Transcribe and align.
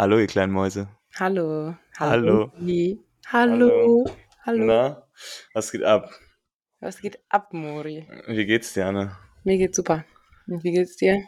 Hallo, 0.00 0.18
ihr 0.18 0.28
kleinen 0.28 0.54
Mäuse. 0.54 0.88
Hallo. 1.18 1.76
Hallo. 1.98 2.50
Wie? 2.56 3.04
Hallo. 3.26 4.06
Hallo. 4.46 4.64
Na, 4.64 5.06
was 5.52 5.70
geht 5.70 5.84
ab? 5.84 6.10
Was 6.80 7.02
geht 7.02 7.18
ab, 7.28 7.52
Mori? 7.52 8.08
Wie 8.26 8.46
geht's 8.46 8.72
dir, 8.72 8.86
Anne? 8.86 9.14
Mir 9.44 9.58
geht's 9.58 9.76
super. 9.76 10.06
Und 10.46 10.64
wie 10.64 10.72
geht's 10.72 10.96
dir? 10.96 11.22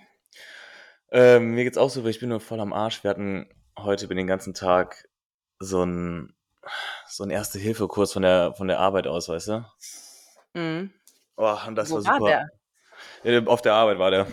Ähm, 1.10 1.50
mir 1.50 1.64
geht's 1.64 1.76
auch 1.76 1.90
super. 1.90 2.08
Ich 2.08 2.18
bin 2.18 2.30
nur 2.30 2.40
voll 2.40 2.60
am 2.60 2.72
Arsch. 2.72 3.04
Wir 3.04 3.10
hatten 3.10 3.46
heute 3.78 4.06
über 4.06 4.14
den 4.14 4.26
ganzen 4.26 4.54
Tag 4.54 5.06
so 5.58 5.82
einen 5.82 6.34
so 7.06 7.24
einen 7.24 7.30
Erste-Hilfe-Kurs 7.30 8.14
von 8.14 8.22
der, 8.22 8.54
von 8.54 8.68
der 8.68 8.78
Arbeit 8.78 9.06
aus, 9.06 9.28
weißt 9.28 9.48
du? 9.48 9.66
Mhm. 10.54 10.94
Oh, 11.36 11.58
und 11.66 11.74
das 11.74 11.90
Wo 11.90 11.96
war 11.96 12.04
war 12.06 12.14
super. 12.14 12.48
der? 13.22 13.34
Ja, 13.34 13.46
Auf 13.48 13.60
der 13.60 13.74
Arbeit 13.74 13.98
war 13.98 14.10
der. 14.10 14.26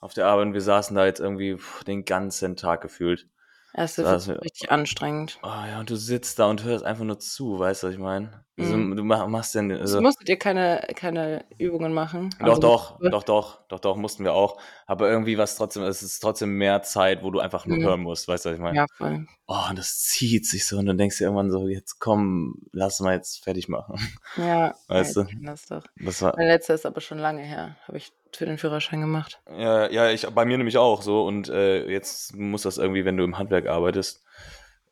Auf 0.00 0.14
der 0.14 0.26
Arbeit 0.26 0.46
und 0.46 0.54
wir 0.54 0.62
saßen 0.62 0.96
da 0.96 1.04
jetzt 1.04 1.20
irgendwie 1.20 1.56
pff, 1.56 1.84
den 1.84 2.04
ganzen 2.04 2.56
Tag 2.56 2.80
gefühlt. 2.80 3.28
Es 3.74 3.96
Das- 3.96 4.26
ist 4.26 4.42
richtig 4.42 4.70
anstrengend. 4.72 5.38
Oh 5.42 5.46
ja, 5.48 5.78
und 5.80 5.90
du 5.90 5.96
sitzt 5.96 6.38
da 6.38 6.46
und 6.46 6.64
hörst 6.64 6.84
einfach 6.84 7.04
nur 7.04 7.18
zu, 7.20 7.58
weißt 7.58 7.82
du, 7.82 7.86
was 7.88 7.94
ich 7.94 8.00
meine? 8.00 8.44
Also. 8.60 8.94
Du 8.94 9.04
mach- 9.04 9.26
machst 9.28 9.54
ja. 9.54 9.62
Also, 9.62 10.00
musstet 10.00 10.28
ihr 10.28 10.38
keine, 10.38 10.86
keine 10.94 11.44
Übungen 11.58 11.92
machen? 11.92 12.30
Doch, 12.40 12.46
Also, 12.48 12.60
doch, 12.60 12.98
doch, 13.00 13.22
doch, 13.24 13.58
doch, 13.68 13.80
doch, 13.80 13.96
mussten 13.96 14.24
wir 14.24 14.34
auch. 14.34 14.60
Aber 14.86 15.08
irgendwie 15.10 15.38
was 15.38 15.56
trotzdem, 15.56 15.82
es 15.82 16.02
ist 16.02 16.20
trotzdem 16.20 16.50
mehr 16.56 16.82
Zeit, 16.82 17.22
wo 17.22 17.30
du 17.30 17.40
einfach 17.40 17.66
nur 17.66 17.78
Mhm. 17.78 17.82
hören 17.84 18.00
musst, 18.00 18.28
weißt 18.28 18.44
du, 18.44 18.48
was 18.50 18.54
ich 18.56 18.60
meine? 18.62 18.76
Ja, 18.78 18.86
voll. 18.96 19.26
Oh, 19.46 19.56
und 19.70 19.78
das 19.78 19.98
zieht 19.98 20.46
sich 20.46 20.66
so 20.66 20.78
und 20.78 20.86
dann 20.86 20.96
denkst 20.98 21.18
du 21.18 21.24
irgendwann 21.24 21.50
so, 21.50 21.66
jetzt 21.68 21.98
komm, 21.98 22.54
lass 22.72 23.00
mal 23.00 23.14
jetzt 23.14 23.42
fertig 23.42 23.68
machen. 23.68 23.96
Ja, 24.36 24.74
Weißt 24.88 25.16
ja, 25.16 25.22
du? 25.24 25.28
das 25.42 25.66
doch. 25.66 25.84
Das 25.96 26.22
war, 26.22 26.34
Mein 26.36 26.46
letzter 26.46 26.74
ist 26.74 26.86
aber 26.86 27.00
schon 27.00 27.18
lange 27.18 27.42
her. 27.42 27.76
Habe 27.88 27.96
ich 27.98 28.12
für 28.32 28.46
den 28.46 28.58
Führerschein 28.58 29.00
gemacht. 29.00 29.40
ja, 29.50 29.90
ja, 29.90 30.08
ich, 30.10 30.24
bei 30.28 30.44
mir 30.44 30.56
nämlich 30.56 30.78
auch 30.78 31.02
so 31.02 31.24
und 31.26 31.48
äh, 31.48 31.88
jetzt 31.90 32.36
muss 32.36 32.62
das 32.62 32.78
irgendwie, 32.78 33.04
wenn 33.04 33.16
du 33.16 33.24
im 33.24 33.38
Handwerk 33.38 33.66
arbeitest, 33.66 34.22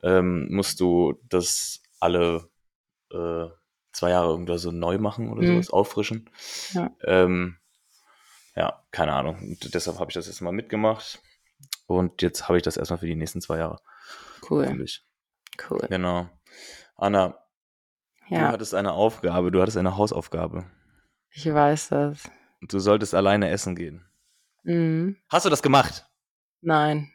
ähm, 0.02 0.48
musst 0.50 0.80
du 0.80 1.14
das 1.28 1.82
alle 2.00 2.48
äh, 3.12 3.46
zwei 3.98 4.10
Jahre 4.10 4.28
irgendwas 4.28 4.62
so 4.62 4.70
neu 4.72 4.98
machen 4.98 5.30
oder 5.30 5.42
Mhm. 5.42 5.54
sowas, 5.54 5.70
auffrischen. 5.70 6.30
Ja. 6.72 6.90
Ähm, 7.04 7.58
ja, 8.56 8.82
keine 8.90 9.12
Ahnung. 9.12 9.38
Und 9.38 9.74
deshalb 9.74 9.98
habe 9.98 10.10
ich 10.10 10.14
das 10.14 10.26
jetzt 10.26 10.40
mal 10.40 10.52
mitgemacht. 10.52 11.20
Und 11.86 12.22
jetzt 12.22 12.48
habe 12.48 12.56
ich 12.58 12.62
das 12.62 12.76
erstmal 12.76 12.98
für 12.98 13.06
die 13.06 13.14
nächsten 13.14 13.40
zwei 13.40 13.58
Jahre. 13.58 13.78
Cool, 14.48 14.84
cool. 15.70 15.80
Genau. 15.88 16.28
Anna, 16.96 17.38
du 18.28 18.34
Ja, 18.34 18.48
hattest 18.52 18.74
eine 18.74 18.92
Aufgabe, 18.92 19.50
du 19.50 19.60
hattest 19.60 19.76
eine 19.76 19.96
Hausaufgabe. 19.96 20.64
ich 21.30 21.46
weiß 21.52 21.88
das. 21.90 22.30
Du 22.62 22.78
solltest 22.78 23.14
alleine 23.14 23.50
essen 23.50 23.76
gehen. 23.76 24.04
Mhm. 24.64 25.16
Hast 25.28 25.46
du 25.46 25.50
das 25.50 25.62
gemacht? 25.62 26.06
Nein. 26.60 27.12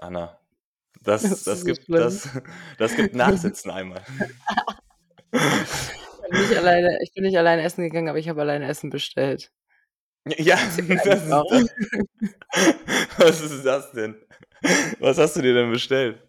Anna, 0.00 0.38
das, 1.00 1.22
Das 1.22 1.44
das, 1.44 1.64
gibt, 1.64 1.88
das, 1.88 2.28
das 2.78 2.94
gibt 2.94 3.14
Nachsitzen 3.14 3.70
einmal. 3.72 4.02
Ich 5.32 6.30
bin 6.30 6.40
nicht 6.40 6.56
alleine, 6.58 6.98
ich 7.02 7.12
bin 7.14 7.24
nicht 7.24 7.38
alleine 7.38 7.62
essen 7.62 7.82
gegangen, 7.84 8.08
aber 8.08 8.18
ich 8.18 8.28
habe 8.28 8.40
alleine 8.40 8.66
Essen 8.68 8.90
bestellt. 8.90 9.50
Ja, 10.36 10.56
das 10.56 10.78
ist, 10.78 11.30
Warum? 11.30 11.68
was 13.18 13.40
ist 13.40 13.64
das 13.64 13.92
denn? 13.92 14.16
Was 14.98 15.16
hast 15.18 15.36
du 15.36 15.42
dir 15.42 15.54
denn 15.54 15.70
bestellt? 15.70 16.22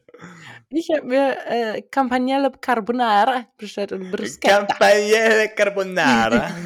Ich 0.69 0.87
habe 0.95 1.05
mir 1.07 1.35
äh, 1.47 1.81
Campagnolo 1.81 2.51
Carbonara 2.61 3.45
bestellt 3.57 3.91
und 3.91 4.11
Bruschetta. 4.11 4.65
Campanelle 4.65 5.49
Carbonara. 5.55 6.51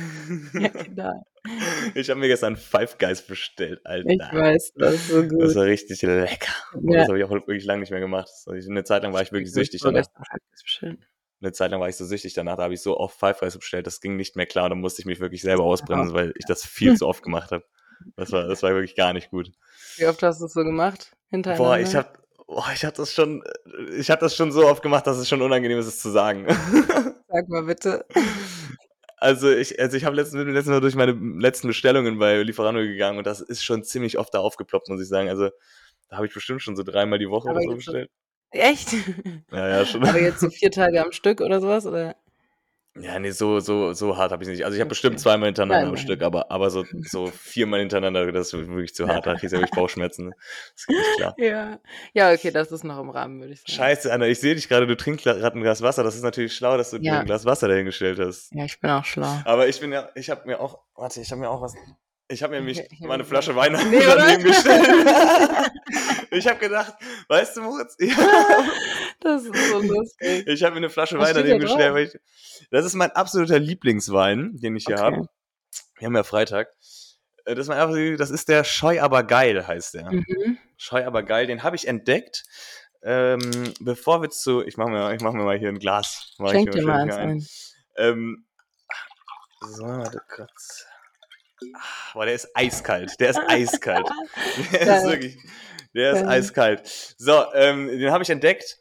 Ja, 0.54 0.70
genau. 0.70 1.26
Ich 1.96 2.10
habe 2.10 2.18
mir 2.18 2.30
gestern 2.30 2.56
Five 2.56 2.98
Guys 2.98 3.22
bestellt, 3.22 3.82
Alter. 3.86 4.10
Ich 4.10 4.20
weiß, 4.20 4.72
das 4.76 4.94
ist 4.94 5.08
so 5.10 5.22
Das 5.22 5.30
gut. 5.32 5.56
war 5.56 5.66
richtig 5.66 6.02
lecker. 6.02 6.54
Ja. 6.82 7.00
Das 7.00 7.08
habe 7.10 7.18
ich 7.20 7.26
auch 7.26 7.30
wirklich 7.30 7.66
lange 7.66 7.82
nicht 7.82 7.92
mehr 7.92 8.00
gemacht. 8.00 8.30
Eine 8.48 8.86
Zeit 8.86 9.04
lang 9.04 9.12
war 9.12 9.22
ich 9.22 9.34
wirklich 9.34 9.52
süchtig 9.52 9.82
danach. 9.82 10.06
Vorgestern 10.06 10.24
hab 10.32 10.40
ich's 10.54 10.64
bestellt. 10.64 11.00
Eine 11.44 11.52
Zeit 11.52 11.72
lang 11.72 11.82
war 11.82 11.90
ich 11.90 11.98
so 11.98 12.06
süchtig 12.06 12.34
danach. 12.34 12.56
Da 12.56 12.64
habe 12.64 12.74
ich 12.74 12.82
so 12.82 12.98
oft 12.98 13.20
Five 13.20 13.40
Guys 13.42 13.58
bestellt, 13.58 13.86
das 13.86 14.00
ging 14.00 14.16
nicht 14.16 14.36
mehr 14.38 14.46
klar. 14.46 14.70
Da 14.70 14.76
musste 14.76 15.02
ich 15.02 15.06
mich 15.06 15.20
wirklich 15.20 15.42
selber 15.42 15.64
ausbremsen, 15.66 16.14
weil 16.14 16.34
ich 16.38 16.46
das 16.46 16.66
viel 16.66 16.96
zu 16.96 17.06
oft 17.08 17.22
gemacht 17.22 17.52
habe. 17.52 17.66
Das 18.16 18.32
war, 18.32 18.48
das 18.48 18.64
war 18.64 18.72
wirklich 18.72 18.96
gar 18.96 19.12
nicht 19.14 19.30
gut. 19.30 19.52
Wie 19.98 20.06
oft 20.08 20.24
hast 20.24 20.40
du 20.42 20.46
es 20.46 20.54
so 20.54 20.64
gemacht? 20.64 21.12
Hintereinander? 21.30 21.70
Boah, 21.70 21.78
ich 21.80 21.96
habe 21.96 22.10
boah, 22.48 22.66
ich 22.74 22.86
hab 22.86 22.94
das 22.94 23.14
schon, 23.14 23.44
ich 23.98 24.10
habe 24.10 24.22
das 24.22 24.36
schon 24.36 24.52
so 24.52 24.68
oft 24.68 24.82
gemacht, 24.82 25.06
dass 25.06 25.18
es 25.18 25.28
schon 25.28 25.42
unangenehm 25.42 25.80
ist, 25.80 25.88
es 25.88 26.00
zu 26.00 26.10
sagen. 26.12 26.46
Sag 27.28 27.50
mal 27.50 27.64
bitte. 27.64 28.06
Also 29.18 29.50
ich, 29.50 29.80
also 29.80 29.96
ich 29.98 30.06
habe 30.06 30.16
letztens, 30.16 30.44
bin 30.44 30.54
letztens 30.54 30.74
Mal 30.76 30.82
durch 30.82 30.96
meine 30.96 31.12
letzten 31.40 31.68
Bestellungen 31.68 32.20
bei 32.20 32.42
Lieferando 32.44 32.82
gegangen 32.82 33.18
und 33.18 33.26
das 33.28 33.42
ist 33.42 33.64
schon 33.64 33.84
ziemlich 33.84 34.18
oft 34.18 34.34
da 34.34 34.40
aufgeploppt, 34.40 34.90
muss 34.90 35.02
ich 35.02 35.08
sagen. 35.08 35.30
Also 35.30 35.50
da 36.10 36.18
habe 36.18 36.28
ich 36.28 36.34
bestimmt 36.34 36.62
schon 36.62 36.76
so 36.76 36.84
dreimal 36.84 37.20
die 37.20 37.30
Woche 37.30 37.50
oder 37.50 37.62
so- 37.62 37.76
bestellt. 37.76 38.10
Echt? 38.54 38.94
Ja, 39.52 39.68
ja, 39.68 39.86
schon. 39.86 40.04
Aber 40.08 40.20
jetzt 40.20 40.40
so 40.40 40.50
vier 40.50 40.72
Tage 40.72 41.04
am 41.04 41.12
Stück 41.12 41.42
oder 41.42 41.60
sowas? 41.60 41.86
Oder? 41.86 42.16
Ja, 42.96 43.18
nee, 43.18 43.32
so, 43.32 43.60
so, 43.60 43.94
so 43.94 44.18
hart 44.18 44.32
habe 44.32 44.44
ich 44.44 44.50
nicht. 44.50 44.64
Also 44.66 44.76
ich 44.76 44.80
habe 44.80 44.86
Okay. 44.86 44.90
bestimmt 44.90 45.20
zweimal 45.20 45.48
hintereinander 45.48 45.78
Nein, 45.80 45.88
am 45.90 45.96
nein. 45.96 46.04
Stück, 46.04 46.22
aber, 46.22 46.52
aber 46.52 46.70
so, 46.70 46.86
so 47.02 47.26
viermal 47.26 47.80
hintereinander, 47.80 48.32
das 48.32 48.54
ist 48.54 48.68
wirklich 48.68 48.94
zu 48.94 49.08
hart. 49.08 49.26
Da 49.26 49.34
kriegst 49.36 49.52
du 49.52 49.58
wirklich 49.58 49.72
Bauchschmerzen. 49.72 50.26
ne? 50.26 50.32
Das 50.76 50.86
geht 50.86 50.98
nicht 50.98 51.16
klar. 51.16 51.36
Ja. 51.40 51.80
Ja, 52.14 52.32
okay, 52.32 52.52
das 52.52 52.72
ist 52.72 52.84
noch 52.84 53.00
im 53.00 53.10
Rahmen, 53.10 53.40
würde 53.42 53.54
ich 53.54 53.62
sagen. 53.62 53.72
Scheiße, 53.76 54.14
Anna, 54.14 54.28
ich 54.28 54.40
sehe 54.40 54.54
dich 54.54 54.70
gerade, 54.70 54.86
du 54.86 54.96
trinkst 54.96 55.24
gerade 55.26 55.58
ein 55.58 55.62
Glas 55.64 55.82
Wasser. 55.82 56.04
Das 56.04 56.16
ist 56.16 56.22
natürlich 56.22 56.56
schlau, 56.56 56.78
dass 56.78 56.92
du 56.92 57.00
dir 57.00 57.06
Ja. 57.14 57.20
ein 57.22 57.26
Glas 57.26 57.46
Wasser 57.46 57.68
dahingestellt 57.68 58.20
hast. 58.20 58.54
Ja, 58.54 58.66
ich 58.66 58.80
bin 58.80 58.92
auch 58.92 59.06
schlau. 59.06 59.40
Aber 59.46 59.68
ich 59.68 59.80
bin 59.80 59.92
ja, 59.92 60.10
ich 60.14 60.30
habe 60.30 60.46
mir 60.46 60.60
auch, 60.60 60.80
warte, 60.96 61.20
ich 61.20 61.32
habe 61.32 61.42
mir 61.42 61.50
auch 61.50 61.62
was, 61.64 61.74
ich 62.28 62.44
habe 62.44 62.52
mir 62.54 62.60
nämlich 62.60 62.78
Okay, 62.80 62.90
ich 62.92 63.00
meine 63.02 63.24
Flasche 63.26 63.56
Wein 63.56 63.74
Nee, 63.90 64.00
daneben 64.06 64.44
gestellt. 64.44 64.88
ich 66.34 66.48
habe 66.48 66.60
gedacht, 66.60 66.94
weißt 67.28 67.58
du, 67.58 67.62
Moritz, 67.62 67.96
Das 69.20 69.44
ist 69.44 69.70
so 69.70 69.80
lustig. 69.82 70.48
ich 70.48 70.64
habe 70.64 70.72
mir 70.74 70.78
eine 70.78 70.90
Flasche 70.90 71.18
Was 71.18 71.30
Wein 71.30 71.36
daneben 71.36 71.60
da 71.60 71.66
gestellt. 71.66 71.94
Weil 71.94 72.06
ich, 72.08 72.68
das 72.72 72.86
ist 72.86 72.94
mein 72.96 73.12
absoluter 73.12 73.60
Lieblingswein, 73.60 74.52
den 74.56 74.76
ich 74.76 74.86
hier 74.86 74.96
Okay. 74.96 75.04
habe. 75.04 75.28
Wir 75.98 76.06
haben 76.08 76.16
ja 76.16 76.24
Freitag. 76.24 76.68
Äh, 77.46 77.56
Das 77.56 77.68
ist, 77.68 77.70
mein, 77.70 78.18
das 78.18 78.30
ist 78.32 78.50
der 78.50 78.64
Scheu 78.64 79.02
aber 79.02 79.24
geil, 79.24 79.66
heißt 79.66 79.94
der. 79.96 80.12
Mhm. 80.12 80.58
Scheu 80.78 81.06
aber 81.06 81.24
geil, 81.24 81.48
den 81.48 81.64
habe 81.64 81.76
ich 81.76 81.88
entdeckt. 81.88 82.44
Ähm, 83.06 83.74
bevor 83.80 84.22
wir 84.22 84.30
zu, 84.30 84.62
ich 84.66 84.78
mache 84.78 84.90
mir, 84.90 85.14
ich 85.14 85.22
mach 85.22 85.34
mir 85.34 85.44
mal 85.44 85.58
hier 85.58 85.70
ein 85.70 85.80
Glas. 85.80 86.34
Mach 86.38 86.52
ich 86.54 86.60
Schenk 86.60 86.72
dir 86.72 86.84
mal 86.86 87.02
eins 87.02 87.16
ein. 87.16 87.48
Ähm, 87.98 88.46
so, 89.62 89.84
warte 89.86 90.22
kurz. 90.34 90.86
Ah, 91.76 91.80
Boah, 92.14 92.26
der 92.26 92.36
ist 92.36 92.50
eiskalt. 92.56 93.20
Der 93.20 93.30
ist 93.30 93.40
eiskalt. 93.48 94.08
Der 94.74 94.98
ist 94.98 95.06
wirklich, 95.06 95.38
der 95.94 96.12
ist 96.14 96.20
Geil. 96.22 96.30
eiskalt. 96.30 96.88
So, 97.18 97.44
ähm, 97.54 97.88
den 97.88 98.12
habe 98.12 98.24
ich 98.24 98.30
entdeckt. 98.30 98.80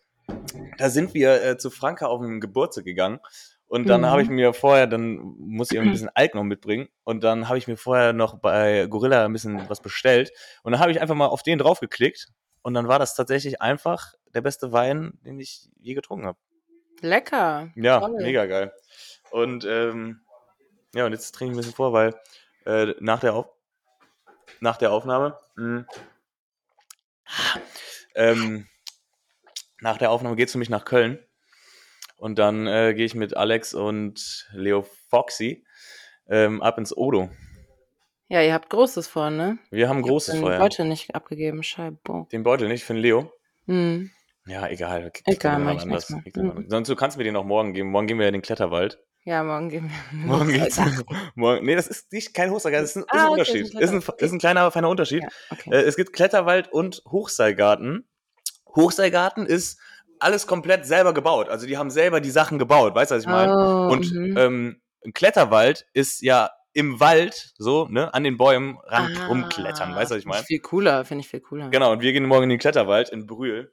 Da 0.79 0.89
sind 0.91 1.15
wir 1.15 1.43
äh, 1.45 1.59
zu 1.59 1.71
Franka 1.71 2.07
auf 2.07 2.21
den 2.21 2.41
Geburtstag 2.41 2.85
gegangen. 2.85 3.21
Und 3.67 3.89
dann 3.89 4.03
Mhm. 4.03 4.07
habe 4.07 4.23
ich 4.23 4.29
mir 4.29 4.53
vorher, 4.53 4.87
dann 4.87 5.17
muss 5.39 5.71
ich 5.71 5.79
ein 5.79 5.91
bisschen 5.91 6.11
Alk 6.15 6.35
noch 6.35 6.43
mitbringen. 6.45 6.89
Und 7.05 7.25
dann 7.25 7.49
habe 7.49 7.57
ich 7.59 7.67
mir 7.69 7.77
vorher 7.79 8.13
noch 8.13 8.39
bei 8.39 8.87
Gorilla 8.87 9.25
ein 9.25 9.33
bisschen 9.33 9.69
was 9.71 9.81
bestellt. 9.81 10.31
Und 10.63 10.73
dann 10.73 10.81
habe 10.81 10.93
ich 10.93 11.01
einfach 11.01 11.15
mal 11.15 11.27
auf 11.27 11.43
den 11.43 11.59
draufgeklickt. 11.59 12.29
Und 12.61 12.75
dann 12.75 12.87
war 12.87 12.99
das 12.99 13.15
tatsächlich 13.15 13.61
einfach 13.63 14.13
der 14.35 14.43
beste 14.43 14.73
Wein, 14.73 15.19
den 15.25 15.41
ich 15.41 15.69
je 15.81 15.95
getrunken 15.95 16.27
habe. 16.27 16.39
Lecker. 17.01 17.71
Ja, 17.75 18.01
Toll. 18.01 18.17
mega 18.23 18.47
geil. 18.47 18.73
Und 19.31 19.65
ähm, 19.65 20.21
ja, 20.95 21.07
und 21.07 21.13
jetzt 21.13 21.33
trinke 21.35 21.53
ich 21.53 21.57
ein 21.57 21.61
bisschen 21.61 21.75
vor, 21.75 21.93
weil 21.95 22.15
äh, 22.67 22.95
nach, 23.01 23.21
der 23.21 23.35
Auf 23.35 23.47
nach 24.61 24.77
der 24.77 24.93
Aufnahme, 24.93 25.37
mh, 25.57 25.87
ähm, 28.15 28.67
nach 29.81 29.99
der 29.99 30.11
Aufnahme 30.11 30.37
geht 30.37 30.49
es 30.49 30.53
für 30.53 30.59
mich 30.59 30.71
nach 30.71 30.85
Köln. 30.85 31.19
Und 32.17 32.39
dann 32.39 32.67
äh, 32.69 32.95
gehe 32.95 33.05
ich 33.05 33.15
mit 33.15 33.37
Alex 33.37 33.75
und 33.75 34.49
Leo 34.53 34.87
Foxy 35.09 35.65
ähm, 36.29 36.63
ab 36.63 36.79
ins 36.79 36.97
Odo. 36.97 37.31
Ja, 38.29 38.41
ihr 38.41 38.55
habt 38.55 38.71
Großes 38.71 39.09
vor, 39.09 39.31
ne? 39.31 39.59
Wir 39.71 39.89
haben 39.89 39.99
Ich 39.99 40.05
hab 40.05 40.09
großes 40.09 40.35
den 40.35 40.43
Feuer. 40.43 40.61
Heute 40.61 40.85
nicht 40.85 41.15
abgegeben, 41.15 41.63
Scheibo. 41.63 42.29
Den 42.33 42.45
Beutel 42.45 42.69
nicht 42.69 42.85
für 42.85 42.95
den 42.95 43.03
Leo. 43.03 43.33
Hm. 43.67 44.11
Ja, 44.47 44.69
egal. 44.69 45.13
Egal, 45.27 45.59
mach 45.59 45.75
ich 45.75 45.83
anders. 45.83 46.11
man 46.11 46.25
Mhm. 46.35 46.65
Sonst 46.69 46.89
du 46.89 46.97
kannst 46.97 47.19
mir 47.19 47.25
den 47.25 47.37
auch 47.37 47.45
morgen 47.45 47.75
geben. 47.75 47.91
Morgen 47.91 48.07
gehen 48.07 48.19
wir 48.19 48.25
ja 48.25 48.29
in 48.29 48.35
den 48.35 48.43
Kletterwald. 48.43 48.99
Ja, 49.25 49.45
morgen 49.45 49.69
gehen 49.69 49.89
wir. 49.89 50.19
Morgen 50.27 50.53
geht's. 50.53 50.81
Morgen, 51.37 51.65
nee, 51.65 51.77
das 51.77 51.87
ist 51.87 52.13
nicht 52.13 52.35
kein 52.35 52.51
Hochseilgarten, 52.51 52.85
das 52.85 52.97
ist 52.97 52.97
ein, 52.97 53.03
ist 53.03 53.09
Ah, 53.13 53.19
ein 53.19 53.23
okay, 53.27 53.33
Unterschied. 53.33 53.63
ist 53.67 53.75
ein 53.77 53.83
Ist 53.83 53.91
ein, 53.93 54.01
Kletter- 54.01 54.25
ist 54.25 54.33
ein 54.33 54.39
kleiner, 54.39 54.71
feiner 54.73 54.89
Unterschied. 54.89 55.23
Ja, 55.23 55.29
okay. 55.51 55.71
Äh, 55.71 55.83
es 55.83 55.97
gibt 55.97 56.13
Kletterwald 56.13 56.73
und 56.73 57.03
Hochseilgarten. 57.09 58.09
Hochseilgarten 58.75 59.47
ist 59.47 59.79
alles 60.19 60.47
komplett 60.47 60.87
selber 60.87 61.15
gebaut. 61.15 61.49
Also 61.49 61.67
die 61.67 61.77
haben 61.79 61.91
selber 61.91 62.21
die 62.21 62.31
Sachen 62.31 62.59
gebaut, 62.59 62.95
weißt 62.95 63.11
du, 63.11 63.15
was 63.17 63.23
ich 63.23 63.29
meine? 63.29 63.53
Oh, 63.55 63.93
und 63.93 64.13
mhm. 64.13 64.37
ähm, 64.37 64.83
ein 65.05 65.13
Kletterwald 65.13 65.87
ist 65.93 66.23
ja 66.23 66.51
im 66.73 67.01
Wald, 67.01 67.53
so, 67.59 67.87
ne, 67.91 68.13
an 68.15 68.25
den 68.25 68.37
Bäumen 68.39 68.79
ran 68.87 69.11
Ah, 69.21 69.27
rumklettern, 69.27 69.95
weißt 69.95 70.11
du, 70.11 70.15
was 70.15 70.19
ich 70.21 70.23
finde 70.25 70.37
meine? 70.37 70.47
Viel 70.47 70.61
cooler, 70.61 71.05
finde 71.05 71.21
ich 71.21 71.29
viel 71.29 71.41
cooler. 71.41 71.69
Genau, 71.71 71.93
und 71.93 72.01
wir 72.01 72.13
gehen 72.13 72.25
morgen 72.25 72.45
in 72.45 72.49
den 72.51 72.59
Kletterwald 72.59 73.11
in 73.11 73.27
Brühl. 73.27 73.73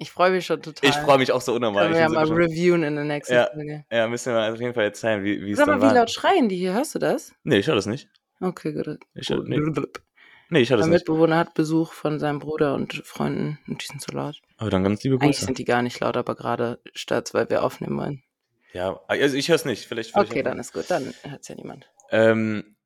Ich 0.00 0.12
freue 0.12 0.30
mich 0.30 0.46
schon 0.46 0.62
total. 0.62 0.88
Ich 0.88 0.96
freue 0.96 1.18
mich 1.18 1.32
auch 1.32 1.40
so 1.40 1.54
unnormal. 1.54 1.82
Können 1.84 1.94
Ich 1.94 1.98
wir 1.98 2.02
ja 2.04 2.08
mal 2.08 2.26
schon- 2.26 2.36
reviewen 2.36 2.82
in 2.84 2.94
der 2.94 3.04
nächsten 3.04 3.34
Ja. 3.34 3.48
Folge. 3.52 3.84
ja, 3.90 4.06
müssen 4.06 4.32
wir 4.32 4.52
auf 4.52 4.60
jeden 4.60 4.72
Fall 4.74 4.84
erzählen, 4.84 5.24
wie, 5.24 5.44
wie 5.44 5.50
es 5.52 5.58
Sag 5.58 5.66
dann 5.66 5.80
mal, 5.80 5.90
wie 5.90 5.94
laut 5.96 6.10
schreien 6.10 6.48
die 6.48 6.56
hier? 6.56 6.72
Hörst 6.72 6.94
du 6.94 6.98
das? 7.00 7.32
Nee, 7.42 7.58
ich 7.58 7.66
höre 7.66 7.74
das 7.74 7.86
nicht. 7.86 8.08
Okay, 8.40 8.72
gut. 8.72 9.00
Ich 9.14 9.28
hör, 9.28 9.42
nee. 9.42 9.58
Nee, 10.50 10.60
ich 10.60 10.70
hatte 10.70 10.80
es 10.80 10.86
Mein 10.86 10.92
nicht. 10.94 11.00
Mitbewohner 11.08 11.36
hat 11.36 11.54
Besuch 11.54 11.92
von 11.92 12.18
seinem 12.20 12.38
Bruder 12.38 12.74
und 12.74 12.94
Freunden 13.04 13.58
und 13.68 13.82
die 13.82 13.86
sind 13.86 14.00
zu 14.00 14.12
laut. 14.12 14.40
Aber 14.56 14.70
dann 14.70 14.82
ganz 14.84 15.02
liebe 15.02 15.16
Eigentlich 15.16 15.36
Grüße. 15.36 15.44
sind 15.46 15.58
die 15.58 15.64
gar 15.64 15.82
nicht 15.82 15.98
laut, 16.00 16.16
aber 16.16 16.34
gerade 16.36 16.78
stört 16.94 17.34
weil 17.34 17.50
wir 17.50 17.62
aufnehmen 17.64 17.98
wollen. 17.98 18.22
Ja, 18.72 19.00
also 19.08 19.36
ich 19.36 19.48
höre 19.48 19.56
es 19.56 19.64
nicht. 19.64 19.86
Vielleicht, 19.86 20.12
vielleicht 20.12 20.30
Okay, 20.30 20.42
dann 20.42 20.58
ist 20.58 20.72
gut, 20.72 20.84
dann 20.90 21.12
hört 21.24 21.42
es 21.42 21.48
ja 21.48 21.54
niemand. 21.56 21.90
Ähm, 22.10 22.76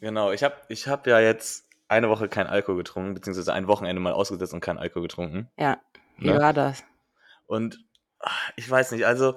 genau, 0.00 0.30
ich 0.30 0.44
habe 0.44 0.54
ich 0.68 0.86
hab 0.86 1.06
ja 1.06 1.18
jetzt 1.20 1.66
eine 1.88 2.08
Woche 2.08 2.28
kein 2.28 2.46
Alkohol 2.46 2.76
getrunken, 2.76 3.14
beziehungsweise 3.14 3.52
ein 3.54 3.66
Wochenende 3.66 4.00
mal 4.00 4.12
ausgesetzt 4.12 4.52
und 4.54 4.60
kein 4.60 4.78
Alkohol 4.78 5.02
getrunken. 5.02 5.48
Ja, 5.58 5.80
wie 6.20 6.28
Ne? 6.28 6.38
war 6.38 6.52
das? 6.52 6.82
Und 7.46 7.78
ach, 8.20 8.50
ich 8.56 8.68
weiß 8.70 8.92
nicht, 8.92 9.04
also 9.06 9.34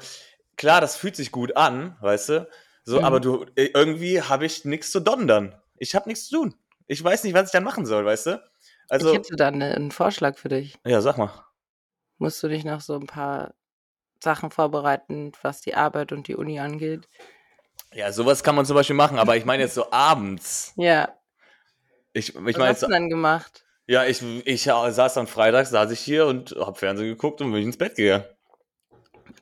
klar, 0.57 0.81
das 0.81 0.95
fühlt 0.95 1.15
sich 1.15 1.31
gut 1.31 1.56
an, 1.57 1.97
weißt 2.01 2.30
du? 2.30 2.50
So, 2.83 3.00
Mhm. 3.00 3.06
aber 3.06 3.19
du, 3.19 3.45
äh, 3.56 3.69
irgendwie 3.74 4.21
habe 4.21 4.45
ich 4.45 4.65
nichts 4.65 4.91
zu 4.91 5.00
dondern. 5.00 5.59
Ich 5.77 5.95
habe 5.95 6.07
nichts 6.09 6.27
zu 6.27 6.38
tun. 6.38 6.56
Ich 6.88 7.03
weiß 7.03 7.24
nicht, 7.24 7.33
was 7.33 7.45
ich 7.47 7.51
dann 7.51 7.63
machen 7.63 7.85
soll, 7.85 8.06
weißt 8.06 8.27
du? 8.27 8.44
Also, 8.89 9.07
ich 9.09 9.15
hätte 9.18 9.35
dann 9.35 9.62
einen 9.62 9.91
Vorschlag 9.91 10.38
für 10.38 10.50
dich. 10.50 10.77
ja, 10.85 11.01
sag 11.01 11.18
mal. 11.18 11.31
Musst 12.18 12.44
du 12.44 12.47
dich 12.47 12.63
noch 12.65 12.81
so 12.81 12.95
ein 12.95 13.07
paar 13.07 13.53
Sachen 14.21 14.51
vorbereiten, 14.51 15.31
was 15.41 15.62
die 15.62 15.75
Arbeit 15.75 16.12
und 16.12 16.27
die 16.27 16.35
Uni 16.35 16.59
angeht? 16.59 17.07
Ja, 17.94 18.12
sowas 18.12 18.44
kann 18.44 18.56
man 18.56 18.65
zum 18.65 18.75
Beispiel 18.75 18.95
machen, 18.95 19.18
aber 19.18 19.35
ich 19.38 19.45
meine 19.45 19.63
jetzt 19.63 19.75
so 19.75 19.91
abends. 19.91 20.74
Ja. 20.77 21.18
Ich, 22.13 22.30
ich 22.30 22.35
was 22.35 22.57
meine 22.57 22.69
hast 22.69 22.83
du 22.83 22.88
denn 22.88 23.09
gemacht? 23.09 23.62
Ja, 23.88 24.06
ich, 24.06 24.21
ich 24.45 24.63
saß 24.63 25.13
dann 25.13 25.27
freitags, 25.27 25.69
saß 25.69 25.91
ich 25.91 26.00
hier 26.00 26.25
und 26.27 26.56
hab 26.59 26.77
Fernsehen 26.77 27.07
geguckt 27.09 27.41
und 27.41 27.51
bin 27.51 27.63
ins 27.63 27.77
Bett 27.77 27.95
gegangen. 27.95 28.25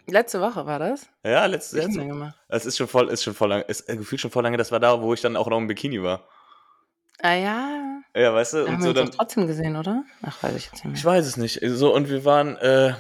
Letzte 0.08 0.42
Woche 0.42 0.66
war 0.66 0.80
das? 0.80 1.08
Ja, 1.24 1.48
denn 1.96 2.10
gemacht? 2.10 2.36
Es 2.50 2.66
ist 2.66 2.78
schon 2.78 2.88
voll, 2.88 3.10
ist 3.10 3.24
schon 3.24 3.34
voll 3.34 3.50
lang, 3.50 3.62
ist 3.64 3.88
äh, 3.88 3.96
gefühlt 3.96 4.20
schon 4.20 4.32
voll 4.32 4.44
lange, 4.44 4.58
das 4.58 4.72
war 4.72 4.80
da, 4.80 5.02
wo 5.02 5.14
ich 5.14 5.22
dann 5.22 5.36
auch 5.38 5.48
noch 5.48 5.58
im 5.58 5.68
Bikini 5.68 6.02
war. 6.02 6.28
Ah 7.22 7.36
ja. 7.36 8.02
Ja, 8.16 8.34
weißt 8.34 8.54
du, 8.54 8.58
Da 8.58 8.64
und 8.64 8.72
haben 8.74 8.82
so 8.82 8.88
wir 8.90 8.94
dann, 8.96 9.12
trotzdem 9.12 9.48
gesehen, 9.48 9.76
oder? 9.76 10.04
Ach, 10.24 10.42
weiß 10.44 10.56
ich 10.56 10.66
jetzt 10.66 10.84
nicht 10.84 10.98
ich 10.98 11.04
mehr. 11.04 11.14
weiß 11.14 11.26
es 11.26 11.38
nicht. 11.38 11.60
So, 11.64 11.94
und 11.94 12.10
wir 12.10 12.26
waren, 12.26 12.58
äh, 12.58 12.94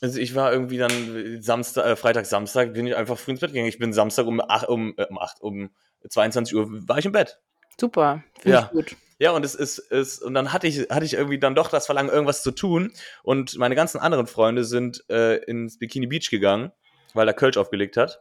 also 0.00 0.18
ich 0.18 0.34
war 0.34 0.52
irgendwie 0.52 0.78
dann 0.78 1.40
Samstag, 1.42 1.84
äh, 1.84 1.96
Freitag, 1.96 2.26
Samstag, 2.26 2.72
bin 2.72 2.86
ich 2.86 2.96
einfach 2.96 3.18
früh 3.18 3.32
ins 3.32 3.40
Bett 3.40 3.50
gegangen. 3.52 3.68
Ich 3.68 3.78
bin 3.78 3.92
Samstag 3.92 4.26
um 4.26 4.40
8, 4.40 4.68
um, 4.68 4.94
äh, 4.96 5.04
um 5.04 5.18
8, 5.18 5.40
um 5.42 5.70
22 6.08 6.56
Uhr 6.56 6.66
war 6.88 6.98
ich 6.98 7.06
im 7.06 7.12
Bett. 7.12 7.38
Super, 7.80 8.22
finde 8.38 8.56
Ja. 8.58 8.64
ich 8.64 8.70
gut. 8.70 8.96
Ja, 9.20 9.32
und 9.32 9.44
es 9.44 9.56
ist, 9.56 9.78
ist, 9.78 10.22
und 10.22 10.34
dann 10.34 10.52
hatte 10.52 10.68
ich, 10.68 10.88
hatte 10.90 11.04
ich 11.04 11.14
irgendwie 11.14 11.40
dann 11.40 11.56
doch 11.56 11.70
das 11.70 11.86
Verlangen, 11.86 12.08
irgendwas 12.10 12.42
zu 12.44 12.52
tun. 12.52 12.92
Und 13.24 13.58
meine 13.58 13.74
ganzen 13.74 13.98
anderen 13.98 14.28
Freunde 14.28 14.64
sind 14.64 15.04
äh, 15.10 15.38
ins 15.44 15.78
Bikini 15.78 16.06
Beach 16.06 16.30
gegangen, 16.30 16.70
weil 17.14 17.26
da 17.26 17.32
Kölsch 17.32 17.56
aufgelegt 17.56 17.96
hat. 17.96 18.20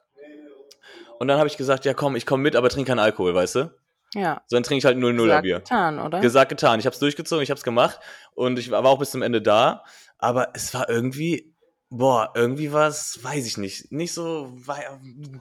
Und 1.20 1.28
dann 1.28 1.38
habe 1.38 1.48
ich 1.48 1.58
gesagt, 1.58 1.86
ja 1.86 1.94
komm, 1.94 2.16
ich 2.16 2.26
komme 2.26 2.44
mit, 2.44 2.56
aber 2.56 2.70
trinke 2.70 2.90
keinen 2.90 3.00
Alkohol, 3.00 3.34
weißt 3.36 3.56
du? 3.56 3.72
Ja. 4.16 4.42
So, 4.48 4.56
dann 4.56 4.64
trinke 4.64 4.80
ich 4.80 4.86
halt 4.86 4.98
0 4.98 5.14
0 5.14 5.26
Gesagt, 5.28 5.44
Bier. 5.44 5.60
getan, 5.60 6.00
oder? 6.00 6.20
Gesagt, 6.20 6.50
getan. 6.50 6.80
Ich 6.80 6.86
habe 6.86 6.94
es 6.94 7.00
durchgezogen, 7.00 7.44
ich 7.44 7.50
habe 7.52 7.58
es 7.58 7.64
gemacht 7.64 8.00
und 8.34 8.58
ich 8.58 8.72
war 8.72 8.84
auch 8.86 9.00
bis 9.00 9.12
zum 9.12 9.22
Ende 9.22 9.42
da. 9.42 9.84
Aber 10.18 10.50
es 10.56 10.74
war 10.74 10.90
irgendwie, 10.90 11.54
boah, 11.90 12.32
irgendwie 12.36 12.72
war 12.74 12.88
es, 12.88 13.24
weiß 13.24 13.46
ich 13.48 13.58
nicht, 13.58 13.92
nicht 13.92 14.14
so, 14.14 14.52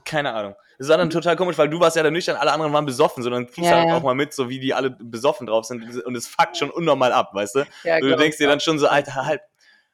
keine 0.05 0.33
Ahnung. 0.33 0.55
Es 0.79 0.87
war 0.89 0.97
dann 0.97 1.09
total 1.09 1.35
komisch, 1.35 1.57
weil 1.57 1.69
du 1.69 1.79
warst 1.79 1.95
ja 1.95 2.03
dann 2.03 2.13
nüchtern, 2.13 2.35
alle 2.37 2.51
anderen 2.51 2.71
waren 2.71 2.85
besoffen, 2.85 3.23
so 3.23 3.29
dann 3.29 3.45
kriegst 3.47 3.69
Ja, 3.69 3.71
du 3.71 3.75
halt 3.77 3.89
ja. 3.89 3.97
auch 3.97 4.03
mal 4.03 4.15
mit, 4.15 4.33
so 4.33 4.47
wie 4.49 4.59
die 4.59 4.73
alle 4.73 4.91
besoffen 4.91 5.47
drauf 5.47 5.65
sind 5.65 6.03
und 6.05 6.15
es 6.15 6.27
fuckt 6.27 6.57
schon 6.57 6.69
unnormal 6.69 7.11
ab, 7.11 7.31
weißt 7.33 7.55
du? 7.55 7.59
ja, 7.83 7.95
Und 7.95 8.01
du 8.01 8.07
glaub 8.07 8.19
denkst 8.19 8.37
dir 8.37 8.47
dann 8.47 8.59
schon 8.59 8.79
so, 8.79 8.87
Alter, 8.87 9.25
halt, 9.25 9.41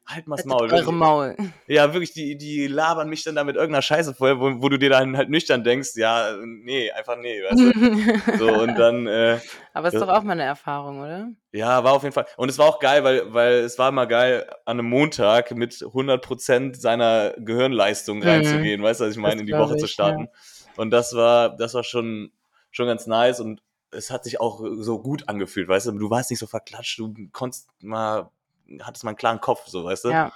halt 0.05 0.27
mal's 0.27 0.41
Haltet 0.41 0.51
Maul. 0.51 0.71
eure. 0.71 0.93
Maul. 0.93 1.35
Ja, 1.67 1.93
wirklich, 1.93 2.13
die, 2.13 2.37
die 2.37 2.67
labern 2.67 3.09
mich 3.09 3.23
dann 3.23 3.35
da 3.35 3.43
mit 3.43 3.55
irgendeiner 3.55 3.81
Scheiße 3.81 4.13
vorher, 4.13 4.39
wo, 4.39 4.61
wo 4.61 4.69
du 4.69 4.77
dir 4.77 4.89
dann 4.89 5.15
halt 5.15 5.29
nüchtern 5.29 5.63
denkst, 5.63 5.91
ja, 5.95 6.35
nee, 6.43 6.91
einfach 6.91 7.17
nee, 7.17 7.41
weißt 7.41 7.63
du? 7.63 7.73
So, 8.37 8.61
und 8.61 8.75
dann, 8.77 9.07
äh, 9.07 9.39
Aber 9.73 9.87
ist 9.87 9.93
Ja. 9.93 10.01
doch 10.01 10.09
auch 10.09 10.23
mal 10.23 10.33
eine 10.33 10.43
Erfahrung, 10.43 10.99
oder? 11.01 11.29
ja, 11.51 11.83
war 11.83 11.93
auf 11.93 12.03
jeden 12.03 12.13
Fall. 12.13 12.25
Und 12.35 12.49
es 12.49 12.57
war 12.57 12.67
auch 12.67 12.79
geil, 12.79 13.03
weil, 13.03 13.33
weil 13.33 13.53
es 13.59 13.77
war 13.79 13.91
mal 13.91 14.05
geil, 14.05 14.45
an 14.65 14.79
einem 14.79 14.89
Montag 14.89 15.51
mit 15.51 15.73
100% 15.83 16.75
seiner 16.75 17.31
Gehirnleistung 17.37 18.19
Mhm. 18.19 18.23
reinzugehen, 18.23 18.83
weißt 18.83 18.99
du, 19.01 19.05
was 19.05 19.11
ich 19.11 19.17
meine, 19.17 19.35
Das 19.35 19.41
in 19.41 19.47
die 19.47 19.53
Woche 19.53 19.77
zu 19.77 19.85
ich, 19.85 19.91
starten. 19.91 20.27
Und 20.75 20.91
das 20.91 21.15
war, 21.15 21.55
das 21.55 21.73
war 21.75 21.83
schon, 21.83 22.31
schon 22.71 22.87
ganz 22.87 23.07
nice 23.07 23.39
und 23.39 23.61
es 23.91 24.09
hat 24.09 24.23
sich 24.23 24.39
auch 24.41 24.61
so 24.79 24.99
gut 24.99 25.29
angefühlt, 25.29 25.67
weißt 25.67 25.87
du? 25.87 25.91
Du 25.91 26.09
warst 26.09 26.31
nicht 26.31 26.39
so 26.39 26.47
verklatscht, 26.47 26.97
du 26.99 27.13
konntest 27.31 27.69
mal, 27.83 28.31
hattest 28.81 29.03
mal 29.03 29.11
einen 29.11 29.17
klaren 29.17 29.41
Kopf, 29.41 29.67
so, 29.67 29.83
weißt 29.83 30.05
du? 30.05 30.09
Ja. 30.09 30.31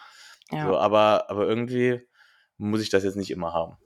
Ja, 0.51 0.67
So, 0.67 0.77
aber, 0.77 1.29
aber 1.29 1.47
irgendwie 1.47 2.01
muss 2.57 2.81
ich 2.81 2.89
das 2.89 3.03
jetzt 3.03 3.15
nicht 3.17 3.31
immer 3.31 3.53
haben. 3.53 3.77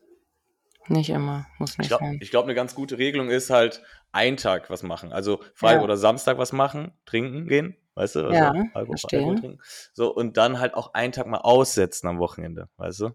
nicht 0.88 1.10
immer. 1.10 1.48
Muss 1.58 1.72
Ich 1.72 1.78
nicht 1.80 1.88
glaube, 1.88 2.04
sein. 2.06 2.20
glaub, 2.20 2.44
eine 2.46 2.54
ganz 2.56 2.76
gute 2.76 2.98
Regelung 2.98 3.30
ist 3.30 3.50
halt, 3.50 3.82
einen 4.12 4.38
Tag 4.38 4.70
was 4.70 4.84
machen. 4.84 5.14
Also 5.14 5.42
Freitag 5.56 5.80
Ja. 5.80 5.84
oder 5.86 5.98
Samstag 5.98 6.38
was 6.38 6.52
machen, 6.52 6.92
trinken 7.06 7.48
gehen, 7.48 7.78
weißt 7.96 8.16
du? 8.16 8.20
Also 8.28 8.34
Ja, 8.34 8.50
Alkohol. 8.74 8.98
Alkohol 9.14 9.36
trinken. 9.40 9.62
So, 9.94 10.14
und 10.14 10.36
dann 10.38 10.60
halt 10.60 10.74
auch 10.74 10.94
einen 10.94 11.14
Tag 11.14 11.28
mal 11.28 11.40
aussetzen 11.40 12.08
am 12.08 12.20
Wochenende, 12.20 12.68
weißt 12.78 13.00
du? 13.00 13.10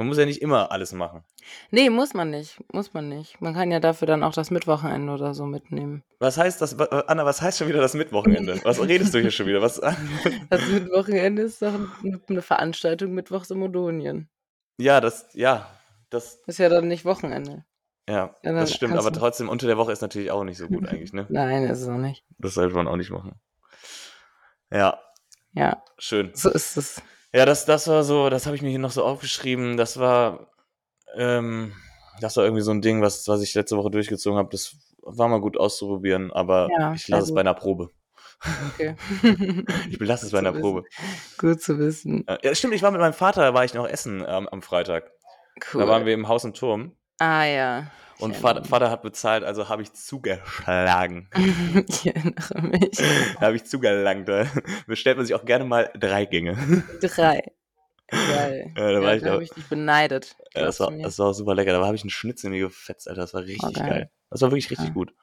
Man 0.00 0.06
muss 0.08 0.16
ja 0.16 0.24
nicht 0.24 0.40
immer 0.40 0.72
alles 0.72 0.92
machen. 0.94 1.24
Nee, 1.70 1.90
muss 1.90 2.14
man 2.14 2.30
nicht. 2.30 2.58
Muss 2.72 2.94
man 2.94 3.10
nicht. 3.10 3.38
Man 3.42 3.52
kann 3.52 3.70
ja 3.70 3.80
dafür 3.80 4.06
dann 4.06 4.22
auch 4.22 4.32
das 4.32 4.50
Mittwochenende 4.50 5.12
oder 5.12 5.34
so 5.34 5.44
mitnehmen. 5.44 6.02
Was 6.20 6.38
heißt 6.38 6.58
das, 6.62 6.78
wa- 6.78 6.84
Anna, 7.06 7.26
was 7.26 7.42
heißt 7.42 7.58
schon 7.58 7.68
wieder 7.68 7.80
das 7.82 7.92
Mittwochenende? 7.92 8.58
Was 8.64 8.80
redest 8.80 9.12
du 9.12 9.20
hier 9.20 9.30
schon 9.30 9.46
wieder? 9.46 9.60
Was, 9.60 9.78
Das 10.50 10.66
Mittwochenende 10.68 11.42
ist 11.42 11.60
doch 11.60 11.74
eine- 12.28 12.40
Veranstaltung 12.40 13.12
mittwochs 13.12 13.50
in 13.50 13.62
Odonien. 13.62 14.30
ja, 14.78 15.02
das, 15.02 15.28
ja, 15.34 15.70
das, 16.08 16.40
Ist 16.46 16.58
ja 16.58 16.70
dann 16.70 16.88
nicht 16.88 17.04
Wochenende. 17.04 17.66
ja, 18.08 18.34
Ja, 18.42 18.52
das 18.54 18.72
stimmt, 18.72 18.96
aber 18.96 19.12
trotzdem, 19.12 19.50
unter 19.50 19.66
der 19.66 19.76
Woche 19.76 19.92
ist 19.92 20.00
natürlich 20.00 20.30
auch 20.30 20.44
nicht 20.44 20.56
so 20.56 20.66
gut 20.66 20.88
eigentlich, 20.88 21.12
ne? 21.12 21.26
Nein, 21.28 21.64
ist 21.64 21.82
es 21.82 21.88
auch 21.88 21.98
nicht. 21.98 22.24
Das 22.38 22.54
sollte 22.54 22.74
man 22.74 22.88
auch 22.88 22.96
nicht 22.96 23.10
machen. 23.10 23.34
Ja, 24.72 24.98
Ja, 25.52 25.82
schön. 25.98 26.30
so 26.34 26.48
ist 26.50 26.76
es. 26.78 27.02
Ja, 27.32 27.46
das, 27.46 27.64
das 27.64 27.86
war 27.88 28.02
so, 28.02 28.28
das 28.28 28.46
habe 28.46 28.56
ich 28.56 28.62
mir 28.62 28.70
hier 28.70 28.78
noch 28.78 28.90
so 28.90 29.04
aufgeschrieben. 29.04 29.76
Das 29.76 29.98
war, 29.98 30.50
ähm, 31.16 31.72
das 32.20 32.36
war 32.36 32.44
irgendwie 32.44 32.62
so 32.62 32.72
ein 32.72 32.82
Ding, 32.82 33.02
was, 33.02 33.26
was 33.28 33.42
ich 33.42 33.54
letzte 33.54 33.76
Woche 33.76 33.90
durchgezogen 33.90 34.38
habe. 34.38 34.50
Das 34.50 34.76
war 35.02 35.28
mal 35.28 35.40
gut 35.40 35.56
auszuprobieren, 35.56 36.32
aber 36.32 36.68
Ja, 36.78 36.92
ich 36.94 37.08
lasse 37.08 37.24
es 37.24 37.34
bei 37.34 37.40
einer 37.40 37.54
Probe. 37.54 37.90
Okay. 38.74 38.96
Ich 39.90 39.98
belasse 39.98 40.26
es 40.26 40.32
bei 40.32 40.38
einer 40.38 40.52
Probe. 40.52 40.84
Gut 41.38 41.60
zu 41.60 41.78
wissen. 41.78 42.24
Ja, 42.42 42.54
stimmt, 42.54 42.74
ich 42.74 42.82
war 42.82 42.90
mit 42.90 43.00
meinem 43.00 43.12
Vater, 43.12 43.54
war 43.54 43.64
ich 43.64 43.74
noch 43.74 43.86
essen 43.86 44.24
ähm, 44.26 44.48
am 44.48 44.62
Freitag. 44.62 45.10
Cool. 45.72 45.82
Da 45.82 45.88
waren 45.88 46.06
wir 46.06 46.14
im 46.14 46.26
Haus 46.26 46.44
und 46.44 46.56
Turm 46.56 46.96
ah 47.20 47.44
ja. 47.44 47.86
Und 48.20 48.36
Vater, 48.36 48.64
Vater 48.64 48.90
hat 48.90 49.02
bezahlt, 49.02 49.44
also 49.44 49.68
habe 49.68 49.82
ich 49.82 49.92
zugeschlagen. 49.92 51.28
Ich 51.88 52.06
erinnere 52.06 52.62
mich. 52.62 52.90
Da 53.38 53.40
habe 53.46 53.56
ich 53.56 53.64
zugelangt. 53.64 54.28
Da 54.28 54.46
bestellt 54.86 55.16
man 55.16 55.26
sich 55.26 55.34
auch 55.34 55.44
gerne 55.44 55.64
mal 55.64 55.90
drei 55.98 56.24
Gänge. 56.24 56.56
Drei. 57.00 57.42
Geil. 58.08 58.74
Ja, 58.76 58.92
da 58.92 59.02
war 59.02 59.14
ich 59.14 59.22
da 59.22 59.30
habe 59.30 59.44
ich 59.44 59.50
dich 59.50 59.68
beneidet. 59.68 60.34
Ja, 60.54 60.62
das, 60.62 60.80
war, 60.80 60.90
das 60.90 61.18
war 61.20 61.28
auch 61.28 61.32
super 61.32 61.54
lecker. 61.54 61.72
Da 61.72 61.84
habe 61.86 61.94
ich 61.94 62.02
einen 62.02 62.10
Schnitzel 62.10 62.46
in 62.46 62.52
mir 62.52 62.66
gefetzt, 62.66 63.08
Alter. 63.08 63.20
Das 63.20 63.34
war 63.34 63.42
richtig 63.42 63.72
geil. 63.74 63.88
geil. 63.88 64.10
Das 64.30 64.40
war 64.42 64.50
wirklich 64.50 64.70
richtig 64.70 64.88
Ja. 64.88 64.92
gut. 64.94 65.14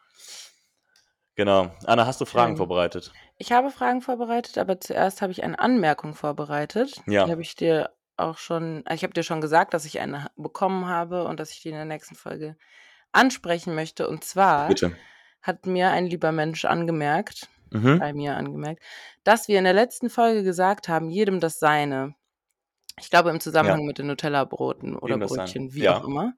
Genau. 1.35 1.71
Anna, 1.85 2.05
hast 2.05 2.19
du 2.21 2.25
Fragen 2.25 2.53
Schön. 2.53 2.57
vorbereitet? 2.57 3.11
Ich 3.37 3.51
habe 3.51 3.69
Fragen 3.69 4.01
vorbereitet, 4.01 4.57
aber 4.57 4.79
zuerst 4.79 5.21
habe 5.21 5.31
ich 5.31 5.43
eine 5.43 5.59
Anmerkung 5.59 6.15
vorbereitet. 6.15 7.01
Ja. 7.05 7.25
Die 7.25 7.31
habe 7.31 7.41
ich 7.41 7.55
dir 7.55 7.91
auch 8.15 8.37
schon, 8.39 8.83
ich 8.91 9.03
habe 9.03 9.13
dir 9.13 9.23
schon 9.23 9.41
gesagt, 9.41 9.73
dass 9.73 9.85
ich 9.85 9.99
eine 9.99 10.31
bekommen 10.35 10.87
habe 10.87 11.25
und 11.25 11.39
dass 11.39 11.51
ich 11.51 11.61
die 11.61 11.69
in 11.69 11.75
der 11.75 11.85
nächsten 11.85 12.15
Folge 12.15 12.57
ansprechen 13.17 13.75
möchte. 13.75 14.07
Und 14.07 14.23
zwar 14.23 14.67
Bitte. 14.69 14.93
hat 15.41 15.65
mir 15.65 15.89
ein 15.91 16.05
lieber 16.07 16.31
Mensch 16.31 16.65
angemerkt, 16.65 17.47
Mhm. 17.71 17.99
bei 17.99 18.13
mir 18.13 18.37
angemerkt, 18.37 18.81
dass 19.25 19.47
wir 19.49 19.57
in 19.57 19.65
der 19.65 19.73
letzten 19.73 20.09
Folge 20.09 20.43
gesagt 20.43 20.87
haben, 20.87 21.09
jedem 21.09 21.39
das 21.41 21.59
Seine. 21.59 22.15
Ich 22.99 23.09
glaube 23.09 23.29
im 23.29 23.39
Zusammenhang 23.41 23.85
mit 23.85 23.97
den 23.97 24.07
Nutella-Broten 24.07 24.95
oder. 24.95 25.17
Brötchen, 25.17 25.73
wie 25.73 25.81
Ja. 25.83 25.97
auch 25.99 26.05
immer. 26.07 26.33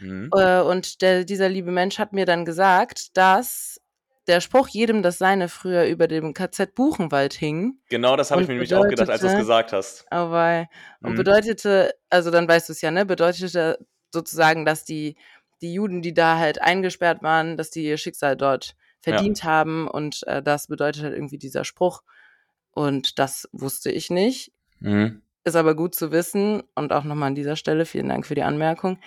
Mhm. 0.00 0.30
Äh, 0.36 0.60
und 0.60 1.00
der, 1.00 1.24
dieser 1.24 1.48
liebe 1.48 1.70
Mensch 1.70 1.98
hat 2.00 2.12
mir 2.12 2.26
dann 2.26 2.44
gesagt, 2.44 3.16
dass 3.16 3.80
der 4.26 4.40
Spruch 4.40 4.68
jedem 4.68 5.02
das 5.02 5.18
Seine 5.18 5.48
früher 5.48 5.84
über 5.84 6.08
dem 6.08 6.34
KZ 6.34 6.74
Buchenwald 6.74 7.34
hing. 7.34 7.78
Genau 7.88 8.16
das 8.16 8.30
habe 8.30 8.42
ich 8.42 8.48
und 8.48 8.54
mir 8.54 8.60
nämlich 8.62 8.74
auch 8.74 8.88
gedacht, 8.88 9.10
als 9.10 9.20
du 9.20 9.28
es 9.28 9.36
gesagt 9.36 9.72
hast. 9.72 10.06
Aber 10.10 10.66
und 11.02 11.12
Mhm. 11.12 11.16
bedeutete, 11.16 11.94
also 12.10 12.30
dann 12.30 12.48
weißt 12.48 12.68
du 12.68 12.72
es 12.72 12.80
ja, 12.80 12.90
ne? 12.90 13.04
Bedeutete 13.06 13.78
sozusagen, 14.12 14.64
dass 14.64 14.84
die, 14.84 15.16
die 15.64 15.72
Juden, 15.74 16.02
die 16.02 16.14
da 16.14 16.38
halt 16.38 16.60
eingesperrt 16.62 17.22
waren, 17.22 17.56
dass 17.56 17.70
die 17.70 17.84
ihr 17.84 17.96
Schicksal 17.96 18.36
dort 18.36 18.76
verdient 19.00 19.42
haben 19.44 19.88
und 19.88 20.22
äh, 20.26 20.42
das 20.42 20.66
bedeutet 20.68 21.02
halt 21.02 21.14
irgendwie 21.14 21.38
dieser 21.38 21.64
Spruch. 21.64 22.02
Und 22.70 23.18
das 23.18 23.48
wusste 23.52 23.90
ich 23.90 24.10
nicht. 24.10 24.52
Mhm. 24.80 25.22
Ist 25.44 25.56
aber 25.56 25.74
gut 25.74 25.94
zu 25.94 26.10
wissen 26.12 26.62
und 26.74 26.92
auch 26.92 27.04
nochmal 27.04 27.28
an 27.28 27.34
dieser 27.34 27.56
Stelle 27.56 27.86
vielen 27.86 28.08
Dank 28.08 28.26
für 28.26 28.34
die 28.34 28.42
Anmerkung. 28.42 28.98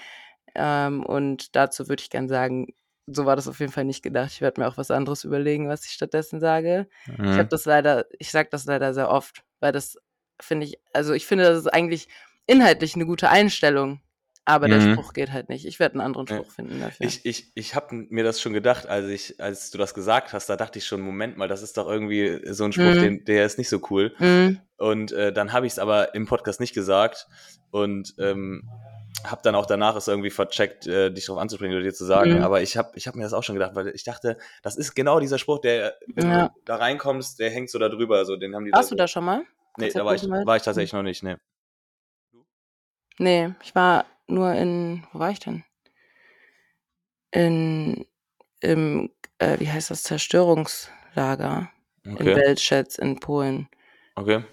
Ähm, 0.56 1.04
und 1.06 1.56
dazu 1.56 1.90
würde 1.90 2.02
ich 2.02 2.10
gern 2.10 2.28
sagen, 2.28 2.74
so 3.08 3.26
war 3.26 3.36
das 3.36 3.48
auf 3.48 3.60
jeden 3.60 3.72
Fall 3.72 3.86
nicht 3.86 4.04
gedacht. 4.04 4.32
Ich 4.32 4.42
werde 4.42 4.60
mir 4.62 4.68
auch 4.68 4.78
was 4.78 4.92
anderes 4.92 5.24
überlegen, 5.24 5.70
was 5.70 5.86
ich 5.86 5.92
stattdessen 5.92 6.40
sage. 6.40 6.88
Ich 7.06 7.14
habe 7.32 7.44
Mhm. 7.44 7.50
das 7.50 7.66
leider, 7.66 8.06
ich 8.20 8.32
sage 8.32 8.50
das 8.52 8.66
leider 8.66 8.94
sehr 8.94 9.10
oft, 9.10 9.44
weil 9.60 9.72
das 9.72 9.98
finde 10.42 10.66
ich, 10.66 10.80
also 10.94 11.14
ich 11.14 11.26
finde, 11.26 11.46
das 11.46 11.58
ist 11.60 11.68
eigentlich 11.74 12.08
inhaltlich 12.46 12.96
eine 12.96 13.06
gute 13.06 13.30
Einstellung. 13.30 14.02
Aber 14.50 14.70
der 14.70 14.80
Mhm. 14.80 14.94
Spruch 14.94 15.12
geht 15.12 15.34
halt 15.34 15.50
nicht. 15.50 15.66
Ich 15.66 15.78
werde 15.78 15.96
einen 15.96 16.02
anderen 16.02 16.26
Ja. 16.28 16.38
Spruch 16.38 16.52
finden 16.54 16.80
dafür. 16.80 17.06
Ich, 17.06 17.26
ich, 17.26 17.52
ich 17.54 17.76
habe 17.76 17.94
mir 18.10 18.24
das 18.24 18.40
schon 18.40 18.54
gedacht, 18.54 18.88
als 18.88 19.08
ich, 19.10 19.42
als 19.42 19.72
du 19.72 19.78
das 19.78 19.94
gesagt 19.94 20.32
hast, 20.32 20.50
da 20.50 20.56
dachte 20.56 20.80
ich 20.80 20.86
schon, 20.86 21.02
Moment 21.02 21.36
mal, 21.36 21.50
das 21.50 21.62
ist 21.62 21.76
doch 21.78 21.86
irgendwie 21.90 22.40
so 22.54 22.64
ein 22.64 22.72
Spruch, 22.72 22.96
Mhm. 22.96 23.02
den, 23.02 23.26
der 23.26 23.46
ist 23.46 23.58
nicht 23.58 23.68
so 23.68 23.82
cool. 23.90 24.16
Mhm. 24.20 24.62
Und 24.78 25.12
äh, 25.12 25.34
dann 25.34 25.52
habe 25.52 25.66
ich 25.68 25.74
es 25.74 25.80
aber 25.80 26.16
im 26.16 26.28
Podcast 26.28 26.62
nicht 26.62 26.74
gesagt 26.74 27.28
und 27.72 28.16
ähm, 28.20 28.70
habe 29.26 29.42
dann 29.44 29.54
auch 29.56 29.66
danach 29.66 29.98
es 29.98 30.08
irgendwie 30.08 30.30
vercheckt, 30.30 30.88
äh, 30.88 31.12
dich 31.12 31.26
darauf 31.26 31.42
anzusprechen 31.42 31.74
oder 31.74 31.84
dir 31.84 31.94
zu 31.94 32.06
sagen. 32.06 32.38
Mhm. 32.38 32.44
Aber 32.44 32.62
ich 32.62 32.78
habe 32.78 32.92
ich 32.96 33.06
hab 33.06 33.16
mir 33.16 33.24
das 33.24 33.34
auch 33.34 33.44
schon 33.44 33.56
gedacht, 33.56 33.76
weil 33.76 33.90
ich 33.90 34.06
dachte, 34.06 34.38
das 34.64 34.78
ist 34.78 34.96
genau 34.96 35.20
dieser 35.20 35.40
Spruch, 35.40 35.60
der, 35.60 35.96
wenn 36.16 36.32
Ja. 36.32 36.48
du 36.48 36.54
da 36.64 36.78
reinkommst, 36.78 37.38
der 37.40 37.50
hängt 37.50 37.70
so 37.70 37.80
da 37.80 37.90
drüber. 37.90 38.24
So, 38.24 38.38
den 38.38 38.56
haben 38.56 38.64
die 38.64 38.72
Warst 38.72 38.92
da, 38.92 38.96
du 38.96 38.98
da 38.98 39.08
schon 39.10 39.26
mal? 39.26 39.44
Nee, 39.78 39.90
da 39.90 40.06
war 40.06 40.16
ich, 40.16 40.24
war 40.24 40.56
ich 40.56 40.64
tatsächlich 40.64 40.94
noch 40.94 41.04
nicht. 41.04 41.22
Nee. 41.22 41.36
Nee, 43.20 43.54
ich 43.64 43.76
war 43.76 44.06
nur 44.28 44.54
in, 44.54 45.06
wo 45.12 45.20
war 45.20 45.32
ich 45.32 45.40
denn? 45.40 45.64
In, 47.32 48.06
im, 48.62 49.10
äh, 49.40 49.60
wie 49.60 49.70
heißt 49.70 49.92
das, 49.92 50.04
Zerstörungslager 50.04 51.70
in 52.04 52.14
Okay. 52.16 52.34
Belzec 52.34 52.98
in 53.00 53.20
Polen. 53.20 53.70
Okay. 54.16 54.44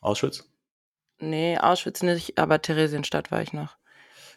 Auschwitz? 0.00 0.48
Nee, 1.20 1.58
Auschwitz 1.58 2.02
nicht, 2.02 2.38
aber 2.38 2.60
Theresienstadt 2.60 3.30
war 3.30 3.40
ich 3.40 3.52
noch. 3.52 3.76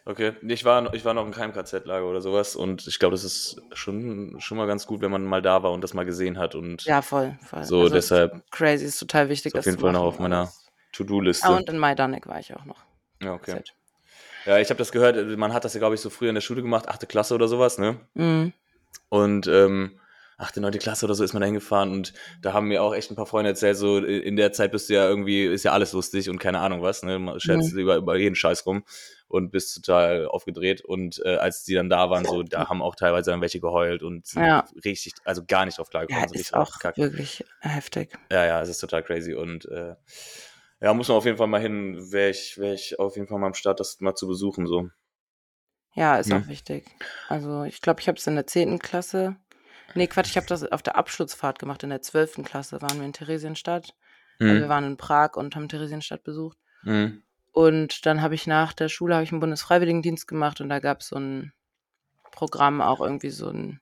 Okay. 0.06 0.32
Ich 0.42 0.64
war, 0.64 0.94
ich 0.94 1.04
war 1.04 1.12
noch 1.12 1.26
in 1.26 1.32
keinem 1.32 1.52
KZ-Lager 1.52 2.06
oder 2.08 2.20
sowas 2.22 2.56
und 2.56 2.86
ich 2.86 2.98
glaube, 2.98 3.12
das 3.14 3.24
ist 3.24 3.60
schon, 3.74 4.36
schon 4.40 4.56
mal 4.56 4.66
ganz 4.66 4.86
gut, 4.86 5.00
wenn 5.02 5.10
man 5.10 5.24
mal 5.24 5.42
da 5.42 5.62
war 5.62 5.72
und 5.72 5.82
das 5.82 5.92
mal 5.92 6.04
gesehen 6.06 6.38
hat 6.38 6.54
und 6.54 6.84
Ja, 6.84 7.02
voll, 7.02 7.36
voll. 7.44 7.64
so 7.64 7.82
Also, 7.82 7.94
deshalb 7.94 8.50
Crazy 8.50 8.86
ist 8.86 8.98
total 8.98 9.28
wichtig. 9.28 9.52
ist 9.52 9.58
auf 9.58 9.64
das 9.64 9.72
jeden 9.72 9.80
Fall 9.80 9.92
noch 9.92 10.02
auf 10.02 10.18
meiner. 10.18 10.50
To-Do-Liste. 10.92 11.46
Ah, 11.46 11.56
und 11.56 11.68
in 11.68 11.78
Majdanek 11.78 12.26
war 12.26 12.40
ich 12.40 12.54
auch 12.56 12.64
noch. 12.64 12.82
ja, 13.20 13.34
okay. 13.34 13.50
Set. 13.52 13.74
Ja, 14.48 14.56
ich 14.58 14.70
habe 14.70 14.78
das 14.78 14.92
gehört, 14.92 15.16
man 15.36 15.52
hat 15.52 15.66
das 15.66 15.74
ja, 15.74 15.78
glaube 15.78 15.94
ich, 15.94 16.00
so 16.00 16.08
früher 16.08 16.30
in 16.30 16.34
der 16.34 16.40
Schule 16.40 16.62
gemacht, 16.62 16.88
achte 16.88 17.06
Klasse 17.06 17.34
oder 17.34 17.48
sowas, 17.48 17.76
ne? 17.76 18.00
Mhm. 18.14 18.54
Und 19.10 19.46
ähm, 19.46 20.00
achte, 20.38 20.62
neunte 20.62 20.78
Klasse 20.78 21.04
oder 21.04 21.14
so 21.14 21.22
ist 21.22 21.34
man 21.34 21.42
da 21.42 21.46
hingefahren 21.46 21.92
und 21.92 22.14
da 22.40 22.54
haben 22.54 22.68
mir 22.68 22.82
auch 22.82 22.94
echt 22.94 23.10
ein 23.10 23.14
paar 23.14 23.26
Freunde 23.26 23.50
erzählt, 23.50 23.76
so 23.76 23.98
in 23.98 24.36
der 24.36 24.52
Zeit 24.52 24.72
bist 24.72 24.88
du 24.88 24.94
ja 24.94 25.06
irgendwie, 25.06 25.44
ist 25.44 25.64
ja 25.64 25.72
alles 25.72 25.92
lustig 25.92 26.30
und 26.30 26.38
keine 26.38 26.60
Ahnung 26.60 26.80
was, 26.80 27.02
ne? 27.02 27.18
Man 27.18 27.38
scherzt 27.40 27.74
über, 27.74 27.96
über 27.96 28.16
jeden 28.16 28.34
Scheiß 28.36 28.64
rum 28.64 28.84
und 29.28 29.50
bist 29.50 29.74
total 29.74 30.26
aufgedreht. 30.26 30.80
Und 30.82 31.20
äh, 31.26 31.36
als 31.36 31.64
die 31.64 31.74
dann 31.74 31.90
da 31.90 32.08
waren, 32.08 32.24
so, 32.24 32.42
da 32.42 32.70
haben 32.70 32.80
auch 32.80 32.94
teilweise 32.94 33.30
dann 33.30 33.42
welche 33.42 33.60
geheult 33.60 34.02
und 34.02 34.26
sind 34.26 34.42
Ja. 34.42 34.64
richtig, 34.82 35.12
also 35.24 35.42
gar 35.46 35.66
nicht 35.66 35.76
drauf 35.76 35.88
Ja, 35.88 35.90
klargekommen. 35.90 36.28
sind 36.28 36.36
ist 36.36 36.40
richtig 36.46 36.54
auch 36.54 36.68
abgekackt. 36.68 36.96
wirklich 36.96 37.44
heftig. 37.60 38.14
Ja, 38.32 38.46
ja, 38.46 38.62
es 38.62 38.70
ist 38.70 38.78
total 38.78 39.02
crazy 39.02 39.34
und 39.34 39.66
äh, 39.66 39.94
ja, 40.80 40.94
muss 40.94 41.08
man 41.08 41.16
auf 41.18 41.24
jeden 41.24 41.36
Fall 41.38 41.46
mal 41.48 41.60
hin, 41.60 42.12
wäre 42.12 42.30
ich, 42.30 42.58
wär 42.58 42.74
ich 42.74 42.98
auf 42.98 43.16
jeden 43.16 43.28
Fall 43.28 43.38
mal 43.38 43.48
am 43.48 43.54
Start, 43.54 43.80
das 43.80 44.00
mal 44.00 44.14
zu 44.14 44.26
besuchen, 44.28 44.66
so. 44.66 44.90
Ja, 45.94 46.16
ist 46.16 46.30
Mhm. 46.30 46.36
auch 46.44 46.48
wichtig. 46.48 46.86
Also 47.28 47.64
ich 47.64 47.80
glaube, 47.80 48.00
ich 48.00 48.08
habe 48.08 48.18
es 48.18 48.26
in 48.26 48.34
der 48.36 48.46
10. 48.46 48.78
Klasse. 48.78 49.36
Nee, 49.94 50.06
Quatsch, 50.06 50.28
ich 50.30 50.36
habe 50.36 50.46
das 50.46 50.64
auf 50.64 50.82
der 50.82 50.96
Abschlussfahrt 50.96 51.58
gemacht. 51.58 51.82
In 51.82 51.90
der 51.90 52.02
12. 52.02 52.44
Klasse 52.44 52.80
waren 52.82 52.98
wir 52.98 53.06
in 53.06 53.12
Theresienstadt. 53.12 53.94
Also 54.38 54.54
wir 54.54 54.66
Mhm. 54.66 54.68
waren 54.68 54.84
in 54.84 54.96
Prag 54.96 55.34
und 55.34 55.56
haben 55.56 55.68
Theresienstadt 55.68 56.22
besucht. 56.22 56.58
Mhm. 56.82 57.22
Und 57.52 58.06
dann 58.06 58.22
habe 58.22 58.34
ich 58.36 58.46
nach 58.46 58.72
der 58.72 58.88
Schule 58.88 59.14
habe 59.14 59.24
ich 59.24 59.32
einen 59.32 59.40
Bundesfreiwilligendienst 59.40 60.28
gemacht 60.28 60.60
und 60.60 60.68
da 60.68 60.78
gab 60.78 61.00
es 61.00 61.08
so 61.08 61.16
ein 61.16 61.52
Programm, 62.30 62.80
auch 62.80 63.00
irgendwie 63.00 63.30
so 63.30 63.48
ein, 63.48 63.80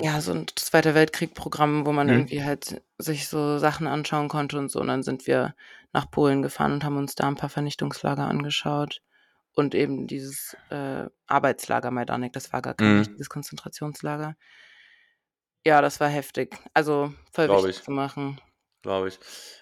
ja, 0.00 0.20
so 0.20 0.32
ein 0.32 0.46
Zweiter 0.56 0.94
Weltkrieg-Programm, 0.94 1.86
wo 1.86 1.92
man 1.92 2.08
Mhm. 2.08 2.12
irgendwie 2.12 2.44
halt 2.44 2.82
sich 2.98 3.28
so 3.28 3.58
Sachen 3.58 3.86
anschauen 3.86 4.28
konnte 4.28 4.58
und 4.58 4.70
so. 4.70 4.80
Und 4.80 4.88
dann 4.88 5.02
sind 5.02 5.26
wir 5.26 5.54
nach 5.92 6.10
Polen 6.10 6.42
gefahren 6.42 6.72
und 6.72 6.84
haben 6.84 6.96
uns 6.96 7.14
da 7.14 7.26
ein 7.28 7.36
paar 7.36 7.48
Vernichtungslager 7.50 8.26
angeschaut. 8.26 9.02
Und 9.52 9.74
eben 9.74 10.06
dieses 10.06 10.56
äh, 10.70 11.06
Arbeitslager 11.26 11.90
Majdanek, 11.90 12.32
das 12.32 12.52
war 12.52 12.62
gar 12.62 12.74
kein 12.74 12.92
Mhm. 12.92 12.98
richtiges 12.98 13.28
Konzentrationslager. 13.28 14.36
Ja, 15.66 15.80
das 15.82 16.00
war 16.00 16.08
heftig. 16.08 16.56
Also 16.74 17.12
voll 17.32 17.46
Glaub 17.46 17.64
wichtig 17.64 17.76
ich. 17.76 17.82
zu 17.82 17.90
machen. 17.90 18.40
Glaube 18.82 19.08
ich. 19.08 19.18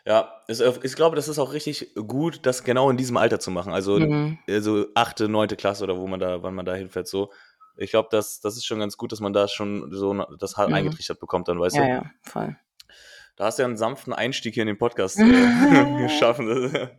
Ja, 0.07 0.43
es, 0.47 0.61
ich 0.61 0.95
glaube, 0.95 1.17
das 1.17 1.27
ist 1.27 1.41
auch 1.41 1.53
richtig 1.53 1.93
gut, 1.97 2.47
das 2.47 2.63
genau 2.63 2.89
in 2.89 2.97
diesem 2.97 3.17
Alter 3.17 3.41
zu 3.41 3.51
machen. 3.51 3.73
Also, 3.73 3.99
Mhm. 3.99 4.39
also 4.49 4.87
achte, 4.95 5.29
neunte 5.29 5.57
Klasse 5.57 5.83
oder 5.85 5.99
wo 5.99 6.07
man 6.07 6.21
da, 6.21 6.43
wann 6.45 6.55
man 6.55 6.65
da 6.67 6.75
hinfährt, 6.75 7.09
so. 7.09 7.33
Ich 7.79 7.91
glaube, 7.91 8.09
das, 8.11 8.41
das 8.41 8.57
ist 8.57 8.67
schon 8.67 8.81
ganz 8.81 8.97
gut, 8.97 9.13
dass 9.13 9.21
man 9.21 9.33
da 9.33 9.49
schon 9.49 9.93
so 9.93 10.13
das 10.39 10.57
halt 10.57 10.69
Mhm. 10.71 10.75
eingetrichtert 10.75 11.21
bekommt, 11.21 11.49
dann, 11.49 11.61
weißt 11.61 11.77
Ja, 11.77 11.83
du? 11.83 11.89
ja, 11.89 12.11
voll. 12.23 12.57
Da 13.37 13.45
hast 13.45 13.59
du 13.59 13.63
ja 13.63 13.69
einen 13.69 13.77
sanften 13.77 14.13
Einstieg 14.13 14.55
hier 14.55 14.63
in 14.65 14.67
den 14.69 14.79
Podcast 14.79 15.17
äh, 15.21 15.97
geschaffen. 16.03 16.99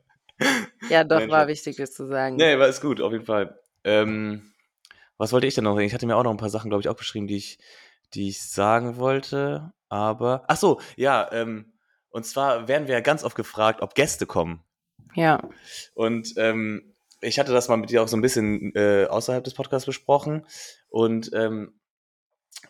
Ja, 0.90 1.04
doch, 1.04 1.20
Mensch, 1.20 1.32
war 1.32 1.42
ja. 1.44 1.48
wichtig, 1.48 1.76
das 1.78 1.94
zu 1.94 2.08
sagen. 2.08 2.38
Nee, 2.38 2.58
war 2.58 2.68
ist 2.68 2.82
gut, 2.82 3.02
auf 3.02 3.12
jeden 3.12 3.26
Fall. 3.26 3.60
Ähm, 3.84 4.54
was 5.18 5.34
wollte 5.34 5.48
ich 5.48 5.56
denn 5.56 5.66
noch 5.66 5.74
sagen? 5.76 5.86
Ich 5.86 5.94
hatte 5.94 6.06
mir 6.06 6.16
auch 6.16 6.24
noch 6.24 6.32
ein 6.32 6.38
paar 6.38 6.50
Sachen, 6.50 6.70
glaube 6.70 6.82
ich, 6.82 6.88
auch 6.90 6.96
beschrieben, 6.96 7.28
die 7.28 7.36
ich, 7.38 7.60
die 8.14 8.30
ich 8.30 8.42
sagen 8.42 8.96
wollte. 8.98 9.74
Aber, 9.90 10.46
ach 10.48 10.56
so, 10.58 10.80
ja, 10.96 11.30
ähm, 11.34 11.74
und 12.10 12.26
zwar 12.26 12.68
werden 12.70 12.88
wir 12.88 12.94
ja 12.96 13.02
ganz 13.02 13.24
oft 13.24 13.36
gefragt, 13.36 13.82
ob 13.82 13.96
Gäste 13.96 14.26
kommen. 14.26 14.64
Ja. 15.16 15.42
Und 15.94 16.34
ähm, 16.38 16.96
ich 17.22 17.40
hatte 17.40 17.52
das 17.54 17.68
mal 17.68 17.78
mit 17.78 17.90
dir 17.90 18.02
auch 18.04 18.08
so 18.08 18.18
ein 18.18 18.22
bisschen 18.22 18.74
äh, 18.76 19.06
außerhalb 19.10 19.44
des 19.44 19.54
Podcasts 19.54 19.86
besprochen. 19.86 20.46
Und 20.90 21.32
ähm, 21.34 21.80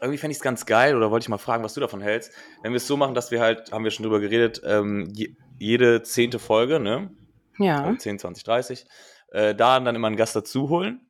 irgendwie 0.01 0.17
fände 0.17 0.31
ich 0.31 0.37
es 0.37 0.43
ganz 0.43 0.65
geil, 0.65 0.95
oder 0.95 1.11
wollte 1.11 1.25
ich 1.25 1.29
mal 1.29 1.37
fragen, 1.37 1.63
was 1.63 1.73
du 1.73 1.81
davon 1.81 2.01
hältst, 2.01 2.31
wenn 2.63 2.71
wir 2.71 2.77
es 2.77 2.87
so 2.87 2.95
machen, 2.97 3.15
dass 3.15 3.31
wir 3.31 3.41
halt, 3.41 3.71
haben 3.71 3.83
wir 3.83 3.91
schon 3.91 4.03
drüber 4.03 4.19
geredet, 4.19 4.61
ähm, 4.65 5.07
je, 5.13 5.35
jede 5.57 6.03
zehnte 6.03 6.39
Folge, 6.39 6.79
ne? 6.79 7.11
Ja. 7.57 7.83
Also 7.83 7.97
10, 7.97 8.19
20, 8.19 8.43
30, 8.43 8.85
äh, 9.31 9.55
da 9.55 9.79
dann 9.79 9.95
immer 9.95 10.07
einen 10.07 10.15
Gast 10.15 10.35
dazu 10.35 10.69
holen 10.69 11.01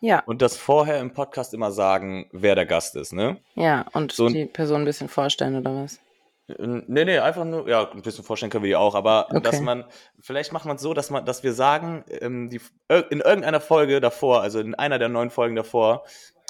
Ja. 0.00 0.20
und 0.26 0.42
das 0.42 0.56
vorher 0.56 0.98
im 1.00 1.12
Podcast 1.12 1.54
immer 1.54 1.70
sagen, 1.70 2.28
wer 2.32 2.54
der 2.54 2.66
Gast 2.66 2.96
ist, 2.96 3.12
ne? 3.12 3.40
Ja. 3.54 3.86
Und 3.92 4.12
So 4.12 4.28
die 4.28 4.46
Person 4.46 4.82
ein 4.82 4.86
bisschen 4.86 5.08
vorstellen, 5.08 5.54
oder 5.56 5.74
was? 5.84 6.00
Äh, 6.48 6.54
Nee, 6.58 7.04
nee, 7.04 7.18
einfach 7.18 7.44
nur, 7.44 7.68
ja, 7.68 7.90
ein 7.90 8.02
bisschen 8.02 8.24
vorstellen 8.24 8.50
können 8.50 8.64
wir 8.64 8.68
die 8.68 8.76
auch, 8.76 8.94
aber 8.94 9.28
Okay. 9.30 9.40
dass 9.42 9.60
man, 9.60 9.84
vielleicht 10.20 10.52
macht 10.52 10.66
man 10.66 10.76
es 10.76 10.82
so, 10.82 10.92
dass 10.94 11.10
man, 11.10 11.24
dass 11.24 11.42
wir 11.42 11.52
sagen, 11.54 12.04
ähm, 12.08 12.50
die, 12.50 12.60
ir- 12.88 13.10
in 13.10 13.20
irgendeiner 13.20 13.60
Folge 13.60 14.00
davor, 14.00 14.42
also 14.42 14.60
in 14.60 14.74
einer 14.74 14.98
der 14.98 15.08
neun 15.08 15.30
Folgen 15.30 15.56
davor, 15.56 16.04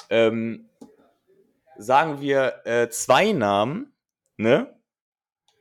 ähm, 0.09 0.69
sagen 1.77 2.21
wir 2.21 2.61
äh, 2.65 2.89
zwei 2.89 3.31
Namen, 3.31 3.93
ne? 4.37 4.71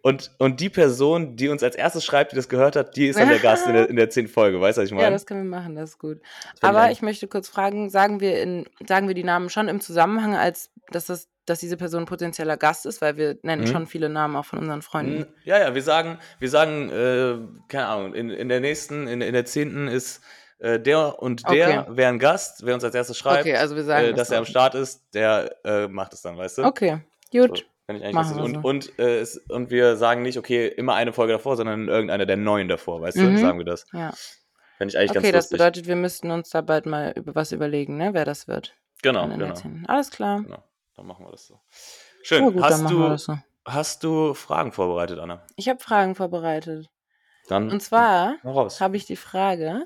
Und, 0.03 0.33
und 0.39 0.61
die 0.61 0.69
Person, 0.69 1.35
die 1.35 1.49
uns 1.49 1.63
als 1.63 1.77
erstes 1.77 2.05
schreibt, 2.05 2.33
die 2.33 2.37
das 2.37 2.51
gehört 2.51 2.77
hat, 2.77 2.95
die 2.95 3.07
ist 3.09 3.19
dann 3.19 3.31
der 3.31 3.39
Gast 3.41 3.67
in 3.67 3.73
der, 3.73 3.89
in 3.89 3.97
der 3.97 4.11
zehnten 4.11 4.31
Folge, 4.31 4.61
weißt 4.61 4.77
du, 4.77 4.83
was 4.83 4.89
ich 4.89 4.93
meine? 4.95 5.05
Ja, 5.07 5.11
das 5.11 5.25
können 5.25 5.45
wir 5.45 5.57
machen, 5.59 5.75
das 5.77 5.91
ist 5.91 5.99
gut. 5.99 6.21
Das 6.61 6.69
Aber 6.69 6.91
ich 6.91 7.01
möchte 7.01 7.27
kurz 7.27 7.49
fragen, 7.49 7.89
sagen 7.89 8.21
wir 8.21 8.43
in, 8.43 8.69
sagen 8.87 9.09
wir 9.09 9.15
die 9.15 9.25
Namen 9.25 9.49
schon 9.49 9.67
im 9.67 9.81
Zusammenhang, 9.81 10.37
als 10.37 10.71
dass 10.91 11.07
das, 11.07 11.31
dass 11.47 11.61
diese 11.61 11.77
Person 11.77 12.03
ein 12.05 12.07
potenzieller 12.07 12.57
Gast 12.57 12.87
ist, 12.87 13.01
weil 13.03 13.17
wir 13.17 13.37
nennen 13.43 13.63
Mhm. 13.63 13.67
schon 13.67 13.87
viele 13.87 14.09
Namen 14.09 14.37
auch 14.37 14.45
von 14.45 14.59
unseren 14.59 14.83
Freunden. 14.83 15.21
Mm, 15.21 15.27
Ja, 15.45 15.59
ja, 15.59 15.75
wir 15.75 15.83
sagen, 15.83 16.19
wir 16.39 16.49
sagen, 16.51 16.89
äh, 16.91 17.37
keine 17.69 17.87
Ahnung, 17.87 18.15
in, 18.15 18.31
in 18.31 18.49
der 18.49 18.61
nächsten, 18.61 19.07
in, 19.07 19.21
in 19.21 19.33
der 19.35 19.45
zehnten 19.45 19.89
ist 19.89 20.23
äh, 20.59 20.79
der 20.81 21.21
und 21.23 21.49
der, 21.51 21.87
wer 21.91 22.09
ein 22.09 22.19
Gast, 22.19 22.65
wer 22.65 22.75
uns 22.75 22.85
als 22.85 22.95
erstes 22.95 23.19
schreibt, 23.19 23.41
Okay, 23.41 23.57
also 23.57 23.77
wir 23.77 23.85
sagen 23.85 24.07
äh, 24.07 24.11
das 24.11 24.19
dass 24.29 24.31
er 24.31 24.39
am. 24.39 24.45
Start 24.47 24.75
ist, 24.75 25.03
der 25.15 25.55
äh, 25.65 25.89
macht 25.89 26.13
es 26.15 26.23
dann, 26.23 26.37
weißt 26.39 26.59
du? 26.59 26.65
Okay, 26.65 27.01
gut. 27.33 27.59
So, 27.59 27.65
Finde 27.87 28.01
ich 28.09 28.17
eigentlich 28.17 28.39
und, 28.41 28.65
und, 28.65 28.99
äh, 28.99 29.19
es, 29.21 29.37
und 29.37 29.71
wir 29.71 29.97
sagen 29.97 30.23
nicht, 30.23 30.39
okay, 30.39 30.69
immer 30.69 30.95
eine 30.95 31.13
Folge 31.13 31.35
davor, 31.35 31.57
sondern 31.57 31.83
in 31.83 31.89
irgendeiner 31.89 32.25
der 32.25 32.39
neun 32.39 32.69
davor, 32.69 33.03
weißt 33.03 33.19
Mhm. 33.19 33.35
du? 33.35 33.39
Sagen 33.39 33.59
wir 33.59 33.67
das. 33.67 33.85
Ja. 33.93 34.15
Finde 34.79 34.91
ich 34.93 34.99
eigentlich 34.99 35.11
Okay, 35.11 35.21
ganz 35.21 35.33
das 35.33 35.45
lustig. 35.51 35.59
bedeutet, 35.59 35.87
wir 35.87 35.97
müssten 35.97 36.31
uns 36.31 36.49
da 36.49 36.63
bald 36.63 36.87
mal 36.87 37.13
über 37.15 37.35
was 37.35 37.53
überlegen, 37.53 37.97
ne, 37.99 38.15
wer 38.15 38.25
das 38.25 38.49
wird. 38.49 38.75
genau, 39.03 39.29
genau, 39.29 39.53
10. 39.53 39.85
Alles 39.87 40.11
klar. 40.11 40.43
genau. 40.43 40.65
Dann 40.97 41.07
machen 41.07 41.27
wir 41.27 41.33
das 41.33 41.47
so. 41.47 41.61
Schön. 42.23 42.45
Ja, 42.45 42.51
gut, 42.51 42.63
dann 42.63 42.85
hast, 42.85 42.91
du, 42.91 43.17
so. 43.17 43.39
hast 43.65 44.05
du 44.05 44.35
Fragen 44.35 44.73
vorbereitet, 44.73 45.19
Anna? 45.19 45.45
Ich 45.57 45.69
habe 45.69 45.81
Fragen 45.81 46.15
vorbereitet. 46.15 46.91
Dann 47.49 47.71
Und 47.71 47.83
zwar 47.83 48.37
habe 48.43 48.97
ich 48.97 49.05
die 49.05 49.17
Frage: 49.17 49.85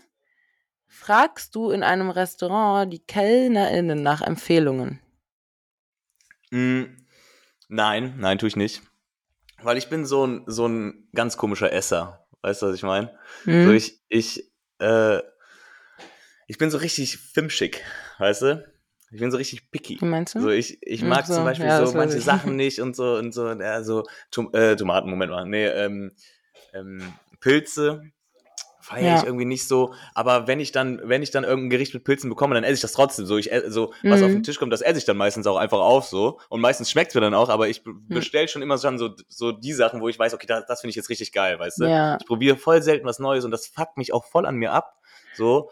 Fragst 0.87 1.55
du 1.55 1.71
in 1.71 1.83
einem 1.83 2.11
Restaurant 2.11 2.93
die 2.93 3.05
KellnerInnen 3.05 4.03
nach 4.03 4.21
Empfehlungen? 4.21 5.01
Mm, 6.51 6.85
nein, 7.69 8.15
nein, 8.19 8.39
tue 8.39 8.49
ich 8.49 8.57
nicht. 8.57 8.83
Weil 9.61 9.77
ich 9.77 9.89
bin 9.89 10.07
so 10.07 10.27
ein, 10.27 10.45
so 10.47 10.67
ein 10.67 11.09
ganz 11.15 11.37
komischer 11.37 11.73
Esser. 11.73 12.27
Weißt 12.43 12.63
du, 12.63 12.67
was 12.67 12.77
ich 12.77 12.83
meine? 12.83 13.19
Hm? 13.45 13.65
So 13.65 13.73
ich, 13.73 14.01
ich, 14.09 14.53
äh, 14.79 15.19
ich 16.47 16.59
bin 16.59 16.71
so 16.71 16.79
richtig 16.79 17.19
fimschig, 17.19 17.83
weißt 18.19 18.43
du? 18.43 18.78
Ich 19.11 19.21
bin 19.21 19.31
so 19.31 19.37
richtig 19.39 19.71
picky. 19.71 19.99
Wie 20.01 20.07
meinst 20.07 20.35
du? 20.35 20.41
So 20.41 20.51
ich, 20.51 20.79
ich 20.83 21.01
Hm, 21.01 21.09
mag 21.09 21.27
so, 21.27 21.35
zum 21.35 21.45
Beispiel 21.45 21.67
ja, 21.69 21.85
so 21.85 21.93
manche 21.97 22.19
ich. 22.19 22.25
Sachen 22.25 22.57
nicht 22.57 22.81
und 22.81 22.95
so 22.95 23.15
und 23.17 23.33
so, 23.33 23.49
ja, 23.49 23.83
so 23.83 24.05
Tom, 24.31 24.51
äh, 24.53 24.77
Tomaten, 24.77 25.09
Moment 25.11 25.31
mal, 25.31 25.47
nee, 25.47 25.67
ähm, 25.67 26.13
ähm, 26.75 27.15
Pilze 27.41 28.03
feiere 28.81 29.13
Ja. 29.13 29.19
ich 29.19 29.25
irgendwie 29.27 29.45
nicht 29.45 29.69
so, 29.69 29.93
aber 30.15 30.47
wenn 30.47 30.61
ich 30.61 30.73
dann, 30.73 31.01
wenn 31.05 31.23
ich 31.23 31.31
dann 31.31 31.45
irgendein 31.45 31.69
Gericht 31.71 31.93
mit 31.93 32.05
Pilzen 32.05 32.31
bekomme, 32.31 32.55
dann 32.55 32.65
esse 32.65 32.75
ich 32.75 32.81
das 32.81 32.93
trotzdem 32.93 33.27
so. 33.27 33.37
Ich 33.37 33.53
esse, 33.53 33.71
so, 33.71 33.93
was 34.05 34.23
auf 34.23 34.31
Mhm. 34.31 34.37
den 34.37 34.43
Tisch 34.45 34.59
kommt, 34.59 34.73
das 34.73 34.81
esse 34.81 34.99
ich 34.99 35.05
dann 35.05 35.17
meistens 35.19 35.47
auch 35.47 35.57
einfach 35.59 35.79
auf 35.79 36.07
so 36.07 36.41
und 36.49 36.61
meistens 36.63 36.91
schmeckt 36.91 37.11
es 37.11 37.15
mir 37.15 37.21
dann 37.21 37.35
auch, 37.35 37.51
aber 37.51 37.69
ich 37.69 37.85
Hm. 37.85 38.05
bestelle 38.09 38.49
schon 38.49 38.63
immer 38.63 38.79
schon 38.79 38.97
so, 38.99 39.11
so 39.29 39.53
die 39.53 39.75
Sachen, 39.75 40.01
wo 40.01 40.09
ich 40.09 40.19
weiß, 40.19 40.33
okay, 40.33 40.47
das, 40.47 40.65
das 40.67 40.81
finde 40.81 40.91
ich 40.91 40.97
jetzt 40.97 41.11
richtig 41.11 41.33
geil, 41.33 41.59
weißt 41.59 41.81
du? 41.81 41.87
Ja. 41.87 42.17
Ich 42.19 42.27
probiere 42.27 42.57
voll 42.57 42.81
selten 42.83 43.07
was 43.07 43.19
Neues 43.19 43.45
und 43.45 43.51
das 43.51 43.67
fuckt 43.67 43.99
mich 43.99 44.13
auch 44.15 44.25
voll 44.25 44.47
an 44.47 44.57
mir 44.57 44.73
ab, 44.73 44.95
so. 45.33 45.71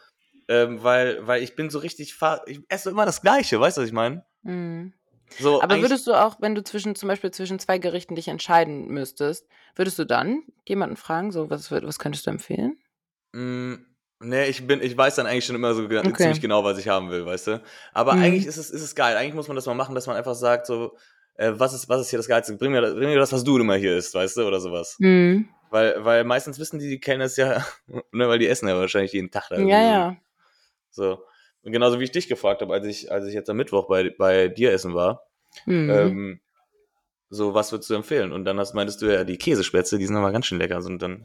Ähm, 0.48 0.82
weil, 0.82 1.26
weil 1.26 1.42
ich 1.42 1.56
bin 1.56 1.70
so 1.70 1.78
richtig, 1.78 2.14
fahr 2.14 2.42
ich 2.46 2.60
esse 2.68 2.90
immer 2.90 3.06
das 3.06 3.20
Gleiche, 3.22 3.58
weißt 3.60 3.76
du, 3.76 3.80
was 3.82 3.88
ich 3.88 3.94
meine? 3.94 4.24
Mhm. 4.42 4.92
So, 5.38 5.60
Aber 5.60 5.80
würdest 5.82 6.06
du 6.06 6.14
auch, 6.14 6.40
wenn 6.40 6.54
du 6.54 6.62
zwischen, 6.62 6.94
zum 6.94 7.08
Beispiel 7.08 7.30
zwischen 7.32 7.58
zwei 7.58 7.78
Gerichten 7.78 8.14
dich 8.14 8.28
entscheiden 8.28 8.86
müsstest, 8.88 9.46
würdest 9.74 9.98
du 9.98 10.04
dann 10.04 10.44
jemanden 10.66 10.96
fragen, 10.96 11.32
so, 11.32 11.50
was, 11.50 11.70
was 11.70 11.98
könntest 11.98 12.26
du 12.26 12.30
empfehlen? 12.30 12.78
Mm, 13.32 13.74
nee, 14.20 14.46
ich 14.46 14.66
bin, 14.66 14.80
ich 14.82 14.96
weiß 14.96 15.16
dann 15.16 15.26
eigentlich 15.26 15.44
schon 15.44 15.56
immer 15.56 15.74
so 15.74 15.84
Okay. 15.84 16.12
ziemlich 16.16 16.40
genau, 16.40 16.64
was 16.64 16.78
ich 16.78 16.88
haben 16.88 17.10
will, 17.10 17.26
weißt 17.26 17.48
du? 17.48 17.62
Aber 17.92 18.14
Mhm. 18.14 18.22
eigentlich 18.22 18.46
ist 18.46 18.56
es, 18.56 18.70
ist 18.70 18.82
es 18.82 18.94
geil. 18.94 19.16
Eigentlich 19.16 19.34
muss 19.34 19.48
man 19.48 19.56
das 19.56 19.66
mal 19.66 19.74
machen, 19.74 19.94
dass 19.94 20.06
man 20.06 20.16
einfach 20.16 20.34
sagt, 20.34 20.66
so, 20.66 20.96
äh, 21.34 21.52
was 21.56 21.74
ist, 21.74 21.88
was 21.88 22.00
ist 22.02 22.10
hier 22.10 22.18
das 22.18 22.28
Geilste? 22.28 22.56
Bring 22.56 22.72
mir, 22.72 22.80
das- 22.80 22.94
bring 22.94 23.08
mir 23.10 23.18
das, 23.18 23.32
was 23.32 23.44
du 23.44 23.58
immer 23.58 23.76
hier 23.76 23.96
isst, 23.96 24.14
weißt 24.14 24.36
du, 24.38 24.46
oder 24.46 24.60
sowas. 24.60 24.96
Mhm. 25.00 25.48
Weil, 25.70 26.04
weil 26.04 26.24
meistens 26.24 26.58
wissen 26.60 26.78
die, 26.78 26.88
die 26.88 27.00
kennen 27.00 27.22
es 27.22 27.36
ja, 27.36 27.66
ne, 28.12 28.28
weil 28.28 28.38
die 28.38 28.46
essen 28.46 28.68
ja 28.68 28.76
wahrscheinlich 28.78 29.12
jeden 29.12 29.30
Tag 29.30 29.48
da. 29.50 29.58
Ja, 29.60 29.82
ja. 29.82 30.16
So. 30.96 31.22
Und 31.62 31.72
genauso 31.72 31.98
wie 32.00 32.04
ich 32.04 32.10
dich 32.12 32.28
gefragt 32.28 32.62
habe, 32.62 32.72
als 32.72 32.86
ich, 32.86 33.10
als 33.12 33.26
ich 33.26 33.34
jetzt 33.34 33.48
am 33.50 33.56
Mittwoch 33.56 33.88
bei, 33.88 34.10
bei 34.10 34.48
dir 34.48 34.72
essen 34.72 34.94
war, 34.94 35.22
Mhm. 35.64 35.90
ähm, 35.90 36.40
so, 37.30 37.54
was 37.54 37.72
würdest 37.72 37.88
du 37.90 37.94
empfehlen? 37.94 38.30
Und 38.32 38.44
dann 38.44 38.58
hast, 38.58 38.74
meintest 38.74 39.00
du 39.02 39.06
ja, 39.06 39.24
die 39.24 39.38
Käsespätzle, 39.38 39.98
die 39.98 40.06
sind 40.06 40.16
aber 40.16 40.30
ganz 40.32 40.46
schön 40.46 40.58
lecker. 40.58 40.80
So, 40.82 40.88
und, 40.90 41.00
dann. 41.02 41.24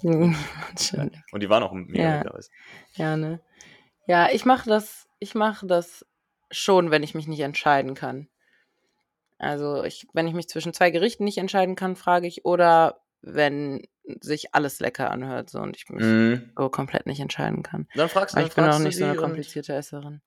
Schön. 0.80 1.12
und 1.32 1.44
die 1.44 1.50
waren 1.50 1.64
auch 1.64 1.74
mega 1.74 2.04
Ja. 2.04 2.18
lecker. 2.20 2.40
Ja, 2.94 3.18
ne? 3.18 3.42
Ja, 4.08 4.30
ich 4.32 4.46
mache 4.46 4.70
das, 4.70 5.08
ich 5.20 5.36
mache 5.36 5.68
das 5.68 6.06
schon, 6.50 6.92
wenn 6.92 7.04
ich 7.04 7.14
mich 7.14 7.28
nicht 7.28 7.42
entscheiden 7.42 7.94
kann. 7.94 8.30
Also 9.38 9.84
ich, 9.84 10.08
wenn 10.14 10.28
ich 10.28 10.34
mich 10.34 10.48
zwischen 10.48 10.74
zwei 10.74 10.92
Gerichten 10.92 11.24
nicht 11.24 11.38
entscheiden 11.38 11.76
kann, 11.76 11.96
frage 11.96 12.28
ich, 12.28 12.46
oder 12.46 13.02
wenn 13.22 13.82
sich 14.22 14.54
alles 14.54 14.80
lecker 14.80 15.12
anhört 15.12 15.50
so 15.50 15.60
und 15.60 15.76
ich 15.78 15.90
mich 15.90 16.04
Mhm. 16.04 16.52
so 16.58 16.70
komplett 16.70 17.06
nicht 17.06 17.20
entscheiden 17.20 17.64
kann. 17.64 17.88
Dann 17.96 18.10
fragst 18.10 18.36
du, 18.36 18.40
Aber 18.40 18.48
ich 18.48 18.54
bin 18.56 18.66
auch 18.66 18.80
nicht 18.80 18.98
so 18.98 19.06
eine 19.06 19.16
komplizierte 19.16 19.74
Esserin. 19.74 20.22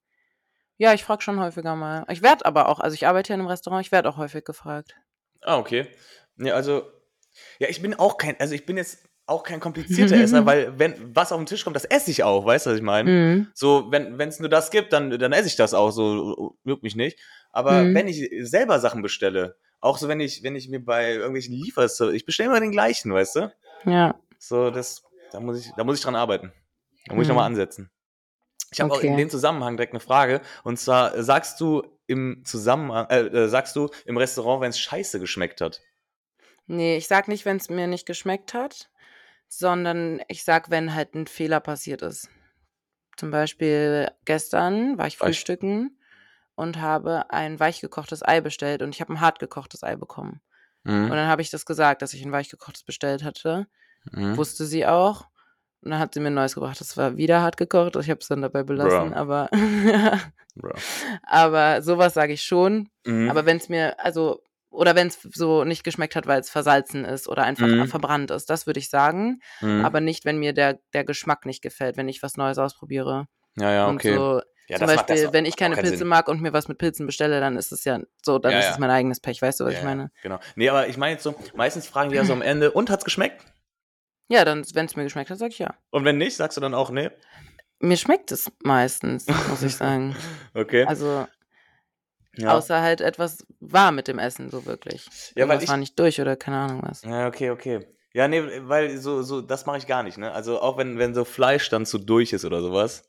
Ja, 0.76 0.93
ich 0.93 1.04
frage 1.04 1.23
schon 1.23 1.38
häufiger 1.40 1.76
mal. 1.76 2.04
Ich 2.11 2.23
werde 2.23 2.45
aber 2.47 2.69
auch, 2.69 2.81
also 2.81 2.95
ich 2.95 3.07
arbeite 3.07 3.31
ja 3.31 3.35
in 3.35 3.40
einem 3.40 3.49
Restaurant, 3.49 3.85
ich 3.85 3.93
werde 3.93 4.09
auch 4.09 4.16
häufig 4.16 4.45
gefragt. 4.45 4.97
Ah, 5.43 5.59
okay. 5.59 5.87
Ja, 6.37 6.54
also, 6.54 6.90
ja, 7.59 7.69
ich 7.69 7.81
bin 7.81 7.95
auch 7.95 8.16
kein, 8.19 8.38
also 8.40 8.54
ich 8.54 8.66
bin 8.66 8.76
jetzt 8.76 9.04
auch 9.26 9.43
kein 9.45 9.61
komplizierter 9.61 10.16
Esser, 10.16 10.45
weil 10.47 10.78
wenn 10.78 11.14
was 11.14 11.31
auf 11.33 11.38
den 11.38 11.47
Tisch 11.47 11.62
kommt, 11.64 11.76
das 11.76 11.85
esse 11.85 12.11
ich 12.11 12.25
auch, 12.25 12.45
weißt 12.45 12.66
du, 12.66 12.71
was 12.71 12.76
ich 12.76 12.83
meine? 12.83 13.09
Mhm. 13.11 13.47
So, 13.54 13.90
wenn 13.90 14.21
es 14.21 14.40
nur 14.40 14.49
das 14.49 14.71
gibt, 14.71 14.93
dann, 14.93 15.11
dann 15.19 15.33
esse 15.33 15.47
ich 15.47 15.57
das 15.57 15.75
auch, 15.75 15.90
so 15.90 16.57
juckt 16.64 16.83
mich 16.83 16.97
nicht. 16.97 17.19
Aber 17.52 17.85
Mhm. 17.85 17.95
wenn 17.95 18.09
ich 18.09 18.28
selber 18.49 18.81
Sachen 18.81 19.00
bestelle, 19.02 19.57
auch 19.81 19.99
so, 19.99 20.09
wenn 20.09 20.19
ich, 20.21 20.43
wenn 20.43 20.57
ich 20.57 20.69
mir 20.69 20.85
bei 20.85 21.12
irgendwelchen 21.12 21.54
Liefers, 21.54 22.00
ich 22.00 22.25
bestelle 22.25 22.49
immer 22.50 22.61
den 22.61 22.73
gleichen, 22.73 23.12
weißt 23.12 23.37
du? 23.37 23.52
Ja. 23.87 24.14
So, 24.38 24.71
das, 24.71 25.03
da 25.33 25.41
muss 25.41 25.61
ich, 25.61 25.73
da 25.76 25.85
muss 25.85 25.99
ich 25.99 26.03
dran 26.05 26.17
arbeiten. 26.17 26.53
Da 27.07 27.14
muss 27.14 27.23
ich 27.23 27.29
nochmal 27.29 27.47
ansetzen. 27.47 27.91
Ich 28.71 28.81
habe 28.81 28.93
auch 28.93 29.00
in 29.00 29.12
Okay. 29.12 29.17
dem 29.17 29.31
Zusammenhang 29.31 29.76
direkt 29.76 29.93
eine 29.93 30.00
Frage. 30.00 30.41
Und 30.64 30.79
zwar, 30.79 31.14
äh, 31.14 31.23
sagst 31.23 31.61
du 31.61 31.83
im 32.07 32.43
Zusammenhang, 32.45 33.07
äh, 33.11 33.21
äh, 33.21 33.49
sagst 33.49 33.76
du 33.76 33.88
im 34.05 34.17
Restaurant, 34.17 34.61
wenn 34.62 34.71
es 34.71 34.81
scheiße 34.81 35.21
geschmeckt 35.21 35.61
hat? 35.61 35.81
Nee, 36.67 36.97
ich 36.97 37.07
sag 37.07 37.29
nicht, 37.29 37.45
wenn 37.45 37.59
es 37.59 37.69
mir 37.69 37.87
nicht 37.87 38.07
geschmeckt 38.07 38.55
hat, 38.55 38.91
sondern 39.49 40.23
ich 40.29 40.45
sag, 40.45 40.71
wenn 40.71 40.95
halt 40.95 41.14
ein 41.14 41.26
Fehler 41.26 41.61
passiert 41.61 42.03
ist. 42.03 42.29
Zum 43.17 43.31
Beispiel 43.31 44.11
gestern 44.25 44.99
war 44.99 45.07
ich 45.07 45.21
Weich- 45.21 45.29
frühstücken 45.29 46.00
und 46.57 46.81
habe 46.81 47.31
ein 47.31 47.61
weichgekochtes 47.61 48.23
Ei 48.23 48.41
bestellt 48.41 48.83
und 48.83 48.95
ich 48.95 49.00
habe 49.00 49.12
ein 49.12 49.21
hartgekochtes 49.21 49.85
Ei 49.85 49.95
bekommen. 49.97 50.41
Und 50.85 51.05
Mhm. 51.05 51.09
dann 51.11 51.26
habe 51.29 51.43
ich 51.43 51.50
das 51.50 51.64
gesagt, 51.67 52.03
dass 52.03 52.12
ich 52.14 52.25
ein 52.25 52.33
weichgekochtes 52.33 52.83
bestellt 52.85 53.25
hatte. 53.25 53.67
Mhm. 54.12 54.37
Wusste 54.37 54.64
sie 54.67 54.87
auch. 54.87 55.26
Und 55.81 55.91
dann 55.91 55.99
hat 56.00 56.14
sie 56.14 56.21
mir 56.21 56.29
ein 56.29 56.35
neues 56.35 56.55
gebracht. 56.55 56.81
Das 56.81 56.97
war 56.97 57.17
wieder 57.17 57.43
hart 57.43 57.57
gekocht. 57.57 57.97
Ich 57.97 58.09
habe 58.11 58.21
es 58.21 58.29
dann 58.29 58.43
dabei 58.43 58.62
belassen, 58.62 59.11
Bruh. 59.11 59.17
aber 59.17 59.49
Bro. 60.55 60.73
aber 61.23 61.83
sowas 61.83 62.14
sage 62.14 62.33
ich 62.33 62.43
schon. 62.43 62.88
Mhm. 63.05 63.31
Aber 63.31 63.47
wenn 63.47 63.57
es 63.59 63.69
mir, 63.69 63.99
also, 64.03 64.41
oder 64.71 64.95
wenn 64.95 65.07
es 65.09 65.19
so 65.35 65.64
nicht 65.64 65.85
geschmeckt 65.85 66.17
hat, 66.17 66.26
weil 66.26 66.41
es 66.41 66.50
versalzen 66.50 67.05
ist 67.05 67.29
oder 67.29 67.45
einfach 67.45 67.67
Mhm. 67.67 67.87
verbrannt 67.87 68.31
ist, 68.31 68.50
das 68.50 68.67
würde 68.67 68.81
ich 68.81 68.91
sagen. 68.91 69.41
Mhm. 69.61 69.85
Aber 69.85 70.00
nicht, 70.00 70.25
wenn 70.25 70.38
mir 70.38 70.53
der, 70.53 70.81
der 70.93 71.05
Geschmack 71.05 71.47
nicht 71.47 71.62
gefällt, 71.62 71.97
wenn 71.97 72.09
ich 72.09 72.23
was 72.23 72.37
Neues 72.37 72.59
ausprobiere. 72.59 73.27
ja, 73.57 73.70
ja, 73.73 73.87
Und 73.87 73.97
okay. 73.97 74.14
so, 74.14 74.40
ja, 74.68 74.79
zum 74.79 74.87
Beispiel, 74.87 75.24
macht 75.24 75.33
wenn 75.35 75.44
ich 75.44 75.57
keine 75.57 75.77
Pilze 75.77 75.98
Sinn. 75.98 76.09
mag 76.09 76.29
und 76.29 76.40
mir 76.40 76.53
was 76.53 76.68
mit 76.68 76.79
Pilzen 76.79 77.07
bestelle, 77.07 77.40
dann 77.40 77.57
ist 77.57 77.72
es 77.72 77.85
ja 77.85 78.00
so, 78.22 78.38
dann 78.38 78.53
Ja, 78.53 78.61
ist 78.61 78.70
es 78.70 78.79
mein 78.79 78.90
eigenes 78.90 79.20
Pech, 79.20 79.42
weißt 79.42 79.61
du, 79.61 79.64
was 79.64 79.74
ich 79.74 79.83
meine? 79.83 80.11
Genau. 80.22 80.38
Nee, 80.57 80.68
aber 80.68 80.88
ich 80.88 80.96
meine 80.96 81.12
jetzt 81.12 81.22
so, 81.22 81.35
meistens 81.55 81.87
fragen 81.87 82.11
die 82.11 82.16
ja 82.16 82.24
so 82.24 82.33
am 82.33 82.42
Ende, 82.42 82.70
und 82.70 82.90
hat's 82.90 83.05
geschmeckt? 83.05 83.44
Ja, 84.29 84.44
dann, 84.44 84.64
wenn 84.74 84.87
es 84.87 84.96
mir 84.96 85.05
geschmeckt 85.05 85.31
hat, 85.31 85.38
sag 85.38 85.50
ich 85.50 85.59
ja. 85.59 85.74
Und 85.90 86.05
wenn 86.05 86.16
nicht, 86.16 86.37
sagst 86.37 86.57
du 86.57 86.61
dann 86.61 86.74
auch, 86.74 86.90
nee? 86.90 87.11
Mir 87.81 87.96
schmeckt 87.98 88.33
es 88.33 88.50
meistens, 88.62 89.27
muss 89.48 89.62
ich 89.62 89.77
sagen. 89.77 90.16
Okay. 90.55 90.85
Also, 90.85 91.27
ja. 92.37 92.55
außer 92.57 92.81
halt 92.81 93.00
etwas 93.00 93.44
war 93.61 93.92
mit 93.92 94.09
dem 94.09 94.18
Essen, 94.18 94.50
so 94.50 94.64
wirklich. 94.66 95.07
ja, 95.35 95.48
weil 95.48 95.62
ich, 95.62 95.68
war 95.68 95.77
nicht 95.77 95.98
durch 95.98 96.20
oder 96.20 96.37
keine 96.37 96.59
Ahnung 96.59 96.81
was. 96.83 97.03
Ja, 97.03 97.27
okay, 97.27 97.50
okay. 97.50 97.87
Ja, 98.14 98.29
nee, 98.29 98.42
weil 98.62 98.96
so, 98.98 99.22
so, 99.22 99.40
das 99.40 99.66
mache 99.66 99.79
ich 99.79 99.87
gar 99.88 100.05
nicht, 100.05 100.16
ne? 100.16 100.31
Also 100.33 100.61
auch 100.61 100.79
wenn, 100.79 100.98
wenn 100.98 101.14
so 101.14 101.24
Fleisch 101.24 101.68
dann 101.68 101.85
zu 101.85 101.98
durch 101.98 102.33
ist 102.33 102.44
oder 102.44 102.61
sowas. 102.61 103.03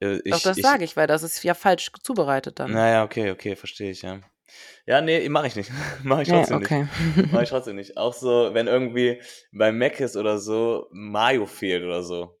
Äh, 0.00 0.20
Ich, 0.24 0.30
Doch, 0.32 0.42
das 0.42 0.56
sage 0.58 0.84
ich, 0.84 0.96
weil 0.96 1.06
das 1.06 1.22
ist 1.22 1.42
ja 1.42 1.54
falsch 1.54 1.90
zubereitet 2.02 2.58
dann. 2.58 2.72
Naja, 2.72 3.04
okay, 3.04 3.30
okay, 3.30 3.56
verstehe 3.56 3.90
ich, 3.90 4.02
ja. 4.02 4.20
Ja, 4.86 5.00
nee, 5.00 5.28
mache 5.28 5.46
ich 5.46 5.56
nicht. 5.56 5.70
mache 6.02 6.22
ich 6.22 6.28
Ja, 6.28 6.38
trotzdem 6.38 6.56
okay. 6.58 6.86
nicht. 7.16 7.32
Mache 7.32 7.42
ich 7.44 7.48
trotzdem 7.50 7.76
nicht. 7.76 7.96
Auch 7.96 8.12
so, 8.14 8.50
wenn 8.52 8.66
irgendwie 8.66 9.22
bei 9.52 9.70
Mac 9.72 10.00
ist 10.00 10.16
oder 10.16 10.38
so, 10.38 10.88
Mayo 10.90 11.46
fehlt 11.46 11.84
oder 11.84 12.02
so. 12.02 12.36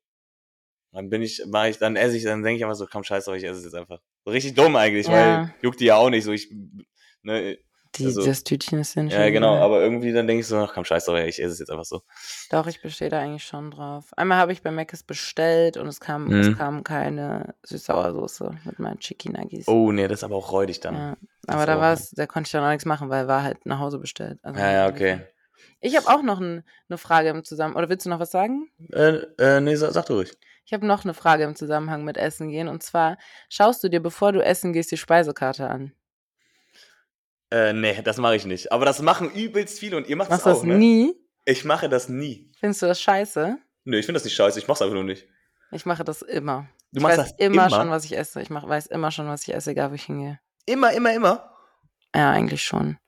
Dann 0.92 1.08
bin 1.08 1.22
ich, 1.22 1.40
mache 1.46 1.68
ich, 1.68 1.78
dann 1.78 1.94
esse 1.94 2.16
ich, 2.16 2.24
dann 2.24 2.42
denke 2.42 2.56
ich 2.58 2.64
einfach 2.64 2.74
so, 2.76 2.86
komm, 2.86 3.04
scheiß 3.04 3.24
drauf, 3.26 3.36
ich 3.36 3.44
esse 3.44 3.58
es 3.58 3.64
jetzt 3.64 3.76
einfach. 3.76 4.00
So 4.24 4.32
richtig 4.32 4.54
dumm 4.54 4.74
eigentlich, 4.74 5.06
Ja. 5.06 5.12
weil 5.12 5.54
juckt 5.62 5.78
die 5.80 5.84
ja 5.84 5.96
auch 5.96 6.10
nicht 6.10 6.24
so. 6.24 6.32
Ich, 6.32 6.52
ne, 7.22 7.58
Die, 7.96 8.06
also- 8.06 8.24
das 8.24 8.44
Tütchen 8.44 8.78
ist 8.78 8.94
ja 8.94 9.02
nicht 9.02 9.12
ja, 9.14 9.30
genau, 9.30 9.56
aber 9.56 9.80
irgendwie 9.82 10.12
dann 10.12 10.26
denke 10.28 10.42
ich 10.42 10.46
so, 10.46 10.56
ach, 10.58 10.72
komm, 10.72 10.84
scheiß 10.84 11.06
drauf, 11.06 11.18
ich 11.18 11.42
esse 11.42 11.52
es 11.52 11.58
jetzt 11.58 11.70
einfach 11.70 11.84
so. 11.84 12.02
Doch, 12.50 12.66
ich 12.68 12.80
bestehe 12.80 13.08
da 13.08 13.18
eigentlich 13.18 13.44
schon 13.44 13.70
drauf. 13.72 14.12
Einmal 14.16 14.38
habe 14.38 14.52
ich 14.52 14.62
bei 14.62 14.70
Mc's 14.70 15.02
bestellt 15.02 15.76
und 15.76 15.88
es 15.88 15.98
kam, 15.98 16.26
Mhm. 16.28 16.40
es 16.40 16.56
kam 16.56 16.84
keine 16.84 17.54
Süß-Sauersoße 17.64 18.54
mit 18.64 18.78
meinen 18.78 18.98
Chicken 19.00 19.32
Nuggets. 19.32 19.66
Oh, 19.66 19.90
nee, 19.90 20.06
das 20.06 20.20
ist 20.20 20.24
aber 20.24 20.36
auch 20.36 20.52
räudig 20.52 20.78
dann. 20.80 20.94
Ja. 20.94 21.16
Aber 21.48 21.66
da 21.66 21.80
war 21.80 21.92
es, 21.94 22.10
da 22.10 22.26
konnte 22.26 22.46
ich 22.48 22.52
dann 22.52 22.62
auch 22.64 22.68
nichts 22.70 22.84
machen, 22.84 23.08
weil 23.10 23.26
war 23.26 23.42
halt 23.42 23.66
nach 23.66 23.80
Hause 23.80 23.98
bestellt. 23.98 24.38
Also 24.42 24.60
Ja, 24.60 24.70
ja, 24.72 24.88
okay. 24.88 25.26
Ich 25.80 25.96
habe 25.96 26.06
auch 26.08 26.22
noch 26.22 26.40
ein, 26.40 26.62
eine 26.88 26.98
Frage 26.98 27.30
im 27.30 27.42
Zusammenhang. 27.44 27.78
Oder 27.78 27.88
willst 27.88 28.06
du 28.06 28.10
noch 28.10 28.20
was 28.20 28.30
sagen? 28.30 28.68
Äh, 28.92 29.20
äh, 29.38 29.60
nee, 29.60 29.74
sag, 29.74 29.92
sag 29.92 30.06
du 30.06 30.14
ruhig. 30.14 30.32
Ich 30.64 30.72
habe 30.72 30.86
noch 30.86 31.04
eine 31.04 31.14
Frage 31.14 31.44
im 31.44 31.56
Zusammenhang 31.56 32.04
mit 32.04 32.16
Essen 32.16 32.50
gehen. 32.50 32.68
Und 32.68 32.82
zwar, 32.82 33.18
schaust 33.48 33.82
du 33.82 33.88
dir, 33.88 34.00
bevor 34.00 34.32
du 34.32 34.40
essen 34.44 34.72
gehst, 34.72 34.92
die 34.92 34.96
Speisekarte 34.96 35.68
an? 35.68 35.92
Äh, 37.50 37.72
nee, 37.72 38.00
das 38.02 38.16
mache 38.18 38.36
ich 38.36 38.46
nicht. 38.46 38.70
Aber 38.72 38.84
das 38.84 39.02
machen 39.02 39.30
übelst 39.32 39.78
viele 39.80 39.96
und 39.96 40.06
ihr 40.08 40.16
macht 40.16 40.30
Machst 40.30 40.46
das 40.46 40.52
du 40.54 40.58
auch, 40.60 40.62
das 40.62 40.68
ne? 40.68 40.78
nie? 40.78 41.14
Ich 41.44 41.64
mache 41.64 41.88
das 41.88 42.08
nie. 42.08 42.52
Findest 42.58 42.82
du 42.82 42.86
das 42.86 43.00
scheiße? 43.00 43.58
Nö, 43.84 43.98
ich 43.98 44.06
finde 44.06 44.18
das 44.18 44.24
nicht 44.24 44.34
scheiße, 44.34 44.58
ich 44.58 44.68
mach's 44.68 44.82
einfach 44.82 44.94
nur 44.94 45.04
nicht. 45.04 45.26
Ich 45.72 45.86
mache 45.86 46.04
das 46.04 46.22
immer. 46.22 46.68
Du 46.92 46.98
ich 46.98 47.02
machst 47.02 47.18
weiß 47.18 47.28
das 47.30 47.38
immer, 47.38 47.66
immer? 47.66 47.70
schon, 47.70 47.90
was 47.90 48.04
ich 48.04 48.16
esse. 48.16 48.40
Ich 48.42 48.50
mach, 48.50 48.68
weiß 48.68 48.86
immer 48.86 49.10
schon, 49.10 49.26
was 49.28 49.42
ich 49.46 49.54
esse, 49.54 49.70
egal 49.70 49.90
wo 49.90 49.94
ich 49.94 50.04
hingehe. 50.04 50.38
Immer, 50.66 50.92
immer, 50.92 51.12
immer? 51.14 51.56
Ja, 52.14 52.30
eigentlich 52.30 52.62
schon. 52.62 52.98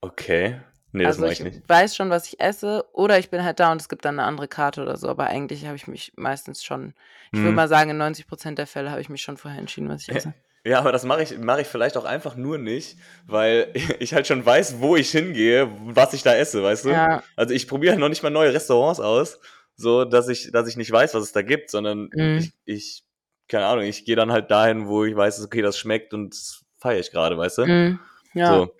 Okay. 0.00 0.60
Nee, 0.92 1.04
das 1.04 1.16
also 1.16 1.22
mache 1.22 1.32
ich 1.32 1.40
ich 1.40 1.44
nicht. 1.44 1.68
weiß 1.68 1.94
schon, 1.94 2.08
was 2.08 2.26
ich 2.26 2.40
esse, 2.40 2.84
oder 2.94 3.18
ich 3.18 3.28
bin 3.30 3.44
halt 3.44 3.60
da 3.60 3.70
und 3.72 3.80
es 3.80 3.88
gibt 3.90 4.04
dann 4.06 4.18
eine 4.18 4.26
andere 4.26 4.48
Karte 4.48 4.80
oder 4.82 4.96
so, 4.96 5.08
aber 5.08 5.26
eigentlich 5.26 5.66
habe 5.66 5.76
ich 5.76 5.86
mich 5.86 6.12
meistens 6.16 6.64
schon, 6.64 6.94
ich 7.30 7.38
würde 7.38 7.48
Hm. 7.50 7.54
mal 7.56 7.68
sagen, 7.68 7.90
in 7.90 7.98
90% 8.00 8.54
der 8.54 8.66
Fälle 8.66 8.90
habe 8.90 9.00
ich 9.02 9.10
mich 9.10 9.20
schon 9.20 9.36
vorher 9.36 9.60
entschieden, 9.60 9.88
was 9.90 10.02
ich 10.02 10.08
esse. 10.16 10.34
Ja, 10.68 10.80
aber 10.80 10.92
das 10.92 11.04
mache 11.04 11.22
ich, 11.22 11.38
mache 11.38 11.62
ich 11.62 11.66
vielleicht 11.66 11.96
auch 11.96 12.04
einfach 12.04 12.36
nur 12.36 12.58
nicht, 12.58 12.98
weil 13.26 13.72
ich 14.00 14.12
halt 14.14 14.26
schon 14.26 14.44
weiß, 14.44 14.80
wo 14.80 14.96
ich 14.96 15.10
hingehe, 15.10 15.70
was 15.80 16.12
ich 16.12 16.22
da 16.22 16.34
esse, 16.34 16.62
weißt 16.62 16.84
du? 16.84 16.88
Ja, 16.90 17.22
Also 17.36 17.54
ich 17.54 17.66
probiere 17.66 17.92
halt 17.92 18.00
noch 18.00 18.08
nicht 18.10 18.22
mal 18.22 18.30
neue 18.30 18.52
Restaurants 18.52 19.00
aus, 19.00 19.40
so 19.76 20.04
dass 20.04 20.28
ich, 20.28 20.50
dass 20.52 20.68
ich 20.68 20.76
nicht 20.76 20.90
weiß, 20.92 21.14
was 21.14 21.22
es 21.24 21.32
da 21.32 21.42
gibt, 21.42 21.70
sondern 21.70 22.10
Mhm. 22.12 22.38
ich, 22.38 22.52
ich, 22.64 23.04
keine 23.48 23.66
Ahnung, 23.66 23.84
ich 23.84 24.04
gehe 24.04 24.16
dann 24.16 24.30
halt 24.30 24.50
dahin, 24.50 24.88
wo 24.88 25.04
ich 25.04 25.16
weiß, 25.16 25.42
okay, 25.42 25.62
das 25.62 25.78
schmeckt 25.78 26.12
und 26.12 26.36
feiere 26.76 27.00
ich 27.00 27.10
gerade, 27.10 27.38
weißt 27.38 27.58
du? 27.58 27.66
mm, 27.66 27.98
ja. 28.34 28.46
So, 28.46 28.74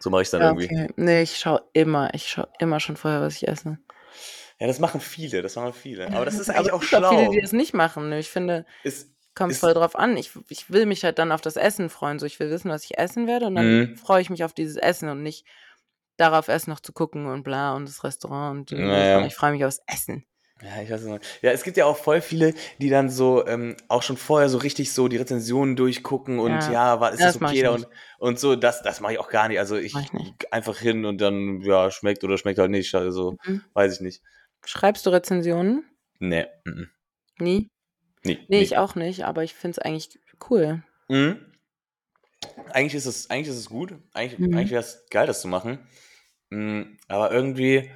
so 0.00 0.10
mache 0.10 0.22
ich 0.22 0.30
dann 0.30 0.42
ja 0.42 0.48
irgendwie. 0.50 0.66
okay. 0.66 0.88
Nee, 0.96 1.22
ich 1.22 1.36
schaue 1.38 1.62
immer, 1.72 2.12
ich 2.14 2.28
schaue 2.28 2.48
immer 2.58 2.80
schon 2.80 2.96
vorher, 2.96 3.20
was 3.20 3.36
ich 3.36 3.46
esse. 3.46 3.78
Ja, 4.58 4.66
das 4.66 4.78
machen 4.78 5.00
viele, 5.00 5.42
das 5.42 5.54
machen 5.56 5.72
viele. 5.72 6.12
Aber 6.12 6.24
das 6.24 6.38
ist 6.38 6.48
eigentlich 6.50 6.72
auch 6.72 6.82
es 6.82 6.88
gibt 6.90 7.00
schlau. 7.00 7.10
viele, 7.10 7.28
die 7.30 7.40
das 7.40 7.52
nicht 7.52 7.74
machen. 7.74 8.10
Ich 8.12 8.30
finde, 8.30 8.64
ist, 8.84 9.10
kommt 9.36 9.52
Ist- 9.52 9.60
voll 9.60 9.74
drauf 9.74 9.94
an. 9.94 10.16
Ich, 10.16 10.32
ich 10.48 10.70
will 10.70 10.86
mich 10.86 11.04
halt 11.04 11.18
dann 11.20 11.30
auf 11.30 11.40
das 11.40 11.56
Essen 11.56 11.88
freuen. 11.90 12.18
So, 12.18 12.26
ich 12.26 12.40
will 12.40 12.50
wissen, 12.50 12.70
was 12.70 12.84
ich 12.84 12.98
essen 12.98 13.26
werde 13.28 13.46
und 13.46 13.54
dann 13.54 13.78
Mhm. 13.90 13.96
freue 13.96 14.20
ich 14.22 14.30
mich 14.30 14.42
auf 14.42 14.52
dieses 14.52 14.76
Essen 14.76 15.08
und 15.08 15.22
nicht 15.22 15.46
darauf 16.16 16.48
erst 16.48 16.66
noch 16.66 16.80
zu 16.80 16.92
gucken 16.92 17.26
und 17.26 17.42
bla 17.44 17.74
und 17.76 17.86
das 17.88 18.02
Restaurant 18.02 18.72
und 18.72 18.80
Naja. 18.80 19.24
ich 19.26 19.34
freue 19.34 19.52
mich 19.52 19.64
aufs 19.64 19.80
Essen. 19.86 20.24
ja, 20.62 20.80
ich 20.82 20.90
weiß 20.90 21.02
nicht. 21.02 21.22
Ja, 21.42 21.50
es 21.52 21.62
gibt 21.62 21.76
ja 21.76 21.84
auch 21.84 21.98
voll 21.98 22.22
viele, 22.22 22.54
die 22.80 22.88
dann 22.88 23.10
so 23.10 23.46
ähm, 23.46 23.76
auch 23.88 24.02
schon 24.02 24.16
vorher 24.16 24.48
so 24.48 24.56
richtig 24.56 24.94
so 24.94 25.08
die 25.08 25.18
Rezensionen 25.18 25.76
durchgucken 25.76 26.38
und 26.38 26.52
Ja. 26.52 26.72
ja, 26.72 27.00
war, 27.00 27.12
ist 27.12 27.20
das 27.22 27.34
das 27.38 27.42
okay 27.42 27.60
da 27.60 27.72
und, 27.72 27.86
und 28.18 28.40
so, 28.40 28.56
das, 28.56 28.80
das 28.82 29.00
mache 29.00 29.12
ich 29.12 29.18
auch 29.18 29.28
gar 29.28 29.48
nicht. 29.48 29.58
Also 29.58 29.76
ich 29.76 29.92
nicht. 30.14 30.50
einfach 30.50 30.78
hin 30.78 31.04
und 31.04 31.20
dann, 31.20 31.60
ja, 31.60 31.90
schmeckt 31.90 32.24
oder 32.24 32.38
schmeckt 32.38 32.58
halt 32.58 32.70
nicht. 32.70 32.94
Also, 32.94 33.36
Mhm. 33.44 33.62
weiß 33.74 33.96
ich 33.96 34.00
nicht. 34.00 34.22
Schreibst 34.64 35.04
du 35.04 35.10
Rezensionen? 35.10 35.84
Nee. 36.18 36.46
mhm. 36.64 36.88
Nie? 37.38 37.68
Nee, 38.24 38.38
Nee, 38.48 38.60
ich 38.60 38.76
auch 38.76 38.94
nicht, 38.94 39.24
aber 39.24 39.44
ich 39.44 39.54
finde 39.54 39.78
es 39.78 39.84
eigentlich 39.84 40.18
cool. 40.50 40.82
Mhm. 41.08 41.38
Eigentlich 42.72 42.94
ist 42.94 43.06
es, 43.06 43.30
eigentlich 43.30 43.48
ist 43.48 43.56
es 43.58 43.68
gut. 43.68 43.94
Eigentlich, 44.12 44.40
Mhm. 44.40 44.56
eigentlich 44.56 44.70
wäre 44.70 44.80
es 44.82 45.06
geil, 45.10 45.26
das 45.26 45.40
zu 45.40 45.48
machen. 45.48 45.86
Mhm, 46.50 46.98
aber 47.08 47.30
irgendwie 47.32 47.90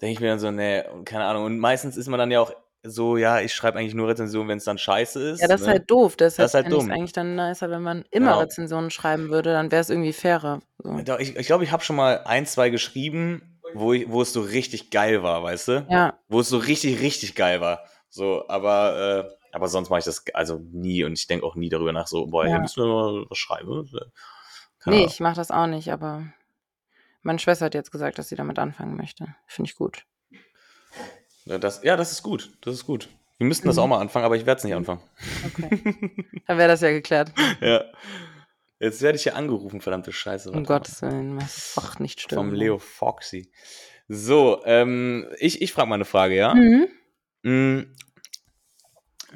denke 0.00 0.12
ich 0.12 0.20
mir 0.20 0.28
dann 0.28 0.38
so, 0.38 0.50
nee, 0.50 0.82
keine 1.04 1.24
Ahnung. 1.24 1.44
Und 1.44 1.58
meistens 1.58 1.96
ist 1.96 2.08
man 2.08 2.18
dann 2.18 2.30
ja 2.30 2.40
auch 2.40 2.52
so, 2.82 3.16
ja, 3.16 3.40
ich 3.40 3.52
schreibe 3.52 3.78
eigentlich 3.78 3.94
nur 3.94 4.08
Rezensionen, 4.08 4.48
wenn 4.48 4.58
es 4.58 4.64
dann 4.64 4.78
scheiße 4.78 5.30
ist. 5.30 5.40
Ja, 5.40 5.48
das 5.48 5.60
ist 5.62 5.66
ne? 5.66 5.72
halt 5.74 5.90
doof. 5.90 6.16
Deshalb 6.16 6.44
Das 6.44 6.50
ist 6.50 6.54
halt 6.54 6.72
dumm. 6.72 6.90
eigentlich 6.90 7.12
dann 7.12 7.34
nicer, 7.34 7.70
wenn 7.70 7.82
man 7.82 8.04
immer 8.10 8.26
Genau. 8.32 8.40
Rezensionen 8.40 8.90
schreiben 8.90 9.28
würde, 9.30 9.52
dann 9.52 9.70
wäre 9.72 9.80
es 9.80 9.90
irgendwie 9.90 10.12
fairer. 10.12 10.60
So. 10.78 10.96
Ich, 11.18 11.36
ich 11.36 11.46
glaube, 11.46 11.64
ich 11.64 11.72
habe 11.72 11.82
schon 11.82 11.96
mal 11.96 12.22
ein, 12.24 12.46
zwei 12.46 12.70
geschrieben, 12.70 13.60
wo, 13.74 13.92
ich, 13.92 14.08
wo 14.08 14.22
es 14.22 14.32
so 14.32 14.40
richtig 14.40 14.90
geil 14.90 15.22
war, 15.22 15.42
weißt 15.42 15.68
du? 15.68 15.86
Ja, 15.90 16.18
Wo 16.28 16.40
es 16.40 16.48
so 16.48 16.58
richtig, 16.58 17.00
richtig 17.00 17.34
geil 17.34 17.60
war. 17.60 17.84
So, 18.08 18.48
aber, 18.48 19.28
äh, 19.28 19.45
aber 19.56 19.68
sonst 19.68 19.90
mache 19.90 19.98
ich 20.00 20.04
das 20.04 20.24
also 20.34 20.60
nie 20.70 21.02
und 21.04 21.14
ich 21.18 21.26
denke 21.26 21.44
auch 21.44 21.56
nie 21.56 21.68
darüber 21.68 21.92
nach, 21.92 22.06
so, 22.06 22.26
boah, 22.26 22.44
Ja. 22.44 22.50
hier 22.52 22.60
müssen 22.60 22.84
wir 22.84 22.86
mal 22.88 23.26
was 23.28 23.38
schreiben. 23.38 23.88
Keine 23.90 24.96
nee, 24.96 25.02
Ahnung. 25.02 25.06
ich 25.12 25.20
mache 25.20 25.34
das 25.36 25.50
auch 25.50 25.66
nicht, 25.66 25.90
aber 25.92 26.24
meine 27.22 27.38
Schwester 27.40 27.64
hat 27.64 27.74
jetzt 27.74 27.90
gesagt, 27.90 28.18
dass 28.18 28.28
sie 28.28 28.36
damit 28.36 28.58
anfangen 28.58 28.96
möchte. 28.96 29.34
Finde 29.46 29.70
ich 29.70 29.76
gut. 29.76 30.04
Ja, 31.44 31.58
das, 31.58 31.82
ja, 31.82 31.96
das 31.96 32.12
ist 32.12 32.22
gut. 32.22 32.56
Das 32.60 32.74
ist 32.74 32.86
gut. 32.86 33.08
Wir 33.38 33.46
müssten 33.46 33.66
das 33.66 33.76
Mhm. 33.76 33.82
auch 33.82 33.86
mal 33.88 34.00
anfangen, 34.00 34.24
aber 34.24 34.36
ich 34.36 34.46
werde 34.46 34.58
es 34.58 34.64
nicht 34.64 34.74
anfangen. 34.74 35.00
Okay. 35.46 36.42
dann 36.46 36.58
wäre 36.58 36.68
das 36.68 36.80
ja 36.80 36.90
geklärt. 36.90 37.32
Ja. 37.60 37.84
Jetzt 38.78 39.00
werde 39.00 39.16
ich 39.16 39.22
hier 39.22 39.34
angerufen, 39.36 39.80
verdammte 39.80 40.12
Scheiße. 40.12 40.50
Um. 40.52 40.64
Gottes 40.64 41.00
Willen, 41.00 41.40
was 41.40 41.72
doch 41.76 41.98
nicht 41.98 42.20
stimmt. 42.20 42.38
Vom 42.38 42.52
Leo 42.52 42.78
Foxy. 42.78 43.50
So, 44.06 44.62
ähm, 44.66 45.26
ich, 45.38 45.62
ich 45.62 45.72
frage 45.72 45.88
mal 45.88 45.94
eine 45.94 46.04
Frage, 46.04 46.36
ja? 46.36 46.54
Mhm. 46.54 46.86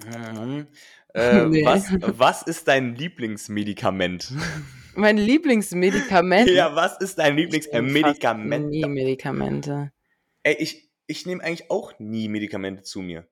Mhm. 0.05 0.67
Äh, 1.13 1.47
Nee. 1.47 1.65
was, 1.65 1.89
was 2.01 2.43
ist 2.45 2.69
dein 2.69 2.95
Lieblingsmedikament? 2.95 4.33
Mein 4.95 5.17
Lieblingsmedikament. 5.17 6.49
ja, 6.51 6.77
was 6.77 6.99
ist 6.99 7.19
dein 7.19 7.35
Lieblingsmedikament? 7.37 8.69
Nie 8.69 8.85
Medikamente. 8.87 9.91
Ey, 10.45 10.55
ich, 10.61 10.89
ich 11.09 11.27
nehme 11.27 11.43
eigentlich 11.43 11.69
auch 11.69 11.99
nie 11.99 12.29
Medikamente 12.29 12.85
zu 12.85 13.01
mir. 13.01 13.27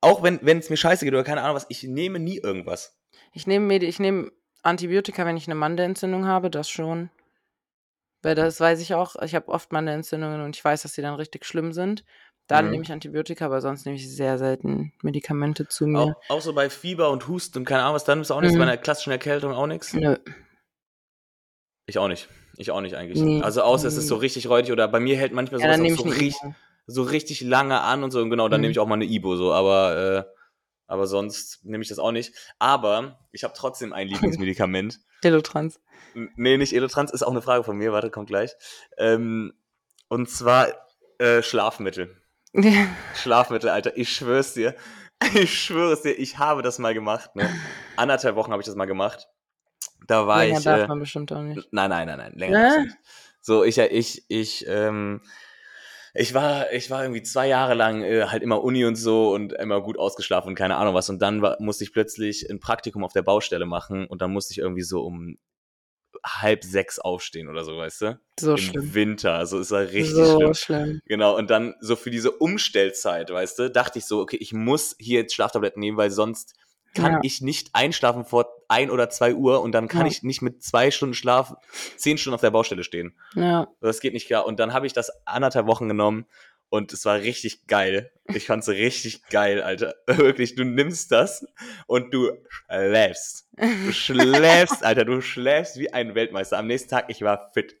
Auch 0.00 0.22
wenn 0.22 0.58
es 0.58 0.70
mir 0.70 0.76
scheiße 0.76 1.04
geht 1.04 1.12
oder 1.12 1.24
keine 1.24 1.42
Ahnung 1.42 1.56
was, 1.56 1.66
ich 1.68 1.82
nehme 1.82 2.20
nie 2.20 2.38
irgendwas. 2.38 2.96
Ich 3.32 3.48
nehme 3.48 3.66
Medi 3.66 3.86
ich 3.86 3.98
nehme 3.98 4.30
Antibiotika, 4.62 5.26
wenn 5.26 5.36
ich 5.36 5.48
eine 5.48 5.56
Mandelentzündung 5.56 6.24
habe, 6.24 6.50
das 6.50 6.70
schon. 6.70 7.10
Weil 8.22 8.36
das 8.36 8.60
weiß 8.60 8.80
ich 8.80 8.94
auch. 8.94 9.16
Ich 9.22 9.34
habe 9.34 9.48
oft 9.48 9.72
Mandelentzündungen 9.72 10.40
und 10.42 10.54
ich 10.56 10.64
weiß, 10.64 10.82
dass 10.82 10.92
sie 10.94 11.02
dann 11.02 11.14
richtig 11.14 11.44
schlimm 11.44 11.72
sind. 11.72 12.04
Dann 12.48 12.64
Mhm. 12.66 12.70
nehme 12.72 12.82
ich 12.84 12.90
Antibiotika, 12.92 13.46
aber 13.46 13.60
sonst 13.60 13.84
nehme 13.86 13.96
ich 13.96 14.10
sehr 14.10 14.38
selten 14.38 14.92
Medikamente 15.02 15.68
zu 15.68 15.86
mir. 15.86 16.16
Auch, 16.28 16.40
so 16.40 16.54
bei 16.54 16.70
Fieber 16.70 17.10
und 17.10 17.28
Husten 17.28 17.58
und 17.58 17.64
keine 17.66 17.82
Ahnung 17.82 17.94
was, 17.94 18.04
dann 18.04 18.20
ist 18.20 18.30
auch 18.30 18.40
nichts. 18.40 18.54
Mhm. 18.54 18.58
Bei 18.60 18.64
einer 18.64 18.76
klassischen 18.78 19.10
Erkältung 19.10 19.52
auch 19.52 19.66
nichts. 19.66 19.92
Nö. 19.92 20.16
Ich 21.86 21.98
auch 21.98 22.08
nicht. 22.08 22.28
Ich 22.56 22.70
auch 22.70 22.80
nicht 22.80 22.96
eigentlich. 22.96 23.20
Nee. 23.20 23.40
Also 23.42 23.62
außer 23.62 23.86
es 23.86 23.96
ist 23.96 24.08
so 24.08 24.16
richtig 24.16 24.48
räudig 24.48 24.72
oder 24.72 24.88
bei 24.88 24.98
mir 25.00 25.16
hält 25.16 25.32
manchmal 25.32 25.60
Ja, 25.60 25.74
sowas 25.76 25.94
so, 25.96 26.02
richtig, 26.08 26.34
so 26.86 27.02
richtig 27.02 27.40
lange 27.42 27.80
an 27.80 28.02
und 28.02 28.10
so. 28.10 28.20
Und 28.20 28.30
genau, 28.30 28.48
dann 28.48 28.60
Mhm. 28.60 28.62
nehme 28.62 28.72
ich 28.72 28.78
auch 28.78 28.86
mal 28.86 28.94
eine 28.94 29.04
Ibo 29.04 29.36
so. 29.36 29.52
Aber, 29.52 30.26
äh, 30.26 30.38
aber 30.86 31.06
sonst 31.06 31.64
nehme 31.64 31.82
ich 31.82 31.88
das 31.88 31.98
auch 31.98 32.12
nicht. 32.12 32.34
Aber 32.58 33.18
ich 33.32 33.44
habe 33.44 33.54
trotzdem 33.56 33.92
ein 33.92 34.08
Lieblingsmedikament. 34.08 34.98
Delotrans. 35.24 35.80
N- 36.14 36.30
nee, 36.36 36.56
nicht 36.56 36.72
Elotrans, 36.74 37.12
ist 37.12 37.22
auch 37.22 37.30
eine 37.30 37.42
Frage 37.42 37.62
von 37.64 37.76
mir. 37.76 37.92
Warte, 37.92 38.10
kommt 38.10 38.28
gleich. 38.28 38.52
Ähm, 38.96 39.52
und 40.08 40.28
zwar 40.30 40.68
äh, 41.18 41.42
Schlafmittel. 41.42 42.16
Schlafmittel, 43.14 43.70
Alter. 43.70 43.96
Ich 43.96 44.10
schwör's 44.12 44.54
dir. 44.54 44.74
Ich 45.34 45.62
schwöre 45.62 45.92
es 45.94 46.02
dir, 46.02 46.12
ich 46.12 46.38
habe 46.38 46.62
das 46.62 46.78
mal 46.78 46.94
gemacht. 46.94 47.34
Ne? 47.34 47.50
Anderthalb 47.96 48.36
Wochen 48.36 48.52
habe 48.52 48.62
ich 48.62 48.66
das 48.66 48.76
mal 48.76 48.84
gemacht. 48.86 49.26
Da 50.06 50.26
war 50.26 50.44
Länger 50.44 50.58
ich. 50.58 50.64
darf 50.64 50.80
Äh, 50.82 50.86
man 50.86 51.00
bestimmt 51.00 51.32
auch 51.32 51.42
nicht. 51.42 51.68
Nein, 51.72 51.90
nein, 51.90 52.06
nein, 52.06 52.18
nein, 52.18 52.32
länger 52.34 52.76
Äh? 52.76 52.82
nicht. 52.82 52.96
So, 53.40 53.64
ich, 53.64 53.78
ich, 53.78 54.24
ich, 54.28 54.64
ähm, 54.68 55.20
ich 56.14 56.34
war, 56.34 56.72
ich 56.72 56.90
war 56.90 57.02
irgendwie 57.02 57.22
zwei 57.22 57.48
Jahre 57.48 57.74
lang 57.74 58.02
äh, 58.02 58.26
halt 58.26 58.42
immer 58.42 58.62
Uni 58.62 58.84
und 58.84 58.96
so 58.96 59.32
und 59.32 59.52
immer 59.54 59.80
gut 59.82 59.98
ausgeschlafen 59.98 60.50
und 60.50 60.54
keine 60.54 60.76
Ahnung 60.76 60.94
was. 60.94 61.10
Und 61.10 61.20
dann 61.20 61.42
war, 61.42 61.56
musste 61.60 61.84
ich 61.84 61.92
plötzlich 61.92 62.48
ein 62.48 62.60
Praktikum 62.60 63.04
auf 63.04 63.12
der 63.12 63.22
Baustelle 63.22 63.66
machen 63.66 64.06
und 64.06 64.22
dann 64.22 64.32
musste 64.32 64.52
ich 64.52 64.58
irgendwie 64.58 64.82
so 64.82 65.02
um 65.04 65.36
halb 66.40 66.64
sechs 66.64 66.98
aufstehen 66.98 67.48
oder 67.48 67.64
so, 67.64 67.76
weißt 67.76 68.00
du? 68.02 68.20
So 68.38 68.52
Im 68.52 68.56
schlimm. 68.58 68.94
Winter, 68.94 69.34
also 69.34 69.58
ist 69.58 69.70
ja 69.70 69.78
richtig 69.78 70.10
so 70.14 70.36
schlimm. 70.38 70.54
schlimm. 70.54 71.00
Genau, 71.06 71.36
und 71.36 71.50
dann 71.50 71.74
so 71.80 71.96
für 71.96 72.10
diese 72.10 72.30
Umstellzeit, 72.32 73.30
weißt 73.30 73.58
du, 73.58 73.70
dachte 73.70 73.98
ich 73.98 74.04
so, 74.06 74.20
okay, 74.20 74.36
ich 74.40 74.52
muss 74.52 74.94
hier 74.98 75.20
jetzt 75.20 75.34
Schlaftabletten 75.34 75.80
nehmen, 75.80 75.96
weil 75.96 76.10
sonst 76.10 76.54
kann 76.94 77.12
Ja. 77.14 77.20
ich 77.22 77.42
nicht 77.42 77.70
einschlafen 77.74 78.24
vor 78.24 78.46
ein 78.68 78.90
oder 78.90 79.10
zwei 79.10 79.34
Uhr 79.34 79.60
und 79.60 79.72
dann 79.72 79.88
kann 79.88 80.02
Ja. 80.02 80.06
ich 80.08 80.22
nicht 80.22 80.42
mit 80.42 80.62
zwei 80.62 80.90
Stunden 80.90 81.14
Schlaf 81.14 81.54
zehn 81.96 82.16
Stunden 82.18 82.34
auf 82.34 82.40
der 82.40 82.50
Baustelle 82.50 82.82
stehen. 82.82 83.14
Ja. 83.34 83.68
Das 83.80 84.00
geht 84.00 84.14
nicht 84.14 84.26
klar. 84.26 84.46
Und 84.46 84.58
dann 84.58 84.72
habe 84.72 84.86
ich 84.86 84.92
das 84.94 85.10
anderthalb 85.26 85.66
Wochen 85.66 85.88
genommen 85.88 86.26
und 86.70 86.92
es 86.92 87.04
war 87.04 87.20
richtig 87.20 87.66
geil. 87.66 88.10
Ich 88.34 88.46
fand 88.46 88.62
es 88.62 88.68
richtig 88.68 89.26
geil, 89.28 89.62
Alter. 89.62 89.94
Wirklich, 90.06 90.54
du 90.54 90.64
nimmst 90.64 91.12
das 91.12 91.46
und 91.86 92.12
du 92.12 92.30
schläfst. 92.68 93.48
Du 93.56 93.92
schläfst, 93.92 94.84
Alter, 94.84 95.04
du 95.04 95.20
schläfst 95.20 95.78
wie 95.78 95.92
ein 95.92 96.14
Weltmeister. 96.14 96.58
Am 96.58 96.66
nächsten 96.66 96.90
Tag, 96.90 97.06
ich 97.08 97.22
war 97.22 97.50
fit. 97.52 97.76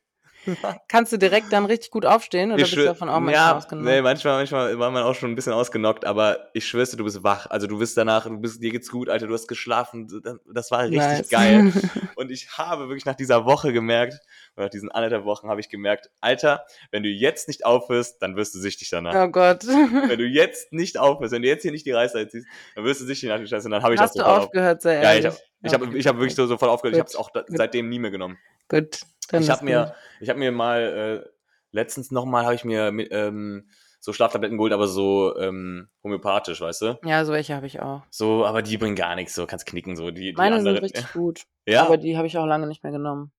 Kannst 0.88 1.12
du 1.12 1.16
direkt 1.18 1.52
dann 1.52 1.64
richtig 1.66 1.90
gut 1.90 2.06
aufstehen 2.06 2.50
oder 2.52 2.62
Ich 2.62 2.70
bist 2.70 2.76
du 2.76 2.84
davon 2.84 3.08
auch 3.08 3.20
mal 3.20 3.32
ja, 3.32 3.56
ausgenommen? 3.56 3.88
nee, 3.90 4.00
manchmal, 4.02 4.36
manchmal 4.38 4.78
war 4.78 4.90
man 4.90 5.02
auch 5.02 5.14
schon 5.14 5.30
ein 5.30 5.34
bisschen 5.34 5.52
ausgenockt, 5.52 6.04
aber 6.04 6.48
ich 6.54 6.66
schwör's 6.66 6.90
dir, 6.90 6.96
du 6.96 7.04
bist 7.04 7.22
wach. 7.22 7.46
Also 7.50 7.66
du 7.66 7.78
bist 7.78 7.96
danach, 7.96 8.26
du 8.26 8.38
bist, 8.38 8.62
dir 8.62 8.70
geht's 8.70 8.90
gut, 8.90 9.08
Alter, 9.08 9.26
du 9.26 9.34
hast 9.34 9.48
geschlafen. 9.48 10.08
Das 10.52 10.70
war 10.70 10.80
richtig 10.84 10.98
Nice. 10.98 11.28
geil. 11.28 11.72
Und 12.16 12.30
ich 12.30 12.56
habe 12.58 12.88
wirklich 12.88 13.04
nach 13.04 13.14
dieser 13.16 13.44
Woche 13.44 13.72
gemerkt, 13.72 14.20
oder 14.56 14.66
nach 14.66 14.70
diesen 14.70 14.90
anderthalb 14.90 15.24
Wochen 15.24 15.48
habe 15.48 15.60
ich 15.60 15.68
gemerkt, 15.68 16.10
Alter, 16.20 16.64
wenn 16.90 17.02
du 17.02 17.08
jetzt 17.08 17.48
nicht 17.48 17.64
aufhörst, 17.64 18.20
dann 18.22 18.36
wirst 18.36 18.54
du 18.54 18.58
süchtig 18.58 18.90
danach. 18.90 19.14
oh 19.14 19.28
Gott. 19.28 19.64
Wenn 19.66 20.18
du 20.18 20.24
jetzt 20.26 20.72
nicht 20.72 20.98
aufhörst, 20.98 21.32
wenn 21.32 21.42
du 21.42 21.48
jetzt 21.48 21.62
hier 21.62 21.72
nicht 21.72 21.86
die 21.86 21.92
Reißleine 21.92 22.28
ziehst, 22.28 22.46
dann 22.74 22.84
wirst 22.84 23.00
du 23.00 23.04
süchtig 23.06 23.28
nach 23.28 23.36
dem 23.36 23.46
Scheiß. 23.46 23.64
Und 23.64 23.70
dann 23.72 23.82
habe 23.82 23.94
ich 23.94 24.00
Hast 24.00 24.16
das 24.16 24.24
du 24.24 24.28
auf. 24.28 24.44
aufgehört, 24.44 24.82
sehr 24.82 25.02
Ja, 25.02 25.12
ehrlich? 25.14 25.38
Ich 25.62 25.72
habe 25.74 25.84
ich 25.96 26.06
hab, 26.06 26.14
ich 26.16 26.20
wirklich 26.20 26.34
so 26.34 26.46
sofort 26.46 26.70
aufgehört. 26.70 26.94
Ich 26.96 27.00
Gut. 27.02 27.08
habe 27.08 27.08
es 27.10 27.16
auch 27.16 27.30
da, 27.30 27.44
seitdem 27.48 27.88
nie 27.88 27.98
mehr 27.98 28.10
genommen. 28.10 28.38
Gut. 28.68 29.00
Dann 29.30 29.42
Ich 29.42 29.50
habe 29.50 29.64
mir, 29.64 29.94
ich 30.20 30.28
habe 30.28 30.38
mir 30.38 30.52
mal 30.52 31.24
äh, 31.26 31.28
letztens 31.72 32.10
nochmal 32.10 32.44
habe 32.44 32.54
ich 32.54 32.64
mir 32.64 32.92
mit, 32.92 33.08
ähm, 33.10 33.68
so 34.00 34.12
Schlaftabletten 34.12 34.56
geholt, 34.56 34.72
aber 34.72 34.86
so 34.86 35.36
ähm, 35.38 35.88
homöopathisch, 36.04 36.60
weißt 36.60 36.82
du? 36.82 36.98
Ja, 37.04 37.24
so 37.24 37.32
welche 37.32 37.54
habe 37.56 37.66
ich 37.66 37.80
auch. 37.80 38.02
So, 38.10 38.46
aber 38.46 38.62
die 38.62 38.78
bringen 38.78 38.94
gar 38.94 39.16
nichts, 39.16 39.34
so 39.34 39.44
kannst 39.46 39.66
knicken 39.66 39.96
so. 39.96 40.10
Die, 40.10 40.30
die 40.30 40.32
Meine 40.34 40.56
sind 40.60 40.68
anderen- 40.68 40.84
richtig 40.84 41.12
gut. 41.12 41.42
Ja, 41.66 41.84
Aber 41.84 41.98
die 41.98 42.16
habe 42.16 42.26
ich 42.26 42.38
auch 42.38 42.46
lange 42.46 42.66
nicht 42.66 42.82
mehr 42.82 42.92
genommen. 42.92 43.30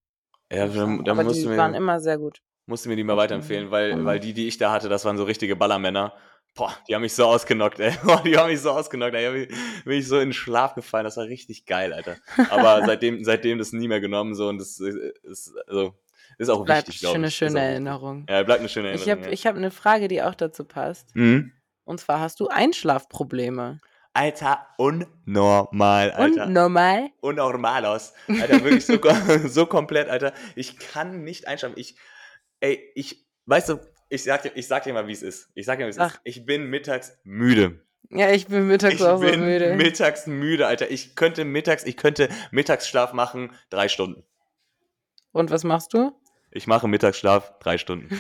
ja 0.52 0.68
dann, 0.68 1.04
dann 1.04 1.10
aber 1.18 1.24
musst, 1.24 1.40
die 1.42 1.46
du 1.46 1.58
waren 1.58 1.72
mir, 1.72 1.78
immer 1.78 2.00
sehr 2.00 2.20
gut. 2.20 2.42
musst 2.68 2.86
du 2.86 2.90
mir 2.90 2.96
die 2.96 3.04
mal 3.04 3.18
weiterempfehlen, 3.18 3.72
weil, 3.72 3.96
Mhm. 3.96 4.06
weil 4.06 4.20
die, 4.20 4.34
die 4.34 4.48
ich 4.48 4.60
da 4.60 4.72
hatte, 4.72 4.88
das 4.90 5.04
waren 5.06 5.18
so 5.18 5.24
richtige 5.24 5.56
Ballermänner. 5.56 6.14
Boah, 6.60 6.78
die 6.88 6.94
haben 6.96 7.02
mich 7.02 7.14
so 7.14 7.26
ausgenockt, 7.26 7.80
ey. 7.80 7.94
Boah, 8.04 8.22
die 8.24 8.38
haben 8.38 8.50
mich 8.52 8.62
so 8.62 8.72
ausgenockt, 8.72 9.16
ey. 9.16 9.44
Ich 9.44 9.50
mich- 9.50 9.84
bin 9.86 10.00
ich 10.00 10.08
so 10.08 10.18
in 10.20 10.28
den 10.30 10.34
Schlaf 10.34 10.76
gefallen. 10.76 11.06
Das 11.06 11.18
war 11.18 11.26
richtig 11.26 11.66
geil, 11.66 11.94
Alter. 11.94 12.18
Aber 12.50 12.82
seitdem, 12.86 13.24
seitdem 13.24 13.58
das 13.58 13.72
nie 13.72 13.88
mehr 13.88 14.02
genommen, 14.02 14.36
so, 14.36 14.48
und 14.50 14.58
das 14.60 14.80
ist, 14.80 15.54
also, 15.68 15.96
ist 16.38 16.50
auch 16.50 16.64
Bleibt 16.66 16.88
wichtig, 16.88 17.02
glaube 17.02 17.16
schöne, 17.16 17.28
ich. 17.28 17.36
schöne 17.36 17.50
ist 17.52 17.56
auch, 17.56 17.62
Erinnerung. 17.62 18.26
Ja, 18.30 18.44
bleibt 18.44 18.60
eine 18.60 18.70
schöne 18.70 18.94
Ich 18.94 19.02
Erinnerung. 19.02 19.20
habe 19.24 19.28
ja. 19.30 19.34
ich 19.34 19.48
hab 19.48 19.56
eine 19.56 19.72
Frage, 19.72 20.08
die 20.08 20.22
auch 20.22 20.36
dazu 20.36 20.64
passt. 20.66 21.16
Mhm. 21.16 21.52
Und 21.86 22.00
zwar 22.00 22.20
hast 22.20 22.40
du 22.40 22.48
Einschlafprobleme. 22.50 23.80
Alter, 24.14 24.68
unnormal, 24.78 26.12
Alter. 26.12 26.46
Und 26.46 26.54
normal? 26.54 27.10
Unnormalos. 27.22 28.14
Alter, 28.28 28.64
wirklich 28.64 28.86
so, 28.86 29.00
so 29.48 29.66
komplett, 29.66 30.10
Alter. 30.10 30.34
Ich 30.56 30.78
kann 30.78 31.24
nicht 31.24 31.48
einschlafen. 31.48 31.76
Ich, 31.78 31.96
ey, 32.60 32.92
ich, 32.96 33.26
weißt 33.46 33.70
du, 33.70 33.80
ich 34.10 34.24
sag 34.24 34.44
dir, 34.44 34.52
ich 34.56 34.68
sag 34.68 34.84
dir 34.84 34.94
mal, 34.94 35.08
wie 35.08 35.14
es 35.14 35.22
ist. 35.22 35.50
Ich 35.56 35.66
sag 35.66 35.78
dir 35.80 35.86
wie 35.86 35.90
es 35.90 35.98
ist. 35.98 36.20
Ich 36.24 36.46
bin 36.46 36.66
mittags 36.70 37.18
müde. 37.24 37.80
Ja, 38.10 38.32
ich 38.32 38.48
bin 38.48 38.68
mittags 38.68 38.96
Ich 38.96 39.04
auch 39.04 39.18
so 39.18 39.26
bin 39.26 39.42
müde. 39.42 39.76
mittags 39.76 40.26
müde, 40.26 40.68
Alter. 40.68 40.90
Ich 40.90 41.16
könnte 41.16 41.46
mittags, 41.46 41.84
ich 41.84 41.96
könnte 41.96 42.30
Mittagsschlaf 42.52 43.14
machen, 43.14 43.52
drei 43.70 43.88
Stunden. 43.88 44.24
Und 45.32 45.52
was 45.52 45.64
machst 45.64 45.94
du? 45.94 46.12
Ich 46.52 46.66
mache 46.66 46.88
Mittagsschlaf, 46.88 47.60
drei 47.60 47.78
Stunden. 47.78 48.10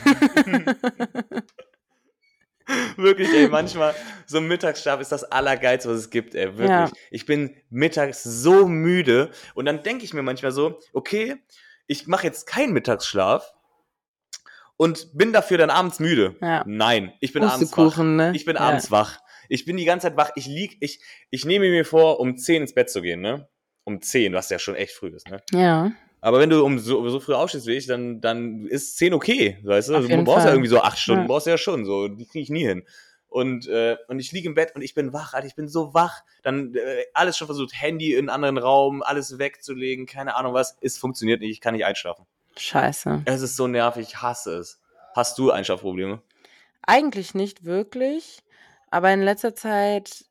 Wirklich, 2.98 3.34
ey, 3.34 3.48
manchmal, 3.48 3.96
so 4.26 4.38
ein 4.38 4.48
Mittagsschlaf 4.48 5.00
ist 5.02 5.12
das 5.12 5.24
Allergeilste, 5.24 5.90
was 5.90 5.98
es 5.98 6.10
gibt, 6.10 6.36
ey, 6.36 6.48
wirklich. 6.58 6.70
Ja. 6.70 6.92
Ich 7.10 7.26
bin 7.26 7.56
mittags 7.70 8.24
so 8.24 8.68
müde 8.68 9.32
und 9.56 9.66
dann 9.66 9.84
denke 9.84 10.06
ich 10.06 10.14
mir 10.14 10.22
manchmal 10.22 10.52
so, 10.52 10.80
okay, 10.94 11.38
ich 11.88 12.08
mache 12.08 12.28
jetzt 12.28 12.46
keinen 12.46 12.74
Mittagsschlaf 12.74 13.54
und 14.80 15.10
bin 15.14 15.34
dafür 15.34 15.58
dann 15.58 15.70
abends 15.70 16.00
müde. 16.00 16.38
Ja. 16.42 16.64
Nein, 16.66 17.12
ich 17.20 17.34
bin 17.34 17.44
abends 17.44 17.78
wach. 17.78 17.98
Ne? 17.98 18.32
Ich 18.34 18.46
bin 18.46 18.56
ja. 18.56 18.62
abends 18.62 18.90
wach. 18.92 19.20
Ich 19.50 19.66
bin 19.66 19.76
die 19.76 19.84
ganze 19.84 20.08
Zeit 20.08 20.16
wach. 20.16 20.32
Ich 20.36 20.46
lieg, 20.48 20.78
ich, 20.80 21.02
ich 21.30 21.44
nehme 21.44 21.70
mir 21.70 21.84
vor, 21.84 22.22
um 22.22 22.38
10 22.38 22.62
ins 22.62 22.74
Bett 22.74 22.90
zu 22.90 23.02
gehen, 23.02 23.20
ne? 23.20 23.50
Um 23.84 24.02
10, 24.02 24.34
was 24.34 24.50
ja 24.50 24.58
schon 24.58 24.76
echt 24.76 24.94
früh 24.94 25.10
ist, 25.10 25.30
ne? 25.30 25.42
Ja. 25.52 25.92
Aber 26.22 26.40
wenn 26.40 26.50
du 26.50 26.64
um 26.64 26.80
so, 26.80 27.08
so 27.10 27.20
früh 27.20 27.34
aufstehst 27.34 27.68
wie 27.68 27.74
ich, 27.74 27.88
dann, 27.88 28.22
dann 28.22 28.68
ist 28.68 28.98
10 28.98 29.14
okay, 29.14 29.58
weißt 29.64 29.90
du? 29.90 29.94
Auf 29.96 30.04
Also, 30.04 30.16
du 30.16 30.24
brauchst 30.24 30.38
ja 30.38 30.44
Fall. 30.44 30.52
irgendwie 30.54 30.70
so 30.70 30.80
acht 30.80 30.98
Stunden, 30.98 31.24
Ja. 31.24 31.28
brauchst 31.28 31.48
du 31.48 31.52
ja 31.52 31.58
schon, 31.58 31.84
so, 31.84 32.08
die 32.08 32.26
kriege 32.26 32.44
ich 32.44 32.50
nie 32.50 32.66
hin. 32.66 32.84
und, 33.28 33.68
äh, 33.68 33.98
und 34.08 34.20
ich 34.20 34.32
liege 34.32 34.48
im 34.48 34.56
Bett 34.56 34.74
und 34.76 34.82
ich 34.82 34.94
bin 34.94 35.12
wach, 35.12 35.34
Alter, 35.34 35.46
ich 35.48 35.56
bin 35.56 35.68
so 35.68 35.94
wach. 35.94 36.24
Dann 36.42 36.74
äh, 36.76 37.04
alles 37.14 37.38
schon 37.38 37.48
versucht, 37.48 37.74
Handy 37.74 38.14
in 38.14 38.20
einen 38.20 38.30
anderen 38.30 38.58
Raum, 38.58 39.04
alles 39.04 39.40
wegzulegen, 39.40 40.06
keine 40.06 40.36
Ahnung 40.38 40.54
was. 40.54 40.78
Es 40.82 40.98
funktioniert 40.98 41.42
nicht, 41.42 41.52
ich 41.52 41.60
kann 41.62 41.74
nicht 41.76 41.86
einschlafen. 41.86 42.26
Scheiße. 42.60 43.24
Es 43.26 43.42
ist 43.42 43.56
so 43.56 43.68
nervig, 43.68 44.08
ich 44.10 44.22
hasse 44.22 44.58
es. 44.58 44.82
Hast 45.16 45.38
du 45.38 45.52
Einschlafprobleme? 45.52 46.22
Eigentlich 46.82 47.34
nicht 47.36 47.66
wirklich, 47.66 48.40
aber 48.90 49.12
in 49.12 49.22
letzter 49.22 49.56
Zeit 49.56 50.26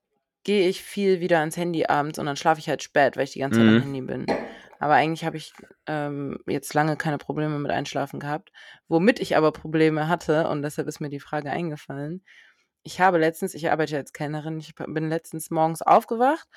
gehe 0.45 0.69
ich 0.69 0.83
viel 0.83 1.21
wieder 1.21 1.41
ans 1.41 1.57
Handy 1.57 1.87
abends 1.87 2.19
und 2.19 2.27
dann 2.27 2.37
schlafe 2.37 2.61
ich 2.61 2.69
halt 2.69 2.83
spät, 2.83 3.17
weil 3.17 3.25
ich 3.25 3.33
die 3.33 3.41
ganze 3.41 3.61
Zeit 3.61 3.69
am 3.69 3.77
Mhm. 3.77 3.81
Handy 3.81 4.01
bin. 4.03 4.27
Aber 4.79 4.95
eigentlich 4.95 5.25
habe 5.25 5.37
ich 5.37 5.53
ähm, 5.87 6.39
jetzt 6.47 6.73
lange 6.75 6.97
keine 6.97 7.19
Probleme 7.19 7.59
mit 7.59 7.71
Einschlafen 7.71 8.21
gehabt. 8.21 8.51
Womit 8.89 9.21
ich 9.21 9.37
aber 9.37 9.53
Probleme 9.53 10.09
hatte, 10.09 10.49
und 10.49 10.63
deshalb 10.63 10.89
ist 10.89 11.01
mir 11.01 11.09
die 11.11 11.21
Frage 11.21 11.51
eingefallen. 11.51 12.25
Ich 12.85 13.01
habe 13.01 13.19
letztens, 13.19 13.55
ich 13.55 13.71
arbeite 13.71 13.97
als 13.97 14.13
Kellnerin, 14.13 14.59
ich 14.59 14.75
bin 14.77 15.09
letztens 15.09 15.51
morgens 15.51 15.83
aufgewacht 15.83 16.49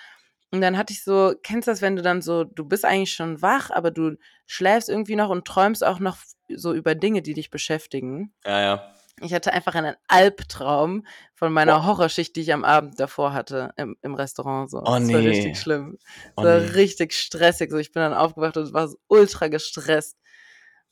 und 0.52 0.62
dann 0.62 0.78
hatte 0.78 0.94
ich 0.94 1.04
so, 1.04 1.34
kennst 1.44 1.68
du 1.68 1.72
das, 1.72 1.82
wenn 1.82 1.96
du 1.96 2.02
dann 2.02 2.22
so, 2.22 2.44
du 2.44 2.66
bist 2.66 2.86
eigentlich 2.86 3.14
schon 3.14 3.42
wach, 3.42 3.72
aber 3.72 3.92
du 3.92 4.18
schläfst 4.46 4.90
irgendwie 4.90 5.16
noch 5.16 5.30
und 5.30 5.46
träumst 5.46 5.84
auch 5.84 6.00
noch 6.00 6.18
so 6.54 6.74
über 6.74 6.96
Dinge, 6.96 7.22
die 7.22 7.34
dich 7.34 7.50
beschäftigen. 7.50 8.34
Ja, 8.46 8.62
ja. 8.62 8.94
Ich 9.22 9.34
hatte 9.34 9.54
einfach 9.54 9.76
einen 9.76 9.96
Albtraum 10.08 11.06
von 11.36 11.54
meiner 11.54 11.86
Horrorschicht, 11.86 12.36
die 12.36 12.42
ich 12.42 12.54
am 12.54 12.64
Abend 12.64 13.00
davor 13.00 13.34
hatte 13.34 13.72
im, 13.78 13.96
im 14.02 14.16
Restaurant. 14.16 14.70
So. 14.72 14.80
Oh, 14.80 14.84
das 14.86 15.14
war 15.14 15.22
nee. 15.22 15.28
richtig 15.28 15.60
schlimm. 15.60 15.98
Oh, 16.36 16.42
Das 16.42 16.46
war 16.46 16.60
nee. 16.60 16.68
richtig 16.78 17.14
stressig. 17.14 17.70
So, 17.72 17.78
ich 17.78 17.92
bin 17.92 18.02
dann 18.02 18.14
aufgewacht 18.14 18.58
und 18.58 18.74
war 18.74 18.88
so 18.88 18.98
ultra 19.08 19.48
gestresst. 19.48 20.18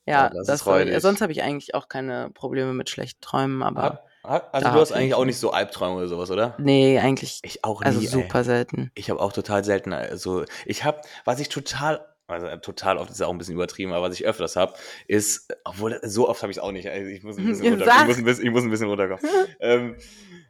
Ja, 0.06 0.30
Oh, 0.32 0.38
das 0.38 0.48
das, 0.48 0.65
war, 0.65 1.00
sonst 1.02 1.22
habe 1.22 1.32
ich 1.32 1.41
eigentlich 1.43 1.76
auch 1.76 1.88
keine 1.88 2.30
Probleme 2.34 2.74
mit 2.74 2.89
schlechten 2.89 3.22
Träumen, 3.22 3.63
aber 3.63 3.82
ha- 3.84 4.04
Also 4.30 4.68
Da 4.68 4.74
du 4.74 4.80
hast 4.80 4.92
eigentlich 4.92 5.13
auch 5.15 5.26
nicht 5.26 5.39
so 5.39 5.52
Albträume 5.52 5.96
oder 5.96 6.08
sowas, 6.08 6.30
oder? 6.32 6.56
nee, 6.60 7.00
eigentlich, 7.00 7.39
Ich 7.44 7.63
auch 7.63 7.82
also 7.82 8.00
nie, 8.00 8.06
ey. 8.06 8.12
super 8.12 8.44
selten. 8.44 8.92
Ich 8.96 9.10
habe 9.10 9.20
auch 9.20 9.34
total 9.34 9.63
selten, 9.63 9.92
also 9.94 10.46
ich 10.65 10.84
habe, 10.84 11.02
was 11.26 11.39
ich 11.39 11.50
total, 11.50 12.06
also 12.28 12.48
total 12.58 12.98
oft 12.98 13.10
ist 13.10 13.22
auch 13.22 13.32
ein 13.32 13.38
bisschen 13.39 13.56
übertrieben, 13.56 13.92
aber 13.92 14.08
was 14.10 14.13
ich 14.20 14.26
öfters 14.26 14.56
habe, 14.56 14.74
ist, 15.08 15.52
obwohl 15.63 16.00
so 16.04 16.30
oft 16.30 16.42
habe 16.44 16.52
ich 16.52 16.58
es 16.58 16.63
auch 16.63 16.72
nicht, 16.72 16.88
also 16.88 17.10
ich 17.10 17.24
muss 17.24 17.38
ein 17.38 17.46
bisschen, 17.48 17.68
runter, 17.70 17.86
ich 18.02 18.06
muss 18.08 18.18
ein 18.18 18.24
bisschen, 18.24 18.46
ich 18.46 18.52
muss 18.52 18.63
ein 18.63 18.70
bisschen 18.70 18.88
runterkommen. 18.88 19.26
ähm, 19.60 19.96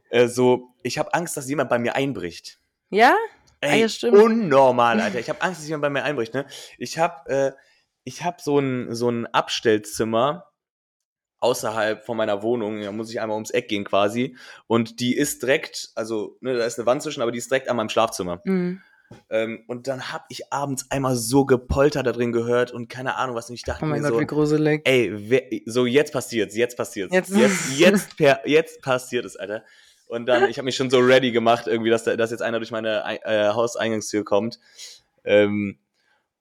äh, 0.09 0.27
so, 0.27 0.73
ich 0.83 0.97
habe 0.97 1.13
Angst, 1.13 1.37
dass 1.37 1.47
jemand 1.49 1.69
bei 1.69 1.79
mir 1.79 1.95
einbricht. 1.95 2.59
Ja? 2.89 3.15
Ah, 3.61 3.67
Ey, 3.67 3.81
ja, 3.81 3.89
stimmt. 3.89 4.17
unnormal, 4.17 4.99
Alter. 4.99 5.19
Ich 5.19 5.29
habe 5.29 5.41
Angst, 5.41 5.59
dass 5.61 5.67
jemand 5.67 5.81
bei 5.83 5.89
mir 5.89 6.03
einbricht, 6.03 6.33
ne? 6.33 6.45
Ich 6.77 6.97
habe 6.97 7.29
äh, 7.29 7.51
ich 8.05 8.23
habe 8.23 8.37
so 8.41 8.57
ein 8.59 8.95
so 8.95 9.09
ein 9.09 9.27
Abstellzimmer 9.27 10.48
außerhalb 11.39 12.05
von 12.05 12.17
meiner 12.17 12.41
Wohnung, 12.43 12.81
da 12.81 12.91
muss 12.91 13.09
ich 13.09 13.19
einmal 13.21 13.35
ums 13.35 13.51
Eck 13.51 13.67
gehen 13.69 13.83
quasi 13.85 14.35
und 14.67 14.99
die 14.99 15.15
ist 15.15 15.41
direkt, 15.41 15.89
also 15.95 16.37
ne, 16.41 16.55
da 16.57 16.65
ist 16.65 16.77
eine 16.79 16.85
Wand 16.85 17.01
zwischen, 17.01 17.21
aber 17.21 17.31
die 17.31 17.37
ist 17.37 17.49
direkt 17.49 17.69
an 17.69 17.77
meinem 17.77 17.89
Schlafzimmer. 17.89 18.41
Mhm. 18.43 18.81
Ähm, 19.31 19.63
und 19.67 19.87
dann 19.87 20.11
habe 20.11 20.25
ich 20.29 20.53
abends 20.53 20.85
einmal 20.91 21.15
so 21.15 21.43
gepolter 21.45 22.03
da 22.03 22.11
drin 22.11 22.31
gehört 22.31 22.71
und 22.71 22.89
keine 22.89 23.15
Ahnung 23.15 23.35
was 23.35 23.49
und 23.49 23.55
ich 23.55 23.63
dachte 23.63 23.83
Oh 23.83 23.87
mein 23.87 24.01
mir 24.01 24.07
Gott, 24.09 24.15
so, 24.17 24.21
wie 24.21 24.27
gruselig. 24.27 24.81
ey, 24.85 25.11
wer, 25.15 25.43
so 25.65 25.85
jetzt 25.87 26.13
passiert's, 26.13 26.55
jetzt 26.55 26.77
passiert's. 26.77 27.13
Jetzt- 27.13 27.31
Jetzt, 27.35 27.79
jetzt, 27.79 28.17
per, 28.17 28.47
jetzt 28.47 28.81
passiert 28.83 29.25
es, 29.25 29.35
Alter. 29.35 29.63
Und 30.07 30.25
dann, 30.27 30.49
ich 30.49 30.57
habe 30.57 30.65
mich 30.65 30.75
schon 30.75 30.89
so 30.91 30.99
ready 30.99 31.31
gemacht, 31.31 31.65
irgendwie, 31.67 31.89
dass, 31.89 32.03
da, 32.03 32.15
dass 32.15 32.29
jetzt 32.31 32.41
einer 32.41 32.59
durch 32.59 32.71
meine 32.71 33.03
Ei- 33.05 33.19
äh, 33.23 33.49
Hauseingangstür 33.49 34.23
kommt. 34.25 34.59
Ähm, 35.23 35.79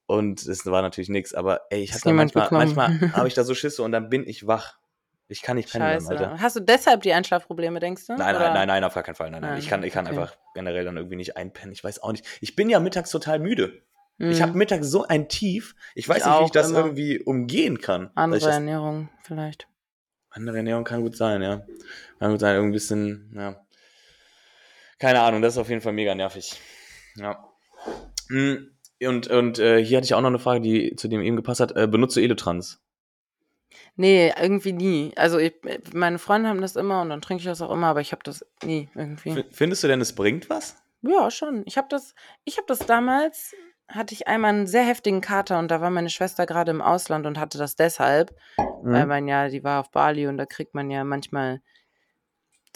und 0.06 0.46
es 0.46 0.64
war 0.66 0.80
natürlich 0.82 1.08
nichts, 1.10 1.34
aber 1.34 1.62
ey, 1.70 1.82
ich 1.82 1.90
Ist 1.90 1.96
habe 1.96 2.04
da 2.04 2.10
niemand 2.10 2.34
manchmal, 2.34 2.88
manchmal 2.90 3.12
habe 3.14 3.28
ich 3.28 3.34
da 3.34 3.44
so 3.44 3.54
Schisse 3.54 3.82
und 3.82 3.92
dann 3.92 4.08
bin 4.10 4.26
ich 4.26 4.46
wach. 4.46 4.78
Ich 5.30 5.42
kann 5.42 5.56
nicht 5.56 5.70
pennen, 5.70 5.84
dann, 5.84 6.00
Scheiße. 6.00 6.10
Alter. 6.10 6.40
Hast 6.40 6.56
du 6.56 6.60
deshalb 6.60 7.02
die 7.02 7.12
Einschlafprobleme, 7.12 7.80
denkst 7.80 8.06
du? 8.06 8.14
Nein, 8.14 8.34
nein, 8.34 8.54
nein, 8.54 8.68
nein, 8.68 8.84
auf 8.84 8.94
gar 8.94 9.02
keinen 9.02 9.14
Fall. 9.14 9.30
Nein, 9.30 9.42
nein. 9.42 9.50
Nein, 9.52 9.58
Ich 9.60 9.68
kann, 9.68 9.82
ich 9.82 9.92
kann 9.92 10.06
okay. 10.06 10.16
einfach 10.18 10.36
generell 10.54 10.84
dann 10.84 10.96
irgendwie 10.96 11.16
nicht 11.16 11.36
einpennen. 11.36 11.72
Ich 11.72 11.84
weiß 11.84 12.02
auch 12.02 12.12
nicht. 12.12 12.24
Ich 12.40 12.56
bin 12.56 12.70
ja 12.70 12.80
mittags 12.80 13.10
total 13.10 13.38
müde. 13.38 13.82
Ich 14.20 14.38
Mhm. 14.38 14.42
habe 14.42 14.58
mittags 14.58 14.88
so 14.88 15.06
ein 15.06 15.28
Tief. 15.28 15.76
Ich 15.94 16.08
weiß 16.08 16.18
Ich 16.18 16.26
nicht, 16.26 16.40
wie 16.40 16.44
ich 16.46 16.50
das 16.50 16.70
immer. 16.70 16.78
irgendwie 16.80 17.20
umgehen 17.20 17.78
kann. 17.80 18.04
ich 18.10 18.10
Andere 18.16 18.40
das, 18.40 18.54
Ernährung 18.54 19.10
vielleicht. 19.22 19.68
andere 20.30 20.56
Ernährung 20.56 20.84
kann 20.84 21.02
gut 21.02 21.16
sein, 21.16 21.42
ja. 21.42 21.62
Kann 22.18 22.30
gut 22.32 22.40
sein, 22.40 22.54
irgendwie 22.56 22.70
ein 22.70 22.72
bisschen, 22.72 23.32
ja. 23.36 23.60
Keine 24.98 25.20
Ahnung, 25.20 25.42
das 25.42 25.54
ist 25.54 25.58
auf 25.58 25.68
jeden 25.68 25.80
Fall 25.82 25.92
mega 25.92 26.14
nervig. 26.14 26.54
Ja. 27.16 27.44
Mm, 28.28 28.70
Und, 29.06 29.28
und 29.28 29.58
äh, 29.60 29.84
hier 29.84 29.98
hatte 29.98 30.06
ich 30.06 30.14
auch 30.14 30.20
noch 30.20 30.28
eine 30.28 30.40
Frage, 30.40 30.60
die 30.60 30.96
zu 30.96 31.06
dem 31.06 31.20
eben 31.22 31.36
gepasst 31.36 31.60
hat. 31.60 31.76
Äh, 31.76 31.86
benutzt 31.86 32.16
du 32.16 32.20
Elotrans? 32.20 32.82
Nee, 33.96 34.32
irgendwie 34.40 34.72
nie. 34.72 35.12
Also 35.16 35.38
ich, 35.38 35.54
meine 35.92 36.18
Freunde 36.18 36.48
haben 36.48 36.60
das 36.60 36.76
immer 36.76 37.02
und 37.02 37.10
dann 37.10 37.20
trinke 37.20 37.40
ich 37.40 37.46
das 37.46 37.60
auch 37.62 37.70
immer, 37.70 37.88
aber 37.88 38.00
ich 38.00 38.12
habe 38.12 38.22
das 38.24 38.44
nie 38.62 38.88
irgendwie. 38.94 39.30
F- 39.30 39.46
Findest 39.50 39.82
du 39.84 39.88
denn, 39.88 40.00
es 40.00 40.14
bringt 40.14 40.48
was? 40.50 40.76
Ja, 41.02 41.30
schon. 41.30 41.62
Ich 41.66 41.76
habe 41.76 41.88
das, 41.90 42.14
ich 42.44 42.56
habe 42.56 42.66
das 42.66 42.80
damals, 42.80 43.54
hatte 43.88 44.14
ich 44.14 44.26
einmal 44.26 44.50
einen 44.52 44.66
sehr 44.66 44.84
heftigen 44.84 45.20
Kater 45.20 45.58
und 45.58 45.70
da 45.70 45.80
war 45.80 45.90
meine 45.90 46.10
Schwester 46.10 46.44
gerade 46.46 46.70
im 46.70 46.80
Ausland 46.82 47.26
und 47.26 47.38
hatte 47.38 47.58
das 47.58 47.76
deshalb, 47.76 48.34
weil 48.82 49.04
Mhm. 49.04 49.08
man 49.08 49.28
ja, 49.28 49.48
die 49.48 49.62
war 49.64 49.80
auf 49.80 49.90
Bali 49.90 50.26
und 50.26 50.38
da 50.38 50.46
kriegt 50.46 50.74
man 50.74 50.90
ja 50.90 51.04
manchmal 51.04 51.60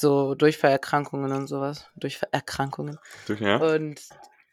so 0.00 0.34
Durchfallerkrankungen 0.34 1.32
und 1.32 1.46
sowas. 1.46 1.88
Durchfallerkrankungen. 1.96 2.98
Ja. 3.40 3.56
Und 3.56 4.00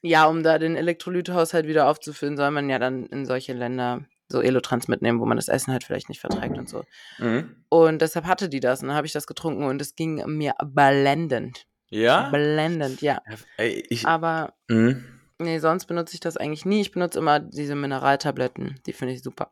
ja, 0.02 0.26
um 0.28 0.44
da 0.44 0.58
den 0.60 0.76
Elektrolythaushalt 0.76 1.68
wieder 1.68 1.88
aufzufüllen, 1.90 2.38
soll 2.38 2.52
man 2.52 2.70
ja 2.70 2.80
dann 2.80 3.06
in 3.08 3.26
solche 3.26 3.54
Länder 3.54 4.02
so 4.32 4.42
Elotrans 4.42 4.88
mitnehmen, 4.88 5.20
wo 5.20 5.26
man 5.26 5.38
das 5.38 5.48
Essen 5.48 5.72
halt 5.74 5.84
vielleicht 5.84 6.08
nicht 6.10 6.22
verträgt 6.22 6.58
und 6.58 6.70
so. 6.70 6.84
Mhm. 7.18 7.56
Und 7.70 8.02
deshalb 8.02 8.26
hatte 8.26 8.48
die 8.50 8.60
das 8.60 8.82
und 8.82 8.88
dann 8.90 8.96
habe 8.98 9.08
ich 9.08 9.14
das 9.14 9.28
getrunken 9.28 9.64
und 9.64 9.82
es 9.82 9.96
ging 9.96 10.24
mir 10.28 10.54
blendend. 10.64 11.66
Ja? 11.90 12.30
Blendend, 12.30 13.02
ja. 13.02 13.22
Ey, 13.58 13.84
ich, 13.90 14.06
Aber 14.06 14.54
Mhm. 14.70 15.04
nee, 15.40 15.58
sonst 15.60 15.86
benutze 15.86 16.14
ich 16.14 16.20
das 16.20 16.38
eigentlich 16.38 16.66
nie. 16.66 16.82
Ich 16.82 16.92
benutze 16.92 17.18
immer 17.20 17.40
diese 17.40 17.76
Mineraltabletten. 17.76 18.80
Die 18.86 18.94
finde 18.94 19.16
ich 19.16 19.24
super. 19.24 19.52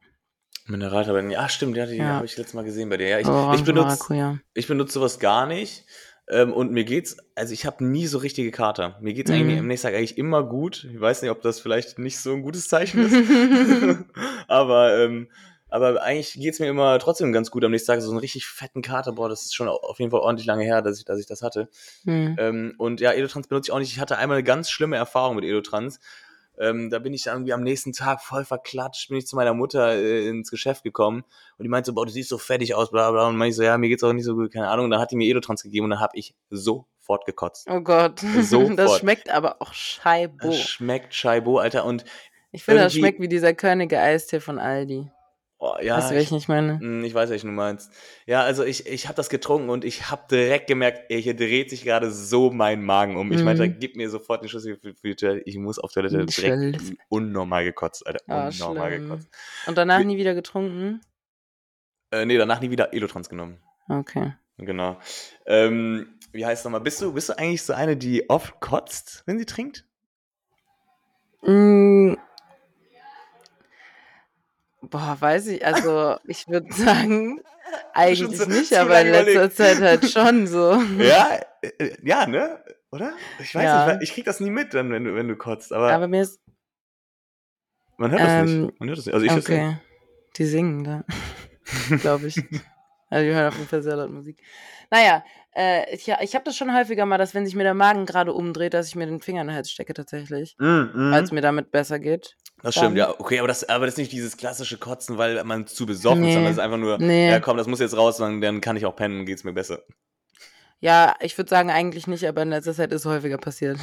Mineraltabletten. 0.68 1.32
Ja, 1.32 1.48
stimmt, 1.50 1.78
ja, 1.78 1.86
die 1.86 1.96
Ja. 1.98 2.16
habe 2.16 2.26
ich 2.26 2.38
letztes 2.38 2.54
Mal 2.54 2.63
gesehen 2.66 2.90
bei 2.90 2.98
dir. 2.98 3.08
Ja, 3.08 3.20
ich, 3.20 3.28
ich 3.60 3.66
benutze 3.66 3.88
Maracuja. 3.88 4.40
ich 4.54 4.68
benutze 4.68 4.94
sowas 4.94 5.18
gar 5.20 5.46
nicht. 5.48 5.86
Ähm, 6.30 6.52
und 6.52 6.72
mir 6.72 6.84
geht's, 6.84 7.18
also 7.36 7.54
ich 7.54 7.66
habe 7.66 7.86
nie 7.86 8.06
so 8.08 8.18
richtige 8.18 8.52
Kater. 8.52 8.98
Mir 9.00 9.13
geht's 9.13 9.32
eigentlich 9.32 9.56
Mhm. 9.56 9.60
am 9.62 9.68
nächsten 9.68 9.88
Tag 9.88 9.96
eigentlich 9.96 10.18
immer 10.18 10.44
gut. 10.44 10.86
Ich 10.94 11.00
weiß 11.00 11.22
nicht, 11.22 11.32
ob 11.32 11.42
das 11.42 11.60
vielleicht 11.60 12.00
nicht 12.00 12.20
so 12.20 12.34
ein 12.34 12.42
gutes 12.42 12.68
Zeichen 12.68 13.06
ist. 13.06 13.13
aber, 14.48 14.98
ähm, 14.98 15.30
aber 15.70 16.02
eigentlich 16.02 16.34
geht's 16.34 16.60
mir 16.60 16.68
immer 16.68 16.98
trotzdem 17.00 17.32
ganz 17.32 17.50
gut 17.52 17.63
am 17.63 17.72
nächsten 17.72 17.88
Tag. 17.88 18.02
So 18.02 18.10
einen 18.10 18.20
richtig 18.20 18.46
fetten 18.46 18.82
Kater, 18.82 19.13
boah, 19.13 19.30
das 19.30 19.44
ist 19.46 19.56
schon 19.56 19.68
auf 19.68 20.00
jeden 20.00 20.12
Fall 20.12 20.20
ordentlich 20.22 20.48
lange 20.48 20.63
her, 20.63 20.82
dass 20.82 20.98
ich, 21.00 21.06
dass 21.06 21.20
ich 21.20 21.28
das 21.28 21.42
hatte. 21.42 21.70
Hm. 22.04 22.36
Ähm, 22.40 22.74
und 22.78 23.00
ja, 23.00 23.13
Edotrans 23.13 23.48
benutze 23.48 23.70
ich 23.70 23.74
auch 23.74 23.80
nicht. 23.80 23.92
Ich 23.92 24.00
hatte 24.00 24.18
einmal 24.18 24.38
eine 24.38 24.44
ganz 24.44 24.70
schlimme 24.70 24.98
Erfahrung 24.98 25.36
mit 25.36 25.46
Edotrans. 25.46 26.00
Ähm, 26.60 26.89
da 26.89 27.00
bin 27.00 27.13
ich 27.13 27.24
dann 27.24 27.36
irgendwie 27.36 27.54
am 27.54 27.63
nächsten 27.63 27.93
Tag 27.93 28.22
voll 28.22 28.43
verklatscht, 28.46 29.10
bin 29.10 29.17
ich 29.17 29.28
zu 29.28 29.36
meiner 29.36 29.54
Mutter 29.54 29.93
äh, 29.93 30.28
ins 30.28 30.50
Geschäft 30.50 30.84
gekommen 30.84 31.24
und 31.58 31.63
die 31.63 31.70
meinte 31.70 31.88
so, 31.88 31.93
boah, 31.93 32.06
du 32.06 32.12
siehst 32.12 32.30
so 32.30 32.38
fettig 32.38 32.74
aus, 32.74 32.91
bla 32.91 33.12
bla. 33.12 33.28
Und 33.28 33.38
meinte 33.38 33.52
ich 33.52 33.56
so, 33.56 33.63
ja, 33.63 33.78
mir 33.78 33.89
geht's 33.89 34.04
auch 34.04 34.13
nicht 34.13 34.26
so 34.26 34.36
gut, 34.36 34.52
keine 34.52 34.70
Ahnung. 34.70 34.86
Und 34.86 34.91
dann 34.91 35.00
hat 35.00 35.12
die 35.12 35.15
mir 35.15 35.28
Edotrans 35.28 35.63
gegeben 35.63 35.86
und 35.86 35.91
dann 35.91 36.00
habe 36.00 36.17
ich 36.17 36.34
sofort 36.50 37.26
gekotzt. 37.26 37.67
Oh 37.70 37.82
Gott. 37.82 38.20
Sofort. 38.41 38.80
Das 38.80 38.98
schmeckt 38.98 39.30
aber 39.30 39.62
auch 39.62 39.74
scheibo. 39.74 40.48
Das 40.48 40.60
schmeckt 40.60 41.13
Scheibo, 41.13 41.60
Alter. 41.60 41.86
Und 41.86 42.06
Ich 42.52 42.63
finde, 42.63 42.82
das 42.82 42.93
schmeckt 42.93 43.20
wie 43.20 43.28
dieser 43.28 43.54
Körnige 43.54 44.00
Eistee 44.00 44.39
von 44.39 44.58
Aldi. 44.60 45.12
Oh, 45.60 45.74
ja, 45.82 45.98
weißt 45.98 46.12
du, 46.12 46.15
welchen 46.15 46.38
ich 46.38 46.48
meine? 46.48 46.80
Hm, 46.80 47.04
Ich 47.04 47.13
weiß, 47.13 47.30
welchen 47.30 47.48
du 47.48 47.54
meinst. 47.54 47.91
Ja, 48.26 48.43
also 48.43 48.63
ich, 48.63 48.88
ich 48.88 49.08
habe 49.08 49.15
das 49.15 49.30
getrunken 49.30 49.70
und 49.70 49.84
ich 49.86 50.10
habe 50.12 50.24
direkt 50.30 50.67
gemerkt, 50.67 51.06
ey, 51.10 51.22
hier 51.22 51.36
dreht 51.36 51.70
sich 51.70 51.84
gerade 51.84 52.12
so 52.12 52.52
mein 52.52 52.84
Magen 52.84 53.15
um. 53.17 53.32
Ich 53.32 53.39
Mhm. 53.39 53.46
meinte, 53.46 53.70
gib 53.70 53.96
mir 53.96 54.10
sofort 54.10 54.41
den 54.41 54.50
Schlüssel 54.50 54.78
für, 54.78 54.93
die 54.93 55.15
Toilette. 55.15 55.41
Ich 55.46 55.58
muss 55.58 55.80
auf 55.80 55.91
Toilette 55.91 56.26
direkt 56.26 56.98
unnormal 57.10 57.63
gekotzt, 57.63 58.06
Alter. 58.06 58.20
Ah, 58.28 58.48
unnormal 58.50 58.91
schlimm. 58.91 59.04
gekotzt. 59.10 59.30
Und 59.65 59.78
danach 59.78 60.04
nie 60.04 60.17
wieder 60.17 60.36
getrunken? 60.36 61.02
Äh, 62.12 62.26
nee, 62.26 62.38
danach 62.38 62.62
nie 62.62 62.70
wieder 62.72 62.93
Elotrans 62.93 63.28
genommen. 63.30 63.60
Okay. 63.89 64.34
Genau. 64.58 64.98
Ähm, 65.46 66.17
wie 66.32 66.46
heißt 66.46 66.63
nochmal? 66.65 66.82
Bist 66.82 67.02
du, 67.02 67.13
bist 67.13 67.30
du 67.30 67.38
eigentlich 67.38 67.63
so 67.63 67.74
eine, 67.74 67.98
die 67.98 68.30
oft 68.30 68.60
kotzt, 68.60 69.24
wenn 69.26 69.38
sie 69.39 69.46
trinkt? 69.46 69.86
Mm. 71.41 72.15
Boah, 74.82 75.18
weiß 75.20 75.48
ich, 75.48 75.66
also 75.66 76.18
ich 76.26 76.48
würde 76.48 76.72
sagen, 76.74 77.42
eigentlich 77.94 78.38
so 78.38 78.46
nicht, 78.50 78.70
zu 78.70 78.80
aber 78.82 79.02
in 79.02 79.12
letzter 79.12 79.52
Zeit 79.52 79.80
halt 79.82 80.10
schon 80.10 80.48
so. 80.48 80.82
Ja, 81.00 81.40
äh, 81.62 81.96
ja, 82.04 82.26
ne? 82.28 82.63
Oder? 82.92 83.13
Ich 83.40 83.54
weiß 83.54 83.63
Ja. 83.63 83.94
nicht, 83.94 84.04
ich 84.04 84.13
krieg 84.13 84.26
das 84.26 84.40
nie 84.40 84.50
mit, 84.50 84.74
dann, 84.74 84.92
wenn 84.92 85.04
du, 85.04 85.16
wenn 85.16 85.28
du 85.28 85.36
kotzt, 85.36 85.74
aber, 85.74 85.92
Aber 85.92 86.08
mir 86.08 86.22
ist, 86.22 86.40
man 87.98 88.12
hört 88.12 88.22
das 88.22 88.32
ähm, 88.34 88.62
nicht. 88.68 88.80
Man 88.80 88.90
hört 88.90 88.98
das 89.00 89.06
nicht. 89.08 89.13
Also 89.16 89.26
ich 89.26 89.32
hör's 89.34 89.48
nicht. 89.48 89.58
okay, 89.58 89.78
die 90.38 90.46
singen 90.46 90.84
da, 90.84 91.04
glaube 92.00 92.28
ich. 92.28 92.38
Also 93.10 93.26
die 93.26 93.34
hören 93.34 93.48
auf 93.48 93.56
jeden 93.56 93.68
Fall 93.68 93.82
sehr 93.84 93.96
laut 93.96 94.12
Musik. 94.12 94.42
Naja, 94.92 95.24
äh, 95.58 95.93
ich, 95.93 96.08
ich 96.08 96.36
habe 96.36 96.46
das 96.46 96.56
schon 96.56 96.74
häufiger 96.76 97.06
mal, 97.06 97.17
dass 97.17 97.34
wenn 97.34 97.46
sich 97.46 97.56
mir 97.56 97.63
der 97.63 97.74
Magen 97.74 98.06
gerade 98.06 98.32
umdreht, 98.34 98.74
dass 98.74 98.88
ich 98.88 98.96
mir 98.96 99.06
den 99.08 99.20
Finger 99.22 99.41
in 99.41 99.48
den 99.48 99.56
Hals 99.56 99.72
stecke 99.72 99.93
tatsächlich, 99.93 100.56
Mm, 100.60 100.65
mm. 100.93 101.12
weil 101.12 101.24
es 101.24 101.32
mir 101.32 101.41
damit 101.41 101.72
besser 101.72 102.00
geht. 102.00 102.36
Das 102.63 102.76
Dann- 102.76 102.84
stimmt, 102.86 102.98
ja. 102.98 103.13
Okay, 103.20 103.39
aber 103.39 103.48
das, 103.48 103.67
aber 103.67 103.86
das 103.86 103.96
ist 103.96 104.00
nicht 104.00 104.12
dieses 104.12 104.38
klassische 104.38 104.78
Kotzen, 104.78 105.17
weil 105.17 105.43
man 105.43 105.67
zu 105.67 105.86
besoffen 105.86 106.22
ist, 106.24 106.28
Nee. 106.28 106.34
sondern 106.34 106.52
es 106.52 106.58
ist 106.58 106.63
einfach 106.63 106.78
nur, 106.78 106.98
Nee. 106.98 107.30
ja 107.30 107.39
komm, 107.39 107.58
das 107.58 107.67
muss 107.67 107.80
jetzt 107.80 107.98
raus, 107.98 108.17
dann, 108.17 108.41
dann 108.41 108.62
kann 108.62 108.78
ich 108.78 108.86
auch 108.86 108.96
pennen, 108.96 109.26
geht's 109.26 109.43
mir 109.43 109.54
besser. 109.54 109.82
Ja, 110.80 111.15
ich 111.22 111.38
würde 111.38 111.50
sagen 111.50 111.72
eigentlich 111.72 112.08
nicht, 112.08 112.24
aber 112.28 112.43
in 112.43 112.50
letzter 112.50 112.74
Zeit 112.74 112.91
ist 112.91 113.02
es 113.02 113.06
häufiger 113.06 113.38
passiert. 113.38 113.80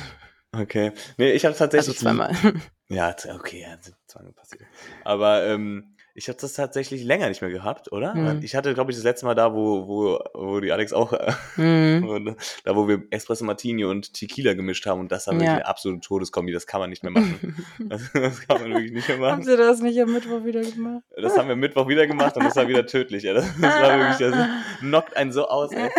Okay. 0.57 0.93
Nee, 1.17 1.33
ich 1.33 1.45
habe 1.45 1.53
Also 1.55 1.65
tatsächlich. 1.65 1.99
zweimal. 1.99 2.31
Ja, 2.89 3.17
okay, 3.35 3.63
ja, 3.63 3.79
zweimal 4.07 4.33
passiert. 4.35 4.63
Aber 5.05 5.45
ähm, 5.47 5.94
ich 6.17 6.29
habe 6.29 6.39
das 6.41 6.53
tatsächlich 6.53 7.03
länger 7.03 7.29
nicht 7.29 7.43
mehr 7.43 7.51
gehabt, 7.51 7.91
oder? 7.91 8.15
Mhm. 8.15 8.41
Ich 8.43 8.55
hatte, 8.55 8.73
glaube 8.73 8.93
ich, 8.93 8.97
das 8.97 9.05
letzte 9.05 9.27
Mal 9.27 9.35
da, 9.35 9.53
wo, 9.53 9.89
wo, 9.89 10.19
wo 10.33 10.61
die 10.61 10.71
Alex 10.73 10.93
auch, 10.93 11.13
Mhm. 11.57 12.37
da 12.65 12.77
wo 12.77 12.87
wir 12.87 13.03
Espresso 13.11 13.45
Martini 13.45 13.85
und 13.85 14.15
Tequila 14.15 14.55
gemischt 14.55 14.87
haben 14.87 15.01
und 15.01 15.11
das 15.11 15.27
war 15.27 15.35
wirklich 15.35 15.49
Ja. 15.49 15.55
eine 15.55 15.67
absolute 15.67 16.01
Todeskombi, 16.07 16.53
das 16.53 16.67
kann 16.67 16.81
man 16.81 16.91
nicht 16.91 17.03
mehr 17.03 17.13
machen. 17.13 17.57
Das, 17.81 18.13
das 18.13 18.41
kann 18.47 18.63
man 18.63 18.71
wirklich 18.75 18.93
nicht 18.93 19.09
mehr 19.09 19.17
Haben 19.19 19.39
machen. 19.41 19.43
Sie 19.43 19.57
das 19.57 19.81
nicht 19.81 20.01
am 20.01 20.13
Mittwoch 20.13 20.45
wieder 20.45 20.63
gemacht? 20.63 21.03
Das 21.21 21.37
haben 21.37 21.49
wir 21.49 21.57
Mittwoch 21.57 21.89
wieder 21.89 22.07
gemacht 22.07 22.37
und 22.37 22.45
das 22.45 22.57
war 22.57 22.69
wieder 22.69 22.87
tödlich. 22.87 23.25
Ja. 23.25 23.35
Das, 23.35 23.47
das 23.61 23.81
war 23.83 23.99
wirklich, 23.99 24.19
das 24.19 24.49
knockt 24.79 25.17
einen 25.17 25.33
so 25.33 25.49
aus. 25.49 25.73
Ey. 25.73 25.91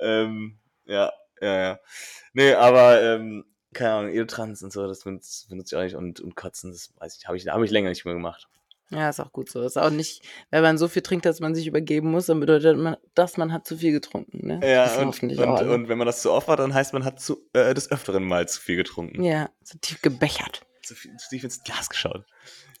Ähm, 0.00 0.58
ja, 0.86 1.12
ja, 1.40 1.60
ja. 1.62 1.78
Nee, 2.32 2.54
aber 2.54 3.02
ähm, 3.02 3.44
keine 3.74 3.92
Ahnung, 3.94 4.10
Edeltrans 4.12 4.62
und 4.62 4.72
so, 4.72 4.86
das 4.86 5.04
benutze 5.04 5.48
benutze 5.48 5.74
ich 5.74 5.78
auch 5.78 5.84
nicht 5.84 5.96
und, 5.96 6.20
und 6.20 6.36
Kotzen, 6.36 6.70
das 6.72 6.92
weiß 6.98 7.16
ich, 7.18 7.26
habe 7.26 7.36
ich, 7.36 7.48
hab 7.48 7.62
ich 7.62 7.70
länger 7.70 7.88
nicht 7.88 8.04
mehr 8.04 8.14
gemacht. 8.14 8.48
Ja, 8.92 9.08
ist 9.08 9.20
auch 9.20 9.32
gut 9.32 9.48
so. 9.50 9.62
Ist 9.62 9.78
auch 9.78 9.90
nicht, 9.90 10.22
wenn 10.50 10.62
man 10.62 10.78
so 10.78 10.86
viel 10.88 11.02
trinkt, 11.02 11.24
dass 11.26 11.40
man 11.40 11.54
sich 11.54 11.66
übergeben 11.66 12.10
muss, 12.10 12.26
dann 12.26 12.40
bedeutet 12.40 12.76
man, 12.76 12.96
dass 13.14 13.36
man 13.36 13.52
hat 13.52 13.66
zu 13.66 13.76
viel 13.76 13.92
getrunken. 13.92 14.46
Ne? 14.46 14.60
Ja, 14.62 14.84
und, 15.00 15.22
und, 15.22 15.38
auch 15.40 15.56
alle. 15.56 15.72
und 15.72 15.88
wenn 15.88 15.98
man 15.98 16.06
das 16.06 16.22
zu 16.22 16.30
oft 16.30 16.48
hat, 16.48 16.58
dann 16.58 16.74
heißt 16.74 16.92
man 16.92 17.04
hat 17.04 17.20
zu, 17.20 17.38
äh, 17.54 17.72
des 17.74 17.90
Öfteren 17.90 18.24
mal 18.24 18.46
zu 18.48 18.60
viel 18.60 18.76
getrunken. 18.76 19.22
ja, 19.22 19.48
so 19.62 19.78
tief 19.78 20.02
gebechert. 20.02 20.62
Zu, 20.82 20.94
viel, 20.94 21.16
zu 21.16 21.28
tief 21.30 21.44
ins 21.44 21.62
Glas 21.62 21.88
geschaut. 21.88 22.24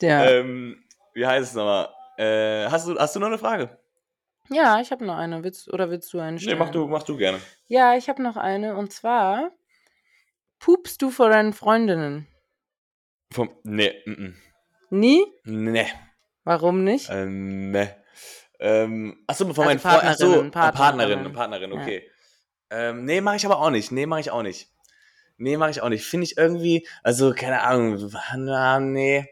Ja, 0.00 0.24
Ähm, 0.24 0.82
wie 1.14 1.26
heißt 1.26 1.50
es 1.50 1.54
nochmal? 1.54 1.88
Äh, 2.18 2.68
hast, 2.68 2.86
du, 2.88 2.98
hast 2.98 3.16
du 3.16 3.20
noch 3.20 3.28
eine 3.28 3.38
Frage? 3.38 3.78
ja 4.50 4.80
ich 4.80 4.90
habe 4.90 5.06
noch 5.06 5.16
eine. 5.16 5.44
Willst, 5.44 5.72
oder 5.72 5.88
willst 5.88 6.12
du 6.12 6.18
eine 6.18 6.32
Nee, 6.32 6.40
stellen? 6.40 6.58
mach 6.58 6.70
du, 6.70 6.86
mach 6.88 7.04
du 7.04 7.16
gerne. 7.16 7.38
Ja, 7.68 7.96
ich 7.96 8.08
habe 8.08 8.22
noch 8.22 8.36
eine. 8.36 8.76
Und 8.76 8.92
zwar, 8.92 9.50
pupst 10.58 11.00
du 11.00 11.10
vor 11.10 11.30
deinen 11.30 11.52
Freundinnen? 11.52 12.26
Vom, 13.32 13.50
nee, 13.62 13.94
mm, 14.04 14.34
Nie? 14.92 15.24
mm. 15.44 15.72
nee, 15.72 15.86
Warum 16.44 16.84
nicht? 16.84 17.08
äh, 17.08 17.24
nee. 17.24 17.88
Ähm, 18.60 19.24
achso, 19.26 19.44
von 19.44 19.50
Also 19.50 19.62
meinen 19.64 19.78
Freunden. 19.80 20.06
Achso, 20.06 20.50
Partnerinnen, 20.50 20.50
Partnerin, 20.52 21.32
Partnerin. 21.32 21.32
Partnerin, 21.32 21.72
Ja. 21.72 21.80
okay. 21.82 22.10
Ähm, 22.70 23.04
nee, 23.06 23.20
mache 23.20 23.36
ich 23.36 23.46
aber 23.46 23.58
auch 23.58 23.70
nicht. 23.70 23.90
Nee, 23.90 24.06
mache 24.06 24.20
ich 24.20 24.30
auch 24.30 24.42
nicht. 24.42 24.68
Nee, 25.38 25.56
mache 25.56 25.70
ich 25.70 25.80
auch 25.82 25.88
nicht. 25.88 26.04
Finde 26.04 26.24
ich 26.26 26.36
irgendwie, 26.36 26.86
also 27.02 27.32
keine 27.32 27.62
Ahnung, 27.62 28.10
na, 28.36 28.80
nee. 28.80 29.26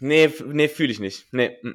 Nee, 0.00 0.32
nee, 0.46 0.68
fühle 0.68 0.90
ich 0.92 0.98
nicht. 1.00 1.26
Nee, 1.32 1.58
mm, 1.62 1.68
mm. 1.68 1.72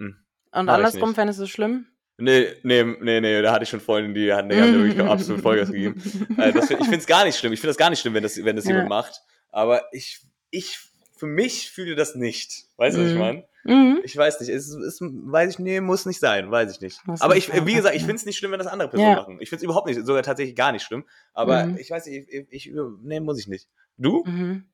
Und 0.52 0.66
mach 0.66 0.80
ich 0.80 0.86
andersrum 0.86 1.14
fändest 1.16 1.40
du 1.40 1.44
es 1.44 1.50
schlimm? 1.52 1.86
Nee, 2.18 2.48
nee, 2.64 2.84
nee, 2.84 3.20
nee, 3.22 3.42
da 3.42 3.52
hatte 3.52 3.64
ich 3.64 3.70
schon 3.70 3.82
Freunde, 3.82 4.14
die 4.20 4.34
hatten, 4.34 4.50
die 4.50 4.60
haben 4.60 4.74
da 4.74 4.80
wirklich 4.80 5.00
absolut 5.10 5.42
Vollgas 5.42 5.70
gegeben. 5.72 6.02
Äh, 6.38 6.54
das, 6.54 6.70
ich 6.70 6.78
finde 6.78 6.98
es 6.98 7.06
gar 7.08 7.26
nicht 7.26 7.38
schlimm. 7.38 7.54
Ich 7.54 7.60
finde 7.60 7.70
das 7.72 7.78
gar 7.78 7.90
nicht 7.90 8.00
schlimm, 8.00 8.14
wenn 8.14 8.24
das, 8.24 8.44
wenn 8.44 8.56
das 8.56 8.66
Ja. 8.66 8.72
jemand 8.72 8.90
macht. 8.90 9.22
Aber 9.52 9.84
ich, 9.92 10.26
ich, 10.50 10.80
für 11.16 11.28
mich 11.28 11.72
fühle 11.72 11.96
das 11.96 12.16
nicht. 12.16 12.66
Weißt 12.78 12.98
du, 12.98 13.02
was 13.02 13.08
ich 13.10 13.14
Mhm. 13.14 13.20
meine? 13.20 13.48
Mhm. 13.64 14.02
Ich 14.04 14.16
weiß 14.16 14.40
nicht. 14.42 14.50
Es 14.50 14.68
ist, 14.70 15.02
weiß 15.02 15.54
ich, 15.54 15.60
nee, 15.60 15.82
muss 15.82 16.06
nicht 16.06 16.20
sein. 16.20 16.52
Weiß 16.52 16.72
ich 16.72 16.82
nicht. 16.82 17.06
Muss 17.08 17.22
Aber 17.22 17.36
ich, 17.36 17.52
wie 17.66 17.74
gesagt, 17.74 17.96
ich 17.96 18.02
finde 18.04 18.16
es 18.18 18.26
nicht 18.26 18.38
schlimm, 18.38 18.52
wenn 18.52 18.60
das 18.60 18.68
andere 18.68 18.90
Personen 18.90 19.12
Ja. 19.12 19.16
machen. 19.16 19.38
Ich 19.42 19.50
finde 19.50 19.60
es 19.60 19.64
überhaupt 19.64 19.88
nicht, 19.88 20.06
sogar 20.06 20.22
tatsächlich 20.24 20.56
gar 20.56 20.72
nicht 20.72 20.84
schlimm. 20.84 21.06
Aber 21.34 21.66
Mhm. 21.66 21.78
ich 21.78 21.90
weiß 21.90 22.06
nicht, 22.06 22.28
ich, 22.30 22.48
ich, 22.52 22.68
ich, 22.68 22.74
nee, 23.02 23.20
muss 23.20 23.40
ich 23.40 23.48
nicht. 23.48 23.68
Du? 23.98 24.24
Mhm. 24.26 24.70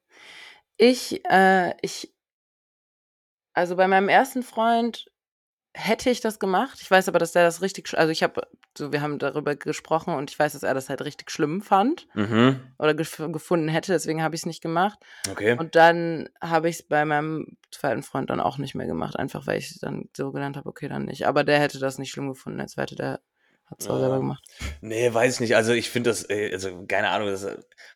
Ich, 0.77 1.23
äh, 1.30 1.73
ich, 1.82 2.13
also 3.54 3.75
bei 3.75 3.88
meinem 3.88 4.10
ersten 4.10 4.43
Freund 4.43 5.11
hätte 5.74 6.10
ich 6.10 6.22
das 6.22 6.40
gemacht. 6.40 6.80
Ich 6.82 6.92
weiß 6.92 7.08
aber, 7.08 7.20
dass 7.20 7.32
der 7.32 7.44
das 7.44 7.62
richtig, 7.62 7.98
also 7.98 8.12
ich 8.12 8.24
habe, 8.24 8.42
so 8.78 8.92
wir 8.92 9.02
haben 9.02 9.20
darüber 9.20 9.56
gesprochen 9.56 10.14
und 10.14 10.30
ich 10.30 10.38
weiß, 10.38 10.54
dass 10.54 10.64
er 10.64 10.74
das 10.74 10.90
halt 10.90 11.02
richtig 11.04 11.32
schlimm 11.32 11.62
fand 11.62 12.08
Mhm. 12.14 12.60
oder 12.78 12.94
gef 12.94 13.18
gefunden 13.32 13.68
hätte, 13.70 13.92
deswegen 13.94 14.22
habe 14.22 14.36
ich 14.36 14.42
es 14.42 14.46
nicht 14.46 14.62
gemacht. 14.62 15.00
Okay. 15.30 15.58
Und 15.58 15.76
dann 15.76 16.30
habe 16.42 16.70
ich 16.70 16.78
es 16.78 16.84
bei 16.84 17.06
meinem 17.06 17.58
zweiten 17.72 18.04
Freund 18.04 18.30
dann 18.30 18.40
auch 18.42 18.58
nicht 18.58 18.76
mehr 18.76 18.88
gemacht, 18.88 19.18
einfach 19.18 19.48
weil 19.48 19.60
ich 19.60 19.80
dann 19.80 20.10
so 20.16 20.32
gelernt 20.32 20.58
habe, 20.58 20.68
okay, 20.70 20.88
dann 20.90 21.06
nicht. 21.06 21.26
Aber 21.26 21.44
der 21.44 21.60
hätte 21.60 21.80
das 21.80 21.98
nicht 21.98 22.12
schlimm 22.12 22.28
gefunden, 22.30 22.58
der 22.58 22.68
zweite, 22.68 22.96
der 22.96 23.22
hat 23.72 23.80
es 23.82 23.88
auch 23.88 23.94
Ja. 23.96 24.00
selber 24.02 24.18
gemacht. 24.18 24.44
Nee, 24.82 25.14
weiß 25.14 25.36
ich 25.36 25.40
nicht. 25.40 25.56
Also 25.56 25.72
ich 25.74 25.90
finde 25.90 26.10
das, 26.12 26.30
äh, 26.30 26.52
also 26.54 26.86
keine 26.88 27.10
Ahnung, 27.10 27.28
das, 27.30 27.48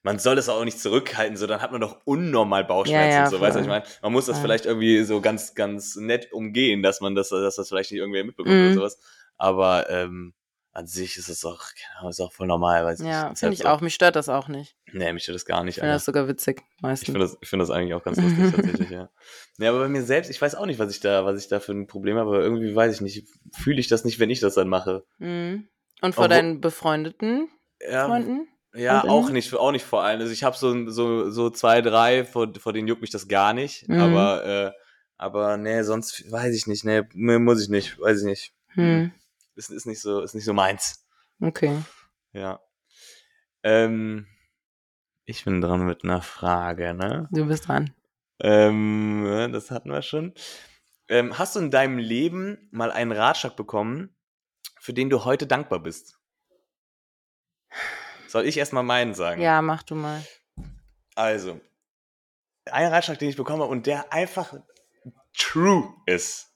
man 0.04 0.18
soll 0.20 0.36
das 0.36 0.50
auch 0.50 0.64
nicht 0.66 0.80
zurückhalten, 0.80 1.38
so 1.38 1.46
dann 1.48 1.62
hat 1.62 1.72
man 1.72 1.82
doch 1.82 2.00
unnormal 2.06 2.64
Bauchschmerzen. 2.66 3.10
Ja, 3.12 3.18
ja, 3.18 3.24
und 3.26 3.32
so, 3.32 3.42
weißt 3.42 3.58
du, 3.58 3.62
ich 3.62 3.68
meine? 3.68 3.86
Man 4.02 4.12
muss 4.14 4.26
das 4.26 4.40
vielleicht 4.40 4.66
irgendwie 4.66 5.04
so 5.04 5.22
ganz, 5.22 5.54
ganz 5.54 5.96
nett 5.96 6.32
umgehen, 6.32 6.82
dass 6.82 7.02
man 7.02 7.14
das, 7.16 7.30
dass 7.30 7.56
das 7.58 7.68
vielleicht 7.70 7.92
nicht 7.92 8.00
irgendwer 8.00 8.24
mitbekommt 8.24 8.56
Mhm. 8.56 8.66
oder 8.66 8.74
sowas. 8.74 9.00
Aber 9.38 9.90
ähm, 9.90 10.34
an 10.76 10.88
sich 10.88 11.18
ist 11.18 11.30
es 11.30 11.44
auch, 11.46 11.62
Ahnung, 11.98 12.10
ist 12.12 12.20
auch 12.20 12.32
voll 12.34 12.48
normal, 12.48 12.94
ich 12.94 13.00
Ja, 13.00 13.28
finde 13.30 13.42
halt 13.42 13.54
ich 13.54 13.60
so. 13.60 13.68
auch. 13.70 13.82
Mich 13.82 13.96
stört 13.96 14.16
das 14.16 14.30
auch 14.30 14.48
nicht. 14.50 14.76
Nee, 14.92 15.12
mich 15.14 15.24
stört 15.24 15.36
das 15.36 15.46
gar 15.46 15.64
nicht. 15.64 15.78
Ich 15.78 15.80
finde 15.80 15.94
das 15.94 16.06
sogar 16.06 16.28
witzig, 16.28 16.62
Ich 16.76 16.82
meistens. 16.82 17.06
finde 17.06 17.20
das, 17.22 17.38
ich 17.42 17.48
finde 17.50 17.64
das 17.64 17.70
eigentlich 17.72 17.94
auch 17.94 18.04
ganz 18.04 18.18
lustig 18.20 18.38
tatsächlich, 18.56 18.90
ja. 18.90 19.10
Nee, 19.58 19.68
aber 19.68 19.80
bei 19.80 19.88
mir 19.88 20.04
selbst, 20.04 20.30
ich 20.30 20.42
weiß 20.42 20.56
auch 20.56 20.66
nicht, 20.66 20.78
was 20.78 20.92
ich 20.92 21.00
da, 21.00 21.26
was 21.26 21.40
ich 21.42 21.48
da 21.48 21.60
für 21.60 21.72
ein 21.72 21.88
Problem 21.88 22.18
habe, 22.18 22.30
aber 22.30 22.42
irgendwie 22.42 22.76
weiß 22.76 22.94
ich 22.94 23.02
nicht, 23.02 23.28
fühle 23.54 23.80
ich 23.80 23.88
das 23.88 24.04
nicht, 24.06 24.20
wenn 24.20 24.30
ich 24.30 24.42
das 24.42 24.54
dann 24.56 24.68
mache. 24.68 25.06
Mhm. 25.18 25.68
Und 26.02 26.14
vor 26.14 26.26
Obwohl- 26.26 26.38
deinen 26.38 26.62
befreundeten 26.62 27.48
Ja, 27.82 28.06
Freunden? 28.08 28.48
Ja, 28.74 29.00
Und 29.02 29.10
auch 29.10 29.24
innen? 29.28 29.34
nicht, 29.36 29.54
auch 29.56 29.72
nicht 29.72 29.86
vor 29.86 30.04
allem. 30.04 30.20
Also 30.20 30.34
ich 30.34 30.44
habe 30.44 30.58
so, 30.58 30.90
so, 30.92 31.30
so 31.32 31.50
zwei, 31.50 31.82
drei, 31.82 32.26
vor, 32.26 32.52
vor 32.60 32.74
denen 32.74 32.90
juckt 32.90 33.00
mich 33.02 33.10
das 33.12 33.30
gar 33.30 33.54
nicht. 33.54 33.88
Mhm. 33.88 34.00
Aber, 34.02 34.46
äh, 34.46 34.72
aber 35.18 35.56
nee, 35.56 35.82
sonst 35.84 36.30
weiß 36.30 36.54
ich 36.54 36.68
nicht. 36.68 36.84
Nee, 36.84 37.04
muss 37.40 37.62
ich 37.64 37.70
nicht, 37.70 37.98
weiß 37.98 38.20
ich 38.20 38.26
nicht. 38.26 38.54
Hm. 38.74 39.14
Ist, 39.56 39.70
ist 39.70 39.86
nicht 39.86 40.02
so, 40.02 40.22
ist 40.22 40.36
nicht 40.36 40.46
so 40.46 40.54
meins. 40.54 41.06
Okay. 41.42 41.82
Ja. 42.34 42.60
Ähm, 43.64 44.28
ich 45.26 45.46
bin 45.46 45.62
dran 45.62 45.86
mit 45.86 46.04
einer 46.04 46.22
Frage, 46.22 46.94
ne? 46.94 47.28
Du 47.32 47.46
bist 47.46 47.68
dran. 47.68 47.94
Ähm, 48.40 49.50
das 49.52 49.72
hatten 49.72 49.90
wir 49.90 50.02
schon. 50.02 50.34
Ähm, 51.08 51.38
hast 51.38 51.56
du 51.56 51.60
in 51.60 51.72
deinem 51.72 51.98
Leben 51.98 52.68
mal 52.72 52.92
einen 52.92 53.12
Ratschlag 53.12 53.56
bekommen, 53.56 54.16
für 54.80 54.94
den 54.94 55.10
du 55.10 55.24
heute 55.24 55.48
dankbar 55.48 55.80
bist? 55.80 56.20
Soll 58.28 58.46
ich 58.46 58.58
erstmal 58.58 58.84
meinen 58.84 59.14
sagen? 59.14 59.42
Ja, 59.42 59.62
mach 59.62 59.84
du 59.84 59.96
mal. 59.96 60.26
Also, 61.16 61.62
ein 62.66 62.92
Ratschlag, 62.92 63.20
den 63.20 63.30
ich 63.30 63.38
bekommen 63.38 63.62
habe 63.62 63.72
und 63.72 63.88
der 63.88 64.12
einfach 64.12 64.54
true 65.38 65.94
ist. 66.06 66.52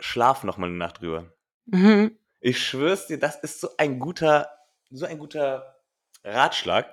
Schlaf 0.00 0.42
noch 0.42 0.58
mal 0.58 0.66
eine 0.66 0.76
Nacht 0.76 1.00
drüber. 1.00 1.32
Mhm. 1.66 2.16
Ich 2.40 2.64
schwör's 2.64 3.06
dir, 3.06 3.18
das 3.18 3.36
ist 3.36 3.60
so 3.60 3.70
ein 3.78 3.98
guter, 4.00 4.48
so 4.90 5.06
ein 5.06 5.18
guter 5.18 5.76
Ratschlag, 6.24 6.86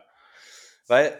weil 0.87 1.17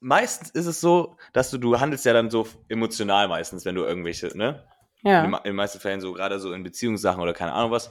meistens 0.00 0.50
ist 0.50 0.66
es 0.66 0.80
so, 0.80 1.16
dass 1.32 1.50
du, 1.50 1.58
du 1.58 1.78
handelst 1.80 2.04
ja 2.04 2.12
dann 2.12 2.30
so 2.30 2.46
emotional 2.68 3.28
meistens, 3.28 3.64
wenn 3.64 3.74
du 3.74 3.84
irgendwelche, 3.84 4.36
ne? 4.36 4.66
In, 5.02 5.10
Ja. 5.10 5.24
in 5.24 5.32
den 5.44 5.56
meisten 5.56 5.80
Fällen 5.80 6.00
so, 6.00 6.12
gerade 6.14 6.38
so 6.40 6.52
in 6.52 6.62
Beziehungssachen 6.62 7.20
oder 7.20 7.34
keine 7.34 7.52
Ahnung 7.52 7.70
was. 7.70 7.90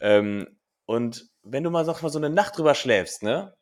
Ähm, 0.00 0.58
und 0.86 1.28
wenn 1.42 1.64
du 1.64 1.70
mal, 1.70 1.84
sag 1.84 2.02
mal 2.02 2.08
so 2.10 2.18
eine 2.18 2.30
Nacht 2.30 2.56
drüber 2.56 2.74
schläfst, 2.74 3.22
ne? 3.22 3.56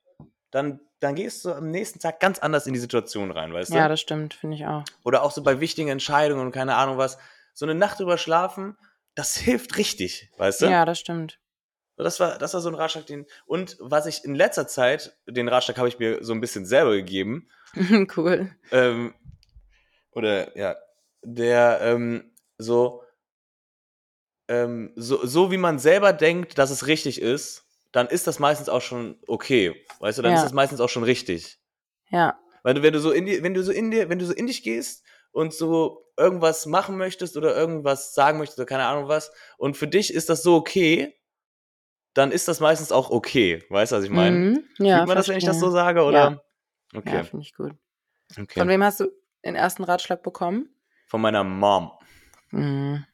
Dann, 0.50 0.80
dann 1.00 1.14
gehst 1.14 1.44
du 1.44 1.52
am 1.52 1.70
nächsten 1.70 1.98
Tag 1.98 2.20
ganz 2.20 2.38
anders 2.38 2.66
in 2.66 2.74
die 2.74 2.78
Situation 2.80 3.30
rein, 3.30 3.54
weißt 3.54 3.70
du? 3.70 3.76
Ja, 3.76 3.88
das 3.88 4.00
stimmt, 4.00 4.34
finde 4.34 4.56
ich 4.56 4.66
auch. 4.66 4.84
Oder 5.02 5.22
auch 5.22 5.30
so 5.30 5.42
bei 5.42 5.60
wichtigen 5.60 5.88
Entscheidungen 5.88 6.44
und 6.44 6.52
keine 6.52 6.76
Ahnung 6.76 6.98
was. 6.98 7.16
So 7.54 7.64
eine 7.64 7.74
Nacht 7.74 7.98
drüber 7.98 8.18
schlafen, 8.18 8.76
das 9.14 9.36
hilft 9.36 9.76
richtig, 9.76 10.30
weißt 10.36 10.62
du? 10.62 10.66
Ja, 10.66 10.84
das 10.84 10.98
stimmt. 10.98 11.38
Das 11.96 12.18
war, 12.20 12.38
das 12.38 12.54
war 12.54 12.60
so 12.60 12.68
ein 12.68 12.74
Ratschlag, 12.74 13.06
den. 13.06 13.26
Und 13.46 13.76
was 13.78 14.06
ich 14.06 14.24
in 14.24 14.34
letzter 14.34 14.66
Zeit, 14.66 15.16
den 15.26 15.48
Ratschlag 15.48 15.78
habe 15.78 15.88
ich 15.88 15.98
mir 15.98 16.24
so 16.24 16.32
ein 16.32 16.40
bisschen 16.40 16.64
selber 16.66 16.92
gegeben. 16.96 17.48
cool. 18.16 18.50
Ähm, 18.70 19.14
oder 20.10 20.56
ja, 20.56 20.76
der 21.22 21.80
ähm, 21.82 22.32
so, 22.58 23.02
ähm, 24.48 24.92
so, 24.96 25.24
so 25.24 25.50
wie 25.50 25.58
man 25.58 25.78
selber 25.78 26.12
denkt, 26.12 26.58
dass 26.58 26.70
es 26.70 26.86
richtig 26.86 27.20
ist, 27.20 27.64
dann 27.92 28.08
ist 28.08 28.26
das 28.26 28.38
meistens 28.38 28.68
auch 28.68 28.80
schon 28.80 29.18
okay. 29.26 29.84
Weißt 30.00 30.18
du, 30.18 30.22
dann 30.22 30.32
Ja. 30.32 30.38
ist 30.38 30.44
das 30.44 30.52
meistens 30.52 30.80
auch 30.80 30.88
schon 30.88 31.04
richtig. 31.04 31.58
Ja. 32.08 32.38
Weil 32.62 32.74
du, 32.74 32.82
wenn 32.82 32.92
du 32.92 33.00
so 33.00 33.12
in 33.12 33.26
die, 33.26 33.42
wenn 33.42 33.54
du 33.54 33.62
so 33.62 33.72
in 33.72 33.90
dir, 33.90 34.08
wenn 34.08 34.18
du 34.18 34.26
so 34.26 34.32
in 34.32 34.46
dich 34.46 34.62
gehst 34.62 35.04
und 35.30 35.52
so 35.52 36.01
irgendwas 36.16 36.66
machen 36.66 36.96
möchtest 36.96 37.36
oder 37.36 37.56
irgendwas 37.56 38.14
sagen 38.14 38.38
möchtest 38.38 38.58
oder 38.58 38.66
keine 38.66 38.84
Ahnung 38.84 39.08
was, 39.08 39.32
und 39.58 39.76
für 39.76 39.88
dich 39.88 40.12
ist 40.12 40.28
das 40.28 40.42
so 40.42 40.56
okay, 40.56 41.18
dann 42.14 42.30
ist 42.32 42.48
das 42.48 42.60
meistens 42.60 42.92
auch 42.92 43.10
okay. 43.10 43.64
Weißt 43.70 43.92
du, 43.92 43.96
was 43.96 44.04
ich 44.04 44.10
meine? 44.10 44.36
Mhm. 44.36 44.64
Ja, 44.78 44.98
Fühlt 44.98 45.08
man 45.08 45.16
das, 45.16 45.28
wenn 45.28 45.38
ich 45.38 45.44
das 45.44 45.58
so 45.58 45.70
sage, 45.70 46.02
oder? 46.02 46.44
Okay. 46.94 47.16
Ja, 47.16 47.24
finde 47.24 47.44
ich 47.46 47.54
gut. 47.54 47.72
okay. 48.38 48.60
Von 48.60 48.68
wem 48.68 48.84
hast 48.84 49.00
du 49.00 49.06
den 49.44 49.54
ersten 49.54 49.84
Ratschlag 49.84 50.22
bekommen? 50.22 50.68
Von 51.08 51.22
meiner 51.22 51.42
Mom. 51.42 51.90
Mhm. 52.50 53.06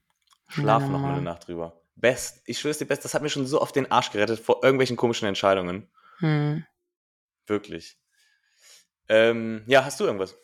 Schlaf 0.48 0.82
noch 0.88 1.00
mal 1.00 1.12
eine. 1.12 1.22
Nacht 1.22 1.46
drüber. 1.46 1.80
Best. 1.94 2.42
Ich 2.46 2.58
schwör's 2.58 2.78
dir, 2.78 2.86
Best, 2.86 3.04
das 3.04 3.14
hat 3.14 3.22
mir 3.22 3.28
schon 3.28 3.46
so 3.46 3.60
oft 3.60 3.74
den 3.76 3.90
Arsch 3.90 4.10
gerettet 4.10 4.40
vor 4.40 4.62
irgendwelchen 4.62 4.96
komischen 4.96 5.28
Entscheidungen. 5.28 5.90
Hm. 6.18 6.64
Wirklich. 7.46 7.98
Ähm, 9.08 9.62
ja, 9.66 9.84
hast 9.84 10.00
du 10.00 10.04
irgendwas? 10.04 10.36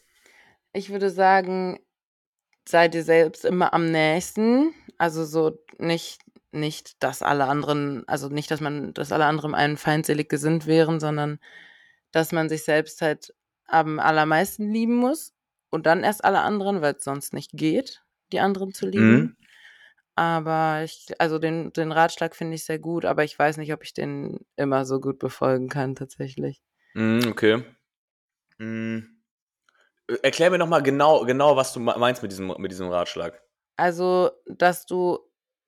Ich 0.73 0.91
würde 0.91 1.11
sagen, 1.11 1.79
sei 2.69 2.89
dir 2.89 3.05
selbst 3.05 3.45
immer 3.45 3.75
am 3.75 3.91
nächsten. 3.91 4.75
Also 4.99 5.25
so 5.25 5.59
nicht, 5.79 6.23
nicht, 6.53 7.03
dass 7.03 7.23
alle 7.23 7.45
anderen, 7.47 8.07
also 8.09 8.29
nicht, 8.29 8.51
dass 8.51 8.61
man, 8.61 8.95
dass 8.95 9.13
alle 9.13 9.27
anderen 9.27 9.55
einem 9.55 9.77
feindselig 9.77 10.29
gesinnt 10.29 10.67
wären, 10.67 11.01
sondern 11.01 11.39
dass 12.13 12.33
man 12.33 12.49
sich 12.49 12.65
selbst 12.65 13.03
halt 13.03 13.35
am 13.67 13.99
allermeisten 13.99 14.71
lieben 14.71 14.95
muss 14.97 15.35
und 15.71 15.87
dann 15.87 16.05
erst 16.05 16.25
alle 16.25 16.41
anderen, 16.41 16.81
weil 16.81 16.95
es 16.95 17.05
sonst 17.05 17.33
nicht 17.33 17.51
geht, 17.55 18.05
die 18.33 18.41
anderen 18.41 18.73
zu 18.73 18.87
lieben. 18.87 19.17
Mhm. 19.17 19.37
Aber 20.17 20.83
ich, 20.85 21.09
also 21.19 21.39
den, 21.41 21.73
den 21.73 21.91
Ratschlag 21.91 22.37
finde 22.37 22.55
ich 22.55 22.65
sehr 22.65 22.79
gut, 22.79 23.05
aber 23.05 23.25
ich 23.25 23.37
weiß 23.37 23.57
nicht, 23.57 23.73
ob 23.73 23.83
ich 23.83 23.95
den 23.95 24.39
immer 24.57 24.85
so 24.85 25.01
gut 25.01 25.19
befolgen 25.19 25.69
kann, 25.69 25.97
tatsächlich. 25.97 26.63
Mhm, 26.95 27.27
okay. 27.29 27.65
Mhm. 28.59 29.14
Erklär 30.23 30.51
mir 30.51 30.59
nochmal 30.59 30.83
genau, 30.83 31.25
genau, 31.25 31.57
was 31.57 31.73
du 31.73 31.81
meinst 31.81 32.23
mit 32.23 32.31
diesem, 32.31 32.55
mit 32.59 32.71
diesem 32.71 32.89
Ratschlag. 32.91 33.41
Also, 33.77 34.31
dass 34.47 34.85
du, 34.87 35.19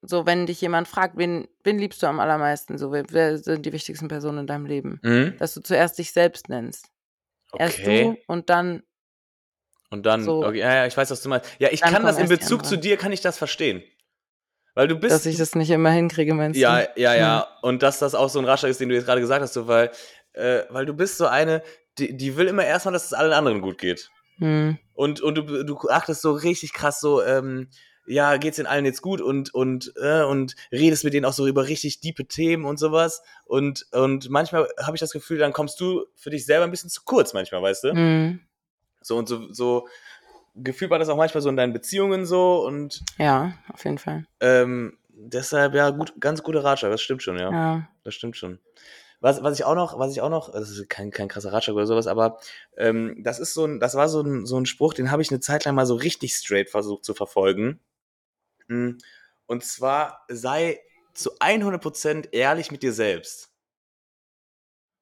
so 0.03 0.26
wenn 0.26 0.47
dich 0.47 0.61
jemand 0.61 0.89
fragt, 0.89 1.16
wen, 1.16 1.49
wen 1.64 1.78
liebst 1.78 2.03
du 2.03 2.07
am 2.07 2.20
allermeisten, 2.20 2.76
so 2.78 2.93
wer, 2.93 3.39
sind 3.39 3.64
die 3.66 3.72
wichtigsten 3.72 4.09
Personen 4.09 4.39
in 4.41 4.47
deinem 4.47 4.66
Leben, 4.66 5.01
Mhm. 5.03 5.37
dass 5.39 5.55
du 5.55 5.61
zuerst 5.62 5.99
dich 5.99 6.12
selbst 6.12 6.49
nennst. 6.49 6.87
Erst 7.59 7.78
Okay. 7.80 8.03
du 8.05 8.16
und 8.32 8.51
dann, 8.51 8.82
Und 9.91 10.05
dann, 10.05 10.22
So. 10.24 10.45
okay, 10.45 10.59
ja, 10.59 10.74
ja, 10.74 10.87
ich 10.87 10.97
weiß, 10.97 11.11
was 11.11 11.22
du 11.22 11.28
meinst. 11.28 11.49
Ja, 11.59 11.68
ich 11.70 11.80
kann 11.80 12.03
das 12.03 12.16
in 12.16 12.28
erst 12.28 12.41
Bezug 12.41 12.66
zu 12.66 12.76
dir, 12.76 12.97
kann 12.97 13.12
ich 13.12 13.20
das 13.20 13.39
verstehen. 13.39 13.82
Weil 14.74 14.89
du 14.89 14.97
bist. 14.99 15.14
dass 15.14 15.24
ich 15.24 15.39
das 15.39 15.55
nicht 15.55 15.70
immer 15.70 15.91
hinkriege, 15.91 16.34
meinst 16.34 16.61
ja, 16.61 16.82
du? 16.82 17.01
ja, 17.01 17.14
ja. 17.14 17.49
Und 17.62 17.82
dass 17.82 17.99
das 17.99 18.14
auch 18.14 18.28
so 18.28 18.39
ein 18.39 18.45
Ratschlag 18.45 18.70
ist, 18.70 18.80
den 18.80 18.91
du 18.91 18.95
jetzt 18.95 19.07
gerade 19.07 19.22
gesagt 19.22 19.41
hast, 19.41 19.55
so, 19.55 19.66
weil, 19.66 19.91
äh, 20.34 20.64
weil 20.68 20.84
du 20.84 20.93
bist 20.93 21.16
so 21.16 21.26
eine, 21.26 21.62
die, 21.99 22.14
die 22.14 22.37
will 22.37 22.47
immer 22.49 22.64
erstmal, 22.66 22.93
dass 22.93 23.07
es 23.07 23.14
allen 23.14 23.32
anderen 23.32 23.62
gut 23.62 23.78
geht. 23.78 24.11
Hm. 24.39 24.78
Und, 24.95 25.20
und 25.20 25.34
du, 25.34 25.64
du 25.64 25.78
achtest 25.89 26.22
so 26.22 26.32
richtig 26.32 26.72
krass 26.72 27.01
so, 27.01 27.22
ähm, 27.22 27.68
ja, 28.07 28.37
geht's 28.37 28.57
den 28.57 28.66
allen 28.66 28.84
jetzt 28.84 29.03
gut 29.03 29.20
und, 29.20 29.53
und, 29.53 29.93
äh, 29.97 30.22
und 30.22 30.55
redest 30.70 31.05
mit 31.05 31.12
denen 31.12 31.26
auch 31.26 31.32
so 31.32 31.47
über 31.47 31.66
richtig 31.66 32.01
diepe 32.01 32.26
Themen 32.26 32.64
und 32.64 32.78
sowas. 32.78 33.22
Und, 33.45 33.87
und 33.93 34.30
manchmal 34.30 34.68
habe 34.80 34.97
ich 34.97 35.01
das 35.01 35.11
Gefühl, 35.11 35.39
dann 35.39 35.53
kommst 35.53 35.80
du 35.80 36.07
für 36.14 36.30
dich 36.30 36.47
selber 36.47 36.64
ein 36.64 36.70
bisschen 36.70 36.91
zu 36.91 37.03
kurz 37.05 37.34
manchmal, 37.34 37.62
weißt 37.62 37.84
du? 37.84 37.91
Hm. 37.93 38.41
So 39.03 39.16
und 39.16 39.28
so, 39.28 39.53
so 39.53 39.89
gefühlt 40.55 40.91
war 40.91 40.99
das 40.99 41.09
auch 41.09 41.16
manchmal 41.16 41.43
so 41.43 41.49
in 41.49 41.57
deinen 41.57 41.72
Beziehungen 41.72 42.26
so 42.26 42.64
und 42.66 43.03
Ja, 43.18 43.53
auf 43.72 43.84
jeden 43.84 43.99
Fall. 43.99 44.24
ähm, 44.41 44.97
deshalb 45.09 45.74
ja 45.74 45.91
gut, 45.91 46.14
ganz 46.20 46.43
guter 46.43 46.64
Ratschlag, 46.64 46.91
das 46.91 47.03
stimmt 47.03 47.22
schon, 47.22 47.39
ja. 47.39 47.51
Ja. 47.51 47.89
Das 48.05 48.14
stimmt 48.14 48.37
schon. 48.37 48.59
Was, 49.20 49.42
was 49.42 49.58
ich 49.58 49.64
auch 49.64 49.74
noch, 49.74 49.98
was 49.98 50.12
ich 50.12 50.20
auch 50.20 50.28
noch, 50.28 50.52
das 50.52 50.70
ist 50.70 50.88
kein, 50.90 51.10
kein 51.10 51.28
krasser 51.28 51.52
Ratschlag 51.52 51.74
oder 51.76 51.86
sowas, 51.86 52.06
aber 52.06 52.38
ähm, 52.76 53.16
das 53.22 53.38
ist 53.38 53.54
so 53.54 53.64
ein, 53.64 53.80
das 53.80 53.94
war 53.94 54.08
so 54.08 54.20
ein, 54.22 54.44
so 54.46 54.58
ein 54.60 54.66
Spruch, 54.66 54.94
den 54.94 55.10
habe 55.10 55.22
ich 55.22 55.30
eine 55.30 55.40
Zeit 55.40 55.64
lang 55.64 55.74
mal 55.74 55.86
so 55.86 55.94
richtig 55.94 56.34
straight 56.34 56.68
versucht 56.70 57.04
zu 57.04 57.14
verfolgen. 57.14 57.80
Mm, 58.68 58.92
Und 59.46 59.64
zwar 59.64 60.24
sei 60.28 60.80
zu 61.14 61.30
100% 61.38 62.28
ehrlich 62.32 62.70
mit 62.70 62.82
dir 62.82 62.92
selbst. 62.92 63.50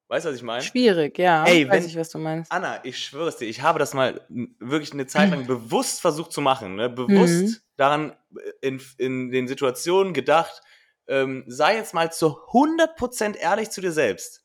Weißt 0.09 0.27
du, 0.27 0.31
was 0.31 0.37
ich 0.37 0.43
meine? 0.43 0.63
Schwierig, 0.63 1.19
ja. 1.19 1.45
Ey, 1.47 1.67
weiß 1.69 1.83
wenn- 1.83 1.89
ich, 1.89 1.97
was 1.97 2.11
du 2.11 2.19
meinst. 2.19 2.53
Anna, 2.53 2.85
ich 2.85 2.99
schwöre 2.99 3.29
es 3.29 3.37
dir, 3.39 3.47
ich 3.47 3.63
habe 3.63 3.79
das 3.79 3.95
mal 3.95 4.21
wirklich 4.29 4.93
eine 4.93 5.07
Zeit 5.07 5.31
lang 5.31 5.47
bewusst 5.47 6.01
versucht 6.01 6.31
zu 6.33 6.41
machen, 6.41 6.77
ne? 6.77 6.89
bewusst 6.91 7.43
Mhm. 7.43 7.57
daran 7.77 8.17
äh, 8.37 8.69
in, 8.69 8.81
in 8.99 9.31
den 9.31 9.49
Situationen 9.49 10.13
gedacht, 10.13 10.61
ähm, 11.09 11.45
sei 11.47 11.77
jetzt 11.77 11.95
mal 11.95 12.13
zu 12.13 12.37
100% 12.53 13.37
ehrlich 13.37 13.71
zu 13.71 13.81
dir 13.81 13.93
selbst. 13.93 14.45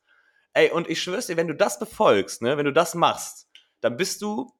Ey, 0.53 0.71
und 0.71 0.89
ich 0.89 1.01
schwöre 1.01 1.19
es 1.19 1.27
dir, 1.27 1.37
wenn 1.37 1.47
du 1.47 1.55
das 1.55 1.79
befolgst, 1.79 2.41
ne, 2.41 2.57
wenn 2.57 2.65
du 2.65 2.73
das 2.73 2.95
machst, 2.95 3.47
dann 3.81 3.97
bist 3.97 4.21
du 4.21 4.51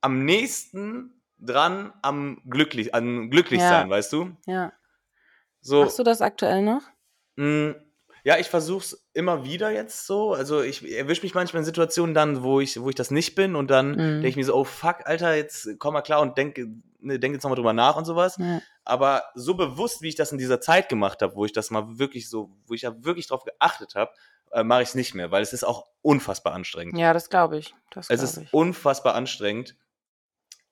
am 0.00 0.24
nächsten 0.24 1.22
dran 1.38 1.92
am 2.02 2.42
glücklich, 2.48 2.94
an 2.94 3.30
glücklich 3.30 3.60
Ja. 3.62 3.68
sein, 3.68 3.90
weißt 3.90 4.12
du? 4.12 4.36
Ja. 4.46 4.72
So, 5.60 5.82
Machst 5.84 5.98
du 5.98 6.02
das 6.02 6.20
aktuell 6.20 6.62
noch? 6.62 6.82
Mm, 7.36 7.72
Ja, 8.24 8.36
ich 8.36 8.48
versuch's 8.48 9.06
immer 9.14 9.44
wieder 9.44 9.70
jetzt 9.70 10.06
so. 10.06 10.34
Also 10.34 10.60
ich 10.60 10.84
erwische 10.92 11.22
mich 11.22 11.34
manchmal 11.34 11.60
in 11.60 11.64
Situationen 11.64 12.14
dann, 12.14 12.42
wo 12.42 12.60
ich, 12.60 12.80
wo 12.80 12.88
ich 12.88 12.94
das 12.96 13.10
nicht 13.12 13.36
bin 13.36 13.54
und 13.54 13.70
dann 13.70 13.92
Mhm. 13.92 13.96
denke 13.96 14.28
ich 14.28 14.36
mir 14.36 14.44
so, 14.44 14.54
oh 14.56 14.64
fuck, 14.64 15.06
Alter, 15.06 15.34
jetzt 15.34 15.68
komm 15.78 15.94
mal 15.94 16.02
klar 16.02 16.20
und 16.20 16.36
denk, 16.36 16.58
ne, 17.00 17.18
denk 17.18 17.34
jetzt 17.34 17.42
nochmal 17.44 17.56
drüber 17.56 17.72
nach 17.72 17.96
und 17.96 18.04
sowas. 18.04 18.36
Ja. 18.38 18.60
Aber 18.84 19.24
so 19.34 19.54
bewusst, 19.54 20.02
wie 20.02 20.08
ich 20.08 20.14
das 20.16 20.32
in 20.32 20.38
dieser 20.38 20.60
Zeit 20.60 20.88
gemacht 20.88 21.22
habe, 21.22 21.34
wo 21.34 21.44
ich 21.44 21.52
das 21.52 21.70
mal 21.70 21.98
wirklich 21.98 22.28
so, 22.28 22.50
wo 22.66 22.74
ich 22.74 22.80
da 22.82 23.04
wirklich 23.04 23.26
drauf 23.28 23.44
geachtet 23.44 23.94
habe, 23.94 24.10
äh, 24.52 24.64
mache 24.64 24.82
ich 24.82 24.88
es 24.90 24.94
nicht 24.94 25.14
mehr, 25.14 25.30
weil 25.30 25.42
es 25.42 25.52
ist 25.52 25.64
auch 25.64 25.86
unfassbar 26.02 26.54
anstrengend. 26.54 26.96
Ja, 26.96 27.12
das 27.12 27.28
glaube 27.30 27.58
ich. 27.58 27.74
Das 27.90 28.08
Es 28.08 28.20
glaube 28.20 28.24
ist 28.24 28.36
ich. 28.38 28.54
unfassbar 28.54 29.14
anstrengend. 29.14 29.76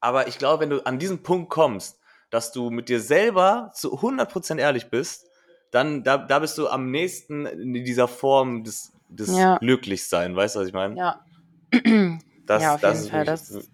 Aber 0.01 0.29
ich 0.29 0.39
glaube, 0.39 0.63
wenn 0.63 0.71
du 0.71 0.85
an 0.87 0.99
diesen 0.99 1.23
Punkt 1.23 1.51
kommst, 1.51 1.99
dass 2.31 2.53
du 2.53 2.71
mit 2.71 2.89
dir 2.89 3.01
selber 3.01 3.71
zu 3.75 4.01
100% 4.01 4.59
ehrlich 4.59 4.89
bist, 4.91 5.27
dann 5.71 6.05
da, 6.05 6.17
da 6.19 6.39
bist 6.39 6.57
du 6.59 6.69
am 6.69 6.91
nächsten 6.91 7.45
in 7.47 7.73
dieser 7.85 8.09
Form 8.09 8.65
des, 8.65 8.93
des 9.09 9.37
Ja. 9.37 9.59
Glücklichsein. 9.59 10.35
Weißt 10.37 10.55
du, 10.57 10.61
was 10.61 10.69
ich 10.69 10.75
meine? 10.75 10.97
Ja. 10.97 11.25
Das, 12.47 12.63
ja, 12.63 12.75
auf 12.77 12.81
das 12.81 12.93
jeden 12.93 13.05
ist 13.07 13.11
Fall. 13.11 13.27
wirklich- 13.27 13.49
Das 13.65 13.71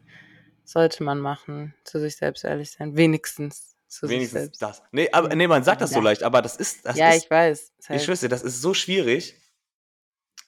sollte 0.72 1.02
man 1.04 1.18
machen. 1.20 1.74
Zu 1.84 2.00
sich 2.00 2.16
selbst 2.16 2.44
ehrlich 2.44 2.72
sein. 2.72 2.96
Wenigstens 2.96 3.76
zu 3.88 4.06
sich 4.06 4.16
wenigstens 4.16 4.40
selbst. 4.42 4.62
das. 4.62 4.82
Nee, 4.90 5.08
aber, 5.12 5.34
nee, 5.34 5.46
man 5.46 5.62
sagt 5.64 5.80
das 5.82 5.90
so 5.90 5.96
Ja. 5.98 6.02
leicht, 6.04 6.22
aber 6.22 6.40
das 6.42 6.56
ist, 6.56 6.84
das 6.86 6.96
ja, 6.96 7.10
ist 7.10 7.24
ich 7.24 7.30
weiß. 7.30 7.60
Ist 7.60 7.72
Ich 7.80 7.88
halt- 7.90 8.02
schwör's 8.02 8.20
dir, 8.20 8.28
das 8.28 8.42
ist 8.42 8.60
so 8.62 8.72
schwierig. 8.74 9.36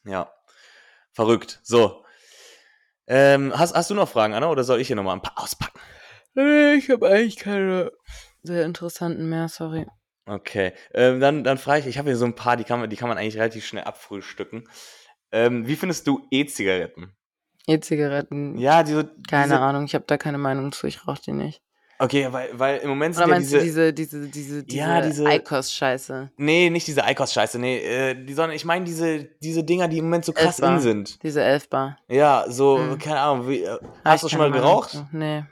Ja. 0.05 0.33
Verrückt. 1.13 1.61
So. 1.63 2.05
Ähm, 3.07 3.53
hast, 3.57 3.75
hast 3.75 3.91
du 3.91 3.95
noch 3.95 4.09
Fragen, 4.09 4.33
Anna, 4.35 4.49
oder 4.51 4.65
soll 4.65 4.81
ich 4.81 4.87
hier 4.87 4.97
nochmal 4.97 5.15
ein 5.17 5.23
paar 5.23 5.39
auspacken? 5.43 5.79
Nee, 6.35 6.75
ich 6.75 6.91
habe 6.91 7.07
eigentlich 7.09 7.37
keine 7.37 7.93
sehr 8.43 8.65
interessanten 8.65 9.29
mehr, 9.29 9.49
sorry. 9.49 9.87
Okay. 10.27 10.73
Ähm, 10.95 11.21
dann, 11.21 11.45
dann 11.45 11.59
frage 11.59 11.81
ich, 11.81 11.87
ich 11.87 11.99
habe 11.99 12.09
hier 12.09 12.17
so 12.17 12.25
ein 12.25 12.35
paar, 12.35 12.57
die 12.57 12.65
kann 12.65 12.81
man, 12.81 12.89
die 12.91 12.97
kann 12.97 13.09
man 13.09 13.19
eigentlich 13.19 13.37
relativ 13.37 13.67
schnell 13.67 13.85
abfrühstücken. 13.85 14.69
Ähm, 15.33 15.67
wie 15.67 15.77
findest 15.77 16.07
du 16.07 16.27
E-Zigaretten? 16.31 17.15
E-Zigaretten. 17.67 18.57
Ja, 18.59 18.83
diese. 18.83 19.11
Keine 19.29 19.45
diese, 19.45 19.61
Ahnung, 19.61 19.85
ich 19.85 19.95
habe 19.95 20.05
da 20.07 20.17
keine 20.19 20.39
Meinung 20.39 20.73
zu, 20.73 20.87
ich 20.87 21.07
rauche 21.07 21.21
die 21.25 21.33
nicht. 21.33 21.61
Okay, 21.99 22.27
weil, 22.33 22.49
weil 22.59 22.79
im 22.79 22.89
Moment 22.89 23.15
Oder 23.17 23.25
sind 23.27 23.31
ja 23.31 23.35
meinst 23.37 23.53
diese. 23.53 23.87
du 23.87 23.93
diese, 23.93 23.93
diese, 23.95 24.29
diese, 24.29 24.63
diese, 24.65 24.77
Ja, 24.79 25.01
diese- 25.01 25.25
Eikos-Scheiße? 25.27 26.31
Nee, 26.37 26.69
nicht 26.69 26.87
diese 26.89 27.05
Eikos-Scheiße, 27.05 27.59
nee, 27.59 27.79
äh, 27.79 28.15
die, 28.25 28.35
sondern 28.35 28.57
ich 28.57 28.65
meine 28.65 28.85
diese, 28.85 29.25
diese 29.41 29.63
Dinger, 29.63 29.87
die 29.87 29.99
im 29.99 30.07
Moment 30.07 30.25
so 30.25 30.33
krass 30.33 30.59
Elfbar. 30.59 30.75
in 30.75 30.81
sind. 30.81 31.23
Diese 31.23 31.41
Elfbar. 31.43 31.99
Ja, 32.09 32.47
so, 32.49 32.79
Hm. 32.79 32.99
keine 32.99 33.21
Ahnung, 33.21 33.49
wie, 33.49 33.63
äh, 33.63 33.79
hast 34.05 34.25
du 34.25 34.29
schon 34.29 34.41
mal 34.41 34.51
Meinung 34.51 34.65
geraucht? 34.67 34.91
zu. 34.91 35.07
Nee. 35.13 35.45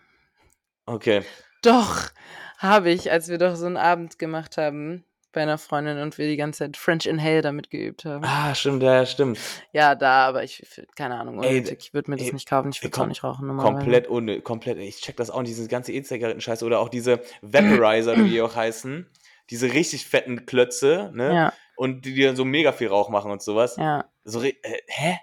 Okay. 0.85 1.23
Doch, 1.63 2.11
habe 2.59 2.91
ich, 2.91 3.11
als 3.13 3.29
wir 3.29 3.39
doch 3.39 3.55
so 3.55 3.67
einen 3.67 3.77
Abend 3.77 4.19
gemacht 4.19 4.57
haben 4.57 5.05
bei 5.33 5.43
einer 5.43 5.59
Freundin 5.59 5.99
und 5.99 6.19
wir 6.19 6.29
die 6.29 6.37
ganze 6.37 6.61
Zeit 6.61 6.77
French 6.77 7.07
Inhale 7.07 7.41
damit 7.43 7.71
geübt 7.71 8.05
haben. 8.05 8.25
Ah, 8.25 8.55
stimmt, 8.55 8.83
ja, 8.83 9.05
stimmt. 9.07 9.39
Ja, 9.73 9.95
da, 9.95 10.27
aber 10.27 10.45
ich, 10.45 10.63
keine 10.95 11.19
Ahnung, 11.19 11.43
Ey, 11.43 11.61
ich 11.61 11.95
würde 11.95 12.11
mir 12.11 12.17
das 12.17 12.27
ey, 12.29 12.33
nicht 12.35 12.49
kaufen, 12.49 12.71
ich 12.71 12.83
würde 12.83 12.95
es 12.95 13.01
auch 13.01 13.07
nicht 13.07 13.25
rauchen. 13.25 13.57
Komplett 13.59 14.09
ohne, 14.11 14.41
komplett. 14.41 14.79
Ich 14.79 15.01
check 15.01 15.17
das 15.17 15.31
auch, 15.31 15.41
nicht, 15.41 15.51
diese 15.51 15.69
ganze 15.69 15.93
E-Zigaretten-Scheiße 15.93 16.65
oder 16.65 16.79
auch 16.81 16.89
diese 16.89 17.21
Vaporizer, 17.41 18.17
wie 18.17 18.29
die 18.31 18.43
auch 18.43 18.55
heißen. 18.55 19.07
Diese 19.51 19.73
richtig 19.73 20.07
fetten 20.07 20.47
Klötze, 20.47 21.11
ne? 21.15 21.35
Ja, 21.35 21.53
Und 21.77 22.05
die, 22.05 22.15
die 22.15 22.23
dann 22.23 22.37
so 22.37 22.45
mega 22.45 22.73
viel 22.73 22.89
Rauch 22.89 23.09
machen 23.09 23.31
und 23.31 23.43
sowas. 23.43 23.77
ja. 23.77 24.05
So, 24.25 24.41
äh, 24.43 24.55
hä? 24.87 25.19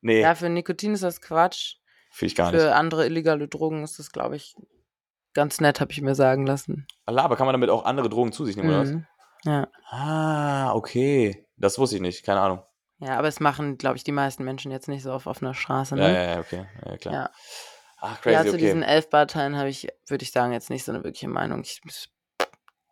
Nee, 0.00 0.22
Ja, 0.22 0.34
für 0.34 0.48
Nikotin 0.48 0.94
ist 0.94 1.02
das 1.02 1.20
Quatsch. 1.20 1.74
fühl 2.10 2.26
ich 2.28 2.34
gar 2.34 2.50
nicht. 2.50 2.60
Für 2.60 2.74
andere 2.74 3.04
illegale 3.04 3.48
Drogen 3.48 3.84
ist 3.84 3.98
das, 3.98 4.10
glaube 4.12 4.36
ich, 4.36 4.54
ganz 5.34 5.60
nett, 5.60 5.78
habe 5.80 5.92
ich 5.92 6.00
mir 6.00 6.14
sagen 6.14 6.46
lassen. 6.46 6.86
Allah, 7.04 7.22
aber 7.24 7.36
kann 7.36 7.46
man 7.46 7.52
damit 7.52 7.68
auch 7.70 7.84
andere 7.84 8.08
Drogen 8.08 8.32
zu 8.32 8.46
sich 8.46 8.56
nehmen, 8.56 8.70
oder 8.70 8.80
was? 8.80 8.94
Ja. 9.44 9.68
Ah, 9.88 10.72
okay. 10.74 11.46
Das 11.56 11.78
wusste 11.78 11.96
ich 11.96 12.02
nicht, 12.02 12.24
keine 12.24 12.40
Ahnung. 12.40 12.62
ja, 12.98 13.18
aber 13.18 13.28
es 13.28 13.40
machen, 13.40 13.78
glaube 13.78 13.96
ich, 13.96 14.04
die 14.04 14.12
meisten 14.12 14.44
Menschen 14.44 14.70
jetzt 14.70 14.88
nicht 14.88 15.02
so 15.02 15.12
auf 15.12 15.26
offener 15.26 15.54
Straße, 15.54 15.96
Ja, 15.96 16.08
ne? 16.08 16.14
ja, 16.14 16.22
ja, 16.34 16.40
okay. 16.40 16.66
Ja, 16.86 16.96
klar. 16.98 17.14
Ja. 17.14 17.30
Ach, 18.02 18.24
Ja, 18.24 18.32
crazy, 18.40 18.48
zu 18.50 18.54
okay. 18.56 18.64
diesen 18.64 18.82
Elfbar-Teilen 18.82 19.56
habe 19.56 19.68
ich, 19.68 19.88
würde 20.08 20.22
ich 20.22 20.32
sagen, 20.32 20.52
jetzt 20.52 20.70
nicht 20.70 20.84
so 20.84 20.92
eine 20.92 21.04
wirkliche 21.04 21.28
Meinung. 21.28 21.60
Ich, 21.62 21.80
ich 21.86 22.08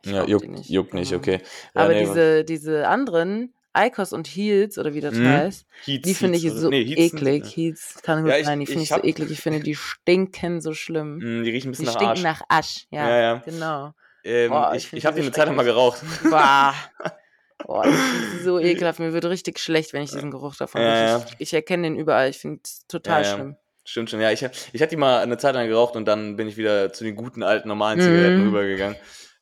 ja, 0.04 0.24
die 0.24 0.30
juckt, 0.32 0.48
nicht, 0.48 0.68
juckt 0.70 0.94
nicht, 0.94 1.10
genau. 1.10 1.20
okay. 1.20 1.40
Ja, 1.74 1.80
Aber 1.82 1.92
nee, 1.94 2.00
diese, 2.00 2.44
diese 2.44 2.88
anderen, 2.88 3.54
Icos 3.76 4.12
und 4.12 4.26
Heels, 4.26 4.78
oder 4.78 4.92
wie 4.94 5.00
das 5.00 5.14
Mhm. 5.14 5.26
heißt, 5.28 5.66
Heats, 5.84 6.02
die 6.08 6.14
finde 6.14 6.38
ich 6.38 6.50
so 6.50 6.68
nee, 6.70 6.84
Heats 6.84 7.10
sind- 7.10 7.22
eklig. 7.22 7.56
Heels 7.56 7.98
kann 8.02 8.22
gut 8.22 8.30
Ja, 8.32 8.38
ich- 8.38 8.46
sein, 8.46 8.60
die 8.60 8.66
finde 8.66 8.82
ich 8.84 8.90
ich, 8.90 8.96
so 8.96 9.02
eklig. 9.02 9.30
Ich 9.30 9.40
finde, 9.40 9.60
die 9.60 9.74
stinken 9.74 10.60
so 10.60 10.72
schlimm. 10.74 11.16
Mm, 11.18 11.44
Die 11.44 11.50
riechen 11.50 11.68
ein 11.68 11.70
bisschen 11.72 11.84
Die 11.86 11.92
nach 11.92 11.92
stinken 12.00 12.26
Arsch. 12.26 12.40
nach 12.40 12.42
Asch, 12.48 12.86
ja. 12.90 13.08
Ja, 13.08 13.20
ja. 13.20 13.34
Genau. 13.44 13.92
Ähm, 14.24 14.50
Boah, 14.50 14.74
ich 14.74 14.92
ich 14.92 15.06
habe 15.06 15.16
die 15.16 15.22
eine 15.22 15.32
Zeit 15.32 15.46
lang 15.46 15.56
mal 15.56 15.64
geraucht. 15.64 16.02
Bah. 16.30 16.74
Boah, 17.66 17.84
finde 17.84 18.36
die 18.36 18.42
so 18.44 18.58
ekelhaft. 18.60 18.98
Mir 19.00 19.12
wird 19.12 19.24
richtig 19.24 19.58
schlecht, 19.58 19.92
wenn 19.92 20.02
ich 20.02 20.10
diesen 20.10 20.30
Geruch 20.30 20.56
davon 20.56 20.82
Ja, 20.82 21.16
rieche. 21.16 21.26
Ich, 21.38 21.48
ich 21.48 21.54
erkenne 21.54 21.84
den 21.84 21.96
überall. 21.96 22.28
Ich 22.30 22.38
finde 22.38 22.60
es 22.64 22.86
total 22.86 23.22
Ja, 23.22 23.28
ja. 23.28 23.34
schlimm. 23.34 23.56
Stimmt 23.84 24.10
schon, 24.10 24.20
ja. 24.20 24.30
Ich, 24.30 24.42
ich 24.42 24.82
hatte 24.82 24.90
die 24.90 24.96
mal 24.96 25.20
eine 25.20 25.38
Zeit 25.38 25.54
lang 25.54 25.66
geraucht 25.66 25.96
und 25.96 26.04
dann 26.06 26.36
bin 26.36 26.46
ich 26.46 26.56
wieder 26.56 26.92
zu 26.92 27.04
den 27.04 27.16
guten 27.16 27.42
alten 27.42 27.68
normalen 27.68 28.00
Zigaretten 28.00 28.40
Mhm. 28.42 28.48
rübergegangen. 28.48 28.96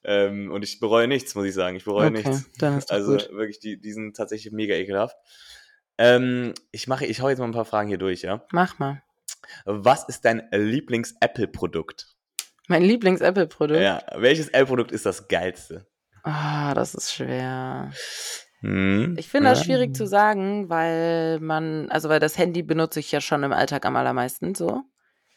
Ähm, 0.04 0.52
und 0.52 0.62
ich 0.62 0.78
bereue 0.78 1.08
nichts, 1.08 1.34
muss 1.34 1.46
ich 1.46 1.54
sagen. 1.54 1.76
Ich 1.76 1.84
bereue 1.84 2.10
Okay, 2.10 2.28
nichts. 2.28 2.44
dann 2.58 2.78
ist 2.78 2.92
Also 2.92 3.12
gut. 3.12 3.28
wirklich, 3.32 3.58
die, 3.58 3.80
die 3.80 3.92
sind 3.92 4.16
tatsächlich 4.16 4.52
mega 4.52 4.74
ekelhaft. 4.76 5.16
Ähm, 5.98 6.54
ich 6.70 6.86
mache, 6.86 7.06
ich 7.06 7.20
hau 7.22 7.28
jetzt 7.28 7.38
mal 7.38 7.46
ein 7.46 7.52
paar 7.52 7.64
Fragen 7.64 7.88
hier 7.88 7.98
durch, 7.98 8.22
ja. 8.22 8.44
Mach 8.52 8.78
mal. 8.78 9.02
Was 9.64 10.04
ist 10.08 10.24
dein 10.24 10.46
Lieblings-Apple-Produkt? 10.52 12.15
Mein 12.68 12.82
Lieblings-Apple-Produkt. 12.82 13.80
Ja, 13.80 14.02
welches 14.16 14.48
Apple-Produkt 14.48 14.92
ist 14.92 15.06
das 15.06 15.28
geilste? 15.28 15.86
Ah, 16.22 16.74
das 16.74 16.94
ist 16.94 17.12
schwer. 17.14 17.92
Hm. 18.60 19.14
Ich 19.18 19.28
finde 19.28 19.50
das 19.50 19.62
schwierig 19.64 19.94
zu 19.94 20.06
sagen, 20.06 20.68
weil 20.68 21.38
man, 21.40 21.88
also 21.90 22.08
weil 22.08 22.18
das 22.20 22.36
Handy 22.38 22.62
benutze 22.62 22.98
ich 23.00 23.12
ja 23.12 23.20
schon 23.20 23.42
im 23.44 23.52
Alltag 23.52 23.84
am 23.86 23.94
allermeisten 23.96 24.54
so. 24.54 24.82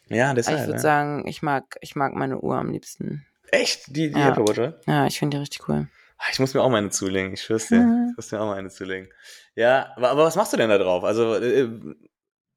Ja, 0.07 0.27
Aber 0.27 0.35
deshalb. 0.35 0.57
ich 0.59 0.63
würde 0.65 0.73
ja. 0.77 0.79
sagen, 0.79 1.27
ich 1.27 1.41
mag, 1.43 1.77
ich 1.81 1.95
mag 1.95 2.15
meine 2.15 2.39
Uhr 2.39 2.55
am 2.57 2.71
liebsten. 2.71 3.25
Echt? 3.51 3.95
Die, 3.95 4.11
die 4.11 4.19
Ja. 4.19 4.29
Apple 4.29 4.43
Watch, 4.47 4.57
oder? 4.57 4.79
Ja, 4.87 5.05
ich 5.05 5.19
finde 5.19 5.37
die 5.37 5.41
richtig 5.41 5.67
cool. 5.69 5.87
Ah, 6.17 6.25
Ich 6.31 6.39
muss 6.39 6.53
mir 6.53 6.61
auch 6.61 6.69
mal 6.69 6.77
eine 6.77 6.89
zulegen, 6.89 7.33
ich 7.33 7.43
schwör's 7.43 7.67
dir. 7.67 8.07
Ich 8.09 8.15
muss 8.15 8.31
mir 8.31 8.41
auch 8.41 8.47
mal 8.47 8.57
eine 8.57 8.69
zulegen. 8.69 9.09
Ja, 9.55 9.91
aber, 9.95 10.09
aber 10.09 10.23
was 10.25 10.35
machst 10.35 10.53
du 10.53 10.57
denn 10.57 10.69
da 10.69 10.77
drauf? 10.77 11.03
Also, 11.03 11.35
äh, 11.35 11.69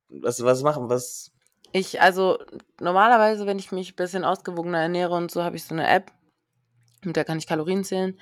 was, 0.08 0.42
was 0.42 0.62
machen, 0.62 0.88
was? 0.88 1.31
Ich, 1.72 2.00
also 2.02 2.38
normalerweise, 2.80 3.46
wenn 3.46 3.58
ich 3.58 3.72
mich 3.72 3.92
ein 3.92 3.96
bisschen 3.96 4.24
ausgewogener 4.24 4.80
ernähre 4.80 5.14
und 5.14 5.30
so, 5.30 5.42
habe 5.42 5.56
ich 5.56 5.64
so 5.64 5.74
eine 5.74 5.88
App, 5.88 6.12
mit 7.04 7.16
der 7.16 7.24
kann 7.24 7.38
ich 7.38 7.46
Kalorien 7.46 7.84
zählen 7.84 8.18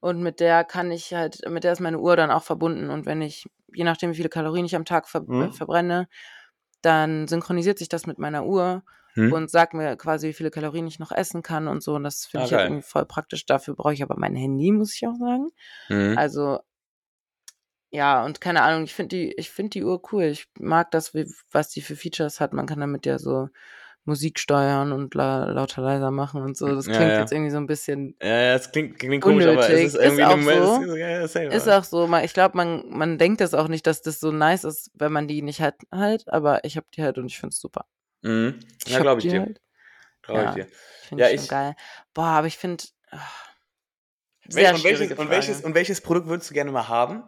und 0.00 0.22
mit 0.22 0.40
der 0.40 0.64
kann 0.64 0.90
ich 0.92 1.14
halt, 1.14 1.48
mit 1.48 1.64
der 1.64 1.72
ist 1.72 1.80
meine 1.80 1.98
Uhr 2.00 2.16
dann 2.16 2.30
auch 2.30 2.44
verbunden 2.44 2.90
und 2.90 3.06
wenn 3.06 3.22
ich, 3.22 3.46
je 3.74 3.84
nachdem 3.84 4.12
wie 4.12 4.16
viele 4.16 4.28
Kalorien 4.30 4.66
ich 4.66 4.76
am 4.76 4.84
Tag 4.86 5.08
ver 5.08 5.26
Mhm. 5.26 5.52
verbrenne, 5.52 6.08
dann 6.82 7.28
synchronisiert 7.28 7.78
sich 7.78 7.88
das 7.88 8.06
mit 8.06 8.18
meiner 8.18 8.46
Uhr 8.46 8.84
Hm? 9.14 9.32
und 9.32 9.50
sagt 9.50 9.74
mir 9.74 9.96
quasi, 9.96 10.28
wie 10.28 10.32
viele 10.34 10.50
Kalorien 10.50 10.86
ich 10.88 10.98
noch 10.98 11.12
essen 11.12 11.42
kann 11.42 11.68
und 11.68 11.82
so 11.82 11.94
und 11.96 12.04
das 12.04 12.26
finde 12.26 12.44
Ah, 12.44 12.46
ich 12.46 12.52
halt 12.52 12.64
irgendwie 12.64 12.82
voll 12.82 13.06
praktisch. 13.06 13.46
Dafür 13.46 13.74
brauche 13.76 13.94
ich 13.94 14.02
aber 14.02 14.16
mein 14.18 14.36
Handy, 14.36 14.72
muss 14.72 14.94
ich 14.96 15.06
auch 15.06 15.16
sagen. 15.16 15.50
Hm? 15.88 16.16
Also 16.16 16.60
ja, 17.92 18.24
und 18.24 18.40
keine 18.40 18.62
Ahnung, 18.62 18.84
ich 18.84 18.94
finde 18.94 19.16
die, 19.16 19.32
ich 19.34 19.50
finde 19.50 19.70
die 19.70 19.84
Uhr 19.84 20.00
cool. 20.12 20.24
Ich 20.24 20.48
mag 20.58 20.90
das, 20.90 21.14
wie, 21.14 21.26
was 21.50 21.68
die 21.70 21.82
für 21.82 21.94
Features 21.94 22.40
hat. 22.40 22.52
Man 22.52 22.66
kann 22.66 22.80
damit 22.80 23.04
ja 23.06 23.18
so 23.18 23.48
Musik 24.04 24.40
steuern 24.40 24.90
und 24.90 25.14
la 25.14 25.44
lauter 25.50 25.80
leiser 25.82 26.10
machen 26.10 26.42
und 26.42 26.56
so. 26.56 26.74
Das 26.74 26.86
Ja, 26.86 26.94
klingt 26.96 27.12
ja. 27.12 27.20
jetzt 27.20 27.30
irgendwie 27.32 27.50
so 27.52 27.58
ein 27.58 27.66
bisschen. 27.68 28.16
Ja, 28.20 28.28
ja, 28.28 28.54
es 28.54 28.72
klingt, 28.72 28.98
klingt 28.98 29.22
komisch, 29.22 29.46
aber 29.46 29.60
es 29.60 29.66
Unnötig. 29.68 29.86
ist 29.86 29.94
irgendwie 29.94 30.22
Ist 30.22 30.28
auch 30.28 30.40
so. 30.40 30.82
ist- 30.82 31.34
ja, 31.36 31.50
Ist 31.50 31.68
auch 31.68 31.84
so, 31.84 32.16
ich 32.16 32.32
glaube, 32.34 32.56
man, 32.56 32.88
man 32.88 33.18
denkt 33.18 33.40
das 33.40 33.54
auch 33.54 33.68
nicht, 33.68 33.86
dass 33.86 34.02
das 34.02 34.18
so 34.18 34.32
nice 34.32 34.64
ist, 34.64 34.90
wenn 34.94 35.12
man 35.12 35.28
die 35.28 35.42
nicht 35.42 35.60
hat, 35.60 35.76
halt, 35.92 36.26
aber 36.28 36.64
ich 36.64 36.76
habe 36.76 36.86
die 36.96 37.02
halt 37.04 37.18
und 37.18 37.26
ich 37.26 37.38
finde 37.38 37.52
es 37.54 37.60
super. 37.60 37.84
Mhm. 38.22 38.58
Ja, 38.86 38.98
glaube 39.00 39.20
ich 39.20 39.24
die 39.24 39.30
dir. 39.30 39.40
Halt. 39.42 39.60
Glaube 40.22 40.40
Ja. 40.42 40.48
ich 40.48 40.54
dir. 40.54 40.66
Finde 41.08 41.24
Ja, 41.24 41.30
ich 41.30 41.42
ich- 41.42 41.48
geil. 41.48 41.76
Boah, 42.14 42.24
aber 42.24 42.46
ich 42.48 42.58
finde. 42.58 42.82
ah, 43.12 43.18
und, 44.46 44.54
welches, 44.56 45.12
und, 45.18 45.30
welches, 45.30 45.60
und 45.60 45.74
welches 45.74 46.00
Produkt 46.00 46.26
würdest 46.26 46.50
du 46.50 46.54
gerne 46.54 46.72
mal 46.72 46.88
haben? 46.88 47.22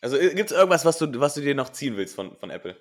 Also 0.00 0.18
gibt 0.18 0.50
es 0.50 0.56
irgendwas, 0.56 0.84
was 0.84 0.98
du, 0.98 1.08
was 1.20 1.34
du 1.34 1.40
dir 1.40 1.54
noch 1.54 1.70
ziehen 1.70 1.96
willst 1.96 2.14
von, 2.14 2.36
von 2.36 2.50
Apple? 2.50 2.76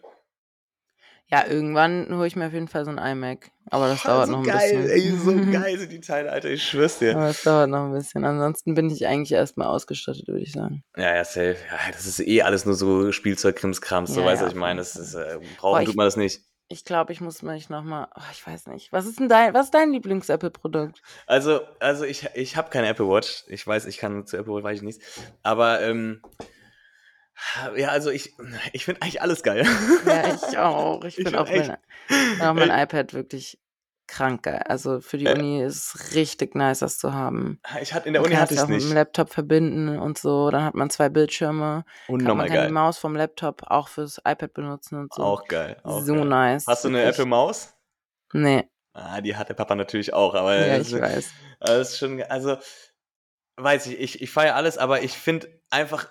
Ja, 1.29 1.45
irgendwann 1.45 2.07
hole 2.15 2.25
ich 2.27 2.37
mir 2.37 2.47
auf 2.47 2.53
jeden 2.53 2.69
Fall 2.69 2.85
so 2.85 2.91
ein 2.91 2.97
iMac. 2.97 3.51
Aber 3.69 3.89
das 3.89 4.01
Boah, 4.03 4.11
dauert 4.11 4.27
so 4.27 4.31
noch 4.33 4.39
ein 4.39 4.45
geil, 4.45 4.83
bisschen. 4.83 4.89
Ey, 4.89 5.11
so 5.11 5.51
geil 5.51 5.77
sind 5.77 5.91
die 5.91 5.99
Teile, 5.99 6.31
Alter, 6.31 6.49
ich 6.49 6.63
schwör's 6.63 6.99
dir. 6.99 7.15
Aber 7.17 7.27
es 7.27 7.41
dauert 7.43 7.69
noch 7.69 7.85
ein 7.87 7.91
bisschen. 7.91 8.23
Ansonsten 8.23 8.75
bin 8.75 8.89
ich 8.89 9.05
eigentlich 9.05 9.33
erstmal 9.33 9.67
ausgestattet, 9.67 10.25
würde 10.27 10.39
ich 10.41 10.53
sagen. 10.53 10.83
Ja, 10.95 11.15
ja, 11.15 11.25
safe. 11.25 11.57
Ja, 11.69 11.91
das 11.91 12.05
ist 12.05 12.21
eh 12.21 12.43
alles 12.43 12.65
nur 12.65 12.75
so 12.75 13.11
Spielzeug-Krimskrams, 13.11 14.13
so 14.13 14.21
Ja, 14.21 14.27
weißt 14.27 14.41
du, 14.41 14.45
ja, 14.45 14.47
was 14.47 14.53
ich 14.53 14.59
meine. 14.59 14.79
Das 14.79 14.95
ist, 14.95 15.15
äh, 15.15 15.37
brauchen 15.57 15.81
ich- 15.81 15.87
tut 15.89 15.97
man 15.97 16.05
das 16.05 16.15
nicht. 16.15 16.41
Ich 16.69 16.83
glaube, 16.83 17.13
ich 17.13 17.21
muss 17.21 17.41
mich 17.43 17.69
nochmal. 17.69 18.07
Oh, 18.15 18.21
ich 18.31 18.45
weiß 18.45 18.67
nicht. 18.67 18.91
Was 18.91 19.05
ist 19.05 19.19
denn 19.19 19.29
dein, 19.29 19.53
was 19.53 19.65
ist 19.67 19.73
dein 19.73 19.91
Lieblings-Apple-Produkt? 19.91 21.01
Also, 21.25 21.61
also 21.79 22.03
ich, 22.05 22.27
ich 22.35 22.55
habe 22.57 22.69
keine 22.69 22.87
Apple 22.87 23.07
Watch. 23.07 23.43
Ich 23.47 23.65
weiß, 23.65 23.85
ich 23.85 23.97
kann 23.97 24.25
zu 24.25 24.35
Apple 24.37 24.53
Watch, 24.53 24.63
weiß 24.63 24.77
ich 24.77 24.83
nichts. 24.83 25.05
Aber, 25.43 25.81
ähm, 25.81 26.21
ja, 27.75 27.89
also 27.89 28.09
ich, 28.09 28.33
ich 28.73 28.85
finde 28.85 29.01
eigentlich 29.01 29.21
alles 29.21 29.43
geil. 29.43 29.65
Ja, 30.05 30.33
ich 30.33 30.57
auch. 30.57 31.03
Ich 31.03 31.17
Ich 31.17 31.23
bin 31.25 31.35
auch 31.35 31.47
echt- 31.49 31.71
mein, 32.09 32.41
auch 32.41 32.53
mein 32.53 32.69
iPad 32.69 33.13
wirklich 33.13 33.59
krank 34.07 34.43
geil. 34.43 34.63
Also 34.67 35.01
für 35.01 35.17
die 35.17 35.25
Äh. 35.25 35.33
Uni 35.37 35.61
ist 35.61 35.75
es 35.95 36.15
richtig 36.15 36.55
nice, 36.55 36.79
das 36.79 36.97
zu 36.97 37.13
haben. 37.13 37.59
Ich 37.81 37.93
hatte, 37.93 38.07
in 38.07 38.13
der 38.13 38.21
Man 38.21 38.31
Uni 38.31 38.39
hatte 38.39 38.45
es 38.45 38.51
ich 38.51 38.57
ja 38.57 38.63
auch 38.63 38.69
mit 38.69 38.77
nicht. 38.77 38.89
dem 38.89 38.95
Laptop 38.95 39.29
verbinden 39.33 39.99
und 39.99 40.17
so. 40.17 40.49
Dann 40.49 40.63
hat 40.63 40.75
man 40.75 40.89
zwei 40.89 41.09
Bildschirme. 41.09 41.83
Kann, 42.07 42.17
man 42.23 42.37
kann 42.37 42.47
die 42.47 42.53
geil. 42.53 42.71
Maus 42.71 42.97
vom 42.97 43.15
Laptop 43.15 43.63
auch 43.67 43.89
fürs 43.89 44.17
iPad 44.19 44.53
benutzen 44.53 44.97
und 44.99 45.13
so. 45.13 45.21
Auch 45.23 45.43
geil. 45.45 45.77
Auch 45.83 46.01
so 46.01 46.13
geil. 46.15 46.25
nice. 46.25 46.65
Hast 46.67 46.85
du 46.85 46.87
eine. 46.87 47.03
Apple 47.03 47.25
Maus? 47.25 47.73
Nee, 48.33 48.69
Ah, 48.93 49.21
die 49.21 49.35
hat 49.35 49.47
der 49.49 49.53
Papa 49.53 49.75
natürlich 49.75 50.11
auch, 50.13 50.33
aber 50.33 50.55
ja, 50.55 50.77
ich 50.79 50.91
weiß. 50.91 51.29
das 51.59 51.89
ist 51.91 51.97
schon, 51.99 52.23
also, 52.23 52.57
weiß 53.57 53.85
ich, 53.87 53.99
ich, 53.99 54.21
ich 54.21 54.31
feiere 54.31 54.55
alles, 54.55 54.77
aber 54.79 55.03
ich 55.03 55.11
finde 55.13 55.47
einfach 55.69 56.07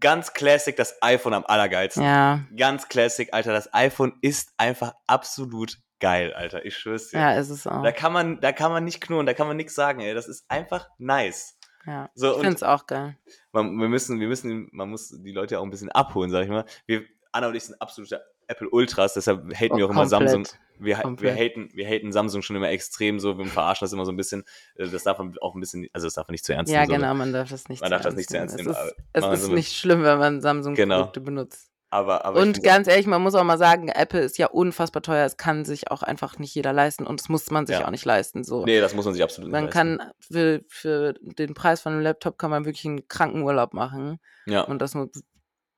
ganz 0.00 0.32
classic 0.32 0.76
das 0.76 1.00
iPhone 1.02 1.34
am 1.34 1.44
allergeilsten. 1.46 2.02
Ja, 2.02 2.40
Ganz 2.56 2.88
classic, 2.88 3.32
Alter. 3.32 3.52
Das 3.52 3.72
iPhone 3.72 4.18
ist 4.22 4.52
einfach 4.56 4.94
absolut 5.06 5.78
geil, 6.00 6.32
Alter. 6.34 6.64
Ich 6.64 6.76
schwör's 6.76 7.08
dir. 7.10 7.18
ja, 7.18 7.32
ist 7.34 7.50
es 7.50 7.66
auch. 7.66 7.82
Da 7.82 7.92
kann 7.92 8.12
man, 8.12 8.40
da 8.40 8.52
kann 8.52 8.70
man 8.72 8.84
nicht 8.84 9.00
knurren, 9.00 9.26
da 9.26 9.34
kann 9.34 9.46
man 9.46 9.56
nichts 9.56 9.74
sagen, 9.74 10.00
ey. 10.00 10.14
Das 10.14 10.28
ist 10.28 10.44
einfach 10.48 10.88
nice. 10.98 11.58
Ja. 11.86 12.10
So, 12.14 12.40
Ich 12.40 12.46
es 12.48 12.62
auch 12.62 12.86
geil. 12.86 13.16
man, 13.52 13.76
wir 13.76 13.88
müssen, 13.88 14.18
wir 14.20 14.28
müssen, 14.28 14.68
man 14.72 14.88
muss 14.90 15.08
die 15.10 15.32
Leute 15.32 15.58
auch 15.60 15.64
ein 15.64 15.70
bisschen 15.70 15.90
abholen, 15.92 16.30
sag 16.30 16.44
ich 16.44 16.48
mal. 16.50 16.64
Wir, 16.86 17.02
Anna 17.32 17.48
und 17.48 17.54
ich 17.54 17.64
sind 17.64 17.80
absolute 17.80 18.22
Apple 18.48 18.68
Ultras, 18.70 19.14
deshalb 19.14 19.52
haten 19.54 19.74
Oh, 19.74 19.76
wir 19.78 19.86
auch 19.86 19.90
immer 19.90 20.06
komplett. 20.08 20.30
Samsung. 20.30 20.46
Wir, 20.78 20.98
wir, 21.18 21.34
haten, 21.34 21.68
wir 21.72 21.86
haten 21.86 22.10
Samsung 22.12 22.42
schon 22.42 22.56
immer 22.56 22.68
extrem 22.70 23.20
so, 23.20 23.38
wir 23.38 23.46
verarschen 23.46 23.84
das 23.86 23.92
immer 23.92 24.04
so 24.04 24.12
ein 24.12 24.16
bisschen. 24.16 24.44
Äh, 24.76 24.88
Das 24.88 25.04
darf 25.04 25.18
man 25.18 25.34
auch 25.40 25.54
ein 25.54 25.60
bisschen, 25.60 25.86
also 25.92 26.06
das 26.06 26.14
darf 26.14 26.26
man 26.26 26.32
nicht 26.32 26.44
zu 26.44 26.52
ernst 26.52 26.72
Ja, 26.72 26.80
nehmen. 26.80 26.90
so. 26.90 26.96
genau, 26.96 27.14
man 27.14 27.32
darf 27.32 27.48
das 27.50 27.68
nicht 27.68 27.80
Man 27.80 27.90
darf 27.90 28.02
das 28.02 28.16
nicht 28.16 28.28
zu 28.28 28.36
ernst 28.36 28.54
Es 28.58 28.60
nehmen, 28.66 28.74
ist, 28.74 28.94
es 29.12 29.20
machen 29.22 29.30
wir 29.32 29.34
ist 29.38 29.44
so 29.44 29.52
nicht 29.52 29.72
schlimm, 29.76 30.02
wenn 30.02 30.18
man 30.18 30.40
Samsung-Produkte 30.40 31.20
Genau. 31.20 31.24
benutzt. 31.24 31.70
Aber, 31.90 32.24
aber 32.24 32.40
Und 32.40 32.60
ganz 32.64 32.88
ehrlich, 32.88 33.06
man 33.06 33.22
muss 33.22 33.36
auch 33.36 33.44
mal 33.44 33.56
sagen, 33.56 33.86
Apple 33.88 34.18
ist 34.18 34.36
ja 34.36 34.48
unfassbar 34.48 35.00
teuer. 35.00 35.24
Es 35.24 35.36
kann 35.36 35.64
sich 35.64 35.92
auch 35.92 36.02
einfach 36.02 36.40
nicht 36.40 36.52
jeder 36.52 36.72
leisten 36.72 37.06
und 37.06 37.20
das 37.20 37.28
muss 37.28 37.48
man 37.52 37.66
sich 37.68 37.78
Ja. 37.78 37.86
auch 37.86 37.90
nicht 37.92 38.04
leisten. 38.04 38.42
So. 38.42 38.64
Nee, 38.64 38.80
das 38.80 38.94
muss 38.96 39.04
man 39.04 39.14
sich 39.14 39.22
absolut 39.22 39.52
man 39.52 39.66
nicht 39.66 39.74
leisten. 39.76 39.98
kann 39.98 40.10
für, 40.18 40.64
für 40.66 41.14
den 41.22 41.54
Preis 41.54 41.80
von 41.82 41.92
einem 41.92 42.02
Laptop 42.02 42.36
kann 42.36 42.50
man 42.50 42.64
wirklich 42.64 42.84
einen 42.84 43.06
kranken 43.06 43.42
Urlaub 43.42 43.74
machen. 43.74 44.18
Ja. 44.46 44.62
Und 44.62 44.82
das 44.82 44.94
nur, 44.96 45.08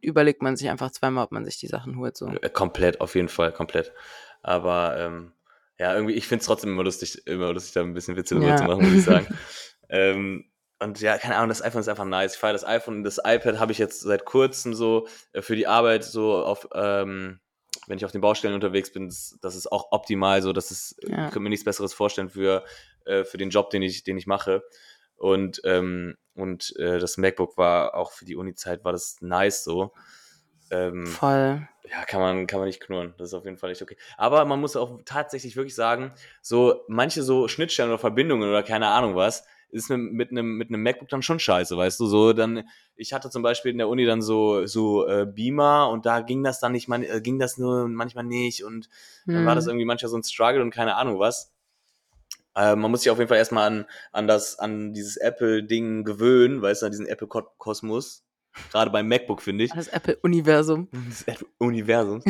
überlegt 0.01 0.43
man 0.43 0.57
sich 0.57 0.69
einfach 0.71 0.91
zweimal, 0.91 1.25
ob 1.25 1.33
man 1.33 1.45
sich 1.45 1.59
die 1.59 1.67
Sachen 1.67 1.99
holt. 1.99 2.17
So. 2.17 2.29
Äh, 2.29 2.51
Komplett, 2.51 3.01
auf 3.01 3.15
jeden 3.15 3.29
Fall, 3.29 3.53
komplett. 3.53 3.93
Aber 4.43 4.97
ähm, 4.99 5.33
ja, 5.79 5.95
irgendwie, 5.95 6.15
ich 6.15 6.27
finde 6.27 6.41
es 6.41 6.47
trotzdem 6.47 6.71
immer 6.73 6.85
lustig, 6.85 7.27
immer 7.27 7.53
lustig, 7.53 7.75
da 7.75 7.81
ein 7.83 7.95
bisschen 7.95 8.17
Witze 8.17 8.35
drüber 8.35 8.49
Ja. 8.51 8.57
zu 8.57 8.65
machen, 8.65 8.83
muss 8.83 8.93
ich 8.93 9.05
sagen. 9.05 9.27
ähm, 9.89 10.51
und 10.79 11.01
ja, 11.01 11.17
keine 11.19 11.37
Ahnung, 11.37 11.49
das 11.49 11.63
iPhone 11.63 11.81
ist 11.81 11.89
einfach 11.89 12.05
nice. 12.05 12.35
Ich 12.35 12.39
feiere 12.39 12.53
das 12.53 12.65
iPhone 12.67 12.97
und 12.99 13.03
das 13.05 13.19
iPad 13.25 13.59
habe 13.59 13.73
ich 13.73 13.79
jetzt 13.79 14.01
seit 14.01 14.25
kurzem 14.25 14.75
so 14.75 15.09
äh, 15.33 15.41
für 15.43 15.57
die 15.57 15.67
Arbeit 15.67 16.05
so 16.05 16.35
auf, 16.45 16.69
ähm, 16.75 17.41
wenn 17.87 17.97
ich 17.99 18.05
auf 18.05 18.13
den 18.13 18.21
Baustellen 18.21 18.55
unterwegs 18.55 18.93
bin, 18.93 19.07
das, 19.09 19.39
das 19.41 19.55
ist 19.57 19.71
auch 19.73 19.89
optimal 19.93 20.43
so, 20.43 20.53
das 20.53 20.71
ist, 20.71 20.97
Ja. 21.03 21.25
könnte 21.25 21.41
mir 21.41 21.49
nichts 21.51 21.65
Besseres 21.65 21.95
vorstellen 21.95 22.29
für, 22.29 22.65
äh, 23.05 23.25
für 23.25 23.39
den 23.39 23.51
Job, 23.51 23.71
den 23.71 23.83
ich, 23.83 24.03
den 24.05 24.19
ich 24.19 24.27
mache. 24.27 24.63
Und, 25.17 25.61
ähm, 25.65 26.17
und 26.35 26.75
äh, 26.77 26.99
das 26.99 27.17
MacBook 27.17 27.57
war 27.57 27.95
auch 27.95 28.13
für 28.13 28.25
die 28.25 28.37
Uni-Zeit 28.37 28.85
war 28.85 28.93
das 28.93 29.17
nice 29.21 29.65
so. 29.65 29.93
Ähm, 30.71 31.07
Voll. 31.07 31.67
ja, 31.89 32.05
kann 32.07 32.21
man, 32.21 32.47
kann 32.47 32.59
man 32.59 32.67
nicht 32.67 32.81
knurren. 32.81 33.15
Das 33.19 33.29
ist 33.29 33.35
auf 33.35 33.45
jeden 33.45 33.57
Fall 33.57 33.71
echt 33.71 33.83
okay. 33.83 33.97
Aber 34.17 34.45
man 34.45 34.61
muss 34.61 34.77
auch 34.77 35.01
tatsächlich 35.05 35.57
wirklich 35.57 35.75
sagen, 35.75 36.13
so 36.43 36.83
manche 36.89 37.23
so 37.23 37.49
Schnittstellen 37.49 37.91
oder 37.91 37.99
Verbindungen 37.99 38.49
oder 38.49 38.63
keine 38.63 38.89
Ahnung 38.89 39.15
was, 39.15 39.45
ist 39.71 39.91
mit, 39.91 40.13
mit 40.13 40.31
einem 40.31 40.57
mit 40.57 40.69
einem 40.69 40.83
MacBook 40.83 41.09
dann 41.09 41.23
schon 41.23 41.39
scheiße, 41.41 41.77
weißt 41.77 41.99
du? 42.01 42.07
So 42.07 42.33
dann, 42.33 42.69
ich 42.95 43.13
hatte 43.13 43.31
zum 43.31 43.43
Beispiel 43.43 43.73
in 43.73 43.79
der 43.79 43.89
Uni 43.89 44.05
dann 44.07 44.23
so 44.23 44.65
so 44.67 45.07
äh, 45.09 45.27
Beamer 45.27 45.91
und 45.91 46.07
da 46.07 46.21
ging 46.21 46.43
das 46.45 46.61
dann 46.61 46.73
nicht, 46.73 46.89
man, 46.89 47.03
äh, 47.03 47.21
ging 47.21 47.39
das 47.39 47.59
nur 47.59 47.89
manchmal 47.89 48.25
nicht 48.25 48.65
und 48.65 48.89
dann 49.27 49.45
war 49.45 49.55
das 49.55 49.65
Hm. 49.65 49.71
irgendwie 49.71 49.85
manchmal 49.87 50.11
so 50.11 50.17
ein 50.17 50.23
Struggle 50.25 50.63
und 50.63 50.71
keine 50.71 50.97
Ahnung 50.97 51.19
was. 51.19 51.53
Äh, 52.57 52.75
man 52.75 52.91
muss 52.91 53.03
sich 53.03 53.11
auf 53.11 53.19
jeden 53.19 53.29
Fall 53.29 53.39
erstmal 53.39 53.67
an, 53.67 53.87
an 54.13 54.27
das, 54.27 54.59
an 54.59 54.93
dieses 54.93 55.17
Apple-Ding 55.17 56.05
gewöhnen, 56.05 56.63
weißt 56.63 56.83
du, 56.83 56.87
an 56.87 56.93
diesen 56.93 57.07
Apple-Kosmos. 57.07 58.23
Gerade 58.73 58.91
beim 58.91 59.07
MacBook, 59.07 59.43
finde 59.43 59.65
ich. 59.65 59.73
Das 59.73 59.89
Apple-Universum. 59.89 60.89
des 61.27 61.45
Universums. 61.59 62.25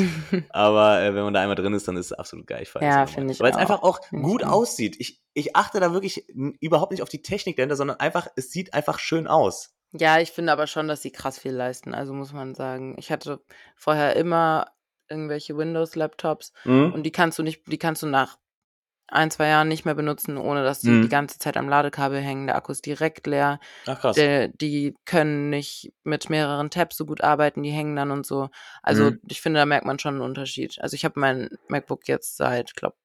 Aber 0.51 1.01
äh, 1.01 1.15
wenn 1.15 1.23
man 1.23 1.33
da 1.33 1.41
einmal 1.41 1.55
drin 1.55 1.73
ist, 1.73 1.87
dann 1.87 1.97
ist 1.97 2.07
es 2.07 2.13
absolut 2.13 2.49
geil. 2.49 2.63
Ich 2.63 2.75
Ja, 2.75 3.03
das 3.03 3.13
finde 3.13 3.33
ich 3.33 3.39
Weil 3.41 3.53
es 3.53 3.57
einfach 3.57 3.83
auch 3.83 4.03
Finde 4.05 4.27
ich 4.27 4.33
gut 4.33 4.45
auch. 4.45 4.51
aussieht. 4.51 4.97
Ich, 4.99 5.23
ich 5.35 5.55
achte 5.55 5.79
da 5.79 5.93
wirklich 5.93 6.27
überhaupt 6.61 6.91
nicht 6.91 7.03
auf 7.03 7.09
die 7.09 7.23
Technik 7.23 7.57
dahinter, 7.57 7.77
sondern 7.77 8.01
einfach, 8.01 8.27
es 8.35 8.51
sieht 8.51 8.75
einfach 8.75 8.99
schön 8.99 9.29
aus. 9.29 9.73
Ja, 9.93 10.19
ich 10.19 10.33
finde 10.33 10.51
aber 10.51 10.67
schon, 10.67 10.89
dass 10.89 11.01
sie 11.03 11.13
krass 11.13 11.39
viel 11.39 11.53
leisten. 11.53 11.95
Also 11.95 12.13
muss 12.13 12.33
man 12.33 12.57
sagen. 12.57 12.97
Ich 12.99 13.13
hatte 13.13 13.41
vorher 13.77 14.17
immer 14.17 14.73
irgendwelche 15.09 15.57
Windows-Laptops 15.57 16.53
Mhm. 16.65 16.93
und 16.93 17.05
die 17.05 17.13
kannst 17.13 17.39
du 17.39 17.45
nicht, 17.45 17.63
die 17.71 17.79
kannst 17.79 18.03
du 18.03 18.07
nach 18.09 18.37
ein, 19.09 19.31
zwei 19.31 19.49
Jahren 19.49 19.69
nicht 19.69 19.85
mehr 19.85 19.95
benutzen, 19.95 20.37
ohne 20.37 20.65
dass 20.65 20.81
die 20.81 20.91
Mhm. 20.91 21.03
die 21.03 21.09
ganze 21.09 21.39
Zeit 21.39 21.57
am 21.57 21.69
Ladekabel 21.69 22.21
hängen. 22.21 22.47
Der 22.47 22.57
Akku 22.57 22.73
ist 22.73 22.85
direkt 22.87 23.27
leer. 23.27 23.61
Ach 23.87 24.01
krass. 24.01 24.17
Der, 24.17 24.49
die 24.49 24.95
können 25.05 25.49
nicht 25.51 25.93
mit 26.05 26.29
mehreren 26.31 26.71
Tabs 26.71 26.97
so 26.97 27.07
gut 27.07 27.23
arbeiten, 27.23 27.63
die 27.63 27.71
hängen 27.71 27.95
dann 27.97 28.11
und 28.11 28.27
so. 28.27 28.49
Also 28.83 29.11
Mhm. 29.13 29.21
ich 29.29 29.41
finde, 29.41 29.61
da 29.61 29.67
merkt 29.67 29.87
man 29.87 29.99
schon 29.99 30.15
einen 30.15 30.23
Unterschied. 30.25 30.81
Also 30.81 30.95
ich 30.95 31.05
habe 31.05 31.21
mein 31.21 31.51
MacBook 31.69 32.09
jetzt 32.09 32.37
seit, 32.37 32.75
glaube 32.75 32.97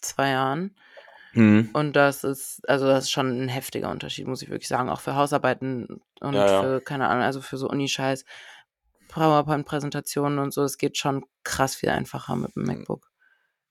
zwei 0.00 0.30
Jahren 0.30 0.76
Mhm. 1.32 1.70
und 1.72 1.94
das 1.94 2.24
ist, 2.24 2.68
also 2.68 2.86
das 2.86 3.04
ist 3.04 3.10
schon 3.10 3.44
ein 3.44 3.48
heftiger 3.48 3.90
Unterschied, 3.90 4.26
muss 4.26 4.42
ich 4.42 4.50
wirklich 4.50 4.68
sagen. 4.68 4.88
Auch 4.88 5.00
für 5.00 5.14
Hausarbeiten 5.14 6.00
und 6.20 6.34
Ja, 6.34 6.46
ja. 6.46 6.60
für, 6.62 6.80
keine 6.80 7.08
Ahnung, 7.08 7.22
also 7.24 7.40
für 7.40 7.56
so 7.58 7.68
Unischeiß, 7.68 8.24
PowerPoint-Präsentationen 9.08 10.38
und 10.38 10.52
so. 10.52 10.62
Es 10.64 10.78
geht 10.78 10.98
schon 10.98 11.24
krass 11.44 11.74
viel 11.76 11.90
einfacher 11.90 12.36
mit 12.36 12.54
dem 12.56 12.64
MacBook. 12.64 13.10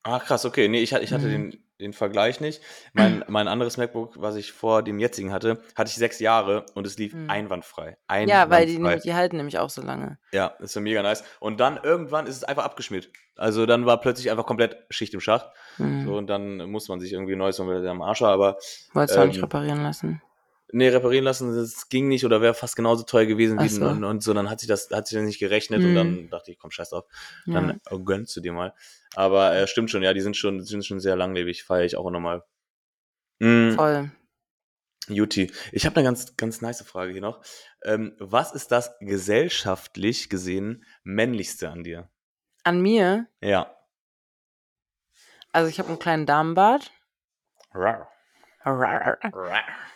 Ach 0.04 0.24
krass, 0.26 0.46
okay. 0.46 0.68
Nee, 0.68 0.82
ich, 0.82 0.94
hatte- 0.94 1.04
ich 1.04 1.14
hatte 1.14 1.28
Mhm. 1.28 1.52
den, 1.52 1.63
den 1.80 1.94
Vergleich 1.94 2.40
nicht. 2.40 2.62
Mein, 2.94 3.24
mein 3.28 3.48
anderes 3.48 3.78
MacBook, 3.78 4.14
was 4.22 4.36
ich 4.36 4.52
vor 4.52 4.84
dem 4.84 5.00
jetzigen 5.00 5.32
hatte, 5.32 5.62
hatte 5.76 5.90
ich 5.90 5.96
sechs 5.96 6.20
Jahre 6.20 6.66
und 6.76 6.88
es 6.88 6.98
lief 6.98 7.14
Mhm. 7.14 7.30
einwandfrei. 7.30 7.98
Ja, 8.26 8.50
weil 8.50 8.66
die, 8.68 8.76
Einwandfrei. 8.78 9.00
die 9.04 9.14
halten 9.14 9.38
nämlich 9.38 9.58
auch 9.60 9.70
so 9.70 9.82
lange. 9.82 10.18
Ja, 10.32 10.48
ist 10.60 10.76
ja 10.76 10.82
mega 10.82 11.02
nice. 11.04 11.24
Und 11.40 11.60
dann 11.60 11.80
irgendwann 11.82 12.28
ist 12.28 12.38
es 12.38 12.44
einfach 12.44 12.64
abgeschmiert. 12.66 13.10
Also 13.36 13.66
dann 13.66 13.86
war 13.86 14.00
plötzlich 14.00 14.30
einfach 14.30 14.46
komplett 14.46 14.78
Schicht 14.90 15.14
im 15.14 15.20
Schacht. 15.20 15.48
Hm. 15.78 16.06
So, 16.06 16.16
und 16.18 16.28
dann 16.28 16.70
musste 16.70 16.92
man 16.92 17.00
sich 17.00 17.14
irgendwie 17.14 17.36
neues 17.36 17.60
und 17.60 17.68
wieder 17.70 17.90
am 17.90 18.02
Arsch 18.02 18.22
aber 18.22 18.58
Wolltest 18.94 19.18
du 19.18 19.22
auch 19.22 19.26
nicht 19.26 19.38
ähm, 19.38 19.44
reparieren 19.44 19.82
lassen? 19.84 20.22
Nee, 20.74 20.90
reparieren 20.90 21.24
lassen, 21.24 21.56
das 21.56 21.88
ging 21.90 22.08
nicht 22.08 22.26
oder 22.26 22.42
wäre 22.42 22.54
fast 22.54 22.76
genauso 22.76 23.04
teuer 23.04 23.26
gewesen 23.26 23.58
Ach 23.60 23.64
wie 23.64 23.70
so. 23.70 23.86
und, 23.88 24.04
und 24.04 24.22
so. 24.24 24.34
Dann 24.34 24.50
hat 24.50 24.60
sich 24.60 24.68
das, 24.68 24.90
hat 24.92 25.08
sich 25.08 25.18
das 25.18 25.26
nicht 25.26 25.40
gerechnet 25.40 25.84
und 25.84 25.92
Mhm. 25.92 25.96
dann 25.96 26.30
dachte 26.30 26.52
ich, 26.52 26.60
komm, 26.60 26.72
scheiß 26.72 26.90
drauf. 26.90 27.06
Ja. 27.46 27.54
Dann 27.54 27.70
äh, 27.90 28.00
gönnst 28.04 28.36
du 28.36 28.42
dir 28.42 28.54
mal. 28.54 28.74
Aber 29.16 29.56
äh, 29.56 29.68
stimmt 29.68 29.90
schon, 29.92 30.04
ja, 30.04 30.14
die 30.14 30.22
sind 30.22 30.36
schon, 30.36 30.62
sind 30.64 30.86
schon 30.86 31.00
sehr 31.00 31.16
langlebig, 31.16 31.64
feiere 31.64 31.86
ich 31.86 31.96
auch 31.96 32.10
nochmal. 32.12 32.44
Mm, 33.40 33.72
Voll. 33.72 34.12
Juti, 35.10 35.52
ich 35.74 35.86
habe 35.86 35.98
eine 35.98 36.06
ganz, 36.06 36.38
ganz 36.38 36.62
nice 36.62 36.82
Frage 36.84 37.12
hier 37.12 37.22
noch. 37.22 37.44
Ähm, 37.84 38.16
was 38.20 38.54
ist 38.54 38.72
das 38.72 38.98
gesellschaftlich 39.00 40.30
gesehen 40.30 40.86
männlichste 41.04 41.70
an 41.70 41.84
dir? 41.84 42.10
An 42.64 42.82
mir, 42.82 43.28
Ja. 43.42 43.76
also 45.52 45.70
ich 45.70 45.78
habe 45.80 45.90
einen 45.90 46.00
kleinen 46.00 46.26
Damenbart. 46.26 46.92
Rar. 47.74 48.10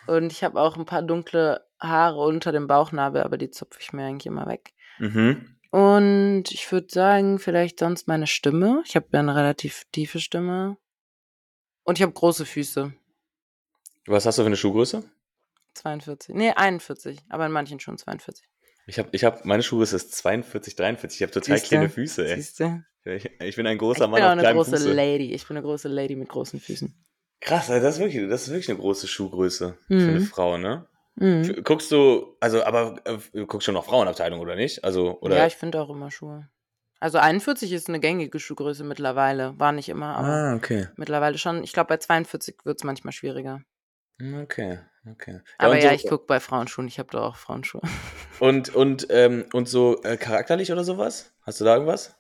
Und 0.08 0.32
ich 0.32 0.44
habe 0.44 0.60
auch 0.60 0.78
ein 0.78 0.86
paar 0.86 1.02
dunkle 1.02 1.66
Haare 1.80 2.20
unter 2.22 2.52
dem 2.52 2.68
Bauchnabel, 2.68 3.24
aber 3.24 3.38
die 3.38 3.50
zupfe 3.50 3.80
ich 3.82 3.94
mir 3.94 4.06
eigentlich 4.06 4.26
immer 4.26 4.48
weg. 4.48 4.74
Mhm. 5.00 5.58
Und 5.72 6.46
ich 6.52 6.72
würde 6.72 6.88
sagen, 6.90 7.40
vielleicht 7.40 7.80
sonst 7.80 8.08
meine 8.08 8.28
Stimme. 8.28 8.82
Ich 8.86 8.96
habe 8.96 9.08
ja 9.12 9.20
eine 9.20 9.36
relativ 9.36 9.84
tiefe 9.92 10.20
Stimme. 10.20 10.78
Und 11.84 12.00
ich 12.00 12.04
habe 12.04 12.14
große 12.14 12.46
Füße. 12.46 12.94
Was 14.08 14.26
hast 14.26 14.38
du 14.38 14.44
für 14.44 14.48
eine 14.48 14.58
Schuhgröße? 14.58 15.04
42. 15.76 16.36
Nee, 16.36 16.52
41. 16.52 17.20
Aber 17.30 17.46
in 17.46 17.52
manchen 17.52 17.80
schon 17.80 17.98
42. 17.98 18.46
Ich 18.88 18.98
habe, 19.00 19.10
ich 19.12 19.26
hab, 19.26 19.44
meine 19.46 19.64
Schuhgröße 19.64 19.98
ist 19.98 20.14
42, 20.16 20.76
43. 20.76 21.20
Ich 21.20 21.22
habe 21.24 21.32
total 21.34 21.58
Siehste? 21.58 21.76
kleine 21.76 21.90
Füße, 21.90 22.28
ey. 22.28 22.36
Siehst 22.38 22.60
du? 22.62 22.84
Ich, 23.04 23.30
ich 23.40 23.56
bin 23.56 23.68
ein 23.68 23.74
Ich 23.74 23.80
großer 23.80 24.06
bin 24.06 24.12
Mann 24.12 24.22
auch 24.24 24.32
auf 24.32 24.40
eine 24.40 24.54
große 24.54 24.72
Fuße. 24.72 24.94
Lady. 24.94 25.34
Ich 25.34 25.48
bin 25.48 25.58
eine 25.58 25.66
große 25.66 25.88
Lady 25.90 26.16
mit 26.16 26.30
großen 26.30 26.60
Füßen. 26.60 26.94
Krass, 27.40 27.70
Alter, 27.70 27.86
das 27.86 27.96
ist 27.96 28.02
wirklich, 28.02 28.30
das 28.30 28.44
ist 28.44 28.50
wirklich 28.50 28.70
eine 28.70 28.80
große 28.80 29.08
Schuhgröße 29.08 29.78
für 29.88 29.94
eine 29.94 30.20
Mhm. 30.20 30.26
Frau, 30.26 30.58
ne? 30.58 30.88
Mhm. 31.16 31.64
Guckst 31.64 31.92
du, 31.92 32.36
also, 32.40 32.64
aber 32.64 33.00
äh, 33.06 33.18
du 33.34 33.46
guckst 33.48 33.66
schon 33.66 33.74
noch 33.74 33.86
Frauenabteilung, 33.86 34.40
oder 34.40 34.56
nicht? 34.56 34.84
Also, 34.84 35.20
oder? 35.22 35.38
Ja, 35.38 35.48
ich 35.48 35.56
finde 35.56 35.82
auch 35.82 35.90
immer 35.90 36.12
Schuhe. 36.12 36.50
Also 37.00 37.20
41 37.20 37.72
ist 37.74 37.90
eine 37.90 38.00
gängige 38.00 38.40
Schuhgröße 38.40 38.84
mittlerweile. 38.84 39.58
War 39.60 39.72
nicht 39.72 39.90
immer, 39.90 40.16
aber 40.16 40.28
ah, 40.28 40.56
okay. 40.56 40.88
mittlerweile 40.96 41.38
schon. 41.38 41.64
Ich 41.64 41.74
glaube, 41.74 41.90
bei 41.90 41.98
42 41.98 42.58
wird 42.64 42.80
es 42.80 42.84
manchmal 42.84 43.14
schwieriger. 43.14 43.62
Okay, 44.20 44.80
okay. 45.12 45.42
aber 45.60 45.74
und 45.74 45.84
ja, 45.84 45.90
so, 45.90 45.96
ich 45.96 46.08
gucke 46.08 46.26
bei 46.26 46.40
Frauenschuhen. 46.40 46.88
Ich 46.88 46.98
habe 46.98 47.10
da 47.12 47.22
auch 47.22 47.36
Frauenschuhe. 47.36 47.82
Und, 48.40 48.74
und, 48.74 49.08
ähm, 49.12 49.46
und 49.54 49.68
so 49.68 50.02
äh, 50.04 50.18
charakterlich 50.18 50.72
oder 50.72 50.84
sowas? 50.84 51.34
Hast 51.44 51.62
du 51.62 51.66
da 51.66 51.74
irgendwas? 51.74 52.16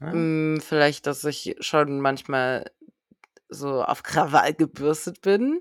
Ja? 0.00 0.12
Mm, 0.12 0.60
Vielleicht, 0.60 1.06
dass 1.06 1.24
ich 1.24 1.56
schon 1.60 2.00
manchmal 2.00 2.70
so 3.48 3.82
auf 3.82 4.02
Krawall 4.02 4.54
gebürstet 4.54 5.20
bin 5.22 5.60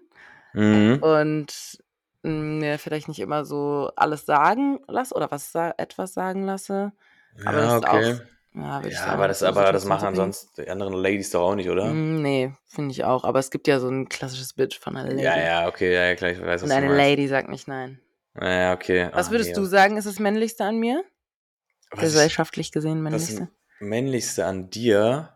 Mhm. 0.54 0.98
und 1.02 1.78
mm, 2.24 2.60
mir 2.60 2.80
vielleicht 2.80 3.08
nicht 3.08 3.20
immer 3.20 3.46
so 3.46 3.92
alles 3.96 4.26
sagen 4.26 4.80
lasse 4.88 5.14
oder 5.16 5.30
was 5.32 5.52
sa 5.52 5.74
etwas 5.78 6.14
sagen 6.14 6.44
lasse. 6.46 6.92
aber 7.46 7.62
das 7.62 7.76
ist 7.78 7.88
auch 7.88 7.94
Ja, 8.54 8.82
Ja, 8.82 8.90
sagen, 8.90 9.12
aber 9.12 9.28
das, 9.28 9.44
aber 9.44 9.72
das 9.72 9.86
machen 9.86 10.16
sonst 10.16 10.58
die 10.58 10.68
anderen 10.70 10.94
Ladies 10.94 11.30
doch 11.32 11.42
auch 11.42 11.56
nicht, 11.56 11.70
oder? 11.70 11.94
Mm, 11.94 12.22
Nee, 12.22 12.54
finde 12.66 12.92
ich 12.92 13.04
auch. 13.04 13.24
Aber 13.24 13.40
es 13.40 13.52
gibt 13.52 13.68
ja 13.68 13.80
so 13.80 13.88
ein 13.88 14.10
klassisches 14.10 14.54
Bild 14.54 14.74
von 14.74 14.98
einer 14.98 15.10
Lady. 15.10 15.22
Ja, 15.24 15.38
ja, 15.38 15.68
okay, 15.68 15.94
ja, 15.94 16.06
ja, 16.06 16.16
klar, 16.16 16.32
ich 16.32 16.42
weiß, 16.42 16.64
was 16.64 16.70
Und 16.70 16.76
eine. 16.76 16.96
Lady 16.96 17.28
sagt 17.28 17.50
nicht 17.50 17.68
nein. 17.68 18.02
Ja, 18.40 18.50
ja, 18.50 18.74
okay. 18.74 19.10
Was 19.14 19.28
Ah, 19.28 19.32
würdest 19.32 19.52
nee. 19.52 19.56
du 19.56 19.66
sagen, 19.66 19.98
ist 19.98 20.06
das 20.08 20.20
männlichste 20.20 20.64
an 20.64 20.78
mir? 20.78 21.04
Was 21.92 22.00
ich- 22.00 22.06
Gesellschaftlich 22.06 22.72
gesehen 22.72 23.02
männlichste? 23.02 23.50
Männlichste 23.80 24.46
an 24.46 24.70
dir? 24.70 25.34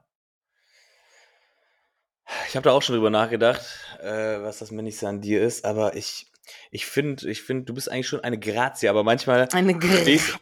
Ich 2.47 2.55
habe 2.55 2.63
da 2.63 2.71
auch 2.71 2.81
schon 2.81 2.95
drüber 2.95 3.09
nachgedacht, 3.09 3.61
äh, 4.01 4.41
was 4.41 4.59
das 4.59 4.71
männlichste 4.71 5.07
an 5.07 5.21
dir 5.21 5.41
ist, 5.41 5.65
aber 5.65 5.95
ich, 5.95 6.27
ich 6.71 6.85
finde, 6.85 7.29
ich 7.29 7.41
finde, 7.41 7.65
du 7.65 7.73
bist 7.73 7.91
eigentlich 7.91 8.07
schon 8.07 8.21
eine 8.21 8.39
Grazie, 8.39 8.87
aber 8.89 9.03
manchmal 9.03 9.49
Eine 9.51 9.73
stehst, 9.81 10.27
Grenze. 10.27 10.39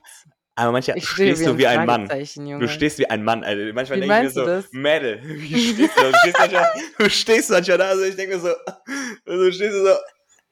aber 0.55 0.71
manchmal 0.71 0.97
Ich 0.97 1.07
stehst 1.09 1.45
du 1.45 1.57
wie 1.57 1.65
ein 1.67 1.85
Mann. 1.87 2.09
Junge. 2.35 2.59
Du 2.59 2.67
stehst 2.67 2.99
wie 2.99 3.09
ein 3.09 3.23
Mann, 3.23 3.43
Alter. 3.43 3.73
Manchmal 3.73 3.99
denke 4.01 4.15
ich 4.15 4.21
mir 4.21 4.27
du 4.27 4.33
so, 4.33 4.45
das? 4.45 4.71
Mädel, 4.71 5.21
wie 5.23 5.73
stehst 5.73 5.97
du? 5.97 6.01
Du 6.11 6.17
stehst 6.19 6.37
manchmal, 6.39 6.69
du 6.99 7.09
stehst 7.09 7.49
manchmal 7.49 7.77
da, 7.79 7.87
also 7.89 8.03
ich 8.03 8.15
denke 8.15 8.35
mir 8.35 8.41
so, 8.41 8.53
so 9.25 9.51
stehst 9.51 9.73
du 9.73 9.83
so, 9.85 9.95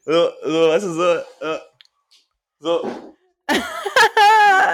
so, 0.06 0.30
so, 0.44 0.70
weißt 0.70 0.86
du, 0.86 0.94
so, 0.94 1.14
äh, 1.46 1.60
so, 2.60 3.14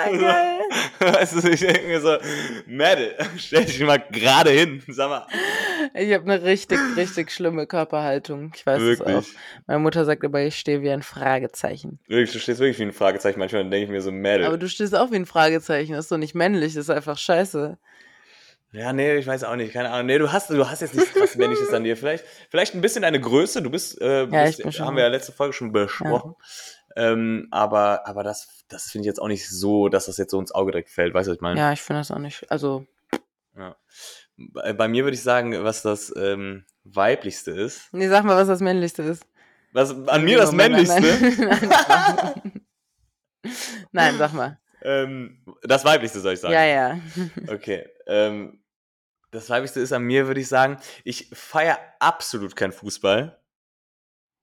Geil. 0.06 0.60
weißt 1.00 1.44
du, 1.44 1.50
ich 1.50 1.60
denke 1.60 1.88
mir 1.88 2.02
so, 2.02 2.18
Mädel, 2.66 3.16
stell 3.38 3.66
dich 3.66 3.80
mal 3.82 3.98
gerade 4.12 4.50
hin, 4.52 4.82
sag 4.88 5.10
mal. 5.10 5.28
Ich 5.94 6.14
habe 6.14 6.24
eine 6.32 6.44
richtig, 6.44 6.80
richtig 6.96 7.32
schlimme 7.32 7.68
Körperhaltung. 7.68 8.52
Ich 8.56 8.66
weiß 8.66 8.82
es 8.82 9.02
auch. 9.02 9.24
Meine 9.68 9.80
Mutter 9.80 10.06
sagt 10.06 10.24
aber, 10.24 10.42
ich 10.42 10.58
stehe 10.58 10.82
wie 10.82 10.90
ein 10.92 11.04
Fragezeichen. 11.04 12.00
wirklich, 12.08 12.32
du 12.32 12.40
stehst 12.40 12.60
wirklich 12.60 12.80
wie 12.80 12.84
ein 12.84 12.94
Fragezeichen. 12.94 13.40
Manchmal 13.40 13.64
denke 13.70 13.86
ich 13.86 13.90
mir 13.90 14.02
so, 14.02 14.12
Mädel. 14.12 14.46
Aber 14.46 14.58
du 14.58 14.68
stehst 14.70 14.96
auch 14.96 15.12
wie 15.12 15.18
ein 15.18 15.26
Fragezeichen. 15.26 15.94
Das 15.94 16.06
ist 16.06 16.12
doch 16.12 16.18
nicht 16.18 16.36
männlich, 16.36 16.74
das 16.74 16.86
ist 16.86 16.90
einfach 16.90 17.18
scheiße. 17.18 17.78
Ja, 18.76 18.92
nee, 18.92 19.18
ich 19.18 19.28
weiß 19.28 19.44
auch 19.44 19.56
nicht, 19.56 19.72
keine 19.72 19.92
Ahnung. 19.92 20.08
Nee, 20.08 20.18
du 20.18 20.32
hast, 20.32 20.50
du 20.50 20.68
hast 20.68 20.82
jetzt 20.82 20.96
nichts 20.96 21.14
krass 21.14 21.36
Männliches 21.36 21.72
an 21.72 21.84
dir. 21.84 21.96
Vielleicht, 21.96 22.26
vielleicht 22.50 22.74
ein 22.74 22.82
bisschen 22.82 23.04
deine 23.04 23.22
Größe. 23.22 23.62
Du 23.62 23.70
bist, 23.70 24.02
äh, 24.02 24.22
Ja, 24.24 24.46
bist 24.46 24.58
ich 24.58 24.64
bin 24.64 24.72
schon- 24.72 24.88
haben 24.88 24.96
wir 24.96 25.04
ja 25.04 25.10
letzte 25.10 25.32
Folge 25.32 25.54
schon 25.54 25.72
besprochen. 25.72 26.34
Ähm, 26.96 27.48
aber, 27.52 28.08
aber 28.08 28.24
das, 28.24 28.64
das 28.68 28.84
finde 28.91 29.04
ich 29.04 29.08
jetzt 29.08 29.20
auch 29.22 29.28
nicht 29.28 29.50
so, 29.50 29.89
dass 29.89 30.06
das 30.06 30.18
jetzt 30.18 30.32
so 30.32 30.39
ins 30.39 30.54
Auge 30.54 30.72
direkt 30.72 30.89
fällt. 30.89 31.14
Weißt 31.14 31.28
du, 31.28 31.32
was 31.32 31.38
ich 31.38 31.41
meine? 31.41 31.60
Ja, 31.60 31.72
ich 31.74 31.82
finde 31.82 32.02
das 32.02 32.12
auch 32.12 32.20
nicht. 32.20 32.50
Also, 32.52 32.86
Ja. 33.58 33.76
Bei, 34.38 34.74
bei 34.74 34.88
mir 34.88 35.04
würde 35.04 35.16
ich 35.16 35.22
sagen, 35.24 35.64
was 35.64 35.82
das 35.84 36.12
ähm, 36.16 36.66
weiblichste 36.84 37.52
ist. 37.52 37.94
nee, 37.94 38.08
sag 38.08 38.24
mal, 38.26 38.36
was 38.36 38.48
das 38.48 38.62
männlichste 38.62 39.04
ist. 39.04 39.26
Was 39.72 39.91
an 40.08 40.24
mir 40.24 40.38
das 40.38 40.52
nein, 40.52 40.72
männlichste? 40.72 41.02
Nein, 41.02 41.70
nein. 41.70 42.66
nein, 43.91 44.18
sag 44.18 44.34
mal. 44.34 44.60
ähm, 44.82 45.44
das 45.64 45.84
weiblichste 45.86 46.20
soll 46.20 46.34
ich 46.34 46.39
sagen. 46.39 46.54
Ja, 46.54 46.64
ja. 46.66 47.00
Okay. 47.48 47.88
Ähm, 48.08 48.60
das 49.32 49.50
weiblichste 49.50 49.80
ist 49.80 49.91
an 49.94 50.04
mir, 50.04 50.28
würde 50.28 50.41
ich 50.41 50.48
sagen, 50.48 50.78
ich 51.04 51.30
feiere 51.34 51.80
absolut 52.00 52.56
kein 52.56 52.72
Fußball. 52.72 53.39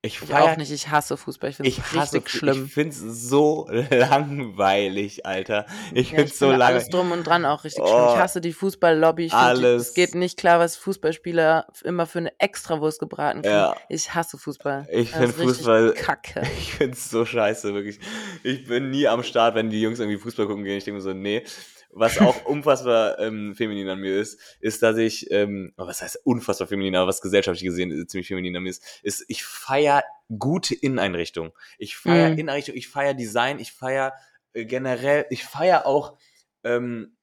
Ich 0.02 0.14
Ich 0.14 0.18
feiere 0.20 0.44
auch 0.52 0.56
nicht. 0.56 0.70
Ich 0.72 0.88
hasse 0.88 1.16
Fußball. 1.18 1.50
Ich 1.50 1.56
finde 1.56 1.68
Ich 1.68 1.78
es 1.78 1.92
richtig 1.94 2.30
schlimm. 2.30 2.64
Ich 2.66 2.72
finde 2.72 2.90
es 2.96 3.28
so 3.28 3.68
langweilig, 3.90 5.26
Alter. 5.26 5.66
Ich 5.92 6.10
Ja, 6.10 6.16
finde 6.16 6.30
es 6.32 6.38
so 6.38 6.48
finde 6.48 6.64
alles 6.64 6.84
langweilig. 6.84 6.90
drum 6.90 7.12
und 7.12 7.26
dran 7.26 7.44
auch 7.44 7.64
richtig 7.64 7.84
schlimm. 7.84 7.96
Oh. 7.98 8.12
Ich 8.14 8.18
hasse 8.18 8.40
die 8.40 8.52
Fußballlobby. 8.54 9.26
Ich 9.26 9.34
Alles. 9.34 9.88
es 9.88 9.94
geht 9.94 10.14
nicht 10.14 10.38
klar, 10.38 10.58
was 10.58 10.76
Fußballspieler 10.76 11.66
immer 11.84 12.06
für 12.06 12.18
eine 12.18 12.32
Extrawurst 12.40 12.98
gebraten 12.98 13.42
kriegen. 13.42 13.54
Ja. 13.54 13.76
Ich 13.90 14.14
hasse 14.14 14.38
Fußball. 14.38 14.88
Ich 14.90 15.10
finde 15.10 15.34
Fußball, 15.34 15.92
Kacke. 15.92 16.42
ich 16.58 16.72
finde 16.74 16.94
es 16.94 17.10
so 17.10 17.26
scheiße, 17.26 17.74
wirklich. 17.74 17.98
Ich 18.42 18.66
bin 18.66 18.90
nie 18.90 19.06
am 19.06 19.22
Start, 19.22 19.54
wenn 19.54 19.68
die 19.68 19.82
Jungs 19.82 19.98
irgendwie 19.98 20.18
Fußball 20.18 20.46
gucken 20.46 20.64
gehen. 20.64 20.78
Ich 20.78 20.84
denke 20.84 20.96
mir 20.96 21.02
so, 21.02 21.12
nee. 21.12 21.44
Was 21.92 22.18
auch 22.18 22.44
unfassbar 22.46 23.18
ähm, 23.18 23.54
feminin 23.56 23.88
an 23.88 23.98
mir 23.98 24.16
ist, 24.20 24.38
ist, 24.60 24.82
dass 24.82 24.96
ich, 24.96 25.30
ähm, 25.32 25.72
oh, 25.76 25.86
was 25.86 26.02
heißt 26.02 26.20
unfassbar 26.24 26.68
feminin, 26.68 26.94
aber 26.94 27.08
was 27.08 27.20
gesellschaftlich 27.20 27.64
gesehen 27.64 27.90
äh, 27.90 28.06
ziemlich 28.06 28.28
feminin 28.28 28.56
an 28.56 28.62
mir 28.62 28.70
ist, 28.70 28.84
ist, 29.02 29.24
ich 29.26 29.44
feiere 29.44 30.04
gute 30.38 30.74
Inneneinrichtungen. 30.74 31.52
Ich 31.78 31.96
feiere 31.96 32.30
Mhm. 32.30 32.38
Inneneinrichtung, 32.38 32.76
ich 32.76 32.88
feiere 32.88 33.14
Design, 33.14 33.58
ich 33.58 33.72
feiere 33.72 34.12
äh, 34.52 34.64
generell, 34.66 35.26
ich 35.30 35.44
feiere 35.44 35.84
auch, 35.86 36.16
ähm, 36.62 37.16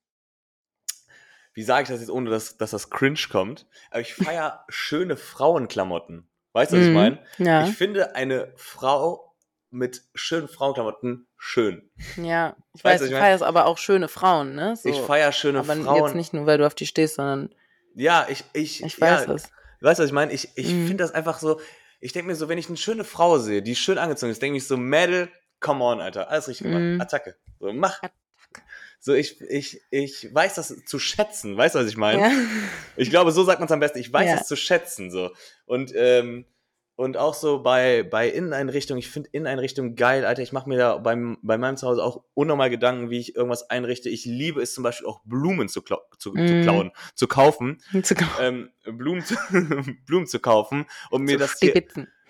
wie 1.54 1.64
sage 1.64 1.84
ich 1.84 1.90
das 1.90 2.02
jetzt, 2.02 2.10
ohne 2.10 2.30
dass, 2.30 2.58
dass 2.58 2.72
das 2.72 2.90
cringe 2.90 3.20
kommt, 3.32 3.66
aber 3.90 4.02
ich 4.02 4.14
feiere 4.14 4.66
schöne 4.70 5.16
Frauenklamotten. 5.18 6.28
Weißt 6.54 6.74
du, 6.74 6.78
was 6.78 6.84
ich 6.84 6.90
Mhm. 6.90 6.94
meine? 6.94 7.20
Ja, 7.38 7.64
Ich 7.64 7.76
finde 7.76 8.16
eine 8.16 8.52
Frau 8.58 9.27
mit 9.70 10.04
schönen 10.16 10.48
Frauenklamotten 10.48 11.28
schön. 11.38 11.90
ja. 12.16 12.56
Ich 12.74 12.84
weiß, 12.84 13.00
du, 13.00 13.06
du 13.06 13.10
ich 13.10 13.12
mein- 13.14 13.22
feierst 13.22 13.44
aber 13.44 13.66
auch 13.66 13.78
schöne 13.78 14.08
Frauen, 14.08 14.56
ne? 14.56 14.76
So. 14.76 14.90
Ich 14.90 15.00
feiere 15.00 15.32
schöne 15.32 15.60
aber 15.60 15.76
Frauen. 15.76 16.06
jetzt 16.06 16.16
nicht 16.16 16.34
nur, 16.34 16.46
weil 16.46 16.58
du 16.58 16.66
auf 16.66 16.76
die 16.76 16.86
stehst, 16.88 17.16
sondern 17.16 17.54
Ja, 17.96 18.26
ich, 18.30 18.44
ich, 18.54 18.84
ich 18.84 19.00
weiß 19.02 19.22
ja, 19.22 19.26
das. 19.34 19.50
Weißt 19.82 20.00
du, 20.00 20.04
was 20.04 20.10
ich 20.10 20.14
meine? 20.14 20.32
Ich, 20.32 20.50
ich 20.56 20.68
Mhm. 20.74 20.88
finde 20.88 21.04
das 21.04 21.12
einfach 21.12 21.40
so, 21.40 21.60
ich 22.00 22.14
denke 22.14 22.28
mir 22.28 22.36
so, 22.36 22.48
wenn 22.50 22.58
ich 22.58 22.68
eine 22.68 22.78
schöne 22.78 23.04
Frau 23.04 23.38
sehe, 23.40 23.62
die 23.62 23.76
schön 23.76 23.98
angezogen 23.98 24.32
ist, 24.32 24.42
denke 24.42 24.58
ich 24.58 24.68
so, 24.68 24.78
Mädel, 24.78 25.30
come 25.60 25.84
on, 25.84 26.00
Alter, 26.02 26.30
alles 26.30 26.48
richtig 26.48 26.66
gemacht. 26.68 26.82
Mhm. 26.82 27.02
Attacke. 27.02 27.36
So, 27.60 27.74
mach. 27.74 27.98
Attacke. 27.98 28.14
So, 29.00 29.14
ich, 29.14 29.40
ich, 29.42 29.82
ich 29.92 30.34
weiß 30.34 30.56
das 30.56 30.74
zu 30.86 30.98
schätzen, 30.98 31.56
weißt 31.56 31.76
du, 31.76 31.80
was 31.80 31.88
ich 31.88 31.98
meine? 31.98 32.22
Ja. 32.22 32.32
Ich 32.96 33.10
glaube, 33.12 33.32
so 33.32 33.44
sagt 33.44 33.60
man 33.60 33.68
es 33.68 33.72
am 33.72 33.80
besten. 33.80 34.00
Ich 34.00 34.12
weiß 34.12 34.28
Ja. 34.28 34.36
es 34.42 34.48
zu 34.48 34.56
schätzen, 34.56 35.12
so. 35.12 35.32
Und, 35.66 35.92
ähm, 35.96 36.46
Und 36.98 37.16
auch 37.16 37.36
so 37.36 37.62
bei, 37.62 38.02
bei 38.02 38.28
Inneneinrichtungen, 38.28 38.98
ich 38.98 39.08
finde 39.08 39.30
Inneneinrichtungen 39.32 39.96
geil, 39.96 40.26
Alter. 40.26 40.42
Ich 40.42 40.52
mache 40.52 40.68
mir 40.68 40.80
da 40.80 40.98
beim, 40.98 41.38
bei 41.44 41.56
meinem 41.60 41.78
Zuhause 41.78 42.04
auch 42.04 42.24
unnormal 42.34 42.72
Gedanken, 42.72 43.12
wie 43.12 43.20
ich 43.20 43.36
irgendwas 43.36 43.70
einrichte. 43.70 44.10
Ich 44.10 44.26
liebe 44.26 44.64
es 44.64 44.74
zum 44.74 44.84
Beispiel 44.84 45.06
auch 45.06 45.22
Blumen 45.24 45.70
zu, 45.70 45.84
klau 45.84 46.02
zu, 46.18 46.32
Mm. 46.34 46.48
zu 46.48 46.62
klauen, 46.64 46.92
zu 47.14 47.28
kaufen. 47.28 47.84
Zu 48.02 48.16
kaufen. 48.16 48.72
Ähm, 48.86 48.98
Blumen, 48.98 49.24
zu, 49.24 49.36
Blumen 50.08 50.26
zu 50.26 50.40
kaufen 50.40 50.88
und 51.12 51.22
mir 51.22 51.38
das 51.38 51.60
hier, 51.60 51.84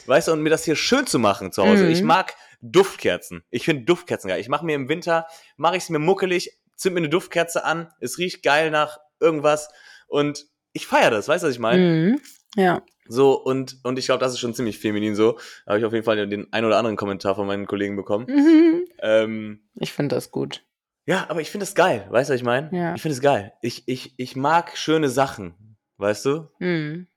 weißt 0.06 0.28
du, 0.28 0.34
und 0.34 0.42
mir 0.42 0.50
das 0.50 0.66
hier 0.66 0.76
schön 0.76 1.08
zu 1.08 1.18
machen 1.18 1.54
zu 1.54 1.64
Hause. 1.64 1.86
Mhm. 1.86 1.92
Ich 1.92 2.04
mag 2.04 2.36
Duftkerzen. 2.60 3.46
Ich 3.50 3.64
finde 3.64 3.86
Duftkerzen 3.86 4.28
geil. 4.28 4.42
Ich 4.42 4.50
mache 4.50 4.66
mir 4.66 4.76
im 4.76 4.90
Winter, 4.90 5.28
mache 5.56 5.78
ich 5.78 5.84
es 5.84 5.90
mir 5.90 6.00
muckelig, 6.00 6.60
zünd 6.76 6.94
mir 6.96 7.00
eine 7.00 7.10
Duftkerze 7.10 7.64
an, 7.64 7.94
es 8.02 8.18
riecht 8.18 8.44
geil 8.44 8.70
nach 8.70 8.98
irgendwas 9.22 9.70
und 10.08 10.46
ich 10.74 10.88
feiere 10.88 11.12
das, 11.12 11.30
weißt 11.30 11.44
du, 11.44 11.48
was 11.48 11.54
ich 11.56 11.60
meine? 11.60 11.82
Mhm. 12.12 12.22
Ja. 12.56 12.82
So, 13.10 13.34
und, 13.42 13.78
und 13.84 13.98
ich 14.00 14.06
glaube, 14.06 14.20
das 14.20 14.34
ist 14.34 14.40
schon 14.40 14.54
ziemlich 14.54 14.80
feminin 14.80 15.16
so. 15.16 15.34
Da 15.66 15.72
habe 15.72 15.80
ich 15.80 15.86
auf 15.86 15.94
jeden 15.94 16.06
Fall 16.06 16.28
den 16.28 16.52
ein 16.54 16.66
oder 16.66 16.78
anderen 16.78 16.98
Kommentar 16.98 17.36
von 17.36 17.48
meinen 17.48 17.66
Kollegen 17.68 17.96
bekommen. 17.96 18.26
Mhm. 18.30 18.86
Ähm, 19.00 19.60
Ich 19.76 19.94
finde 19.94 20.16
das 20.16 20.32
gut. 20.32 20.64
ja, 21.06 21.26
aber 21.30 21.42
ich 21.42 21.50
finde 21.52 21.64
es 21.66 21.76
geil, 21.76 22.06
weißt 22.10 22.30
du, 22.30 22.34
was 22.34 22.40
ich 22.40 22.46
meine? 22.46 22.70
Ja. 22.78 22.96
Ich 22.96 23.02
finde 23.02 23.14
es 23.16 23.22
geil. 23.22 23.54
Ich, 23.62 23.88
ich, 23.88 24.14
ich 24.18 24.36
mag 24.36 24.78
schöne 24.78 25.10
Sachen, 25.10 25.56
weißt 25.98 26.26
du? 26.26 26.50
Mhm. 26.60 27.08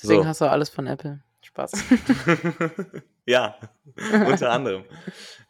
Deswegen 0.00 0.22
So. 0.22 0.28
hast 0.28 0.40
du 0.40 0.44
alles 0.50 0.68
von 0.68 0.86
Apple. 0.86 1.22
Spaß. 1.42 1.72
ja, 3.28 3.56
unter 4.26 4.50
anderem. 4.50 4.84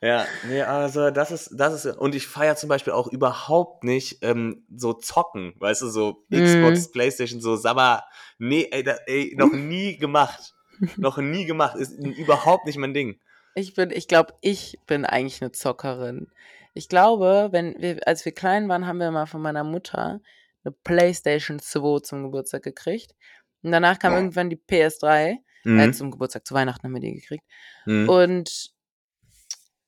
Ja, 0.01 0.26
nee, 0.49 0.62
also 0.62 1.11
das 1.11 1.31
ist, 1.31 1.51
das 1.55 1.85
ist, 1.85 1.97
und 1.97 2.14
ich 2.14 2.26
feiere 2.26 2.57
zum 2.57 2.68
Beispiel 2.68 2.93
auch 2.93 3.09
überhaupt 3.09 3.85
nicht 3.85 4.18
ähm, 4.22 4.64
so 4.74 4.93
zocken, 4.93 5.55
weißt 5.59 5.83
du, 5.83 5.89
so. 5.89 6.24
Xbox, 6.31 6.91
Playstation, 6.91 7.41
so, 7.41 7.57
sag 7.57 7.76
mal, 7.76 8.03
nee, 8.39 8.68
ey, 8.70 8.83
da, 8.83 8.97
ey 9.07 9.35
noch 9.37 9.53
nie 9.53 9.97
gemacht. 9.97 10.55
noch 10.97 11.18
nie 11.18 11.45
gemacht. 11.45 11.76
Ist 11.76 11.93
überhaupt 11.99 12.66
nicht 12.66 12.79
mein 12.79 12.95
Ding. 12.95 13.18
Ich 13.55 13.74
bin, 13.74 13.91
ich 13.91 14.07
glaube, 14.07 14.35
ich 14.41 14.79
bin 14.87 15.05
eigentlich 15.05 15.43
eine 15.43 15.51
Zockerin. 15.51 16.29
Ich 16.74 16.89
glaube, 16.89 17.49
wenn 17.51 17.74
wir, 17.81 18.07
als 18.07 18.24
wir 18.24 18.33
klein 18.33 18.68
waren, 18.68 18.87
haben 18.87 19.01
wir 19.01 19.11
mal 19.11 19.26
von 19.26 19.43
meiner 19.43 19.64
Mutter 19.64 20.20
eine 20.64 20.72
PlayStation 20.85 21.59
2 21.59 22.01
zum 22.01 22.22
Geburtstag 22.22 22.62
gekriegt. 22.62 23.16
Und 23.62 23.72
danach 23.72 23.99
kam 23.99 24.14
irgendwann 24.14 24.51
die 24.51 24.57
PS3. 24.57 25.39
Äh, 25.64 25.68
Mhm. 25.88 25.92
zum 25.92 26.11
Geburtstag, 26.11 26.46
zu 26.46 26.54
Weihnachten 26.54 26.84
haben 26.84 26.94
wir 26.94 27.00
die 27.00 27.14
gekriegt. 27.14 27.44
Mhm. 27.86 28.09
Und 28.09 28.70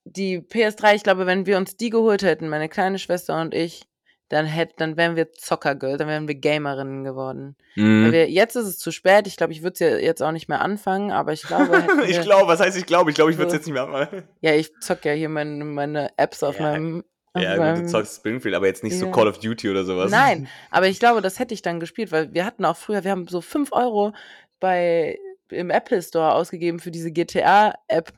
die 0.05 0.39
PS3, 0.41 0.95
ich 0.97 1.03
glaube, 1.03 1.27
wenn 1.27 1.47
wir 1.47 1.57
uns 1.59 1.77
die 1.77 1.91
geholt 1.91 2.23
hätten, 2.23 2.49
meine 2.49 2.69
kleine 2.69 2.99
Schwester 2.99 3.41
und 3.41 3.55
ich, 3.55 3.85
dann 4.29 4.47
hätt, 4.47 4.75
dann 4.77 4.97
wären 4.97 5.17
wir 5.17 5.33
Zockergirl, 5.33 5.97
dann 5.97 6.07
wären 6.07 6.29
wir 6.29 6.37
Gamerinnen 6.37 7.03
geworden. 7.05 7.57
Mhm. 7.75 8.13
wir, 8.13 8.31
jetzt 8.31 8.55
ist 8.57 8.67
es 8.67 8.79
zu 8.79 8.93
spät. 8.93 9.27
Ich 9.27 9.37
glaube, 9.37 9.53
ich 9.53 9.63
würde 9.63 9.75
es 9.75 9.81
ja 9.81 9.97
jetzt 9.99 10.23
auch 10.23 10.31
nicht 10.33 10.49
mehr 10.49 10.61
anfangen, 10.61 11.11
aber 11.11 11.33
ich 11.33 11.43
glaube, 11.43 11.83
hätten 11.83 12.01
ich 12.09 12.21
glaube, 12.23 12.47
was 12.49 12.61
heißt 12.61 12.77
ich 12.79 12.87
glaube? 12.87 13.11
Ich 13.11 13.17
glaube, 13.17 13.33
ich 13.33 13.39
würde 13.39 13.49
es 13.49 13.53
So. 13.53 13.57
jetzt 13.59 13.67
nicht 13.67 13.75
mehr 13.75 13.87
machen. 13.87 14.23
ja, 14.41 14.55
ich 14.55 14.73
zock 14.81 15.05
ja 15.05 15.13
hier 15.13 15.29
meine, 15.29 15.65
meine 15.65 16.11
Apps 16.17 16.43
auf 16.43 16.57
Ja, 16.59 16.63
meinem. 16.63 17.05
Ja, 17.37 17.57
gut, 17.75 17.85
du 17.85 17.87
zockst 17.89 18.17
Springfield, 18.17 18.55
aber 18.57 18.67
jetzt 18.67 18.83
nicht 18.83 18.99
so 18.99 19.07
Ja. 19.07 19.13
Call 19.13 19.29
of 19.29 19.39
Duty 19.39 19.69
oder 19.71 19.85
sowas. 19.85 20.11
Nein, 20.11 20.49
aber 20.71 20.87
ich 20.89 20.99
glaube, 21.01 21.21
das 21.23 21.39
hätte 21.39 21.55
ich 21.55 21.63
dann 21.63 21.79
gespielt, 21.81 22.11
weil 22.13 22.33
wir 22.33 22.45
hatten 22.45 22.65
auch 22.65 22.77
früher, 22.77 23.05
wir 23.05 23.11
haben 23.13 23.27
so 23.29 23.41
5 23.41 23.73
Euro 23.73 24.13
bei 24.61 25.19
im 25.53 25.71
Apple 25.71 26.01
Store 26.03 26.35
ausgegeben 26.35 26.79
für 26.81 26.91
diese 26.91 27.11
GTA-App, 27.11 28.13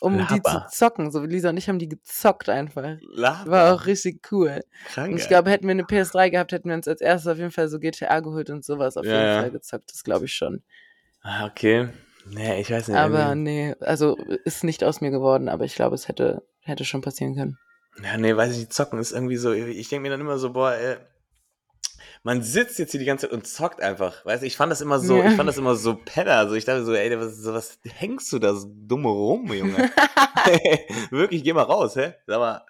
um 0.00 0.26
die 0.26 0.42
zu 0.42 0.66
zocken. 0.70 1.10
So, 1.10 1.20
Lisa 1.24 1.50
und 1.50 1.56
ich 1.56 1.68
haben 1.68 1.78
die 1.78 1.88
gezockt 1.88 2.48
einfach. 2.48 2.96
Laber. 3.00 3.50
War 3.50 3.74
auch 3.74 3.86
richtig 3.86 4.30
cool. 4.32 4.60
krank. 4.86 5.12
Und 5.12 5.18
ich 5.18 5.28
glaube, 5.28 5.50
hätten 5.50 5.66
wir 5.66 5.72
eine 5.72 5.84
PS3 5.84 6.30
gehabt, 6.30 6.52
hätten 6.52 6.68
wir 6.68 6.76
uns 6.76 6.88
als 6.88 7.00
erstes 7.00 7.30
auf 7.32 7.38
jeden 7.38 7.50
Fall 7.50 7.68
so 7.68 7.78
GTA 7.78 8.20
geholt 8.20 8.50
und 8.50 8.64
sowas 8.64 8.96
auf 8.96 9.06
Ja, 9.06 9.12
jeden. 9.12 9.40
Fall 9.40 9.50
gezockt. 9.50 9.90
Das 9.92 10.04
glaube 10.04 10.26
ich 10.26 10.34
schon. 10.34 10.62
Ah, 11.22 11.46
okay. 11.46 11.88
Nee, 12.30 12.60
ich 12.60 12.70
weiß 12.70 12.88
nicht. 12.88 12.96
Aber 12.96 13.30
irgendwie- 13.30 13.40
nee, 13.42 13.74
also 13.80 14.16
ist 14.44 14.62
nicht 14.64 14.84
aus 14.84 15.00
mir 15.00 15.10
geworden, 15.10 15.48
aber 15.48 15.64
ich 15.64 15.74
glaube, 15.74 15.94
es 15.94 16.08
hätte, 16.08 16.42
hätte 16.60 16.84
schon 16.84 17.00
passieren 17.00 17.34
können. 17.34 17.58
Ja, 18.02 18.16
nee, 18.16 18.36
weiß 18.36 18.52
ich 18.52 18.58
nicht, 18.58 18.72
zocken 18.72 18.98
ist 19.00 19.12
irgendwie 19.12 19.36
so, 19.36 19.52
ich 19.52 19.88
denke 19.88 20.02
mir 20.02 20.10
dann 20.10 20.20
immer 20.20 20.38
so, 20.38 20.52
boah, 20.52 20.72
ey, 20.74 20.98
man 22.22 22.42
sitzt 22.42 22.78
jetzt 22.78 22.90
hier 22.90 23.00
die 23.00 23.06
ganze 23.06 23.26
Zeit 23.26 23.32
und 23.32 23.46
zockt 23.46 23.80
einfach. 23.80 24.24
Weißt 24.24 24.42
du, 24.42 24.46
ich 24.46 24.56
fand 24.56 24.70
das 24.72 24.80
immer 24.80 24.98
so, 24.98 25.18
Ja. 25.20 25.26
ich 25.26 25.34
fand 25.34 25.48
das 25.48 25.56
immer 25.58 25.74
so 25.76 25.94
penner. 25.96 26.34
Also 26.36 26.54
ich 26.54 26.64
dachte 26.64 26.84
so, 26.84 26.94
ey, 26.94 27.18
was, 27.18 27.44
was 27.44 27.78
hängst 27.84 28.32
du 28.32 28.38
da 28.38 28.54
so 28.54 28.66
dumm 28.70 29.06
rum, 29.06 29.52
Junge? 29.52 29.90
Wirklich, 31.10 31.42
geh 31.44 31.52
mal 31.52 31.62
raus, 31.62 31.96
hä? 31.96 32.14
Sag 32.26 32.38
mal, 32.38 32.64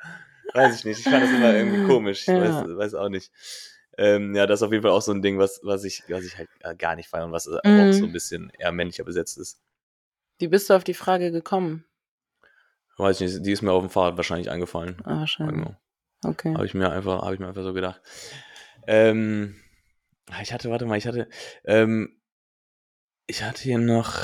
weiß 0.55 0.75
ich 0.77 0.85
nicht. 0.85 1.01
Ich 1.01 1.07
fand 1.09 1.23
das 1.23 1.31
immer 1.33 1.55
irgendwie 1.55 1.83
komisch. 1.87 2.23
Ich 2.23 2.29
Ja. 2.29 2.41
weiß, 2.41 2.77
weiß 2.77 2.95
auch 2.95 3.09
nicht. 3.09 3.31
Ähm, 3.97 4.35
ja, 4.37 4.47
das 4.47 4.61
ist 4.61 4.63
auf 4.67 4.71
jeden 4.73 4.83
Fall 4.83 4.93
auch 4.93 5.03
so 5.03 5.13
ein 5.13 5.23
Ding, 5.23 5.39
was, 5.39 5.61
was 5.65 5.83
ich, 5.85 6.05
was 6.09 6.25
ich 6.25 6.39
halt 6.39 6.49
äh, 6.61 6.77
gar 6.77 6.95
nicht 6.95 7.09
feiere 7.09 7.25
und 7.25 7.33
was 7.33 7.47
äh, 7.49 7.59
Mhm. 7.65 7.81
auch 7.81 7.93
so 7.93 8.07
ein 8.07 8.13
bisschen 8.13 8.51
eher 8.59 8.71
männlicher 8.73 9.05
besetzt 9.05 9.39
ist. 9.39 9.61
Wie 10.39 10.47
bist 10.49 10.71
du 10.71 10.75
auf 10.75 10.85
die 10.85 10.95
Frage 10.95 11.33
gekommen? 11.33 11.85
Weiß 12.97 13.21
ich 13.21 13.33
nicht, 13.33 13.47
die 13.47 13.53
ist 13.53 13.63
mir 13.63 13.73
auf 13.73 13.83
dem 13.83 13.91
Fahrrad 13.91 14.17
wahrscheinlich 14.17 14.51
eingefallen. 14.51 15.01
Ah, 15.05 15.21
wahrscheinlich. 15.21 15.57
Genau. 15.57 15.77
Okay. 16.25 16.55
Habe 16.55 16.67
ich 16.67 16.75
mir 16.75 16.91
einfach, 16.91 17.23
habe 17.23 17.35
ich 17.35 17.41
mir 17.41 17.49
einfach 17.49 17.63
so 17.63 17.73
gedacht. 17.73 18.01
Ähm, 18.89 19.55
ich 20.41 20.53
hatte, 20.53 20.71
warte 20.71 20.87
mal, 20.87 20.97
ich 20.97 21.07
hatte, 21.07 21.29
ähm, 21.65 22.19
ich 23.27 23.43
hatte 23.43 23.63
hier 23.63 23.79
noch 23.79 24.15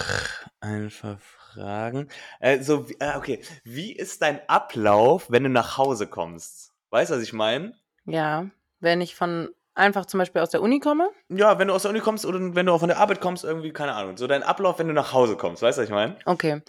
ein 0.60 0.90
paar 0.90 1.18
Fragen. 1.18 2.08
Äh, 2.40 2.62
so, 2.62 2.86
äh, 2.98 3.16
okay, 3.16 3.42
wie 3.64 3.92
ist 3.92 4.22
dein 4.22 4.40
Ablauf, 4.48 5.30
wenn 5.30 5.44
du 5.44 5.50
nach 5.50 5.76
Hause 5.76 6.06
kommst? 6.06 6.72
Weißt 6.88 7.10
du, 7.10 7.16
was 7.16 7.22
ich 7.22 7.34
meine? 7.34 7.74
Ja, 8.06 8.46
wenn 8.80 9.02
ich 9.02 9.14
von 9.14 9.50
einfach 9.74 10.06
zum 10.06 10.18
Beispiel 10.18 10.40
aus 10.40 10.50
der 10.50 10.62
Uni 10.62 10.80
komme, 10.80 11.10
Ja, 11.28 11.58
wenn 11.58 11.68
du 11.68 11.74
aus 11.74 11.82
der 11.82 11.90
Uni 11.90 12.00
kommst 12.00 12.24
oder 12.24 12.38
wenn 12.54 12.64
du 12.64 12.72
auch 12.72 12.80
von 12.80 12.88
der 12.88 12.98
Arbeit 12.98 13.20
kommst, 13.20 13.44
irgendwie, 13.44 13.72
keine 13.72 13.94
Ahnung. 13.94 14.16
So 14.16 14.26
dein 14.26 14.42
Ablauf, 14.42 14.78
wenn 14.78 14.88
du 14.88 14.94
nach 14.94 15.12
Hause 15.12 15.36
kommst, 15.36 15.60
weißt 15.60 15.76
du, 15.76 15.82
was 15.82 15.88
ich 15.88 15.94
meine? 15.94 16.16
okay. 16.24 16.62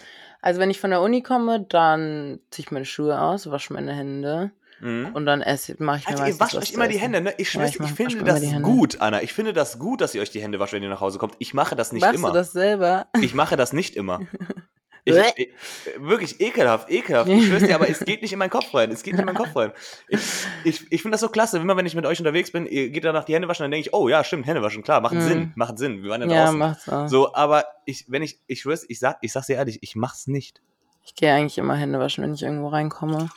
Also 0.45 0.59
wenn 0.59 0.69
ich 0.69 0.79
von 0.79 0.91
der 0.91 1.01
Uni 1.01 1.23
komme, 1.23 1.65
dann 1.67 2.39
ziehe 2.51 2.65
ich 2.65 2.71
meine 2.71 2.85
Schuhe 2.85 3.19
aus, 3.19 3.49
wasche 3.49 3.73
meine 3.73 3.93
Hände 3.93 4.51
Mhm. 4.81 5.11
und 5.13 5.25
dann 5.25 5.41
esse, 5.41 5.73
mache 5.79 5.99
ich 5.99 6.05
mir 6.05 6.11
Alter, 6.11 6.27
ihr 6.27 6.39
wascht 6.39 6.55
was 6.55 6.63
euch 6.63 6.73
immer 6.73 6.87
die. 6.89 6.99
Hände, 6.99 7.21
ne? 7.21 7.33
Ich, 7.37 7.53
Ja, 7.53 7.63
ich 7.65 7.79
ich, 7.79 7.91
finde 7.93 8.23
das 8.25 8.43
gut, 8.61 8.99
Anna. 8.99 9.23
Ich 9.23 9.33
finde 9.33 9.53
das 9.53 9.79
gut, 9.79 10.01
dass 10.01 10.13
ihr 10.13 10.21
euch 10.21 10.31
die 10.31 10.41
Hände 10.41 10.59
wascht, 10.59 10.73
wenn 10.73 10.83
ihr 10.83 10.89
nach 10.89 10.99
Hause 10.99 11.17
kommt. 11.17 11.33
Ich 11.39 11.53
mache 11.53 11.75
das 11.77 11.93
nicht 11.93 12.01
Machst 12.01 12.15
immer. 12.15 12.27
du 12.27 12.33
das 12.35 12.51
selber? 12.51 13.07
Ich 13.21 13.33
mache 13.33 13.55
das 13.55 13.71
nicht 13.73 13.95
immer. 13.95 14.19
Ich, 15.07 15.15
ich, 15.37 15.49
wirklich 15.97 16.41
ekelhaft, 16.41 16.89
ekelhaft. 16.89 17.29
Ich 17.29 17.45
schwör's 17.45 17.63
dir, 17.63 17.75
aber 17.75 17.87
es 17.87 17.99
geht 17.99 18.21
nicht 18.23 18.33
in 18.33 18.39
meinen 18.39 18.49
Kopf 18.49 18.73
rein. 18.73 18.89
Es 18.91 19.03
geht 19.03 19.13
nicht 19.13 19.19
in 19.19 19.25
meinen 19.25 19.35
Kopf 19.37 19.55
rein. 19.55 19.71
Ich, 20.07 20.19
ich, 20.63 20.91
ich 20.91 21.01
finde 21.03 21.13
das 21.13 21.21
so 21.21 21.29
klasse. 21.29 21.57
Immer 21.59 21.77
wenn 21.77 21.85
ich 21.85 21.93
mit 21.95 22.05
euch 22.07 22.17
unterwegs 22.19 22.51
bin, 22.51 22.65
ihr 22.65 22.89
geht 22.89 23.03
danach 23.05 23.23
die 23.23 23.35
Hände 23.35 23.47
waschen, 23.47 23.63
dann 23.63 23.71
denke 23.71 23.87
ich, 23.87 23.93
oh 23.93 24.09
ja, 24.09 24.23
stimmt, 24.23 24.47
Hände 24.47 24.61
waschen, 24.63 24.81
klar, 24.83 25.01
macht 25.01 25.13
Mhm. 25.13 25.21
Sinn, 25.21 25.51
macht 25.55 25.77
Sinn. 25.77 26.01
Wir 26.03 26.09
waren 26.09 26.21
ja 26.21 26.27
Ja, 26.27 26.43
draußen. 26.45 26.57
macht's 26.59 26.89
auch. 26.89 27.07
so, 27.07 27.33
aber 27.35 27.65
ich, 27.85 28.05
wenn 28.07 28.23
ich, 28.23 28.39
ich 28.47 28.61
schwör's, 28.61 28.83
ich 28.89 28.99
sag, 28.99 29.17
ich 29.21 29.31
sag's 29.31 29.45
dir 29.47 29.57
ehrlich, 29.57 29.77
ich 29.81 29.95
mach's 29.95 30.25
nicht. 30.27 30.61
Ich 31.03 31.13
gehe 31.13 31.31
eigentlich 31.31 31.59
immer 31.59 31.75
Hände 31.75 31.99
waschen, 31.99 32.23
wenn 32.23 32.33
ich 32.33 32.41
irgendwo 32.41 32.69
reinkomme. 32.69 33.29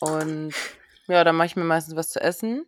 Und 0.00 0.52
ja, 1.06 1.24
dann 1.24 1.36
mache 1.36 1.46
ich 1.46 1.56
mir 1.56 1.64
meistens 1.64 1.96
was 1.96 2.10
zu 2.10 2.20
essen. 2.20 2.66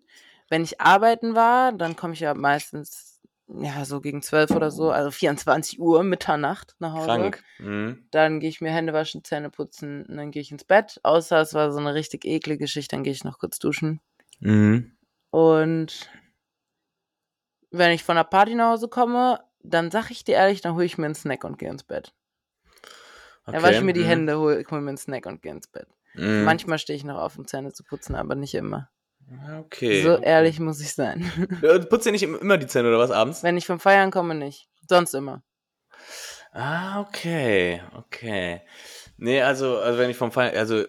Wenn 0.49 0.63
ich 0.65 0.81
arbeiten 0.81 1.35
war, 1.35 1.73
dann 1.73 1.97
komme 1.97 2.15
ich 2.15 2.21
ja 2.21 2.35
meistens 2.35 3.10
ja 3.59 3.85
so 3.85 4.01
gegen 4.01 4.23
12 4.23 4.51
oder 4.53 4.71
so, 4.71 4.91
also 4.91 5.11
24 5.11 5.81
Uhr 5.81 6.03
Mitternacht 6.03 6.77
nach 6.79 6.93
Hause. 6.93 7.07
Krank. 7.07 7.45
Mhm. 7.59 8.07
Dann 8.11 8.41
gehe 8.41 8.49
ich 8.49 8.61
mir 8.61 8.71
Hände 8.71 8.93
waschen, 8.93 9.25
Zähne 9.25 9.51
putzen 9.51 10.05
und 10.07 10.17
dann 10.17 10.31
gehe 10.31 10.43
ich 10.43 10.51
ins 10.51 10.65
Bett. 10.65 11.01
Außer 11.03 11.41
es 11.41 11.55
war 11.55 11.73
so 11.73 11.79
eine 11.79 11.95
richtig 11.95 12.25
eklige 12.25 12.65
Geschichte, 12.65 12.97
dann 12.97 13.05
gehe 13.05 13.13
ich 13.13 13.25
noch 13.25 13.39
kurz 13.39 13.59
duschen. 13.59 14.01
Mhm. 14.41 14.97
Und 15.31 16.11
wenn 17.71 17.93
ich 17.93 18.05
von 18.05 18.17
der 18.17 18.25
Party 18.25 18.55
nach 18.55 18.73
Hause 18.73 18.89
komme, 18.89 19.41
dann 19.63 19.91
sag 19.91 20.11
ich 20.11 20.25
dir 20.25 20.37
ehrlich, 20.37 20.61
dann 20.61 20.75
hole 20.75 20.85
ich 20.85 20.99
mir 20.99 21.07
einen 21.07 21.15
Snack 21.15 21.45
und 21.45 21.59
gehe 21.59 21.71
ins 21.71 21.85
Bett. 21.85 22.15
Dann 23.47 23.63
wasche 23.63 23.79
ich 23.79 23.83
mir 23.83 23.93
die 23.93 24.01
mhm. 24.01 24.07
Hände, 24.07 24.39
hole 24.39 24.65
hol 24.71 24.81
mir 24.81 24.91
einen 24.91 24.99
Snack 24.99 25.27
und 25.27 25.43
gehe 25.43 25.53
ins 25.53 25.67
Bett. 25.67 25.89
Mhm. 26.15 26.45
Manchmal 26.45 26.79
stehe 26.79 26.97
ich 26.97 27.05
noch 27.05 27.19
auf, 27.19 27.39
um 27.39 27.47
Zähne 27.47 27.73
zu 27.73 27.85
putzen, 27.85 28.15
aber 28.15 28.35
nicht 28.35 28.55
immer. 28.55 28.91
Okay. 29.61 30.03
so 30.03 30.17
ehrlich 30.19 30.59
muss 30.61 30.81
ich 30.81 30.93
sein. 30.95 31.31
Putzt 31.89 32.07
ihr 32.07 32.13
nicht 32.13 32.23
im- 32.25 32.39
immer 32.39 32.59
die 32.59 32.67
Zähne 32.67 32.89
oder 32.89 32.99
was 32.99 33.11
abends? 33.11 33.43
Wenn 33.43 33.57
ich 33.57 33.67
vom 33.67 33.79
Feiern 33.81 34.11
komme, 34.11 34.35
nicht. 34.35 34.69
Sonst 34.89 35.15
immer. 35.15 35.43
Ah, 36.53 37.01
okay, 37.01 37.81
okay. 37.97 38.63
Nee, 39.19 39.43
also, 39.43 39.79
also 39.79 39.99
wenn 39.99 40.11
ich 40.11 40.17
vom 40.17 40.33
Feiern, 40.33 40.57
also, 40.57 40.85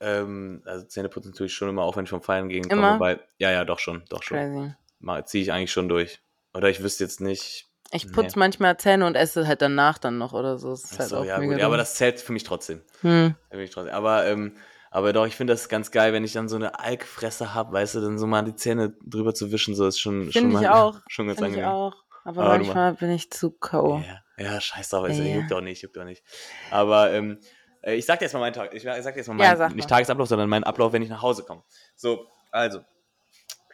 ähm, 0.00 0.62
also 0.64 0.86
Zähne 0.86 1.08
putzen 1.08 1.32
tue 1.34 1.46
ich 1.46 1.54
schon 1.54 1.68
immer, 1.68 1.82
auch 1.82 1.96
wenn 1.96 2.04
ich 2.04 2.10
vom 2.10 2.22
Feiern 2.22 2.48
gegenkomme, 2.48 2.80
Immer? 2.82 3.00
weil, 3.00 3.20
ja, 3.38 3.50
ja, 3.50 3.64
doch 3.64 3.78
schon, 3.78 4.04
doch 4.08 4.22
schon. 4.22 4.38
Crazy. 4.38 4.74
Mal 5.00 5.26
ziehe 5.26 5.42
ich 5.42 5.52
eigentlich 5.52 5.72
schon 5.72 5.88
durch. 5.88 6.20
Oder 6.54 6.70
ich 6.70 6.82
wüsste 6.82 7.04
jetzt 7.04 7.20
nicht. 7.20 7.68
Ich 7.90 8.06
Nee. 8.06 8.12
putze 8.12 8.38
manchmal 8.38 8.78
Zähne 8.78 9.04
und 9.06 9.16
esse 9.16 9.46
halt 9.46 9.60
danach 9.60 9.98
dann 9.98 10.16
noch 10.16 10.32
oder 10.32 10.56
so. 10.58 10.70
Das 10.70 10.84
ist 10.84 10.98
halt 10.98 11.08
so, 11.10 11.18
auch 11.18 11.24
ja, 11.24 11.38
mega 11.38 11.52
gut, 11.52 11.60
ja, 11.60 11.66
aber 11.66 11.76
das 11.76 11.94
zählt 11.94 12.20
für 12.20 12.32
mich 12.32 12.44
trotzdem. 12.44 12.80
Hm. 13.02 13.34
Für 13.50 13.56
mich 13.58 13.70
trotzdem. 13.70 13.92
Aber, 13.94 14.26
ähm, 14.26 14.56
aber 14.92 15.12
doch, 15.12 15.26
ich 15.26 15.34
finde 15.34 15.52
das 15.54 15.68
ganz 15.68 15.90
geil, 15.90 16.12
wenn 16.12 16.22
ich 16.22 16.32
dann 16.34 16.48
so 16.48 16.56
eine 16.56 16.78
Alkfresse 16.78 17.54
habe, 17.54 17.72
weißt 17.72 17.96
du, 17.96 18.00
dann 18.00 18.18
so 18.18 18.26
mal 18.26 18.42
die 18.42 18.54
Zähne 18.54 18.94
drüber 19.04 19.34
zu 19.34 19.50
wischen, 19.50 19.74
so 19.74 19.86
ist 19.86 19.98
schon, 19.98 20.24
schon 20.30 20.32
Finde 20.32 20.56
ich 20.56 20.62
mal- 20.62 20.72
auch. 20.72 21.00
Schon 21.08 21.26
ganz 21.26 21.38
Finde 21.38 21.58
ich 21.58 21.64
angenehm. 21.64 21.74
auch. 21.76 21.94
Aber 22.24 22.42
Aber 22.44 22.58
du 22.58 22.64
manchmal 22.64 22.94
bin 22.94 23.10
ich 23.10 23.30
zu 23.32 23.50
K.O. 23.50 24.00
Ja, 24.38 24.44
ja, 24.44 24.60
scheiß 24.60 24.90
drauf, 24.90 25.04
also, 25.04 25.22
Ja. 25.22 25.36
juckt 25.36 25.50
doch 25.50 25.60
nicht, 25.60 25.82
juckt 25.82 25.96
doch 25.96 26.04
nicht. 26.04 26.22
Aber 26.70 27.10
ähm, 27.12 27.38
äh, 27.82 27.94
ich 27.96 28.06
sag 28.06 28.20
dir 28.20 28.26
jetzt 28.26 28.32
mal 28.34 28.38
meinen 28.38 28.52
Tag, 28.52 28.72
ich 28.74 28.82
sag 28.84 28.94
dir 29.14 29.16
jetzt 29.18 29.26
mal 29.26 29.36
Ja, 29.40 29.48
meinen, 29.48 29.56
sag 29.58 29.74
nicht. 29.74 29.88
Tagesablauf, 29.88 30.28
sondern 30.28 30.48
meinen 30.48 30.62
Ablauf, 30.64 30.92
wenn 30.92 31.02
ich 31.02 31.08
nach 31.08 31.22
Hause 31.22 31.42
komme. 31.42 31.62
So, 31.96 32.26
also, 32.52 32.80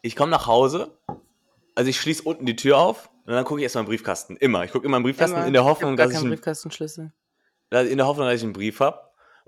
ich 0.01 0.16
komme 0.16 0.31
nach 0.31 0.47
Hause, 0.47 0.97
also 1.75 1.91
ich 1.91 2.01
schließe 2.01 2.23
unten 2.23 2.47
die 2.47 2.57
Tür 2.57 2.79
auf, 2.79 3.11
Und 3.27 3.35
dann 3.35 3.45
gucke 3.45 3.61
ich 3.61 3.64
erstmal 3.64 3.85
im 3.85 3.89
Briefkasten. 3.91 4.37
Immer. 4.39 4.64
Ich 4.64 4.73
gucke 4.73 4.87
immer 4.87 4.97
im 4.97 5.03
Briefkasten 5.03 5.37
Immer. 5.37 5.47
in 5.47 5.53
der 5.53 5.62
Ich 5.62 5.69
Hoffnung, 5.69 5.97
gar 5.97 6.07
dass 6.07 6.14
ich, 6.14 6.21
einen, 6.21 6.31
Briefkastenschlüssel. 6.31 7.12
in 7.71 7.97
der 7.99 8.07
Hoffnung, 8.07 8.27
dass 8.27 8.37
ich 8.37 8.43
einen 8.45 8.55
Brief 8.55 8.81
habe. 8.81 8.99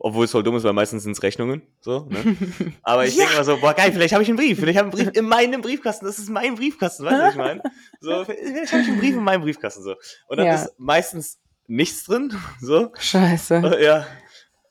Obwohl 0.03 0.25
es 0.25 0.31
voll 0.31 0.43
dumm 0.43 0.57
ist, 0.57 0.65
weil 0.65 0.73
meistens 0.73 1.03
sind 1.03 1.13
es 1.13 1.23
Rechnungen. 1.23 1.61
So, 1.83 2.07
ne? 2.09 2.37
Aber 2.83 3.05
ich 3.05 3.15
denke 3.17 3.35
immer 3.35 3.45
so, 3.45 3.59
boah, 3.59 3.75
geil, 3.75 3.93
vielleicht 3.93 4.15
habe 4.15 4.23
ich 4.23 4.31
einen 4.31 4.39
Brief. 4.39 4.59
Vielleicht 4.59 4.79
habe 4.79 4.89
ich 4.89 4.95
einen 4.95 5.05
Brief 5.11 5.17
in 5.19 5.29
meinem 5.29 5.61
Briefkasten. 5.61 6.07
Das 6.07 6.19
ist 6.19 6.31
mein 6.31 6.55
Briefkasten, 6.55 7.05
weißt 7.05 7.17
du, 7.19 7.23
was 7.25 7.31
ich 7.33 7.37
meine? 7.39 7.63
So, 8.01 8.25
vielleicht 8.25 8.73
habe 8.73 8.83
ich 8.83 8.89
einen 8.89 8.99
Brief 8.99 9.15
in 9.17 9.23
meinem 9.23 9.43
Briefkasten. 9.43 9.83
So. 9.83 9.95
Und 10.29 10.39
dann 10.39 10.47
Ja. 10.47 10.55
ist 10.55 10.73
meistens 10.79 11.39
nichts 11.67 12.05
drin. 12.05 12.33
So. 12.63 12.91
Scheiße. 12.99 13.57
Äh, 13.57 13.85
Ja, 13.85 14.07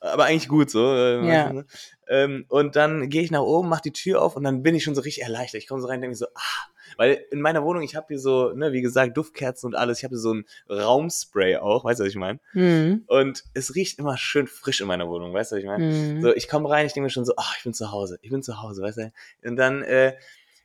aber 0.01 0.25
eigentlich 0.25 0.47
gut 0.47 0.71
so. 0.71 0.83
äh, 0.95 1.27
Ja. 1.27 1.53
ne? 1.53 1.65
ähm, 2.09 2.45
und 2.49 2.75
dann 2.75 3.09
gehe 3.09 3.21
ich 3.21 3.29
nach 3.29 3.41
oben, 3.41 3.69
mache 3.69 3.83
die 3.83 3.93
Tür 3.93 4.23
auf 4.23 4.35
und 4.35 4.43
dann 4.43 4.63
bin 4.63 4.73
ich 4.73 4.83
schon 4.83 4.95
so 4.95 5.01
richtig 5.01 5.23
erleichtert. 5.23 5.61
Ich 5.61 5.67
komme 5.67 5.79
so 5.81 5.87
rein 5.87 5.97
und 5.97 6.01
denke 6.01 6.15
so, 6.17 6.25
ah, 6.33 6.67
weil 6.99 7.25
in 7.31 7.39
meiner 7.39 7.63
Wohnung, 7.63 7.81
ich 7.81 7.95
habe 7.95 8.07
hier 8.09 8.19
so, 8.19 8.51
ne, 8.51 8.73
wie 8.73 8.81
gesagt, 8.81 9.15
Duftkerzen 9.15 9.67
und 9.67 9.75
alles. 9.75 9.99
Ich 9.99 10.03
habe 10.03 10.17
so 10.17 10.33
ein 10.33 10.45
Raumspray 10.69 11.55
auch, 11.55 11.85
weißt 11.85 12.01
du, 12.01 12.03
was 12.03 12.09
ich 12.09 12.17
meine? 12.17 12.41
Hm. 12.51 13.05
Und 13.07 13.45
es 13.53 13.73
riecht 13.73 13.99
immer 13.99 14.17
schön 14.17 14.47
frisch 14.47 14.81
in 14.81 14.87
meiner 14.87 15.07
Wohnung, 15.07 15.33
weißt 15.33 15.53
du, 15.53 15.55
was 15.55 15.61
ich 15.61 15.65
meine? 15.65 15.93
Hm. 15.93 16.21
So, 16.21 16.35
ich 16.35 16.49
komme 16.49 16.69
rein, 16.69 16.85
ich 16.85 16.91
denke 16.91 17.05
mir 17.05 17.09
schon 17.09 17.23
so, 17.23 17.31
ach, 17.37 17.55
ich 17.57 17.63
bin 17.63 17.73
zu 17.73 17.93
Hause, 17.93 18.19
ich 18.21 18.29
bin 18.31 18.43
zu 18.43 18.61
Hause, 18.61 18.81
weißt 18.81 18.97
du? 18.97 19.13
Und 19.45 19.55
dann, 19.55 19.81
äh, 19.83 20.17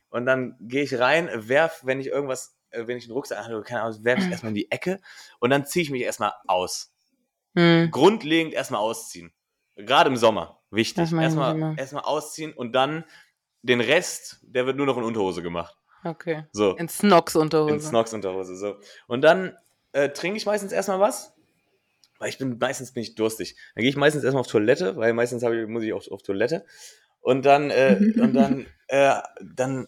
und 0.09 0.25
dann 0.25 0.57
gehe 0.59 0.83
ich 0.83 0.99
rein, 0.99 1.29
werf, 1.33 1.83
wenn 1.85 2.01
ich 2.01 2.07
irgendwas, 2.07 2.57
äh, 2.71 2.85
wenn 2.85 2.97
ich 2.97 3.05
einen 3.05 3.13
Rucksack 3.13 3.37
habe, 3.37 3.63
keine 3.63 3.83
Ahnung, 3.83 4.03
werf 4.03 4.19
ich 4.19 4.29
erstmal 4.29 4.49
in 4.49 4.55
die 4.55 4.69
Ecke 4.69 4.99
und 5.39 5.51
dann 5.51 5.65
ziehe 5.65 5.83
ich 5.83 5.89
mich 5.89 6.01
erstmal 6.01 6.33
aus 6.47 6.91
Hm. 7.55 7.91
grundlegend 7.91 8.53
erstmal 8.53 8.81
ausziehen. 8.81 9.31
Gerade 9.77 10.09
im 10.09 10.17
Sommer. 10.17 10.59
Wichtig. 10.69 11.13
Erstmal, 11.13 11.77
erstmal 11.77 12.03
ausziehen 12.03 12.51
und 12.51 12.73
dann 12.73 13.05
den 13.61 13.79
Rest, 13.79 14.41
der 14.41 14.65
wird 14.65 14.75
nur 14.75 14.85
noch 14.85 14.97
in 14.97 15.03
Unterhose 15.03 15.41
gemacht. 15.41 15.77
Okay. 16.05 16.45
So. 16.51 16.75
In 16.75 16.87
Snox-Unterhose. 16.87 17.73
In 17.73 17.81
Snox-Unterhose. 17.81 18.55
So. 18.55 18.75
Und 19.07 19.21
dann 19.21 19.57
äh, 19.91 20.09
trinke 20.09 20.37
ich 20.37 20.45
meistens 20.45 20.71
erstmal 20.71 20.99
was. 20.99 21.33
Weil 22.19 22.29
ich 22.29 22.37
bin, 22.37 22.57
meistens 22.59 22.93
bin 22.93 23.03
ich 23.03 23.15
durstig. 23.15 23.55
Dann 23.73 23.81
gehe 23.81 23.89
ich 23.89 23.97
meistens 23.97 24.23
erstmal 24.23 24.41
auf 24.41 24.47
Toilette, 24.47 24.95
weil 24.95 25.13
meistens 25.13 25.43
habe 25.43 25.59
ich, 25.59 25.67
muss 25.67 25.83
ich 25.83 25.93
auch 25.93 26.07
auf 26.11 26.21
Toilette. 26.21 26.65
Und 27.19 27.43
dann, 27.43 27.71
äh, 27.71 27.97
und 28.21 28.33
dann, 28.33 28.67
äh, 28.87 29.15
dann 29.41 29.87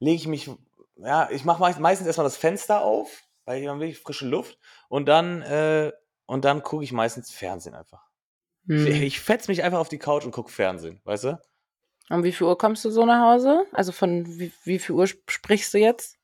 lege 0.00 0.16
ich 0.16 0.26
mich, 0.26 0.50
ja, 0.96 1.30
ich 1.30 1.44
mache 1.44 1.60
meist, 1.60 1.78
meistens 1.78 2.08
erstmal 2.08 2.26
das 2.26 2.36
Fenster 2.36 2.82
auf, 2.82 3.22
weil 3.44 3.60
ich 3.60 3.66
dann 3.66 3.78
wirklich 3.78 4.00
frische 4.00 4.26
Luft. 4.26 4.58
Und 4.88 5.06
dann, 5.06 5.42
äh, 5.42 5.92
und 6.26 6.44
dann 6.44 6.62
gucke 6.62 6.84
ich 6.84 6.92
meistens 6.92 7.30
Fernsehen 7.30 7.74
einfach. 7.74 8.02
Hm. 8.66 8.86
Ich, 8.88 9.02
ich 9.02 9.20
fetz 9.20 9.46
mich 9.46 9.62
einfach 9.62 9.78
auf 9.78 9.88
die 9.88 9.98
Couch 9.98 10.24
und 10.24 10.32
gucke 10.32 10.50
Fernsehen, 10.50 11.00
weißt 11.04 11.24
du? 11.24 11.38
Um 12.10 12.24
wie 12.24 12.32
viel 12.32 12.46
Uhr 12.46 12.58
kommst 12.58 12.84
du 12.84 12.90
so 12.90 13.06
nach 13.06 13.20
Hause? 13.20 13.64
Also 13.72 13.92
von 13.92 14.26
wie, 14.38 14.52
wie 14.64 14.78
viel 14.78 14.94
Uhr 14.96 15.04
sp- 15.06 15.22
sprichst 15.30 15.72
du 15.74 15.78
jetzt? 15.78 16.16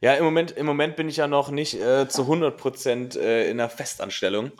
Ja, 0.00 0.14
im 0.14 0.24
Moment, 0.24 0.52
im 0.52 0.66
Moment 0.66 0.96
bin 0.96 1.08
ich 1.08 1.16
ja 1.16 1.26
noch 1.26 1.50
nicht 1.50 1.74
äh, 1.80 2.08
zu 2.08 2.26
100% 2.26 3.16
äh, 3.18 3.50
in 3.50 3.58
einer 3.58 3.68
Festanstellung. 3.70 4.52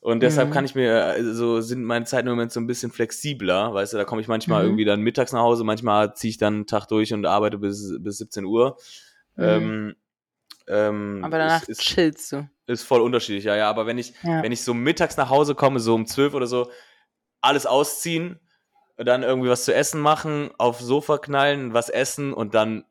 Und 0.00 0.20
deshalb 0.20 0.48
Mhm. 0.48 0.52
kann 0.52 0.64
ich 0.64 0.74
mir, 0.74 1.04
also 1.04 1.60
sind 1.60 1.82
meine 1.84 2.04
Zeiten 2.04 2.28
im 2.28 2.34
Moment 2.34 2.52
so 2.52 2.60
ein 2.60 2.66
bisschen 2.66 2.92
flexibler, 2.92 3.74
weißt 3.74 3.92
du, 3.92 3.96
da 3.96 4.04
komme 4.04 4.20
ich 4.20 4.28
manchmal 4.28 4.62
Mhm. 4.62 4.66
irgendwie 4.68 4.84
dann 4.84 5.00
mittags 5.00 5.32
nach 5.32 5.40
Hause, 5.40 5.64
manchmal 5.64 6.14
ziehe 6.14 6.30
ich 6.30 6.38
dann 6.38 6.54
einen 6.54 6.66
Tag 6.66 6.86
durch 6.86 7.12
und 7.12 7.26
arbeite 7.26 7.58
bis, 7.58 7.92
bis 7.98 8.18
17 8.18 8.44
Uhr. 8.44 8.76
Mhm. 9.36 9.44
Ähm, 9.44 9.96
ähm, 10.68 11.20
Aber 11.24 11.38
danach 11.38 11.62
ist, 11.62 11.68
ist, 11.70 11.80
chillst 11.80 12.32
du. 12.32 12.48
ist 12.66 12.82
voll 12.84 13.00
unterschiedlich, 13.00 13.44
ja, 13.44 13.56
ja, 13.56 13.68
aber 13.68 13.86
wenn 13.86 13.98
ich, 13.98 14.14
Ja. 14.22 14.42
wenn 14.42 14.52
ich 14.52 14.62
so 14.62 14.74
mittags 14.74 15.16
nach 15.16 15.30
Hause 15.30 15.54
komme, 15.54 15.80
so 15.80 15.94
um 15.94 16.06
12 16.06 16.34
oder 16.34 16.46
so, 16.46 16.70
alles 17.40 17.66
ausziehen, 17.66 18.40
dann 18.96 19.22
irgendwie 19.22 19.48
was 19.48 19.64
zu 19.64 19.74
essen 19.74 20.00
machen, 20.00 20.50
aufs 20.58 20.80
Sofa 20.80 21.18
knallen, 21.18 21.74
was 21.74 21.88
essen 21.88 22.32
und 22.32 22.54
dann 22.54 22.84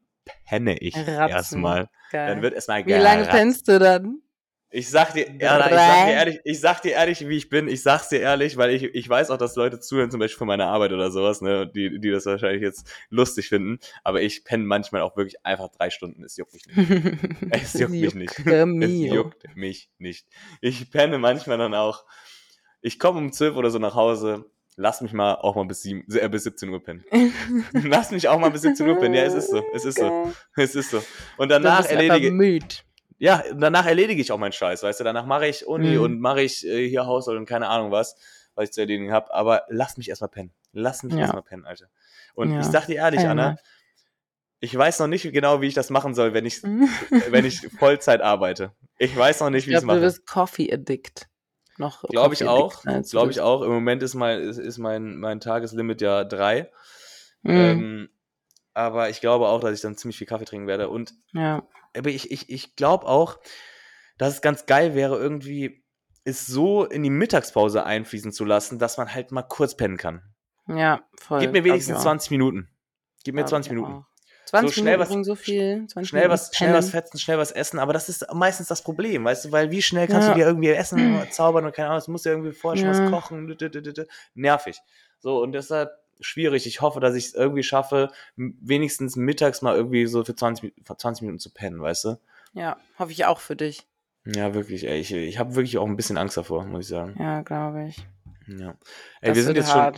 penne 0.45 0.77
ich 0.77 0.95
erstmal. 0.95 1.89
Geil. 2.11 2.27
Dann 2.27 2.41
wird 2.41 2.53
erstmal 2.53 2.85
wie 2.85 2.93
lange 2.93 3.25
pennst 3.25 3.67
du 3.67 3.79
dann? 3.79 4.21
Ich 4.71 4.89
sag 4.89 5.13
dir, 5.13 5.27
Erna, 5.39 5.67
ich 5.67 5.71
sag 5.71 6.05
dir 6.05 6.13
ehrlich, 6.13 6.39
ich 6.43 6.59
sag 6.59 6.81
dir 6.81 6.91
ehrlich, 6.91 7.27
wie 7.29 7.37
ich 7.37 7.47
bin. 7.47 7.69
Ich 7.69 7.81
sag's 7.81 8.09
dir 8.09 8.19
ehrlich, 8.19 8.57
weil 8.57 8.71
ich, 8.71 8.83
ich 8.83 9.07
weiß 9.07 9.29
auch, 9.29 9.37
dass 9.37 9.55
Leute 9.55 9.79
zuhören, 9.79 10.11
zum 10.11 10.19
Beispiel 10.19 10.37
von 10.37 10.47
meiner 10.47 10.67
Arbeit 10.67 10.91
oder 10.91 11.11
sowas, 11.11 11.39
ne, 11.39 11.65
die, 11.65 11.97
die 11.99 12.11
das 12.11 12.25
wahrscheinlich 12.25 12.61
jetzt 12.61 12.91
lustig 13.09 13.47
finden. 13.47 13.79
Aber 14.03 14.21
ich 14.21 14.43
penne 14.43 14.65
manchmal 14.65 15.01
auch 15.01 15.15
wirklich 15.15 15.45
einfach 15.45 15.69
drei 15.69 15.89
Stunden. 15.91 16.25
Es 16.25 16.35
juckt 16.35 16.53
mich 16.53 16.65
nicht. 16.65 16.81
Es 17.51 17.73
juckt 17.73 17.91
mich 17.91 18.15
nicht. 18.15 18.39
Es 18.81 19.13
juckt 19.13 19.55
mich 19.55 19.89
nicht. 19.97 20.27
Ich 20.59 20.91
penne 20.91 21.19
manchmal 21.19 21.57
dann 21.57 21.73
auch. 21.73 22.03
Ich 22.81 22.99
komme 22.99 23.19
um 23.19 23.31
12 23.31 23.55
oder 23.55 23.69
so 23.69 23.79
nach 23.79 23.95
Hause. 23.95 24.43
Lass 24.77 24.99
mich 25.01 25.13
mal 25.13 25.35
auch 25.35 25.55
mal 25.55 25.65
bis, 25.65 25.81
sieben, 25.83 26.03
äh, 26.13 26.27
bis 26.27 26.43
17 26.43 26.69
Uhr 26.69 26.83
pennen. 26.83 27.05
Lass 27.71 28.11
mich 28.11 28.27
auch 28.27 28.39
mal 28.39 28.49
bis 28.51 28.61
17 28.63 28.87
Uhr 28.87 28.95
pennen. 28.99 29.13
Ja, 29.15 29.23
es 29.23 29.33
ist 29.33 29.49
so. 29.49 29.63
Es 29.73 29.85
ist 29.85 29.97
so. 29.97 30.11
Es 30.57 30.75
ist 30.75 30.89
so. 30.91 31.01
Und 31.37 31.49
danach 31.49 31.85
erledige, 31.85 32.31
müde. 32.31 32.67
ja, 33.17 33.41
danach 33.55 33.85
erledige 33.85 34.21
ich 34.21 34.31
auch 34.33 34.37
meinen 34.37 34.51
Scheiß, 34.51 34.83
weißt 34.83 34.99
du, 34.99 35.03
danach 35.05 35.25
mache 35.25 35.47
ich 35.47 35.65
Uni 35.65 35.95
Mhm. 35.95 36.01
und 36.03 36.19
mache 36.19 36.41
ich 36.41 36.65
äh, 36.67 36.89
hier 36.89 37.05
Haushalt 37.05 37.37
und 37.37 37.45
keine 37.45 37.69
Ahnung 37.69 37.91
was, 37.91 38.17
was 38.55 38.65
ich 38.69 38.73
zu 38.73 38.81
erledigen 38.81 39.13
habe, 39.13 39.33
aber 39.33 39.63
lass 39.69 39.95
mich 39.97 40.09
erstmal 40.09 40.29
pennen. 40.29 40.51
Lass 40.73 41.03
mich 41.03 41.13
Ja. 41.13 41.21
erstmal 41.21 41.43
pennen, 41.43 41.65
Alter. 41.65 41.87
Und 42.33 42.51
Ja. 42.51 42.59
ich 42.59 42.65
sag 42.65 42.87
dir 42.87 42.95
ehrlich, 42.95 43.21
Einmal. 43.21 43.45
Anna, 43.51 43.57
ich 44.59 44.75
weiß 44.77 44.99
noch 44.99 45.07
nicht 45.07 45.31
genau, 45.31 45.61
wie 45.61 45.67
ich 45.67 45.73
das 45.73 45.89
machen 45.89 46.13
soll, 46.13 46.33
wenn 46.33 46.45
ich, 46.45 46.61
wenn 47.29 47.45
ich 47.45 47.61
Vollzeit 47.79 48.19
arbeite. 48.21 48.73
Ich 48.97 49.15
weiß 49.15 49.39
noch 49.39 49.49
nicht, 49.51 49.63
ich 49.63 49.67
wie 49.67 49.71
ich 49.71 49.77
es 49.77 49.83
glaube, 49.83 49.99
du 50.01 50.05
mache. 50.05 50.13
bist 50.13 50.27
Coffee 50.27 50.73
Addict. 50.73 51.27
Noch 51.77 52.03
Glaube 52.03 52.33
ich 52.33 52.47
auch, 52.47 52.83
glaube 52.83 53.31
ich 53.31 53.41
auch. 53.41 53.61
Im 53.61 53.71
Moment 53.71 54.01
ist 54.01 54.13
mein, 54.13 54.39
ist, 54.39 54.57
ist 54.57 54.77
mein, 54.77 55.17
mein 55.17 55.39
Tageslimit 55.39 56.01
ja 56.01 56.23
drei. 56.23 56.71
Mhm. 57.43 57.51
Ähm, 57.51 58.09
aber 58.73 59.09
ich 59.09 59.21
glaube 59.21 59.47
auch, 59.47 59.59
dass 59.59 59.73
ich 59.73 59.81
dann 59.81 59.97
ziemlich 59.97 60.17
viel 60.17 60.27
Kaffee 60.27 60.45
trinken 60.45 60.67
werde. 60.67 60.89
Und 60.89 61.13
ja. 61.33 61.63
aber 61.95 62.09
ich, 62.09 62.31
ich, 62.31 62.49
ich 62.49 62.75
glaube 62.75 63.07
auch, 63.07 63.39
dass 64.17 64.33
es 64.33 64.41
ganz 64.41 64.65
geil 64.65 64.95
wäre, 64.95 65.17
irgendwie 65.17 65.83
es 66.23 66.45
so 66.47 66.85
in 66.85 67.03
die 67.03 67.09
Mittagspause 67.09 67.85
einfließen 67.85 68.31
zu 68.31 68.45
lassen, 68.45 68.79
dass 68.79 68.97
man 68.97 69.13
halt 69.13 69.31
mal 69.31 69.43
kurz 69.43 69.75
pennen 69.75 69.97
kann. 69.97 70.21
ja, 70.67 71.03
voll. 71.19 71.39
Gib 71.39 71.51
mir 71.51 71.63
wenigstens 71.63 71.93
ich 71.93 71.99
auch. 71.99 72.03
20 72.03 72.31
Minuten. 72.31 72.69
Gib 73.23 73.35
mir 73.35 73.41
Glaub 73.41 73.49
20 73.49 73.71
ich 73.71 73.75
Minuten. 73.75 73.93
auch. 73.93 74.05
20 74.45 74.75
schnell 74.75 74.97
Minuten 74.97 75.19
was- 75.21 75.25
so 75.25 75.35
viel. 75.35 75.87
20 75.87 76.09
Schnell 76.09 76.21
Minuten 76.23 76.33
was, 76.33 76.55
schnell 76.55 76.73
was 76.73 76.89
fetzen, 76.89 77.17
schnell 77.19 77.37
was 77.37 77.51
essen, 77.51 77.79
aber 77.79 77.93
das 77.93 78.09
ist 78.09 78.25
meistens 78.33 78.67
das 78.67 78.81
Problem, 78.83 79.25
weißt 79.25 79.45
du, 79.45 79.51
weil 79.51 79.71
wie 79.71 79.81
schnell 79.81 80.07
kannst 80.07 80.27
Ja. 80.27 80.33
du 80.33 80.39
dir 80.39 80.45
irgendwie 80.45 80.69
Essen 80.69 81.21
zaubern 81.31 81.65
und 81.65 81.75
keine 81.75 81.87
Ahnung, 81.89 81.99
es 81.99 82.07
muss 82.07 82.23
ja 82.25 82.31
irgendwie 82.31 82.51
vorher 82.51 82.79
schon 82.83 82.93
Ja. 82.93 83.11
was 83.11 83.11
kochen, 83.11 83.57
nervig. 84.35 84.79
So, 85.19 85.41
und 85.41 85.51
deshalb 85.53 85.89
schwierig. 86.21 86.65
Ich 86.67 86.81
hoffe, 86.81 86.99
dass 86.99 87.15
ich 87.15 87.25
es 87.25 87.33
irgendwie 87.33 87.63
schaffe, 87.63 88.09
wenigstens 88.37 89.15
mittags 89.15 89.61
mal 89.61 89.75
irgendwie 89.75 90.05
so 90.05 90.23
für 90.23 90.35
20, 90.35 90.63
Mi- 90.71 90.73
für 90.85 90.95
20 90.97 91.23
Minuten 91.23 91.39
zu 91.39 91.49
pennen, 91.51 91.81
weißt 91.81 92.05
du? 92.05 92.19
Ja, 92.53 92.77
hoffe 92.97 93.11
ich 93.11 93.25
auch 93.25 93.39
für 93.39 93.55
dich. 93.55 93.85
Ja, 94.25 94.53
wirklich, 94.53 94.87
ey. 94.87 94.99
Ich, 94.99 95.11
ich 95.13 95.37
habe 95.39 95.55
wirklich 95.55 95.77
auch 95.77 95.85
ein 95.85 95.97
bisschen 95.97 96.17
Angst 96.17 96.37
davor, 96.37 96.63
muss 96.65 96.85
ich 96.85 96.87
sagen. 96.87 97.15
Ja, 97.19 97.41
glaube 97.41 97.87
ich. 97.89 97.97
Ja. 98.47 98.75
Ey, 99.21 99.29
Das 99.29 99.35
wir 99.35 99.43
sind 99.43 99.55
jetzt 99.57 99.71
schon, 99.71 99.93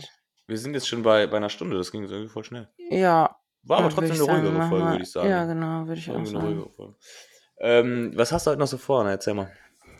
wir 0.46 0.58
sind 0.58 0.74
jetzt 0.74 0.88
schon 0.88 1.02
bei, 1.02 1.26
bei 1.26 1.36
einer 1.36 1.50
Stunde, 1.50 1.76
das 1.78 1.92
ging 1.92 2.06
so 2.06 2.14
irgendwie 2.14 2.32
voll 2.32 2.44
schnell. 2.44 2.68
Ja. 2.90 3.36
War 3.68 3.78
aber 3.78 3.86
würd 3.86 3.94
trotzdem 3.94 4.16
eine 4.16 4.24
sagen, 4.24 4.46
ruhigere 4.46 4.68
Folge, 4.68 4.86
würde 4.86 5.02
ich 5.02 5.10
sagen. 5.10 5.28
Ja, 5.28 5.44
genau, 5.44 5.86
würde 5.86 6.00
ich 6.00 6.10
auch 6.10 6.24
sagen. 6.24 6.94
Ähm, 7.60 8.12
was 8.14 8.32
hast 8.32 8.46
du 8.46 8.50
heute 8.50 8.60
noch 8.60 8.66
so 8.66 8.78
vor? 8.78 9.04
Na, 9.04 9.10
erzähl 9.10 9.34
mal. 9.34 9.50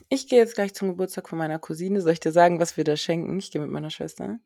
Ich 0.09 0.29
gehe 0.29 0.39
jetzt 0.39 0.55
gleich 0.55 0.75
zum 0.75 0.89
Geburtstag 0.89 1.29
von 1.29 1.39
meiner 1.39 1.59
Cousine. 1.59 2.01
Soll 2.01 2.13
ich 2.13 2.21
dir 2.21 2.33
sagen, 2.33 2.61
was 2.61 2.77
wir 2.77 2.85
da 2.85 2.97
schenken? 2.97 3.39
Ich 3.39 3.51
gehe 3.51 3.61
mit 3.61 3.71
meiner 3.71 3.91
Schwester. 3.91 4.39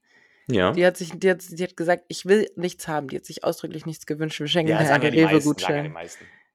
Ja. 0.49 0.73
Die 0.73 0.85
hat 0.85 0.97
sich, 0.97 1.13
die 1.15 1.31
hat, 1.31 1.41
die 1.49 1.63
hat 1.63 1.77
gesagt, 1.77 2.05
ich 2.09 2.27
will 2.27 2.51
nichts 2.57 2.89
haben. 2.89 3.09
Die 3.09 3.17
hat 3.17 3.25
sich 3.25 3.45
ausdrücklich 3.45 3.87
nichts 3.87 4.07
gewünscht. 4.07 4.41
Wir 4.41 4.49
schenken 4.49 4.73
Ja, 4.73 4.83
ja, 4.83 4.89
ja 4.89 4.95
einen 4.95 5.15
ja 5.15 5.29
Rewe-Gutschein. 5.29 5.95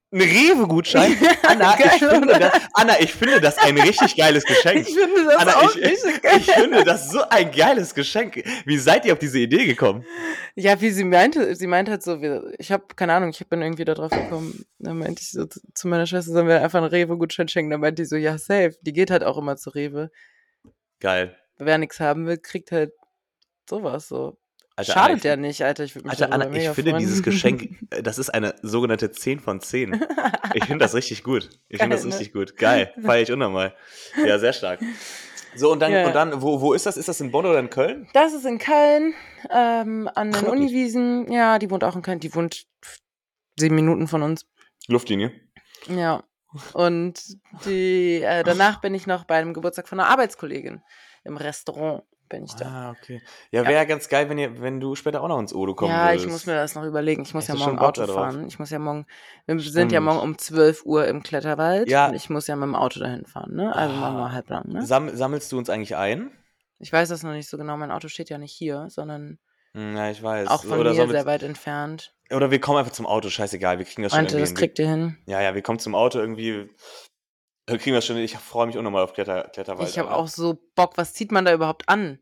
Ein 0.10 0.22
Rewe-Gutschein? 0.22 1.18
Anna, 1.43 1.76
Geil, 1.76 1.91
ich 1.95 1.99
finde 1.99 2.28
oder? 2.30 2.39
das, 2.39 2.62
Anna, 2.74 2.99
ich 3.01 3.14
finde 3.14 3.41
das 3.41 3.58
ein 3.58 3.78
richtig 3.78 4.16
geiles 4.16 4.45
Geschenk. 4.45 4.88
Ich 4.88 4.95
finde 4.95 5.26
das 5.26 5.36
Anna, 5.36 5.55
auch 5.58 5.76
ich, 5.76 5.84
richtig 5.84 6.22
geil. 6.22 6.38
ich 6.38 6.49
finde 6.49 6.84
das 6.86 7.12
so 7.12 7.22
ein 7.28 7.51
geiles 7.51 7.93
Geschenk. 7.93 8.41
Wie 8.66 8.78
seid 8.78 9.05
ihr 9.05 9.12
auf 9.12 9.20
diese 9.20 9.39
Idee 9.39 9.66
gekommen? 9.66 10.05
Ja, 10.55 10.80
wie 10.80 10.91
sie 10.91 11.03
meinte, 11.03 11.53
sie 11.55 11.68
meinte 11.68 11.91
halt 11.91 12.03
so, 12.03 12.22
ich 12.58 12.72
habe 12.72 12.86
keine 12.95 13.14
Ahnung, 13.16 13.32
ich 13.32 13.47
bin 13.49 13.62
irgendwie 13.62 13.84
da 13.84 13.95
drauf 13.95 14.12
gekommen. 14.12 14.66
Dann 14.80 14.97
meinte 14.97 15.22
ich 15.22 15.32
so 15.32 15.45
zu 15.45 15.60
zu 15.74 15.88
meiner 15.89 16.08
Schwester, 16.08 16.32
sollen 16.32 16.47
wir 16.47 16.62
einfach 16.64 16.80
einen 16.80 16.88
Rewe-Gutschein 16.88 17.49
schenken? 17.49 17.72
Dann 17.72 17.82
meinte 17.82 18.01
die 18.01 18.08
so, 18.08 18.16
ja, 18.16 18.38
safe. 18.38 18.76
Die 18.82 18.93
geht 18.93 19.12
halt 19.12 19.24
auch 19.26 19.38
immer 19.38 19.58
zu 19.58 19.72
Rewe. 19.72 20.10
Geil. 21.01 21.38
Wer 21.58 21.78
nichts 21.80 21.99
haben 21.99 22.28
will, 22.28 22.38
kriegt 22.38 22.72
halt 22.72 22.91
sowas 23.70 24.08
so. 24.08 24.38
Alter, 24.78 24.94
Schadet 24.94 25.18
ich, 25.18 25.24
ja 25.24 25.36
nicht, 25.36 25.64
Alter. 25.64 25.84
Ich 25.86 25.96
mich 25.96 26.06
Alter, 26.06 26.32
Anna, 26.32 26.52
ich 26.52 26.70
finde 26.70 26.92
freuen. 26.92 27.00
dieses 27.00 27.24
Geschenk, 27.24 27.78
äh, 27.90 28.04
das 28.04 28.20
ist 28.20 28.30
eine 28.30 28.54
sogenannte 28.62 29.12
10 29.12 29.40
von 29.40 29.60
10. 29.60 30.00
Ich 30.54 30.66
finde 30.66 30.86
das 30.86 30.94
richtig 30.94 31.24
gut. 31.24 31.50
Ich 31.68 31.80
finde 31.80 31.96
das 31.96 32.06
ne? 32.06 32.12
richtig 32.12 32.32
gut. 32.32 32.56
Geil. 32.58 32.94
Feier 33.04 33.24
ich 33.24 33.32
unnormal. 33.32 33.74
Ja, 34.24 34.38
sehr 34.38 34.54
stark. 34.54 34.80
So, 35.56 35.72
und 35.72 35.80
dann, 35.80 35.92
Ja. 35.92 36.06
und 36.06 36.14
dann 36.14 36.44
wo, 36.44 36.62
wo 36.62 36.74
ist 36.74 36.86
das? 36.86 36.96
Ist 36.96 37.08
das 37.08 37.20
in 37.22 37.32
Bonn 37.32 37.48
oder 37.48 37.58
in 37.58 37.72
Köln? 37.72 38.08
Das 38.14 38.34
ist 38.34 38.46
in 38.46 38.60
Köln, 38.60 39.16
ähm, 39.50 40.08
an 40.14 40.32
Ach, 40.36 40.42
den 40.42 40.46
wirklich? 40.46 40.52
Uniwiesen. 40.52 41.32
Ja, 41.32 41.58
die 41.58 41.72
wohnt 41.72 41.84
auch 41.84 41.96
in 41.96 42.04
Köln. 42.04 42.20
Die 42.20 42.36
wohnt 42.36 42.68
sieben 43.58 43.74
Minuten 43.74 44.08
von 44.08 44.22
uns. 44.22 44.46
Luftlinie. 44.88 45.32
Ja. 45.90 46.24
Und 46.74 47.20
die, 47.66 48.22
äh, 48.22 48.44
danach 48.44 48.80
bin 48.80 48.94
ich 48.94 49.08
noch 49.08 49.26
bei 49.26 49.38
einem 49.38 49.56
Geburtstag 49.56 49.88
von 49.88 50.00
einer 50.00 50.10
Arbeitskollegin 50.10 50.82
im 51.24 51.38
Restaurant. 51.38 52.04
Bin 52.30 52.44
ich 52.46 52.54
da. 52.56 52.66
Ah, 52.66 52.92
okay. 52.92 53.22
Ja, 53.52 53.64
Ja. 53.64 53.70
wäre 53.70 53.86
ganz 53.88 54.10
geil, 54.10 54.30
wenn, 54.30 54.38
ihr, 54.38 54.62
wenn 54.62 54.80
du 54.80 54.96
später 54.96 55.22
auch 55.22 55.28
noch 55.28 55.40
ins 55.40 55.54
Odo 55.54 55.76
kommen 55.76 55.92
Ja, 55.94 56.08
würdest. 56.10 56.26
ich 56.26 56.32
muss 56.32 56.46
mir 56.46 56.56
das 56.56 56.76
noch 56.76 56.84
überlegen. 56.84 57.22
Ich 57.24 57.34
muss 57.34 57.48
Hättest 57.48 57.64
ja 57.66 57.72
morgen 57.72 57.80
Auto 57.80 58.06
fahren. 58.08 58.48
Ich 58.48 58.60
muss 58.60 58.70
ja 58.70 58.80
morgen, 58.80 59.06
wir 59.46 59.60
sind 59.60 59.92
ja 59.92 60.00
morgen 60.02 60.20
um 60.20 60.38
12 60.38 60.86
Uhr 60.86 61.08
im 61.08 61.24
Kletterwald. 61.24 61.90
Ja. 61.90 62.08
Und 62.08 62.16
ich 62.16 62.30
muss 62.30 62.48
ja 62.48 62.56
mit 62.56 62.64
dem 62.68 62.76
Auto 62.76 63.00
dahin 63.00 63.26
fahren, 63.26 63.56
ne? 63.56 63.76
Also 63.76 63.96
Ah. 63.96 64.00
machen 64.00 64.18
wir 64.18 64.32
halb 64.32 64.50
lang, 64.50 64.68
ne? 64.70 64.86
Sam 64.86 65.16
sammelst 65.16 65.52
du 65.52 65.58
uns 65.58 65.70
eigentlich 65.70 65.96
ein? 65.96 66.32
Ich 66.80 66.94
weiß 66.94 67.10
das 67.10 67.24
noch 67.24 67.32
nicht 67.32 67.50
so 67.50 67.58
genau. 67.58 67.76
Mein 67.78 67.92
Auto 67.92 68.08
steht 68.08 68.30
ja 68.30 68.38
nicht 68.38 68.54
hier, 68.54 68.88
sondern 68.90 69.40
Hm, 69.74 69.96
Ja, 69.96 70.10
ich 70.10 70.24
weiß. 70.24 70.48
auch 70.48 70.64
von 70.64 70.80
oder, 70.80 70.94
mir 70.94 71.08
sehr 71.08 71.26
weit 71.26 71.44
entfernt. 71.44 72.14
oder 72.32 72.52
wir 72.52 72.60
kommen 72.60 72.80
einfach 72.80 72.94
zum 72.94 73.06
Auto, 73.06 73.30
scheißegal. 73.30 73.78
Wir 73.80 73.86
kriegen 73.86 74.02
das 74.04 74.12
schon 74.14 74.20
Meinte, 74.20 74.38
das 74.40 74.50
irgendwie. 74.50 74.60
kriegt 74.66 74.80
ihr 74.80 74.88
hin. 74.90 75.18
ja, 75.26 75.42
ja, 75.42 75.54
wir 75.56 75.62
kommen 75.62 75.80
zum 75.80 75.94
Auto 75.94 76.20
irgendwie. 76.20 76.70
Wir 77.68 77.78
kriegen 77.78 77.93
das 77.95 78.05
schon. 78.05 78.18
Ich 78.18 78.36
freue 78.38 78.68
mich 78.68 78.78
unnormal 78.78 79.03
auf 79.03 79.13
Kletter, 79.13 79.43
Kletterwald. 79.49 79.89
Ich 79.89 79.99
habe 79.99 80.13
auch 80.13 80.28
so 80.28 80.57
Bock. 80.76 80.93
Was 80.97 81.13
zieht 81.13 81.32
man 81.32 81.45
da 81.45 81.53
überhaupt 81.53 81.89
an? 81.89 82.20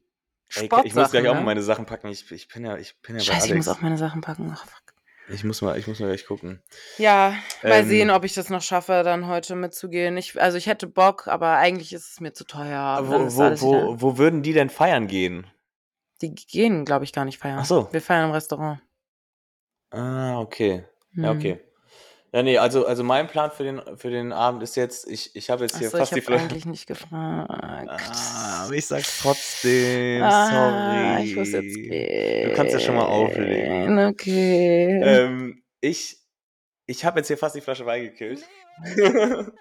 Sportsachen, 0.48 0.86
ich 0.88 0.96
muss 0.96 1.12
gleich 1.12 1.28
auch 1.28 1.34
mal 1.34 1.40
ne? 1.40 1.46
meine 1.46 1.62
Sachen 1.62 1.86
packen. 1.86 2.08
Ich, 2.08 2.32
ich 2.32 2.48
bin 2.48 2.66
ja, 2.66 2.78
ich 2.78 3.00
bin 3.02 3.16
ja 3.16 3.20
bei 3.20 3.24
Scheiße, 3.26 3.48
ich 3.50 3.56
muss 3.56 3.68
auch 3.68 3.82
meine 3.82 3.98
Sachen 3.98 4.22
packen. 4.22 4.52
Ach, 4.54 4.66
fuck. 4.66 4.94
ich 5.30 5.44
muss 5.44 5.62
mal, 5.62 5.78
ich 5.78 5.88
muss 5.88 6.00
mal 6.00 6.08
gleich 6.08 6.26
gucken. 6.26 6.62
Ja, 6.98 7.36
mal 7.64 7.72
Ähm, 7.82 7.88
sehen, 7.88 8.10
ob 8.12 8.24
ich 8.24 8.34
das 8.34 8.50
noch 8.50 8.62
schaffe, 8.62 9.02
dann 9.04 9.28
heute 9.28 9.56
mitzugehen. 9.56 10.18
Ich, 10.18 10.40
also 10.40 10.58
ich 10.58 10.68
hätte 10.68 10.88
Bock, 10.88 11.28
aber 11.28 11.58
eigentlich 11.58 11.94
ist 11.94 12.12
es 12.12 12.20
mir 12.20 12.34
zu 12.34 12.44
teuer. 12.46 13.00
Wo, 13.04 13.14
wo, 13.36 13.62
wo, 13.62 14.02
wo 14.02 14.18
würden 14.18 14.44
die 14.44 14.54
denn 14.54 14.70
feiern 14.70 15.08
gehen? 15.08 15.48
Die 16.22 16.34
gehen, 16.34 16.86
glaube 16.86 17.06
ich, 17.06 17.12
gar 17.14 17.26
nicht 17.26 17.40
feiern. 17.40 17.60
Ach 17.60 17.66
so. 17.66 17.92
Wir 17.92 18.02
feiern 18.02 18.26
im 18.26 18.32
Restaurant. 18.32 18.82
Ah, 19.92 20.40
okay. 20.40 20.86
Ja, 21.14 21.32
Hm. 21.32 21.38
okay. 21.38 21.60
Ja, 22.36 22.44
nee, 22.44 22.58
also, 22.58 22.86
also 22.86 23.02
mein 23.02 23.28
Plan 23.28 23.50
für 23.50 23.64
den, 23.64 23.82
für 23.98 24.10
den 24.10 24.34
Abend 24.34 24.62
ist 24.62 24.76
jetzt, 24.76 25.08
ich, 25.10 25.34
ich 25.38 25.50
habe 25.50 25.64
jetzt 25.64 25.78
hier 25.78 25.88
Achso, 25.88 25.98
fast 26.00 26.12
ich 26.12 26.16
die 26.18 26.22
Flasche. 26.22 26.44
eigentlich 26.44 26.66
nicht 26.66 26.86
gefragt. 26.86 27.50
Ah, 27.50 28.64
aber 28.66 28.74
ich 28.74 28.86
sag's 28.86 29.22
trotzdem. 29.22 30.22
Ah, 30.22 31.16
sorry. 31.16 31.24
Ich 31.30 31.36
muss 31.38 31.52
jetzt 31.54 31.74
gehen. 31.76 32.50
Du 32.50 32.56
kannst 32.58 32.74
ja 32.74 32.80
schon 32.82 32.96
mal 32.96 33.06
auflegen. 33.06 33.98
Okay. 34.00 35.02
Ähm, 35.02 35.64
ich 35.80 36.18
ich 36.88 37.06
habe 37.06 37.20
jetzt 37.20 37.28
hier 37.28 37.38
fast 37.38 37.56
die 37.56 37.62
Flasche 37.62 37.86
Wein 37.86 38.04
gekillt. 38.04 38.44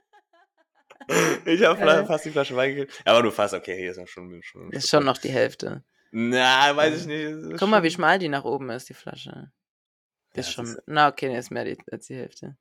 ich 1.44 1.62
habe 1.64 1.80
Äh. 1.80 2.04
fast 2.06 2.24
die 2.24 2.30
Flasche 2.30 2.56
Wein 2.56 2.70
gekillt. 2.74 3.02
Aber 3.04 3.22
nur 3.22 3.30
fast, 3.32 3.54
okay, 3.54 3.76
hier 3.76 3.92
ist 3.92 3.98
ja 3.98 4.06
schon. 4.08 4.40
schon 4.42 4.72
ist 4.72 4.88
schon 4.88 5.04
noch 5.04 5.18
die 5.18 5.30
Hälfte. 5.30 5.84
Na, 6.10 6.74
weiß 6.74 7.02
ich 7.02 7.06
nicht. 7.06 7.58
Guck 7.58 7.68
mal, 7.68 7.82
wie 7.84 7.90
schmal 7.90 8.18
die 8.18 8.28
nach 8.28 8.44
oben 8.44 8.70
ist, 8.70 8.88
die 8.88 8.94
Flasche. 8.94 9.30
Ja, 9.30 9.42
Ist 10.40 10.48
das 10.48 10.52
schon. 10.52 10.64
ist- 10.64 10.82
Na, 10.86 11.08
okay, 11.08 11.36
ist 11.38 11.50
mehr 11.52 11.64
die, 11.64 11.76
als 11.90 12.06
die 12.06 12.16
Hälfte. 12.16 12.56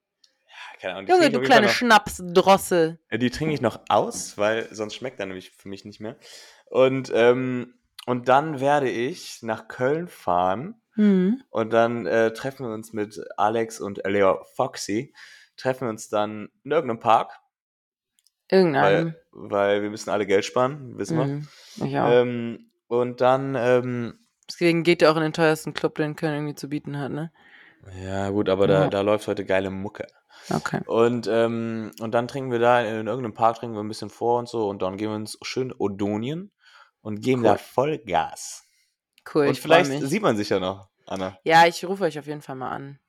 Keine 0.80 0.96
Ahnung, 0.96 1.10
Junge, 1.10 1.30
du 1.32 1.42
kleine 1.42 1.70
Schnapsdrossel. 1.70 3.00
die 3.12 3.30
trinke 3.30 3.54
ich 3.54 3.62
noch 3.62 3.80
aus, 3.90 4.38
weil 4.38 4.68
sonst 4.74 4.96
schmeckt 4.96 5.20
er 5.20 5.26
nämlich 5.26 5.52
für 5.52 5.70
mich 5.70 5.86
nicht 5.86 6.00
mehr. 6.00 6.16
Und, 6.70 7.12
ähm, 7.14 7.74
und 8.06 8.28
dann 8.28 8.60
werde 8.60 8.90
ich 8.90 9.42
nach 9.44 9.68
Köln 9.68 10.08
fahren 10.08 10.76
Hm. 10.96 11.42
und 11.50 11.74
dann 11.74 12.06
äh, 12.06 12.34
treffen 12.34 12.68
wir 12.68 12.74
uns 12.74 12.94
mit 12.94 13.20
Alex 13.38 13.80
und 13.80 14.02
Leo 14.06 14.44
Foxy. 14.56 15.14
Treffen 15.58 15.86
wir 15.88 15.90
uns 15.90 16.10
dann 16.10 16.50
in 16.64 16.72
irgendeinem 16.72 17.00
Park, 17.00 17.40
Irgendeinem. 18.50 19.16
weil, 19.32 19.50
weil 19.50 19.82
wir 19.84 19.90
müssen 19.90 20.10
alle 20.10 20.26
Geld 20.28 20.46
sparen, 20.46 20.98
wissen 20.98 21.18
wir. 21.18 21.26
Hm. 21.26 21.48
Ich 21.78 21.98
auch. 21.98 22.10
Ähm, 22.12 22.72
und 22.88 23.22
dann, 23.22 23.56
ähm, 23.58 24.20
Deswegen 24.50 24.84
geht 24.84 25.02
er 25.02 25.12
auch 25.12 25.16
in 25.16 25.24
den 25.24 25.34
teuersten 25.34 25.74
Club, 25.74 25.96
den 25.96 26.16
Köln 26.16 26.34
irgendwie 26.36 26.56
zu 26.56 26.70
bieten 26.70 27.00
hat, 27.00 27.12
ne? 27.12 27.32
ja 28.04 28.30
gut, 28.30 28.48
aber 28.50 28.68
da, 28.68 28.84
Ja. 28.84 28.90
da 28.90 29.02
läuft 29.02 29.28
heute 29.28 29.46
geile 29.46 29.70
Mucke. 29.70 30.06
Okay. 30.50 30.82
Und, 30.86 31.28
ähm, 31.28 31.92
und 32.02 32.12
dann 32.14 32.28
trinken 32.28 32.52
wir 32.52 32.60
da 32.60 32.82
in, 32.82 33.08
irgendeinem 33.08 33.34
Park, 33.34 33.58
trinken 33.58 33.76
wir 33.76 33.84
ein 33.84 33.88
bisschen 33.88 34.10
vor 34.10 34.40
und 34.40 34.50
so 34.50 34.68
und 34.70 34.82
dann 34.82 34.98
gehen 34.98 35.10
wir 35.10 35.16
uns 35.16 35.38
schön 35.42 35.74
Odonien 35.78 36.52
und 37.02 37.22
geben 37.22 37.42
Cool. 37.42 37.48
da 37.50 37.58
voll 37.58 37.98
Gas. 38.00 38.64
Cool, 39.34 39.48
und 39.48 39.58
vielleicht 39.58 39.92
sieht 39.92 40.22
man 40.22 40.36
sich 40.36 40.50
ja 40.50 40.60
noch, 40.60 40.90
Anna. 41.06 41.38
Ja, 41.44 41.66
ich 41.66 41.86
rufe 41.86 42.04
euch 42.04 42.20
auf 42.20 42.28
jeden 42.28 42.42
Fall 42.42 42.56
mal 42.56 42.72
an. 42.72 43.00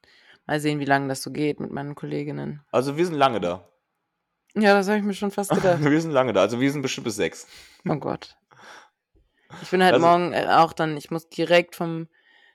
Mal 0.47 0.61
sehen, 0.61 0.79
wie 0.79 0.85
lange 0.85 1.09
das 1.09 1.23
so 1.23 1.31
geht 1.33 1.59
mit 1.59 1.71
meinen 1.73 1.95
Kolleginnen. 1.95 2.63
Also 2.71 2.97
wir 2.97 3.05
sind 3.07 3.15
lange 3.17 3.41
da. 3.41 3.67
Ja, 4.55 4.75
das 4.75 4.87
habe 4.87 4.99
ich 4.99 5.05
mir 5.05 5.15
schon 5.15 5.31
fast 5.33 5.51
gedacht. 5.55 5.83
wir 5.83 6.01
sind 6.01 6.13
lange 6.13 6.33
da. 6.33 6.43
Also 6.43 6.61
wir 6.61 6.71
sind 6.71 6.83
bestimmt 6.83 7.07
bis 7.07 7.17
sechs. 7.17 7.49
Oh 7.89 7.97
Gott. 7.97 8.37
Ich 9.63 9.71
bin 9.71 9.83
halt 9.83 9.95
Also- 9.95 10.07
morgen 10.07 10.33
äh, 10.33 10.47
auch 10.51 10.73
dann, 10.73 10.97
ich 10.97 11.11
muss 11.11 11.29
direkt 11.29 11.75
vom, 11.77 12.09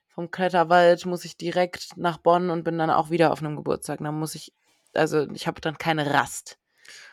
vom 0.07 0.31
Kletterwald, 0.31 1.05
muss 1.05 1.25
ich 1.25 1.35
direkt 1.35 1.97
nach 1.97 2.17
Bonn 2.17 2.49
und 2.49 2.63
bin 2.63 2.77
dann 2.77 2.89
auch 2.91 3.09
wieder 3.09 3.31
auf 3.31 3.39
einem 3.39 3.55
Geburtstag. 3.55 3.99
Dann 4.01 4.17
muss 4.19 4.35
ich, 4.35 4.53
also 4.93 5.27
ich 5.31 5.47
habe 5.47 5.61
dann 5.61 5.77
keine 5.77 6.13
Rast. 6.13 6.57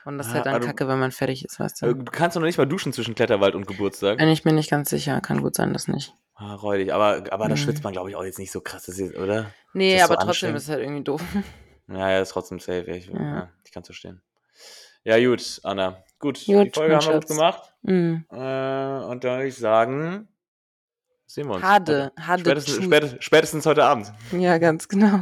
Und 0.05 0.19
das 0.19 0.29
ist 0.29 0.33
Ah, 0.33 0.37
halt 0.37 0.47
dann 0.47 0.55
also- 0.55 0.69
kacke, 0.69 0.89
wenn 0.89 0.99
man 1.01 1.11
fertig 1.13 1.45
ist, 1.45 1.59
weißt 1.61 1.83
Äh, 1.83 1.87
du. 1.89 1.95
Du 2.05 2.13
kannst 2.13 2.37
doch 2.37 2.41
noch 2.41 2.47
nicht 2.47 2.59
mal 2.59 2.67
duschen 2.67 2.93
zwischen 2.93 3.15
Kletterwald 3.15 3.55
und 3.55 3.67
Geburtstag. 3.67 4.19
Bin 4.19 4.29
ich 4.29 4.45
mir 4.45 4.53
nicht 4.53 4.71
ganz 4.71 4.89
sicher, 4.91 5.21
kann 5.21 5.43
gut 5.43 5.55
sein, 5.57 5.73
dass 5.73 5.89
nicht. 5.89 6.15
Ah, 6.35 6.55
räudig. 6.55 6.93
Aber, 6.95 7.25
aber 7.31 7.49
da 7.49 7.55
Mhm. 7.55 7.57
schwitzt 7.57 7.83
man, 7.83 7.93
glaube 7.93 8.11
ich, 8.11 8.17
auch 8.17 8.23
jetzt 8.25 8.39
nicht 8.39 8.53
so 8.53 8.61
krass, 8.61 8.87
ist, 8.89 9.17
oder? 9.17 9.51
Nee, 9.73 9.97
ist 9.97 10.07
so 10.07 10.13
aber 10.15 10.23
trotzdem 10.25 10.55
ist 10.55 10.65
es 10.65 10.69
halt 10.69 10.81
irgendwie 10.81 11.05
doof. 11.05 11.23
Ja, 11.89 12.11
ja, 12.11 12.21
ist 12.21 12.31
trotzdem 12.31 12.59
safe. 12.59 12.83
Ich, 12.91 13.07
ja. 13.07 13.21
Ja. 13.21 13.49
ich 13.65 13.71
kann 13.71 13.83
es 13.83 13.87
verstehen. 13.87 14.21
Ja, 15.05 15.25
gut, 15.25 15.61
Anna. 15.63 16.03
Gut, 16.19 16.45
die 16.45 16.53
Gut, 16.53 16.75
Folge 16.75 16.95
mein 16.95 17.01
haben 17.01 17.07
wir 17.09 17.15
gut 17.15 17.23
Schatz. 17.23 17.29
gemacht. 17.29 17.75
Mhm. 17.83 18.25
Äh, 18.29 18.35
und 18.35 19.23
dann 19.23 19.37
würde 19.37 19.47
ich 19.47 19.55
sagen, 19.57 20.27
sehen 21.27 21.47
wir 21.47 21.55
uns. 21.55 21.63
Hade, 21.65 22.11
hade 22.21 22.41
Spätestens, 22.41 23.25
spätestens 23.25 23.67
heute 23.67 23.85
Abend. 23.85 24.13
Ja, 24.33 24.59
ganz 24.59 24.89
genau. 24.89 25.21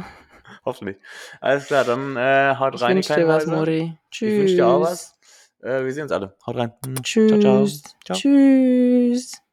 Hoffentlich. 0.65 0.97
Alles 1.41 1.67
klar, 1.67 1.83
dann 1.83 2.17
äh, 2.17 2.55
haut 2.57 2.75
Ich 2.75 2.81
rein, 2.81 2.95
wünsche 2.95 3.13
die 3.13 3.19
dir 3.21 3.27
was. 3.27 3.45
Mori. 3.45 3.97
Tschüss. 4.09 4.33
Ich 4.33 4.39
wünsche 4.39 4.55
dir 4.55 4.67
auch 4.67 4.81
was. 4.81 5.15
Äh, 5.61 5.83
wir 5.83 5.93
sehen 5.93 6.03
uns 6.03 6.11
alle. 6.11 6.35
Haut 6.45 6.55
rein. 6.55 6.73
Tschüss. 7.03 7.29
Ciao, 7.29 7.39
ciao. 7.39 7.67
Ciao. 8.03 8.17
Tschüss. 8.17 9.44